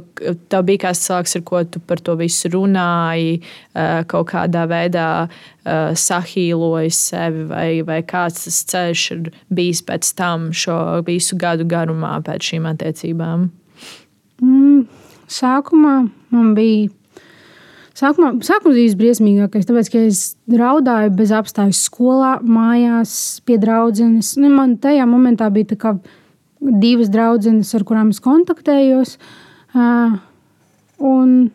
tev 0.52 0.66
bija 0.68 0.86
kāds 0.88 1.04
cilvēks, 1.06 1.38
ar 1.40 1.46
ko 1.48 1.64
tu 1.72 1.82
par 1.88 2.02
to 2.04 2.18
visu 2.20 2.52
runāji, 2.52 3.40
eh, 3.74 4.04
kaut 4.12 4.32
kādā 4.34 4.66
veidā 4.70 5.08
eh, 5.28 5.94
sahīloji 5.96 6.94
sevi, 6.96 7.46
vai, 7.52 7.68
vai 7.88 8.02
kāds 8.04 8.46
tas 8.46 8.62
ceļš 8.74 9.06
ir 9.16 9.32
bijis 9.54 9.84
pēc 9.88 10.14
tam, 10.20 10.50
šo 10.52 10.78
visu 11.08 11.40
gadu 11.40 11.68
garumā, 11.68 12.18
pēc 12.26 12.52
šīm 12.52 12.68
attiecībām. 12.74 13.50
Mm, 14.42 14.88
sākumā 15.32 15.96
man 16.34 16.56
bija. 16.58 16.90
Sākumā, 18.02 18.32
sākumā 18.42 18.72
bija 18.72 18.88
visbriesmīgākais, 18.88 19.68
tāpēc, 19.68 19.90
ka 19.94 20.00
es 20.08 20.22
raudāju 20.48 21.12
bez 21.14 21.34
apstājas 21.36 21.84
skolā, 21.86 22.38
mājās, 22.42 23.14
pie 23.46 23.60
draudzenes. 23.62 24.32
Nu, 24.42 24.50
man 24.56 24.78
tajā 24.82 25.06
momentā 25.12 25.52
bija 25.54 25.74
tā 25.74 25.78
kā 25.78 25.92
divas 26.62 27.10
draudzenes, 27.12 27.74
ar 27.76 27.86
kurām 27.88 28.12
es 28.14 28.22
kontaktējos. 28.24 29.16
Uh, 29.74 30.18
un, 31.02 31.50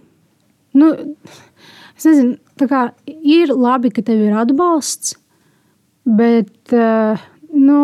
nu, 0.74 0.90
es 1.96 2.09
nezinu, 2.09 2.36
kā 2.66 2.88
ir 3.07 3.52
labi, 3.54 3.92
ka 3.94 4.04
tev 4.07 4.24
ir 4.26 4.36
atbalsts, 4.40 5.16
bet, 6.07 6.54
uh, 6.74 7.20
nu, 7.54 7.80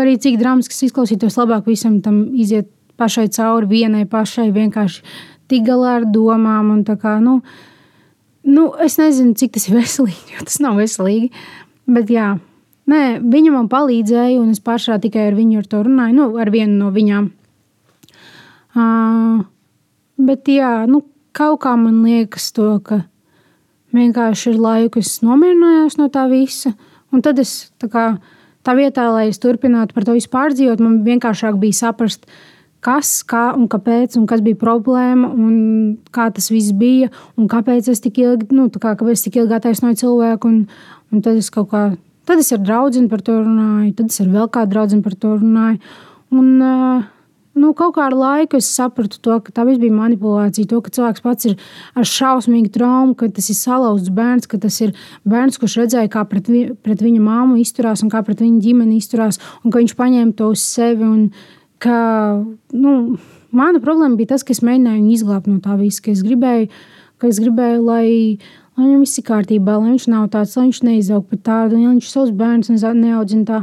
arī 0.00 0.16
cik 0.20 0.38
drāmas 0.40 0.70
izklausītos, 0.70 1.38
labāk 1.40 1.66
visam 1.70 1.98
tam 2.04 2.28
iziet 2.38 2.70
pašai 3.00 3.28
cauri, 3.32 3.70
vienai 3.70 4.04
pašai 4.08 4.50
vienkārši 4.54 5.02
tik 5.50 5.64
galā 5.66 5.98
ar 6.00 6.06
domām. 6.12 6.72
Kā, 7.00 7.16
nu, 7.24 7.40
nu, 8.46 8.68
es 8.84 8.98
nezinu, 9.00 9.34
cik 9.38 9.56
tas 9.56 9.66
ir 9.68 9.80
veselīgi, 9.80 10.36
jo 10.36 10.46
tas 10.46 10.60
nav 10.62 10.78
veselīgi. 10.80 11.32
Bet, 11.90 12.12
jā, 12.12 12.34
nē, 12.90 13.02
viņa 13.32 13.54
man 13.54 13.68
palīdzēja, 13.70 14.40
un 14.40 14.50
es 14.54 14.62
pašā 14.64 14.98
tikai 15.02 15.28
ar 15.30 15.38
viņu 15.38 15.62
ar 15.62 15.70
to 15.70 15.84
runāju, 15.86 16.16
nu, 16.16 16.26
ar 16.40 16.50
vienu 16.52 16.76
no 16.80 16.90
viņām. 16.94 17.30
Uh, 18.70 19.40
bet, 20.18 20.50
jā, 20.50 20.72
nu, 20.90 21.02
kaut 21.36 21.62
kā 21.64 21.74
man 21.78 22.02
liekas, 22.04 22.50
to, 22.54 22.72
ka 22.86 23.02
vienkārši 23.96 24.52
ir 24.52 24.60
laiks, 24.62 25.00
es 25.00 25.24
nomierinājos 25.26 25.98
no 25.98 26.10
tā 26.12 26.26
visa. 26.30 26.74
Un 27.10 27.24
tad 27.26 27.40
es 27.42 27.72
tā, 27.82 27.90
kā, 27.90 28.04
tā 28.66 28.76
vietā, 28.78 29.08
lai 29.10 29.28
es 29.30 29.40
turpinātu 29.42 29.96
par 29.96 30.06
to 30.06 30.14
visu 30.14 30.30
pārdzīvot, 30.30 30.82
man 30.82 31.00
vienkāršāk 31.06 31.58
bija 31.58 31.80
saprast, 31.80 32.28
kas, 32.84 33.20
kā 33.28 33.50
un 33.56 33.66
kāpēc, 33.70 34.16
un 34.20 34.28
kas 34.30 34.42
bija 34.44 34.58
problēma, 34.60 35.32
un 35.34 35.98
kā 36.14 36.30
tas 36.34 36.48
viss 36.52 36.72
bija, 36.76 37.10
un 37.36 37.50
kāpēc 37.50 37.90
es 37.92 38.02
tik 38.04 38.22
ilgi, 38.22 38.50
nu, 38.56 38.68
kā, 38.70 38.94
kāpēc 38.94 39.26
tik 39.26 39.40
ilgi 39.42 39.58
attaisnoju 39.58 40.00
cilvēku. 40.04 40.52
Un, 40.52 40.62
un 41.10 41.24
tad 41.26 41.40
es 41.40 41.50
kaut 41.52 41.70
kā, 41.74 41.84
tad 42.30 42.42
es 42.42 42.52
ar 42.54 42.60
draugu 42.62 43.08
par 43.10 43.24
to 43.26 43.40
runāju, 43.42 43.94
tad 43.98 44.12
es 44.12 44.20
ar 44.22 44.28
vēl 44.30 44.50
kādu 44.54 44.76
draugu 44.76 45.02
par 45.02 45.16
to 45.18 45.34
runāju. 45.40 45.80
Un, 46.30 46.50
uh, 46.62 47.08
nu, 47.58 47.72
kaut 47.74 47.96
kā 47.96 48.06
ar 48.06 48.14
laiku 48.14 48.58
es 48.60 48.68
sapratu, 48.70 49.18
to, 49.22 49.38
ka 49.42 49.54
tā 49.54 49.64
bija 49.66 49.92
manipulācija. 49.94 50.68
To, 50.70 50.78
ka 50.84 50.92
cilvēks 50.94 51.24
pats 51.24 51.48
ir 51.50 51.56
ar 51.98 52.06
šausmīgu 52.06 52.70
traumu, 52.74 53.16
ka 53.18 53.28
tas 53.34 53.50
ir 53.50 53.58
salauzts 53.58 54.12
bērns, 54.14 54.46
ka 54.50 54.60
tas 54.62 54.78
ir 54.84 54.94
bērns, 55.28 55.58
kurš 55.60 55.80
redzēja, 55.82 56.12
kā 56.12 56.24
pret, 56.30 56.48
vi, 56.52 56.68
pret 56.86 57.02
viņa 57.02 57.24
māmu 57.24 57.58
izturās 57.60 58.04
un 58.06 58.12
kā 58.12 58.22
pret 58.26 58.44
viņa 58.44 58.62
ģimeni 58.62 59.00
izturās, 59.00 59.40
un 59.64 59.74
ka 59.74 59.82
viņš 59.82 59.96
paņēma 59.98 60.36
to 60.38 60.52
uz 60.54 60.62
sevi. 60.62 61.08
Un, 61.08 61.26
ka, 61.82 61.98
nu, 62.76 62.96
mana 63.50 63.82
problēma 63.82 64.18
bija 64.20 64.36
tas, 64.36 64.46
ka 64.46 64.54
es 64.54 64.62
mēģināju 64.62 65.02
viņu 65.02 65.14
izglābt 65.18 65.50
no 65.50 65.58
tā 65.64 65.76
visa, 65.80 66.04
ka 66.06 66.14
es 66.14 66.24
gribēju, 66.26 66.70
ka 67.20 67.28
es 67.28 67.42
gribēju 67.42 67.84
lai 67.84 68.08
viņam 68.84 69.04
viss 69.04 69.20
ir 69.20 69.26
kārtībā, 69.28 69.78
lai 69.78 69.94
viņš 69.94 70.06
nav 70.12 70.28
tāds, 70.34 70.56
lai 70.58 70.68
viņš 70.68 70.82
neizaug 70.86 71.26
par 71.30 71.40
tādu, 71.46 71.78
lai 71.78 71.94
viņš 71.94 72.10
savus 72.10 72.34
bērnus 72.36 72.84
neaudzina 72.84 73.46
tā. 73.48 73.60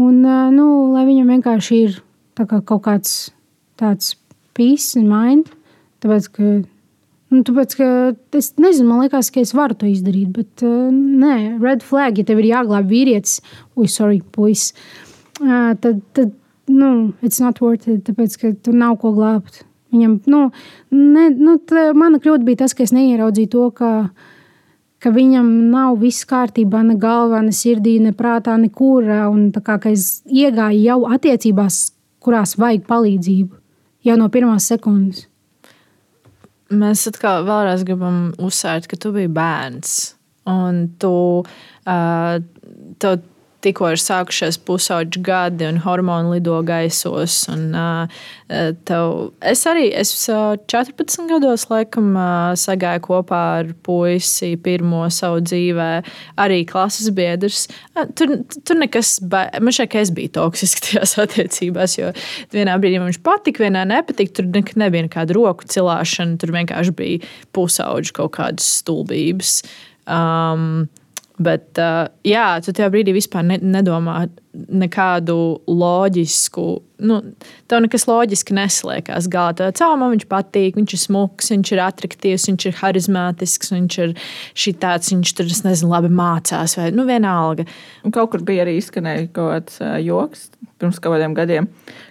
Un, 0.00 0.22
nu, 0.54 0.68
lai 0.94 1.04
viņam 1.06 1.34
vienkārši 1.36 1.80
ir 1.84 1.98
kā 2.42 2.60
kaut 2.66 2.82
kāds 2.86 3.32
tāds 3.78 4.14
peace 4.54 4.98
in 4.98 5.06
mind, 5.10 5.50
tāpēc, 6.02 6.28
ka, 6.34 6.50
nu, 7.34 7.42
tāpēc, 7.46 7.76
ka 7.78 7.88
es 8.38 8.52
nezinu, 8.60 8.88
man 8.90 9.04
liekas, 9.04 9.30
ka 9.34 9.42
es 9.42 9.54
varu 9.56 9.76
to 9.78 9.88
izdarīt, 9.90 10.32
bet 10.34 10.64
uh, 10.66 10.90
nē, 10.90 11.60
red 11.62 11.84
flag, 11.86 12.18
ja 12.18 12.26
tev 12.26 12.42
ir 12.42 12.50
jāglāb 12.52 12.90
vīrietis, 12.90 13.40
ui, 13.78 13.86
sorry, 13.90 14.20
puisis, 14.34 14.74
uh, 15.42 15.74
tad, 15.78 16.02
tad 16.16 16.34
nu, 16.70 17.12
it's 17.22 17.42
not 17.42 17.62
worth 17.62 17.88
it, 17.88 18.04
tāpēc, 18.08 18.38
ka 18.40 18.52
tur 18.64 18.76
nav 18.78 18.98
ko 19.02 19.14
glābt. 19.16 19.62
Viņam, 19.94 20.16
nu, 20.26 20.48
ne, 20.90 21.28
nu, 21.38 21.58
mana 21.94 22.18
kļūda 22.18 22.46
bija 22.46 22.64
tas, 22.64 22.74
ka 22.74 22.82
es 22.82 22.90
neieraudzīju 22.94 23.50
to, 23.52 23.66
ka, 23.78 23.90
ka 25.04 25.12
viņam 25.12 25.48
nav 25.68 25.98
viss 26.00 26.24
kārtībā, 26.28 26.80
ne 26.88 26.96
galvā, 27.00 27.42
ne 27.44 27.52
sirdī, 27.52 27.98
ne 28.00 28.14
prātā, 28.16 28.56
nekur. 28.60 29.10
Un 29.28 29.50
tā 29.52 29.60
kā 29.64 29.76
es 29.92 30.22
iegāju 30.24 30.80
jau 30.80 30.98
attiecībās, 31.12 31.82
kurās 32.24 32.56
vajag 32.60 32.86
palīdzību, 32.88 33.52
jau 34.08 34.18
no 34.20 34.30
pirmās 34.32 34.70
sekundes. 34.72 35.26
mēs 36.74 37.04
atkal 37.06 37.44
vēlreiz 37.46 37.84
gribam 37.86 38.32
uzsvērt, 38.40 38.88
ka 38.88 38.96
tu 38.96 39.12
biji 39.12 39.28
bērns. 39.30 40.14
Un 40.50 40.80
tu, 40.98 41.12
uh, 41.44 42.34
tev 42.98 43.20
tikko 43.64 43.90
ir 43.94 44.00
sākušies 44.00 44.58
pusauģi 44.66 45.22
gadi 45.24 45.66
un 45.68 45.80
hormonu 45.84 46.34
lido 46.34 46.56
gaisos. 46.66 47.36
Un, 47.52 47.74
tev, 48.88 49.14
es 49.44 49.64
arī 49.70 49.88
es 49.96 50.12
14 50.28 51.28
gados 51.30 51.66
laikam, 51.70 52.12
sagāju 52.60 53.04
kopā 53.08 53.42
ar 53.60 53.72
puisi 53.86 54.54
pirmo 54.64 55.04
savu 55.14 55.42
dzīvē, 55.44 55.90
arī 56.44 56.62
klases 56.68 57.10
biedrs. 57.14 57.66
Tur, 58.18 58.36
tur 58.64 58.80
nekas, 58.80 59.16
man 59.24 59.74
šķiet, 59.74 59.92
ka 59.92 60.02
es 60.04 60.12
biju 60.14 60.34
toksiski 60.38 60.84
tajās 60.88 61.16
attiecībās, 61.24 61.98
jo 62.00 62.12
vienā 62.54 62.76
brīdī 62.80 63.00
man 63.00 63.12
viņš 63.12 63.22
patika, 63.24 63.64
vienā 63.66 63.86
nepatika. 63.88 64.40
Tur 64.40 64.50
nebija 64.80 65.06
nekāda 65.08 65.36
roku 65.36 65.68
cilāšana, 65.70 66.38
tur 66.42 66.54
vienkārši 66.56 66.94
bija 66.98 67.32
pusauģi 67.56 68.14
kaut 68.16 68.36
kādas 68.38 68.68
stulbības. 68.80 69.60
Um, 70.04 70.84
Bet, 71.34 71.72
uh, 71.82 72.06
jā, 72.22 72.46
tu 72.62 72.70
tajā 72.70 72.86
brīdī 72.94 73.10
vispār 73.16 73.42
ne, 73.42 73.56
nedomā 73.58 74.28
nekādu 74.54 75.34
loģisku, 75.66 76.66
nu, 77.10 77.16
tev 77.66 77.80
nekas 77.82 78.06
loģiski 78.06 78.54
neslēdzas. 78.54 79.26
Galā 79.32 79.56
tā 79.58 79.72
kā 79.74 79.88
man 79.98 80.14
viņš 80.14 80.28
patīk, 80.30 80.78
viņš 80.78 80.94
ir 80.94 81.02
smuks, 81.02 81.50
viņš 81.50 81.72
ir 81.74 81.82
attraktīvs, 81.82 82.46
viņš 82.52 82.68
ir 82.70 82.78
harizmātisks, 82.78 83.74
viņš 83.74 83.98
ir 84.04 84.14
tāds, 84.78 85.10
viņš 85.10 85.34
tur, 85.34 85.50
nezinu, 85.66 85.90
labi 85.90 86.12
mācās, 86.14 86.76
vai 86.78 86.92
nu 86.94 87.08
vienalga. 87.08 87.66
Un 88.06 88.14
kaut 88.14 88.30
kur 88.30 88.46
bija 88.46 88.62
arī 88.62 88.78
izskanējis 88.78 89.32
kaut 89.34 89.50
kāds 89.56 89.82
uh, 89.82 89.98
joks 90.06 90.52
pirms 90.84 91.00
kaut 91.00 91.16
kādiem 91.16 91.34
gadiem, 91.36 91.68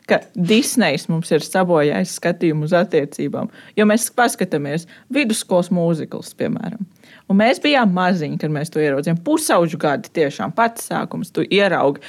ka 0.09 0.21
Disneys 0.35 1.07
mums 1.11 1.31
ir 1.33 1.43
sabojājis 1.45 2.17
skatījumu 2.19 2.67
uz 2.67 2.75
attiecībām. 2.77 3.51
Jo 3.77 3.87
mēs 3.89 4.09
paskatāmies 4.15 4.87
vidusskolas 5.13 5.71
mūzikls, 5.73 6.33
piemēram. 6.39 6.83
Un 7.33 7.39
mēs 7.41 7.57
bijām 7.63 7.89
maziņi, 7.95 8.37
kad 8.43 8.53
mēs 8.53 8.69
to 8.69 8.81
ieraudzījām. 8.83 9.17
Pusauģu 9.25 9.79
gadi 9.81 10.11
tiešām 10.13 10.53
pats 10.53 10.85
sākums, 10.91 11.33
tu 11.33 11.41
ieraugi. 11.41 12.03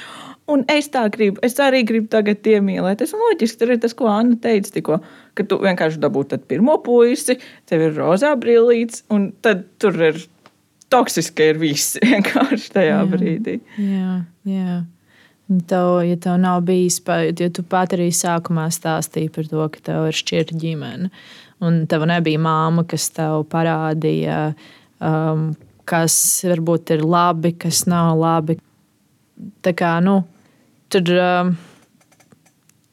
Un 0.53 0.61
es 0.69 0.91
tā 0.93 1.01
gribu, 1.09 1.41
es 1.45 1.57
arī 1.57 1.79
gribu 1.87 2.05
tagad 2.13 2.45
iemīlēt. 2.45 3.01
Ir 3.01 3.17
loģiski, 3.17 3.57
tur 3.57 3.73
ir 3.73 3.79
tas, 3.81 3.95
ko 3.97 4.11
Anna 4.11 4.37
teica 4.37 4.75
tikko, 4.75 4.99
ka 5.33 5.45
tu 5.49 5.57
vienkārši 5.63 5.97
dabūji 6.03 6.37
pirmo 6.45 6.77
puisi, 6.85 7.39
tev 7.65 7.87
ir 7.87 7.97
rozā 7.97 8.35
brīvīts, 8.37 9.07
un 9.09 9.31
tad 9.41 9.65
tur 9.81 9.97
ir 10.11 10.21
toksiski 10.93 11.49
ir 11.55 11.61
viss 11.63 11.97
vienkārši 12.05 12.69
tajā 12.77 12.93
jā, 12.93 13.01
brīdī. 13.09 13.57
Jā, 13.81 14.19
jā. 14.45 14.83
Tev, 15.65 15.89
ja 16.05 16.21
tev 16.21 16.37
nav 16.41 16.61
bijis, 16.69 17.01
ja 17.01 17.49
tu 17.53 17.65
pat 17.65 17.97
arī 17.97 18.11
sākumā 18.13 18.69
stāstīji 18.73 19.33
par 19.33 19.49
to, 19.49 19.65
ka 19.73 19.85
tev 19.89 20.07
ir 20.11 20.21
šķirta 20.21 20.61
ģimene, 20.61 21.09
un 21.65 21.83
tev 21.89 22.05
nebija 22.09 22.41
māma, 22.41 22.85
kas 22.89 23.09
tev 23.13 23.47
parādīja, 23.49 24.39
uh, 24.53 24.73
um, 25.03 25.49
kas 25.89 26.17
varbūt 26.45 26.95
ir 26.95 27.05
labi, 27.05 27.53
kas 27.59 27.85
nav 27.89 28.15
labi. 28.19 28.57
Tā 29.65 29.73
kā, 29.77 29.97
nu, 30.03 30.21
tur 30.93 31.11
um, 31.19 31.55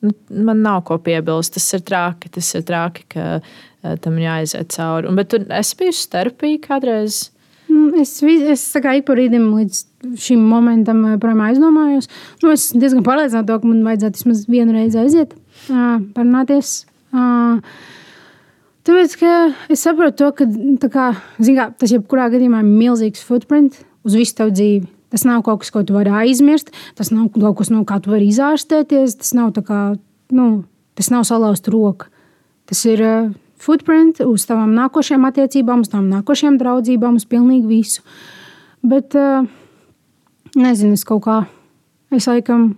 nu, 0.03 0.15
man 0.49 0.65
nav 0.65 0.83
ko 0.89 0.99
piebilst. 1.03 1.57
Tas 1.59 1.69
ir 1.79 1.85
traki, 1.87 2.33
tas 2.35 2.49
ir 2.59 2.67
traki, 2.69 3.07
ka 3.15 3.29
uh, 3.39 3.95
tam 4.03 4.19
jāiziet 4.21 4.73
cauri. 4.75 5.11
Un, 5.11 5.19
bet 5.19 5.33
tu 5.33 5.43
esi 5.61 5.79
bijusi 5.81 6.11
terapija 6.13 6.63
kādreiz? 6.67 7.23
Mm, 7.73 8.03
es, 8.03 8.19
es 8.53 8.67
kā, 8.83 8.97
ik 8.99 9.07
pa 9.09 9.17
rītam 9.17 9.49
līdz 9.55 9.85
šim 10.21 10.43
momentam 10.51 11.05
projām 11.23 11.45
aizdomājos. 11.47 12.11
Nu, 12.43 12.53
es 12.53 12.71
diezgan 12.75 13.07
pārliecināta, 13.07 13.61
ka 13.63 13.71
man 13.71 13.85
vajadzētu 13.87 14.21
vismaz 14.21 14.45
vienu 14.51 14.77
reizi 14.77 15.01
aiziet, 15.01 15.35
uh, 15.71 15.99
parunāties. 16.17 16.83
Uh, 17.13 17.63
Tāpēc, 18.83 19.13
ka 19.21 19.33
es 19.71 19.85
saprotu, 19.85 20.17
to, 20.19 20.29
ka 20.35 20.47
kā, 20.91 21.05
kā, 21.39 21.67
tas 21.79 21.93
jebkurā 21.95 22.27
gadījumā 22.33 22.65
ir 22.65 22.71
milzīgs 22.71 23.23
footprint 23.23 23.79
uz 24.03 24.17
visu 24.19 24.35
tavu 24.41 24.55
dzīvi. 24.57 24.89
Tas 25.13 25.23
nav 25.29 25.45
kaut 25.47 25.61
kas, 25.63 25.71
ko 25.71 25.85
tu 25.87 25.95
vari 25.95 26.11
aizmirst, 26.23 26.73
tas 26.99 27.13
nav 27.13 27.29
kaut 27.37 27.61
kas, 27.61 27.71
no 27.71 27.85
kā 27.87 28.01
tu 28.03 28.11
vari 28.11 28.31
izārstēties. 28.33 29.15
Tas 29.21 29.35
nav, 29.39 29.53
kā, 29.69 29.83
nu, 30.35 30.49
tas 30.99 31.13
nav 31.15 31.29
salauzt 31.29 31.71
roka. 31.71 32.11
Tas 32.67 32.83
ir 32.89 33.05
uh, 33.07 33.31
footprint 33.63 34.25
uz 34.27 34.49
tavām 34.49 34.75
nākošajām 34.75 35.31
attiecībām, 35.31 35.87
uz 35.87 35.93
tavām 35.93 36.11
nākošajām 36.17 36.59
draudzībām, 36.59 37.23
uz 37.23 37.29
pilnīgi 37.29 37.71
visu. 37.71 38.03
Bet, 38.83 39.15
uh, 39.15 39.47
nezinu, 40.59 40.99
es 40.99 41.07
kaut 41.07 41.23
kā, 41.29 41.39
es 42.11 42.27
laikam 42.27 42.73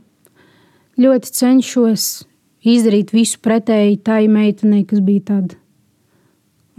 ļoti 1.01 1.33
cenšos 1.41 2.13
izdarīt 2.61 3.17
visu 3.17 3.41
pretēji 3.41 4.03
tai 4.05 4.25
meitenei, 4.29 4.85
kas 4.89 5.01
bija 5.05 5.31
tāda 5.33 5.64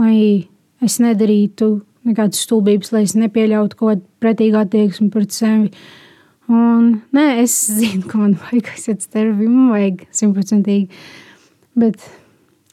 lai 0.02 0.48
es 0.84 0.98
nedarītu 1.02 1.70
nekādas 2.06 2.44
stulbības, 2.46 2.92
lai 2.94 3.06
es 3.08 3.16
nepieļautu 3.18 3.78
kaut 3.80 3.92
kādu 3.94 4.06
pretīgu 4.24 4.60
attieksmi 4.62 5.10
pret 5.14 5.34
sevi. 5.36 5.72
Un, 6.52 6.92
nē, 7.16 7.26
es 7.42 7.56
zinu, 7.80 8.06
ka 8.10 8.22
man 8.22 8.36
vajag 8.44 8.70
aiziet 8.76 9.02
uz 9.02 9.10
terapiju, 9.10 9.50
man 9.50 9.74
vajag 9.74 10.06
simtprocentīgi. 10.14 11.02
Bet 11.80 12.06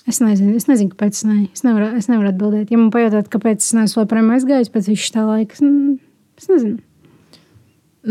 es 0.08 0.20
nezinu, 0.22 0.54
es 0.58 0.68
nezinu, 0.68 0.92
kāpēc 0.92 1.16
es, 1.16 1.24
ne, 1.28 1.38
es, 1.48 1.64
nevaru, 1.66 1.88
es 1.98 2.10
nevaru 2.10 2.32
atbildēt. 2.32 2.70
Ja 2.72 2.80
man 2.80 2.92
pajautāt, 2.94 3.32
kāpēc 3.32 3.64
es 3.64 3.72
neesmu 3.78 4.04
joprojām 4.04 4.30
aizgājis 4.36 4.72
pēc 4.74 4.92
visu 4.92 5.14
tā 5.14 5.26
laika, 5.28 5.58
es 5.58 6.50
nezinu. 6.50 6.78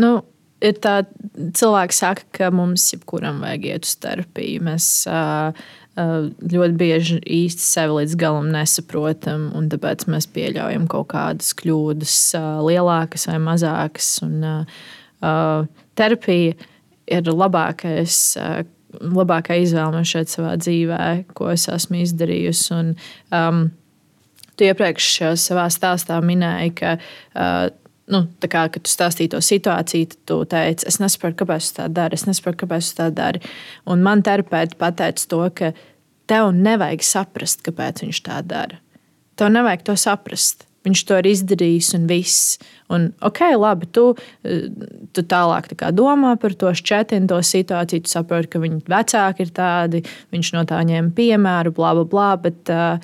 Nu, 0.02 0.12
ir 0.64 0.78
tā, 0.82 1.02
cilvēki 1.58 1.96
saka, 1.96 2.26
ka 2.38 2.50
mums 2.54 2.84
jebkuram 2.94 3.42
vajag 3.44 3.68
iet 3.68 3.88
uz 3.88 3.94
terapiju. 4.02 4.64
Mēs, 4.68 4.88
uh, 5.10 5.70
ļoti 5.96 6.76
bieži 6.80 7.18
īsti 7.20 7.64
sevi 7.64 7.98
līdz 8.00 8.16
galam 8.20 8.48
nesaprotam, 8.54 9.50
un 9.56 9.68
tāpēc 9.72 10.06
mēs 10.08 10.28
pieļaujam 10.32 10.86
kaut 10.90 11.10
kādas 11.12 11.52
kļūdas, 11.58 12.16
lielākas 12.64 13.28
vai 13.28 13.38
mazākas. 13.42 14.14
Un, 14.24 14.38
terapija 15.98 16.56
ir 17.12 17.28
labākais. 17.28 18.22
Labākā 19.02 19.56
izvēle 19.60 19.94
man 19.94 20.08
šeit 20.08 20.28
savā 20.28 20.56
dzīvē, 20.60 21.04
ko 21.36 21.52
es 21.52 21.64
esmu 21.72 22.02
izdarījusi. 22.02 22.66
Un, 22.76 22.90
um, 23.32 23.62
tu 24.56 24.66
iepriekš 24.68 25.38
savā 25.40 25.64
stāstā 25.72 26.18
minēji, 26.24 26.74
ka 26.76 26.98
uh, 26.98 27.70
nu, 28.12 28.24
kā, 28.40 28.66
kad 28.72 28.84
tu 28.84 28.92
stāstīji 28.92 29.32
to 29.34 29.40
situāciju, 29.44 30.10
tad 30.12 30.20
tu 30.28 30.38
teici, 30.52 30.86
es 30.88 30.98
nesaprotu, 31.02 31.40
kāpēc 31.42 31.70
tu 31.70 31.78
tā 31.80 31.88
dari, 31.92 32.18
es 32.18 32.26
nesaprotu, 32.28 32.62
kāpēc 32.64 32.90
tu 32.90 32.98
tā 33.00 33.08
dari. 33.14 33.42
Un 33.90 34.04
man 34.04 34.24
terapeits 34.26 34.78
pateica 34.78 35.28
to, 35.30 35.42
ka 35.56 35.72
tev 36.30 36.52
nevajag 36.56 37.06
saprast, 37.06 37.64
kāpēc 37.66 38.04
viņš 38.04 38.20
tā 38.28 38.42
dara. 38.46 38.78
Tev 39.40 39.52
nevajag 39.54 39.88
to 39.88 39.96
saprast. 39.98 40.68
Viņš 40.82 41.02
to 41.06 41.18
ir 41.20 41.28
izdarījis, 41.30 41.92
un 41.94 42.06
viss. 42.10 42.56
Un, 42.90 43.04
ok, 43.22 43.40
labi, 43.54 43.86
tu, 43.94 44.08
tu 45.14 45.22
tālāk 45.30 45.68
tā 45.78 45.92
domā 45.94 46.32
par 46.42 46.56
to 46.58 46.72
šķetinu, 46.74 47.28
to 47.30 47.38
situāciju. 47.46 48.02
Tu 48.02 48.10
saproti, 48.10 48.50
ka 48.50 48.62
viņa 48.62 48.80
vecāki 48.90 49.46
ir 49.46 49.52
tādi, 49.54 50.02
viņš 50.34 50.50
no 50.56 50.64
tā 50.66 50.80
ņēma 50.88 51.14
piemēru, 51.14 51.74
bla, 51.76 51.92
bla, 52.00 52.08
bla. 52.10 52.30
Bet, 52.42 52.72
uh, 52.74 52.98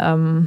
um, 0.00 0.46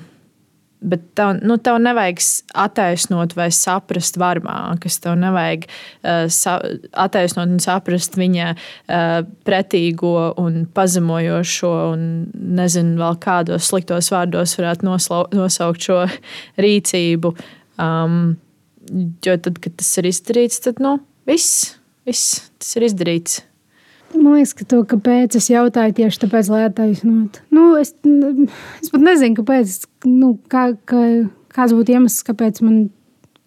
Bet 0.81 1.03
tev, 1.13 1.35
nu, 1.45 1.59
tev 1.61 1.75
nevajag 1.77 2.23
attaisnot 2.57 3.35
vai 3.37 3.51
saprast 3.53 4.15
varmākas. 4.17 4.97
Tev 5.03 5.13
nevajag 5.21 5.67
uh, 5.67 6.25
sa 6.33 6.55
attaisnot 7.03 7.51
un 7.53 7.61
saprast 7.61 8.17
viņa 8.17 8.47
uh, 8.55 9.19
pretīgo 9.45 10.31
un 10.41 10.63
pazemojošo, 10.73 11.73
un 11.93 12.07
nezinu, 12.57 12.95
vēl 13.01 13.19
kādos 13.21 13.69
sliktos 13.69 14.09
vārdos 14.13 14.57
varētu 14.57 14.89
noslau, 14.89 15.27
nosaukt 15.37 15.85
šo 15.85 15.99
rīcību. 16.65 17.35
Um, 17.81 18.17
jo 19.21 19.37
tad, 19.37 19.61
kad 19.61 19.77
tas 19.77 19.93
ir 20.01 20.09
izdarīts, 20.09 20.63
tad 20.65 20.81
nu, 20.81 20.97
viss, 21.29 21.75
viss 22.09 22.41
tas 22.57 22.73
ir 22.79 22.89
izdarīts. 22.89 23.43
Man 24.15 24.37
liekas, 24.37 24.53
ka 24.57 24.65
to, 24.67 24.81
kāpēc 24.87 25.35
es 25.39 25.49
jautāju 25.51 25.95
tieši 26.01 26.23
tāpēc, 26.23 26.49
lai 26.51 26.63
attaisnotu. 26.67 27.43
Nu, 27.53 27.71
es, 27.79 27.93
es 28.81 28.91
pat 28.91 29.03
nezinu, 29.03 29.37
kāpēc, 29.39 29.75
nu, 30.09 30.33
kā, 30.51 30.71
kā, 30.89 31.03
kāds 31.55 31.75
būtu 31.77 31.95
iemesls, 31.97 32.25
kāpēc 32.27 32.63
man. 32.65 32.81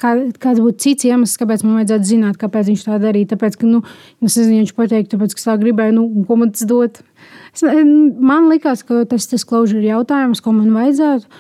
Kā, 0.03 0.11
kāds 0.43 0.59
būtu 0.59 0.83
cits 0.83 1.07
iemesls, 1.07 1.39
kāpēc 1.39 1.63
man 1.63 1.77
vajadzētu 1.79 2.09
zināt, 2.09 2.35
kāpēc 2.37 2.67
viņš 2.67 2.81
tā 2.83 2.97
darīja? 3.01 3.29
Tāpēc, 3.31 3.55
ka, 3.61 3.69
nu, 3.71 3.79
es 4.27 4.35
nezinu, 4.35 4.65
viņš 4.65 4.73
pateikt, 4.75 5.13
tāpēc, 5.13 5.37
ka 5.37 5.41
es 5.41 5.47
tā 5.47 5.55
gribēju, 5.61 5.95
nu, 5.95 6.25
ko 6.27 6.37
man 6.41 6.51
tas 6.51 6.67
dot. 6.69 6.99
Es, 7.55 7.63
man 7.63 8.49
liekas, 8.51 8.83
ka 8.89 9.05
tas 9.09 9.29
ir 9.31 9.45
closure 9.47 9.85
jautājums, 9.87 10.43
ko 10.43 10.53
man 10.57 10.75
vajadzētu. 10.75 11.31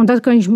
Un 0.00 0.08
tad, 0.08 0.24
kad 0.24 0.38
viņš, 0.38 0.48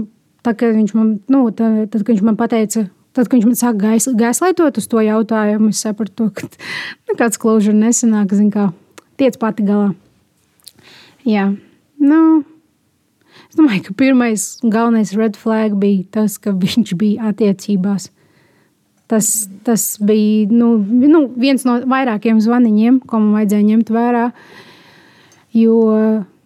tad, 0.48 0.56
kad 0.64 0.72
viņš 0.78 0.96
man, 0.96 1.12
nu, 1.30 1.44
tad, 1.52 1.76
tad, 1.92 2.00
kad 2.00 2.14
viņš 2.14 2.24
man 2.30 2.40
pateica, 2.40 2.86
Tad, 3.12 3.28
kad 3.28 3.36
viņš 3.36 3.48
man 3.48 3.58
sāka 3.58 3.80
gais, 3.80 4.06
gaislaitot 4.16 4.78
uz 4.80 4.86
to 4.88 5.02
jautājumu, 5.04 5.72
es 5.74 5.82
sapratu, 5.84 6.30
ka 6.32 6.48
nu, 7.08 7.16
kāds 7.18 7.40
klaužurs 7.40 7.76
nesenāk, 7.76 8.32
zina, 8.36 8.52
kā 8.54 8.68
tiec 9.20 9.36
pati 9.40 9.66
galā. 9.68 9.92
Jā, 11.28 11.50
nu, 12.02 12.22
es 13.50 13.58
domāju, 13.58 13.84
ka 13.88 13.98
pirmais 14.00 14.46
galvenais 14.64 15.12
red 15.18 15.36
flag 15.38 15.76
bija 15.78 16.08
tas, 16.18 16.38
ka 16.40 16.54
viņš 16.56 16.96
bija 16.98 17.30
attiecībās. 17.30 18.08
Tas, 19.12 19.28
tas 19.66 19.86
bija 20.00 20.48
nu, 20.48 20.78
nu, 20.80 21.26
viens 21.36 21.66
no 21.68 21.82
vairākiem 21.84 22.40
zvaniņiem, 22.40 23.02
ko 23.04 23.20
man 23.20 23.36
vajadzēja 23.36 23.68
ņemt 23.68 23.92
vērā. 23.92 24.28
Jo, 25.52 25.76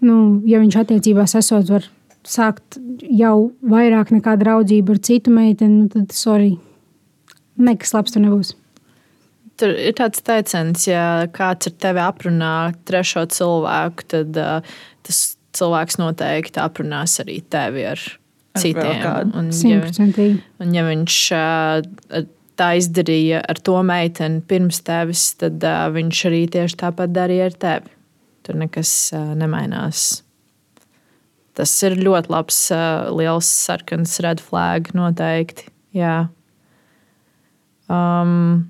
nu, 0.02 0.16
ja 0.50 0.58
viņš 0.58 0.80
attiecībās 0.82 1.36
esot, 1.38 1.70
var 1.70 1.86
sākt 2.26 2.78
jau 3.00 3.50
vairāk 3.66 4.12
nekā 4.14 4.36
draudzību 4.40 4.96
ar 4.96 5.02
citu 5.08 5.32
meiteni, 5.34 5.84
nu 5.84 5.90
tad, 5.92 6.14
sorry, 6.16 6.56
nekas 7.56 7.94
labs 7.96 8.14
tur 8.14 8.24
nebūs. 8.24 8.52
Tur 9.56 9.72
ir 9.72 9.94
tāds 9.96 10.20
teiciens, 10.24 10.84
ja 10.88 11.24
kāds 11.32 11.70
ar 11.70 11.74
tevi 11.80 12.02
aprunā 12.04 12.52
trešo 12.88 13.24
cilvēku, 13.32 14.04
tad 14.12 14.36
uh, 14.36 14.76
tas 15.06 15.22
cilvēks 15.56 15.96
noteikti 16.02 16.60
aprunās 16.60 17.16
arī 17.24 17.38
tevi 17.52 17.86
ar, 17.88 18.02
ar 18.52 18.64
citiem. 18.64 19.32
Un, 19.32 19.48
ja, 19.64 19.80
un 20.60 20.76
ja 20.76 20.84
viņš 20.90 21.20
uh, 21.38 22.26
tā 22.60 22.70
izdarīja 22.80 23.40
ar 23.48 23.60
to 23.64 23.78
meiteni 23.86 24.42
pirms 24.48 24.82
tevis, 24.84 25.30
tad 25.40 25.64
uh, 25.64 25.86
viņš 25.94 26.22
arī 26.28 26.44
tieši 26.52 26.80
tāpat 26.84 27.16
darīja 27.16 27.50
ar 27.50 27.58
tevi. 27.66 27.96
Tur 28.46 28.60
nekas 28.60 28.92
uh, 29.16 29.32
nemainās. 29.38 30.25
Tas 31.56 31.72
ir 31.88 31.96
ļoti 31.96 32.32
labs, 32.32 32.58
liels 33.16 33.48
sarkans 33.64 34.18
red 34.24 34.42
flag 34.44 34.90
noteikti. 34.96 35.70
Jā. 35.96 36.26
Um, 37.88 38.66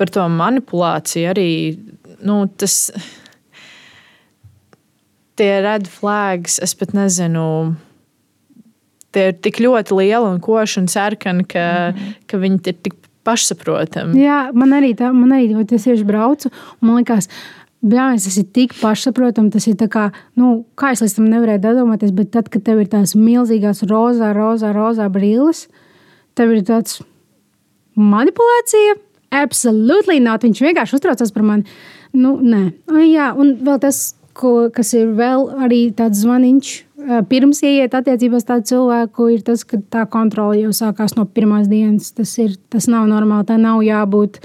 par 0.00 0.10
to 0.10 0.24
manipulāciju 0.32 1.30
arī 1.30 1.50
nu, 2.26 2.46
tas. 2.58 2.90
Tie 5.38 5.52
red 5.64 5.86
flags, 5.88 6.58
es 6.60 6.74
pat 6.76 6.90
nezinu, 6.92 7.44
tie 9.16 9.30
ir 9.30 9.38
tik 9.40 9.62
ļoti 9.64 9.96
lieli 9.96 10.28
un 10.28 10.42
koši 10.44 10.82
un 10.82 10.90
sarkani, 10.92 11.46
ka, 11.48 11.62
mm 11.64 11.96
-hmm. 11.96 12.18
ka 12.28 12.40
viņi 12.42 12.60
ir 12.68 12.76
tik 12.84 12.98
pašsaprotami. 13.24 14.20
Jā, 14.20 14.50
man 14.54 14.74
arī 14.76 14.92
tā, 14.98 15.12
man 15.14 15.32
arī 15.32 15.66
tas 15.68 15.86
tieši 15.86 16.04
braucu. 16.04 16.50
Man 16.80 17.00
liekas, 17.00 17.28
Bļāvis, 17.82 18.28
tas 18.28 18.38
ir 18.38 18.48
tik 18.54 18.74
pašsaprotami. 18.78 19.50
Tas 19.50 19.66
ir 19.66 19.78
kā, 19.90 20.08
nu, 20.38 20.64
kā 20.78 20.92
es 20.94 21.02
līdz 21.02 21.16
tam 21.18 21.30
nevarēju 21.32 21.78
domāties, 21.80 22.12
bet 22.14 22.30
tad, 22.34 22.50
kad 22.52 22.62
tev 22.66 22.82
ir 22.82 22.90
tās 22.92 23.16
milzīgās 23.18 23.82
rozā, 23.90 24.30
rozā, 24.36 24.70
rozā 24.76 25.08
brilles, 25.10 25.66
tev 26.38 26.54
ir 26.54 26.62
tāds 26.68 27.00
manipulācija 27.98 29.00
Absolutely 29.32 30.20
not. 30.20 30.44
Viņš 30.44 30.60
vienkārši 30.60 30.98
uztraucās 30.98 31.32
par 31.32 31.44
mani. 31.46 31.78
Nu, 32.12 32.36
nē, 32.44 32.66
jā, 33.08 33.30
un 33.32 33.54
vēl 33.64 33.78
tas, 33.80 34.12
ko, 34.36 34.68
kas 34.74 34.92
ir 34.96 35.14
vēl 35.16 35.46
arī 35.64 35.86
tāds 35.96 36.20
zvaniņš. 36.20 36.72
Pirms 37.30 37.62
ieiet 37.66 37.96
attiecībās 37.98 38.44
tādu 38.46 38.68
cilvēku, 38.68 39.30
ir 39.32 39.40
tas, 39.46 39.64
ka 39.66 39.80
tā 39.90 40.04
kontrole 40.10 40.60
jau 40.60 40.74
sākās 40.76 41.16
no 41.16 41.24
pirmās 41.24 41.66
dienas. 41.70 42.12
Tas, 42.14 42.36
ir, 42.44 42.54
tas 42.70 42.86
nav 42.92 43.08
normāli, 43.10 43.48
tā 43.48 43.56
nav 43.58 43.80
jābūt. 43.86 44.38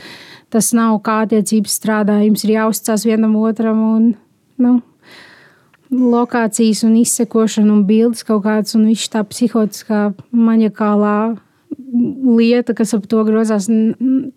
Tas 0.53 0.71
nav 0.75 0.99
kā 1.03 1.21
attiecības 1.25 1.79
strādā. 1.79 2.21
Jums 2.23 2.45
ir 2.45 2.55
jāuzticas 2.55 3.03
vienam 3.07 3.35
otram. 3.39 3.81
Un, 3.97 4.05
nu, 4.63 4.77
lokācijas 5.91 6.83
un 6.87 6.95
izsekošana 6.99 7.73
un 7.73 7.83
bildes 7.87 8.23
kaut 8.27 8.45
kādas, 8.45 8.75
un 8.77 8.87
viņš 8.89 9.07
tā 9.13 9.23
psihotiskā, 9.27 10.01
maņakālā 10.31 11.17
lieta, 12.37 12.75
kas 12.77 12.93
ap 12.97 13.07
to 13.09 13.23
grozās, 13.27 13.69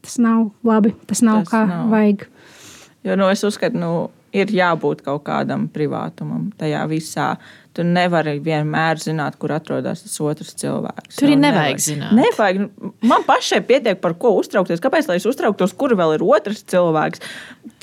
tas 0.03 0.19
nav 0.23 0.51
labi. 0.67 0.95
Tas 1.11 1.23
nav 1.27 1.45
tas 1.45 1.53
kā 1.53 1.65
nav. 1.69 1.91
vajag. 1.93 2.27
Jo 3.07 3.17
nu, 3.17 3.31
es 3.33 3.43
uzskatu, 3.47 3.81
nu, 3.81 3.93
ir 4.37 4.53
jābūt 4.55 5.03
kaut 5.07 5.25
kādam 5.27 5.67
privātumam 5.73 6.51
tajā 6.59 6.85
visā. 6.91 7.33
Tu 7.77 7.85
nevari 7.87 8.41
vienmēr 8.43 8.99
zināt, 8.99 9.37
kur 9.39 9.53
atrodas 9.55 10.03
tas 10.03 10.17
otrs 10.25 10.57
cilvēks. 10.59 11.21
Tur 11.21 11.31
nu, 11.31 11.37
nevajag, 11.39 11.55
nevajag 11.55 11.83
zināt. 11.85 12.15
Nevajag. 12.19 12.89
Man 13.07 13.27
pašai 13.29 13.61
pietiek 13.69 14.01
par 14.03 14.17
ko 14.19 14.33
uztraukties. 14.41 14.83
Kāpēc 14.83 15.07
lai 15.07 15.21
es 15.21 15.27
uztrauktos, 15.31 15.77
kur 15.79 15.95
vēl 15.99 16.17
ir 16.17 16.25
otrs 16.27 16.65
cilvēks? 16.73 17.23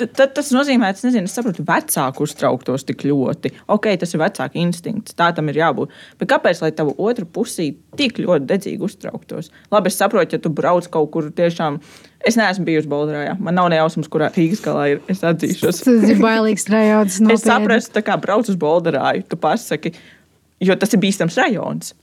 Tad 0.02 0.34
tas 0.36 0.52
nozīmē, 0.52 0.92
es 0.92 1.06
nezinu, 1.08 1.30
es 1.30 1.38
saprotu, 1.38 1.64
vecāku 1.68 2.28
uztrauktos 2.28 2.84
tik 2.90 3.08
ļoti. 3.08 3.54
Ok, 3.72 3.88
tas 4.02 4.12
ir 4.12 4.22
vecāka 4.26 4.60
instinkts, 4.60 5.16
tā 5.16 5.30
tam 5.38 5.48
ir 5.54 5.62
jābūt. 5.62 5.96
Bet 6.20 6.34
kāpēc 6.36 6.66
lai 6.66 6.74
tavu 6.76 6.98
otru 7.00 7.30
pusī 7.38 7.72
tik 7.98 8.20
ļoti 8.20 8.50
dedzīgi 8.52 8.84
uztrauktos? 8.90 9.54
Labi, 9.72 9.94
es 9.94 10.04
saprotu, 10.04 10.36
ja 10.36 10.44
tu 10.44 10.52
brauc 10.52 10.92
kaut 10.92 11.14
kur 11.16 11.32
tiešām 11.32 11.80
Es 12.26 12.36
neesmu 12.36 12.66
bijusi 12.66 12.90
Bolderājā. 12.90 13.36
Man 13.44 13.56
nav 13.56 13.70
nejausmas, 13.72 14.08
kurā 14.12 14.28
Rīgas 14.34 14.62
galā 14.64 14.88
ir. 14.94 15.02
Es 15.12 15.22
atzīšos. 15.26 15.84
Tas 15.86 16.08
ir 16.10 16.18
bailīgs 16.22 16.66
rajonus. 16.74 17.20
es 17.34 17.44
saprotu, 17.46 18.04
kā 18.04 18.18
brauc 18.22 18.50
uz 18.50 18.58
Bolderāju. 18.60 19.24
Tu 19.30 19.40
pasaki, 19.40 19.87
jo 20.64 20.76
tas 20.80 20.94
ir 20.96 21.02
bīstams 21.04 21.38
rajons. 21.40 21.94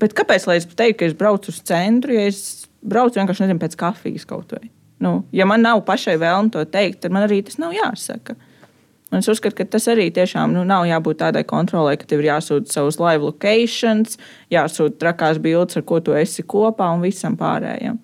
Bet 0.00 0.14
kāpēc 0.16 0.46
lai 0.48 0.58
es 0.60 0.68
teiktu, 0.68 0.98
ka 1.00 1.08
es 1.10 1.16
braucu 1.16 1.52
uz 1.52 1.62
centru, 1.66 2.14
ja 2.16 2.28
es 2.30 2.68
braucu 2.80 3.20
vienkārši 3.20 3.46
nezinu, 3.46 3.62
pēc 3.62 3.76
kafijas 3.80 4.28
kaut 4.28 4.54
vai? 4.56 4.70
Nu, 5.00 5.22
ja 5.32 5.46
man 5.48 5.64
nav 5.64 5.82
pašai 5.88 6.18
vēlme 6.20 6.52
to 6.52 6.64
teikt, 6.68 7.02
tad 7.04 7.12
man 7.16 7.24
arī 7.26 7.40
tas 7.44 7.58
nav 7.60 7.74
jāsaka. 7.76 8.36
Un 9.10 9.18
es 9.18 9.28
uzskatu, 9.32 9.56
ka 9.58 9.66
tas 9.66 9.88
arī 9.90 10.06
tiešām 10.14 10.52
nu, 10.54 10.62
nav 10.68 10.84
jābūt 10.86 11.18
tādai 11.24 11.42
kontrolē, 11.48 11.96
ka 11.98 12.06
tev 12.06 12.22
ir 12.22 12.30
jāsūta 12.30 12.70
savus 12.70 13.00
live 13.00 13.26
locations, 13.26 14.20
jāsūta 14.52 15.00
trakās 15.02 15.40
bildes, 15.42 15.80
ar 15.80 15.84
ko 15.88 15.98
tu 16.04 16.14
esi 16.14 16.44
kopā 16.46 16.92
un 16.94 17.02
visam 17.02 17.34
pārējiem. 17.40 17.98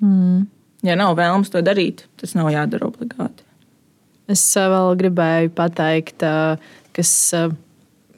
Mm 0.00 0.46
ja 0.84 0.96
nav 0.98 1.16
vēlams 1.18 1.52
to 1.52 1.62
darīt, 1.64 2.04
tas 2.20 2.34
nav 2.36 2.50
jādara 2.52 2.88
obligāti. 2.88 3.44
Es 4.30 4.42
uh, 4.56 4.68
vēl 4.72 4.96
gribēju 5.00 5.52
pateikt, 5.56 6.24
uh, 6.24 6.60
kas 6.96 7.12
uh, 7.36 7.50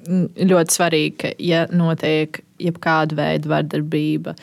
ļoti 0.06 0.76
svarīgi, 0.76 1.16
ka, 1.20 1.32
ja 1.42 1.66
notiek 1.72 2.40
jebkāda 2.62 3.18
veida 3.18 3.50
vardarbība, 3.50 4.36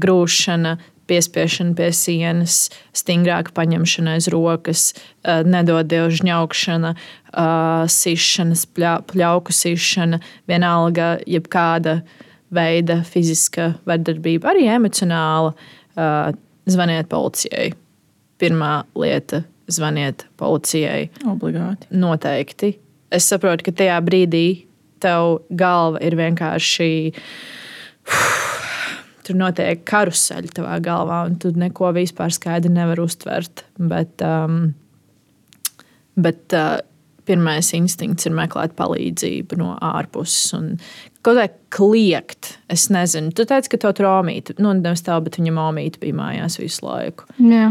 grūšana, 0.00 0.76
piespiešana 1.10 1.74
pie 1.78 1.88
sienas, 1.96 2.68
stingrāka 2.94 3.50
paņemšana 3.56 4.14
aiz 4.18 4.28
rokas, 4.30 4.92
nedod 5.26 5.88
dievu 5.90 6.12
žņaukšana, 6.20 6.94
sišanas, 7.90 8.66
pļauku 8.76 9.54
sišana, 9.54 10.20
vienalga, 10.50 11.16
jebkāda 11.26 12.00
veida 12.54 13.00
fiziska 13.06 13.72
vardarbība, 13.90 14.54
arī 14.54 14.68
emocionāla 14.70 15.54
zvaniet 16.70 17.10
policijai. 17.10 17.72
Pirmā 18.40 18.84
lieta- 18.96 19.42
zvaniet 19.76 20.24
policijai. 20.38 21.10
Obligāti. 21.26 21.90
Noteikti. 21.90 22.78
Es 23.10 23.26
saprotu, 23.26 23.64
ka 23.66 23.72
tajā 23.72 23.98
brīdī 24.00 24.69
tev 25.02 25.40
galva 25.50 26.00
ir 26.04 26.16
vienkārši. 26.20 26.90
Tur 29.26 29.38
notiek 29.38 29.82
karuseļi 29.86 30.54
tavā 30.56 30.78
galvā, 30.82 31.22
un 31.28 31.36
tu 31.38 31.52
neko 31.54 31.92
vispār 31.94 32.32
skaidri 32.34 32.72
nevari 32.72 33.04
uztvert. 33.04 33.64
Bet, 33.78 34.24
um, 34.26 34.72
bet 36.18 36.56
uh, 36.56 36.80
pirmais 37.28 37.70
instinkts 37.76 38.26
ir 38.26 38.34
meklēt 38.36 38.74
palīdzību 38.78 39.60
no 39.60 39.74
ārpuses. 39.84 40.50
Un 40.56 40.72
kaut 41.26 41.38
kā 41.38 41.46
kliegt. 41.76 42.54
Es 42.72 42.88
nezinu, 42.92 43.32
tu 43.36 43.46
teici, 43.48 43.70
ka 43.72 43.80
to 43.84 43.92
tromīti, 44.00 44.56
nu, 44.62 44.72
nevis 44.78 45.04
tā, 45.06 45.18
bet 45.22 45.38
viņa 45.38 45.54
māmīte 45.56 46.02
bija 46.02 46.16
mājās 46.16 46.58
visu 46.60 46.86
laiku. 46.88 47.28
Jā. 47.38 47.70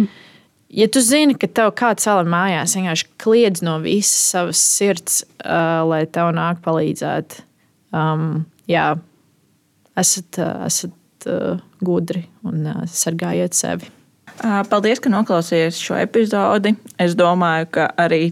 Ja 0.69 0.85
tu 0.87 1.01
zini, 1.01 1.33
ka 1.33 1.47
tev 1.49 1.71
kāds 1.77 2.05
ir 2.05 2.27
mājās, 2.29 2.75
vienkārši 2.77 3.07
kliedz 3.17 3.63
no 3.65 3.79
visas 3.81 4.29
savas 4.35 4.59
sirds, 4.61 5.23
uh, 5.41 5.81
lai 5.89 6.03
tev 6.05 6.29
nāk 6.37 6.59
palīdzēt, 6.61 7.39
um, 7.89 8.43
jā, 8.69 8.91
esat, 9.97 10.37
uh, 10.37 10.67
esat 10.67 11.25
uh, 11.25 11.63
gudri 11.81 12.27
un 12.45 12.67
uh, 12.69 12.83
sargājiet 12.85 13.57
sevi. 13.57 13.89
Paldies, 14.69 15.01
ka 15.01 15.09
noklausījāties 15.11 15.79
šo 15.83 15.97
epizodi. 15.99 16.75
Es 17.01 17.15
domāju, 17.17 17.65
ka 17.75 17.87
arī 17.99 18.29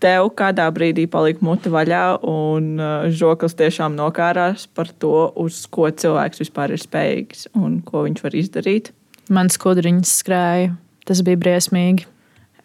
tev 0.00 0.30
kādā 0.38 0.68
brīdī 0.72 1.04
palika 1.10 1.44
mute 1.44 1.72
vaļā, 1.74 2.04
un 2.24 2.78
žoklis 3.12 3.58
tiešām 3.58 3.98
nokārās 3.98 4.64
par 4.72 4.88
to, 5.02 5.26
uz 5.36 5.66
ko 5.68 5.90
cilvēks 5.90 6.40
vispār 6.40 6.72
ir 6.72 6.80
spējīgs 6.80 7.50
un 7.60 7.82
ko 7.84 8.06
viņš 8.06 8.22
var 8.24 8.38
izdarīt. 8.40 8.88
Mans 9.28 9.58
skudriņš 9.58 10.14
skrēja. 10.22 10.72
Tas 11.08 11.22
bija 11.26 11.40
briesmīgi. 11.40 12.06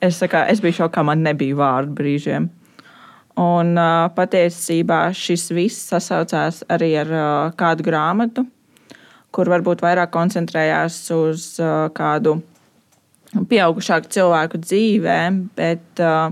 Es, 0.03 0.19
kā, 0.29 0.43
es 0.51 0.61
biju 0.63 0.81
šokā, 0.81 1.03
man 1.07 1.23
nebija 1.25 1.55
vārdu 1.57 1.95
brīžiem. 1.97 2.49
Un 3.41 3.73
uh, 3.75 4.07
patiesībā 4.15 5.09
šis 5.15 5.49
viss 5.55 5.89
sasaucās 5.89 6.61
arī 6.71 6.93
ar 7.01 7.09
uh, 7.11 7.55
kādu 7.59 7.83
grāmatu, 7.83 8.45
kur 9.35 9.51
varbūt 9.51 9.83
vairāk 9.83 10.13
koncentrējās 10.13 10.99
uz 11.15 11.47
uh, 11.59 11.89
kādu 11.95 12.37
pieaugušāku 13.35 14.11
cilvēku 14.15 14.61
dzīvēm, 14.63 15.41
bet 15.57 16.03
uh, 16.03 16.29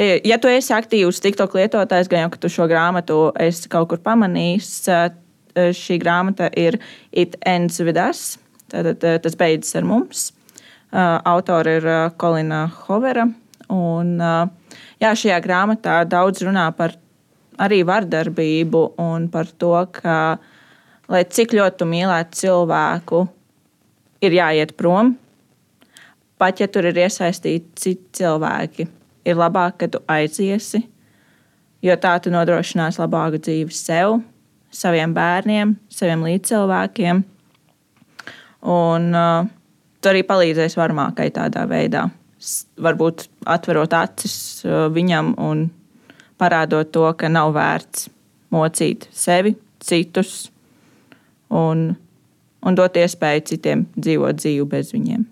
ja, 0.00 0.06
ja 0.24 0.38
tu 0.40 0.48
esi 0.48 0.72
aktīvs 0.72 1.20
TikTok 1.24 1.58
lietotājs, 1.58 2.08
gan 2.08 2.24
jau 2.24 2.30
ka 2.32 2.40
tu 2.40 2.52
šo 2.52 2.68
grāmatu 2.72 3.18
esi 3.44 3.68
kaut 3.72 3.90
kur 3.92 4.00
pamanījis, 4.04 4.70
šī 5.76 5.98
grāmata 6.02 6.48
ir 6.58 6.80
It 7.12 7.36
Ends 7.46 7.76
With 7.84 8.00
Us. 8.00 8.38
Tātad 8.72 9.04
tas 9.22 9.36
beidzas 9.38 9.76
ar 9.78 9.84
mums. 9.86 10.30
Autora 10.94 11.72
ir 11.74 11.86
Kolina 12.16 12.68
Hovera. 12.84 13.24
Un, 13.74 14.12
jā, 15.02 15.10
šajā 15.10 15.40
grāmatā 15.42 15.96
daudz 16.06 16.44
runā 16.46 16.68
par 16.76 16.94
arī 17.58 17.82
vardarbību 17.86 18.82
un 19.02 19.28
par 19.32 19.50
to, 19.58 19.72
ka, 19.94 20.36
lai 21.10 21.22
cik 21.26 21.54
ļoti 21.56 21.80
tu 21.80 21.88
mīlētu 21.90 22.40
cilvēku, 22.44 23.24
ir 24.24 24.36
jāiet 24.38 24.74
prom. 24.78 25.14
Pat 26.38 26.60
ja 26.60 26.68
tur 26.68 26.88
ir 26.90 26.98
iesaistīti 26.98 27.78
citi 27.78 28.20
cilvēki, 28.20 28.86
ir 29.26 29.38
labāk, 29.38 29.78
ka 29.80 29.90
tu 29.90 30.02
aiziesi, 30.10 30.82
jo 31.84 31.96
tā 32.00 32.16
tu 32.22 32.32
nodrošinās 32.34 32.98
labāku 33.00 33.40
dzīvi 33.42 33.74
sev, 33.74 34.18
saviem 34.74 35.14
bērniem, 35.14 35.76
saviem 35.88 36.24
līdzcilvēkiem. 36.26 37.22
Un 38.74 39.08
uh, 39.14 39.53
tu 40.04 40.12
arī 40.12 40.20
palīdzēsi 40.28 40.78
varmākai 40.78 41.30
tādā 41.34 41.64
veidā. 41.70 42.06
Varbūt 42.84 43.28
atverot 43.48 43.96
acis 43.96 44.36
uh, 44.66 44.86
viņam 44.92 45.32
un 45.40 45.68
parādot 46.40 46.90
to, 46.92 47.06
ka 47.16 47.30
nav 47.32 47.54
vērts 47.56 48.10
mocīt 48.52 49.08
sevi, 49.14 49.54
citus 49.82 50.50
un, 51.48 51.92
un 52.60 52.76
dot 52.76 52.98
iespēju 53.00 53.46
citiem 53.52 53.86
dzīvot 53.96 54.42
dzīvi 54.42 54.66
bez 54.68 54.92
viņiem. 54.94 55.24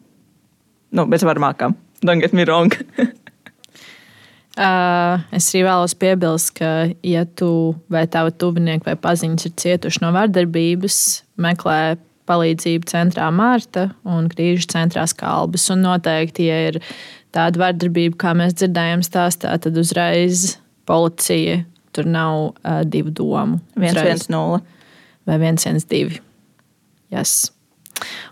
Nu, 0.96 1.08
bez 1.08 1.24
varmākām. 1.24 1.76
Don't 2.02 2.24
get 2.24 2.32
me 2.32 2.48
wrong. 2.48 2.72
Uh, 4.52 5.22
es 5.32 5.46
arī 5.48 5.62
vēlos 5.64 5.94
piebilst, 5.96 6.50
ka, 6.58 6.90
ja 7.08 7.22
tu 7.24 7.46
vai 7.88 8.02
tavi 8.04 8.34
tuvinieki 8.36 8.84
vai 8.84 8.98
paziņas 9.00 9.46
ir 9.48 9.54
cietuši 9.62 10.02
no 10.02 10.10
vardarbības, 10.12 10.98
meklē 11.40 11.78
palīdzību 12.30 12.88
centrā 12.90 13.28
Mārta 13.34 13.88
un 14.08 14.28
Krīžu 14.32 14.68
centrā 14.72 15.06
Skalbas. 15.10 15.68
Un 15.74 15.82
noteikti, 15.86 16.48
ja 16.50 16.58
ir 16.70 16.80
tāda 17.34 17.64
vardarbība, 17.64 18.18
kā 18.20 18.34
mēs 18.38 18.56
dzirdējām, 18.60 19.04
stāstā, 19.06 19.54
tad 19.62 19.78
uzreiz 19.80 20.56
policija 20.88 21.62
tur 21.92 22.08
nav 22.08 22.52
uh, 22.52 22.82
divu 22.88 23.12
domu. 23.14 23.60
Uzreiz 23.76 24.28
1-1-0. 24.28 24.62
vai 25.28 25.38
112. 25.38 26.22
Yes. 27.12 27.52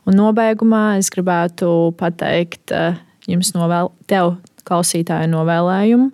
Un 0.08 0.16
nobeigumā 0.18 0.98
es 0.98 1.10
gribētu 1.12 1.68
pateikt 2.00 2.72
eh, 2.74 2.96
jums, 3.30 3.52
novēl, 3.54 3.92
tev, 4.10 4.34
klausītāju, 4.66 5.30
novēlējumu. 5.30 6.08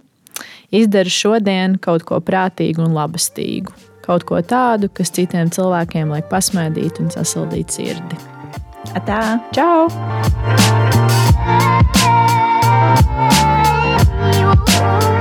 Izdari 0.76 1.12
šodien 1.12 1.78
kaut 1.80 2.04
ko 2.08 2.18
prātīgu 2.20 2.82
un 2.84 2.96
labestīgu 2.96 3.72
kaut 4.06 4.26
ko 4.28 4.40
tādu, 4.42 4.90
kas 4.92 5.12
citiem 5.14 5.50
cilvēkiem 5.52 6.14
liek 6.14 6.30
pasmaidīt 6.30 7.02
un 7.02 7.12
sasildīt 7.14 7.74
sirdi. 7.74 8.22
Atā, 8.96 9.20
čau! 9.52 9.90
thank 14.66 15.10
you 15.10 15.15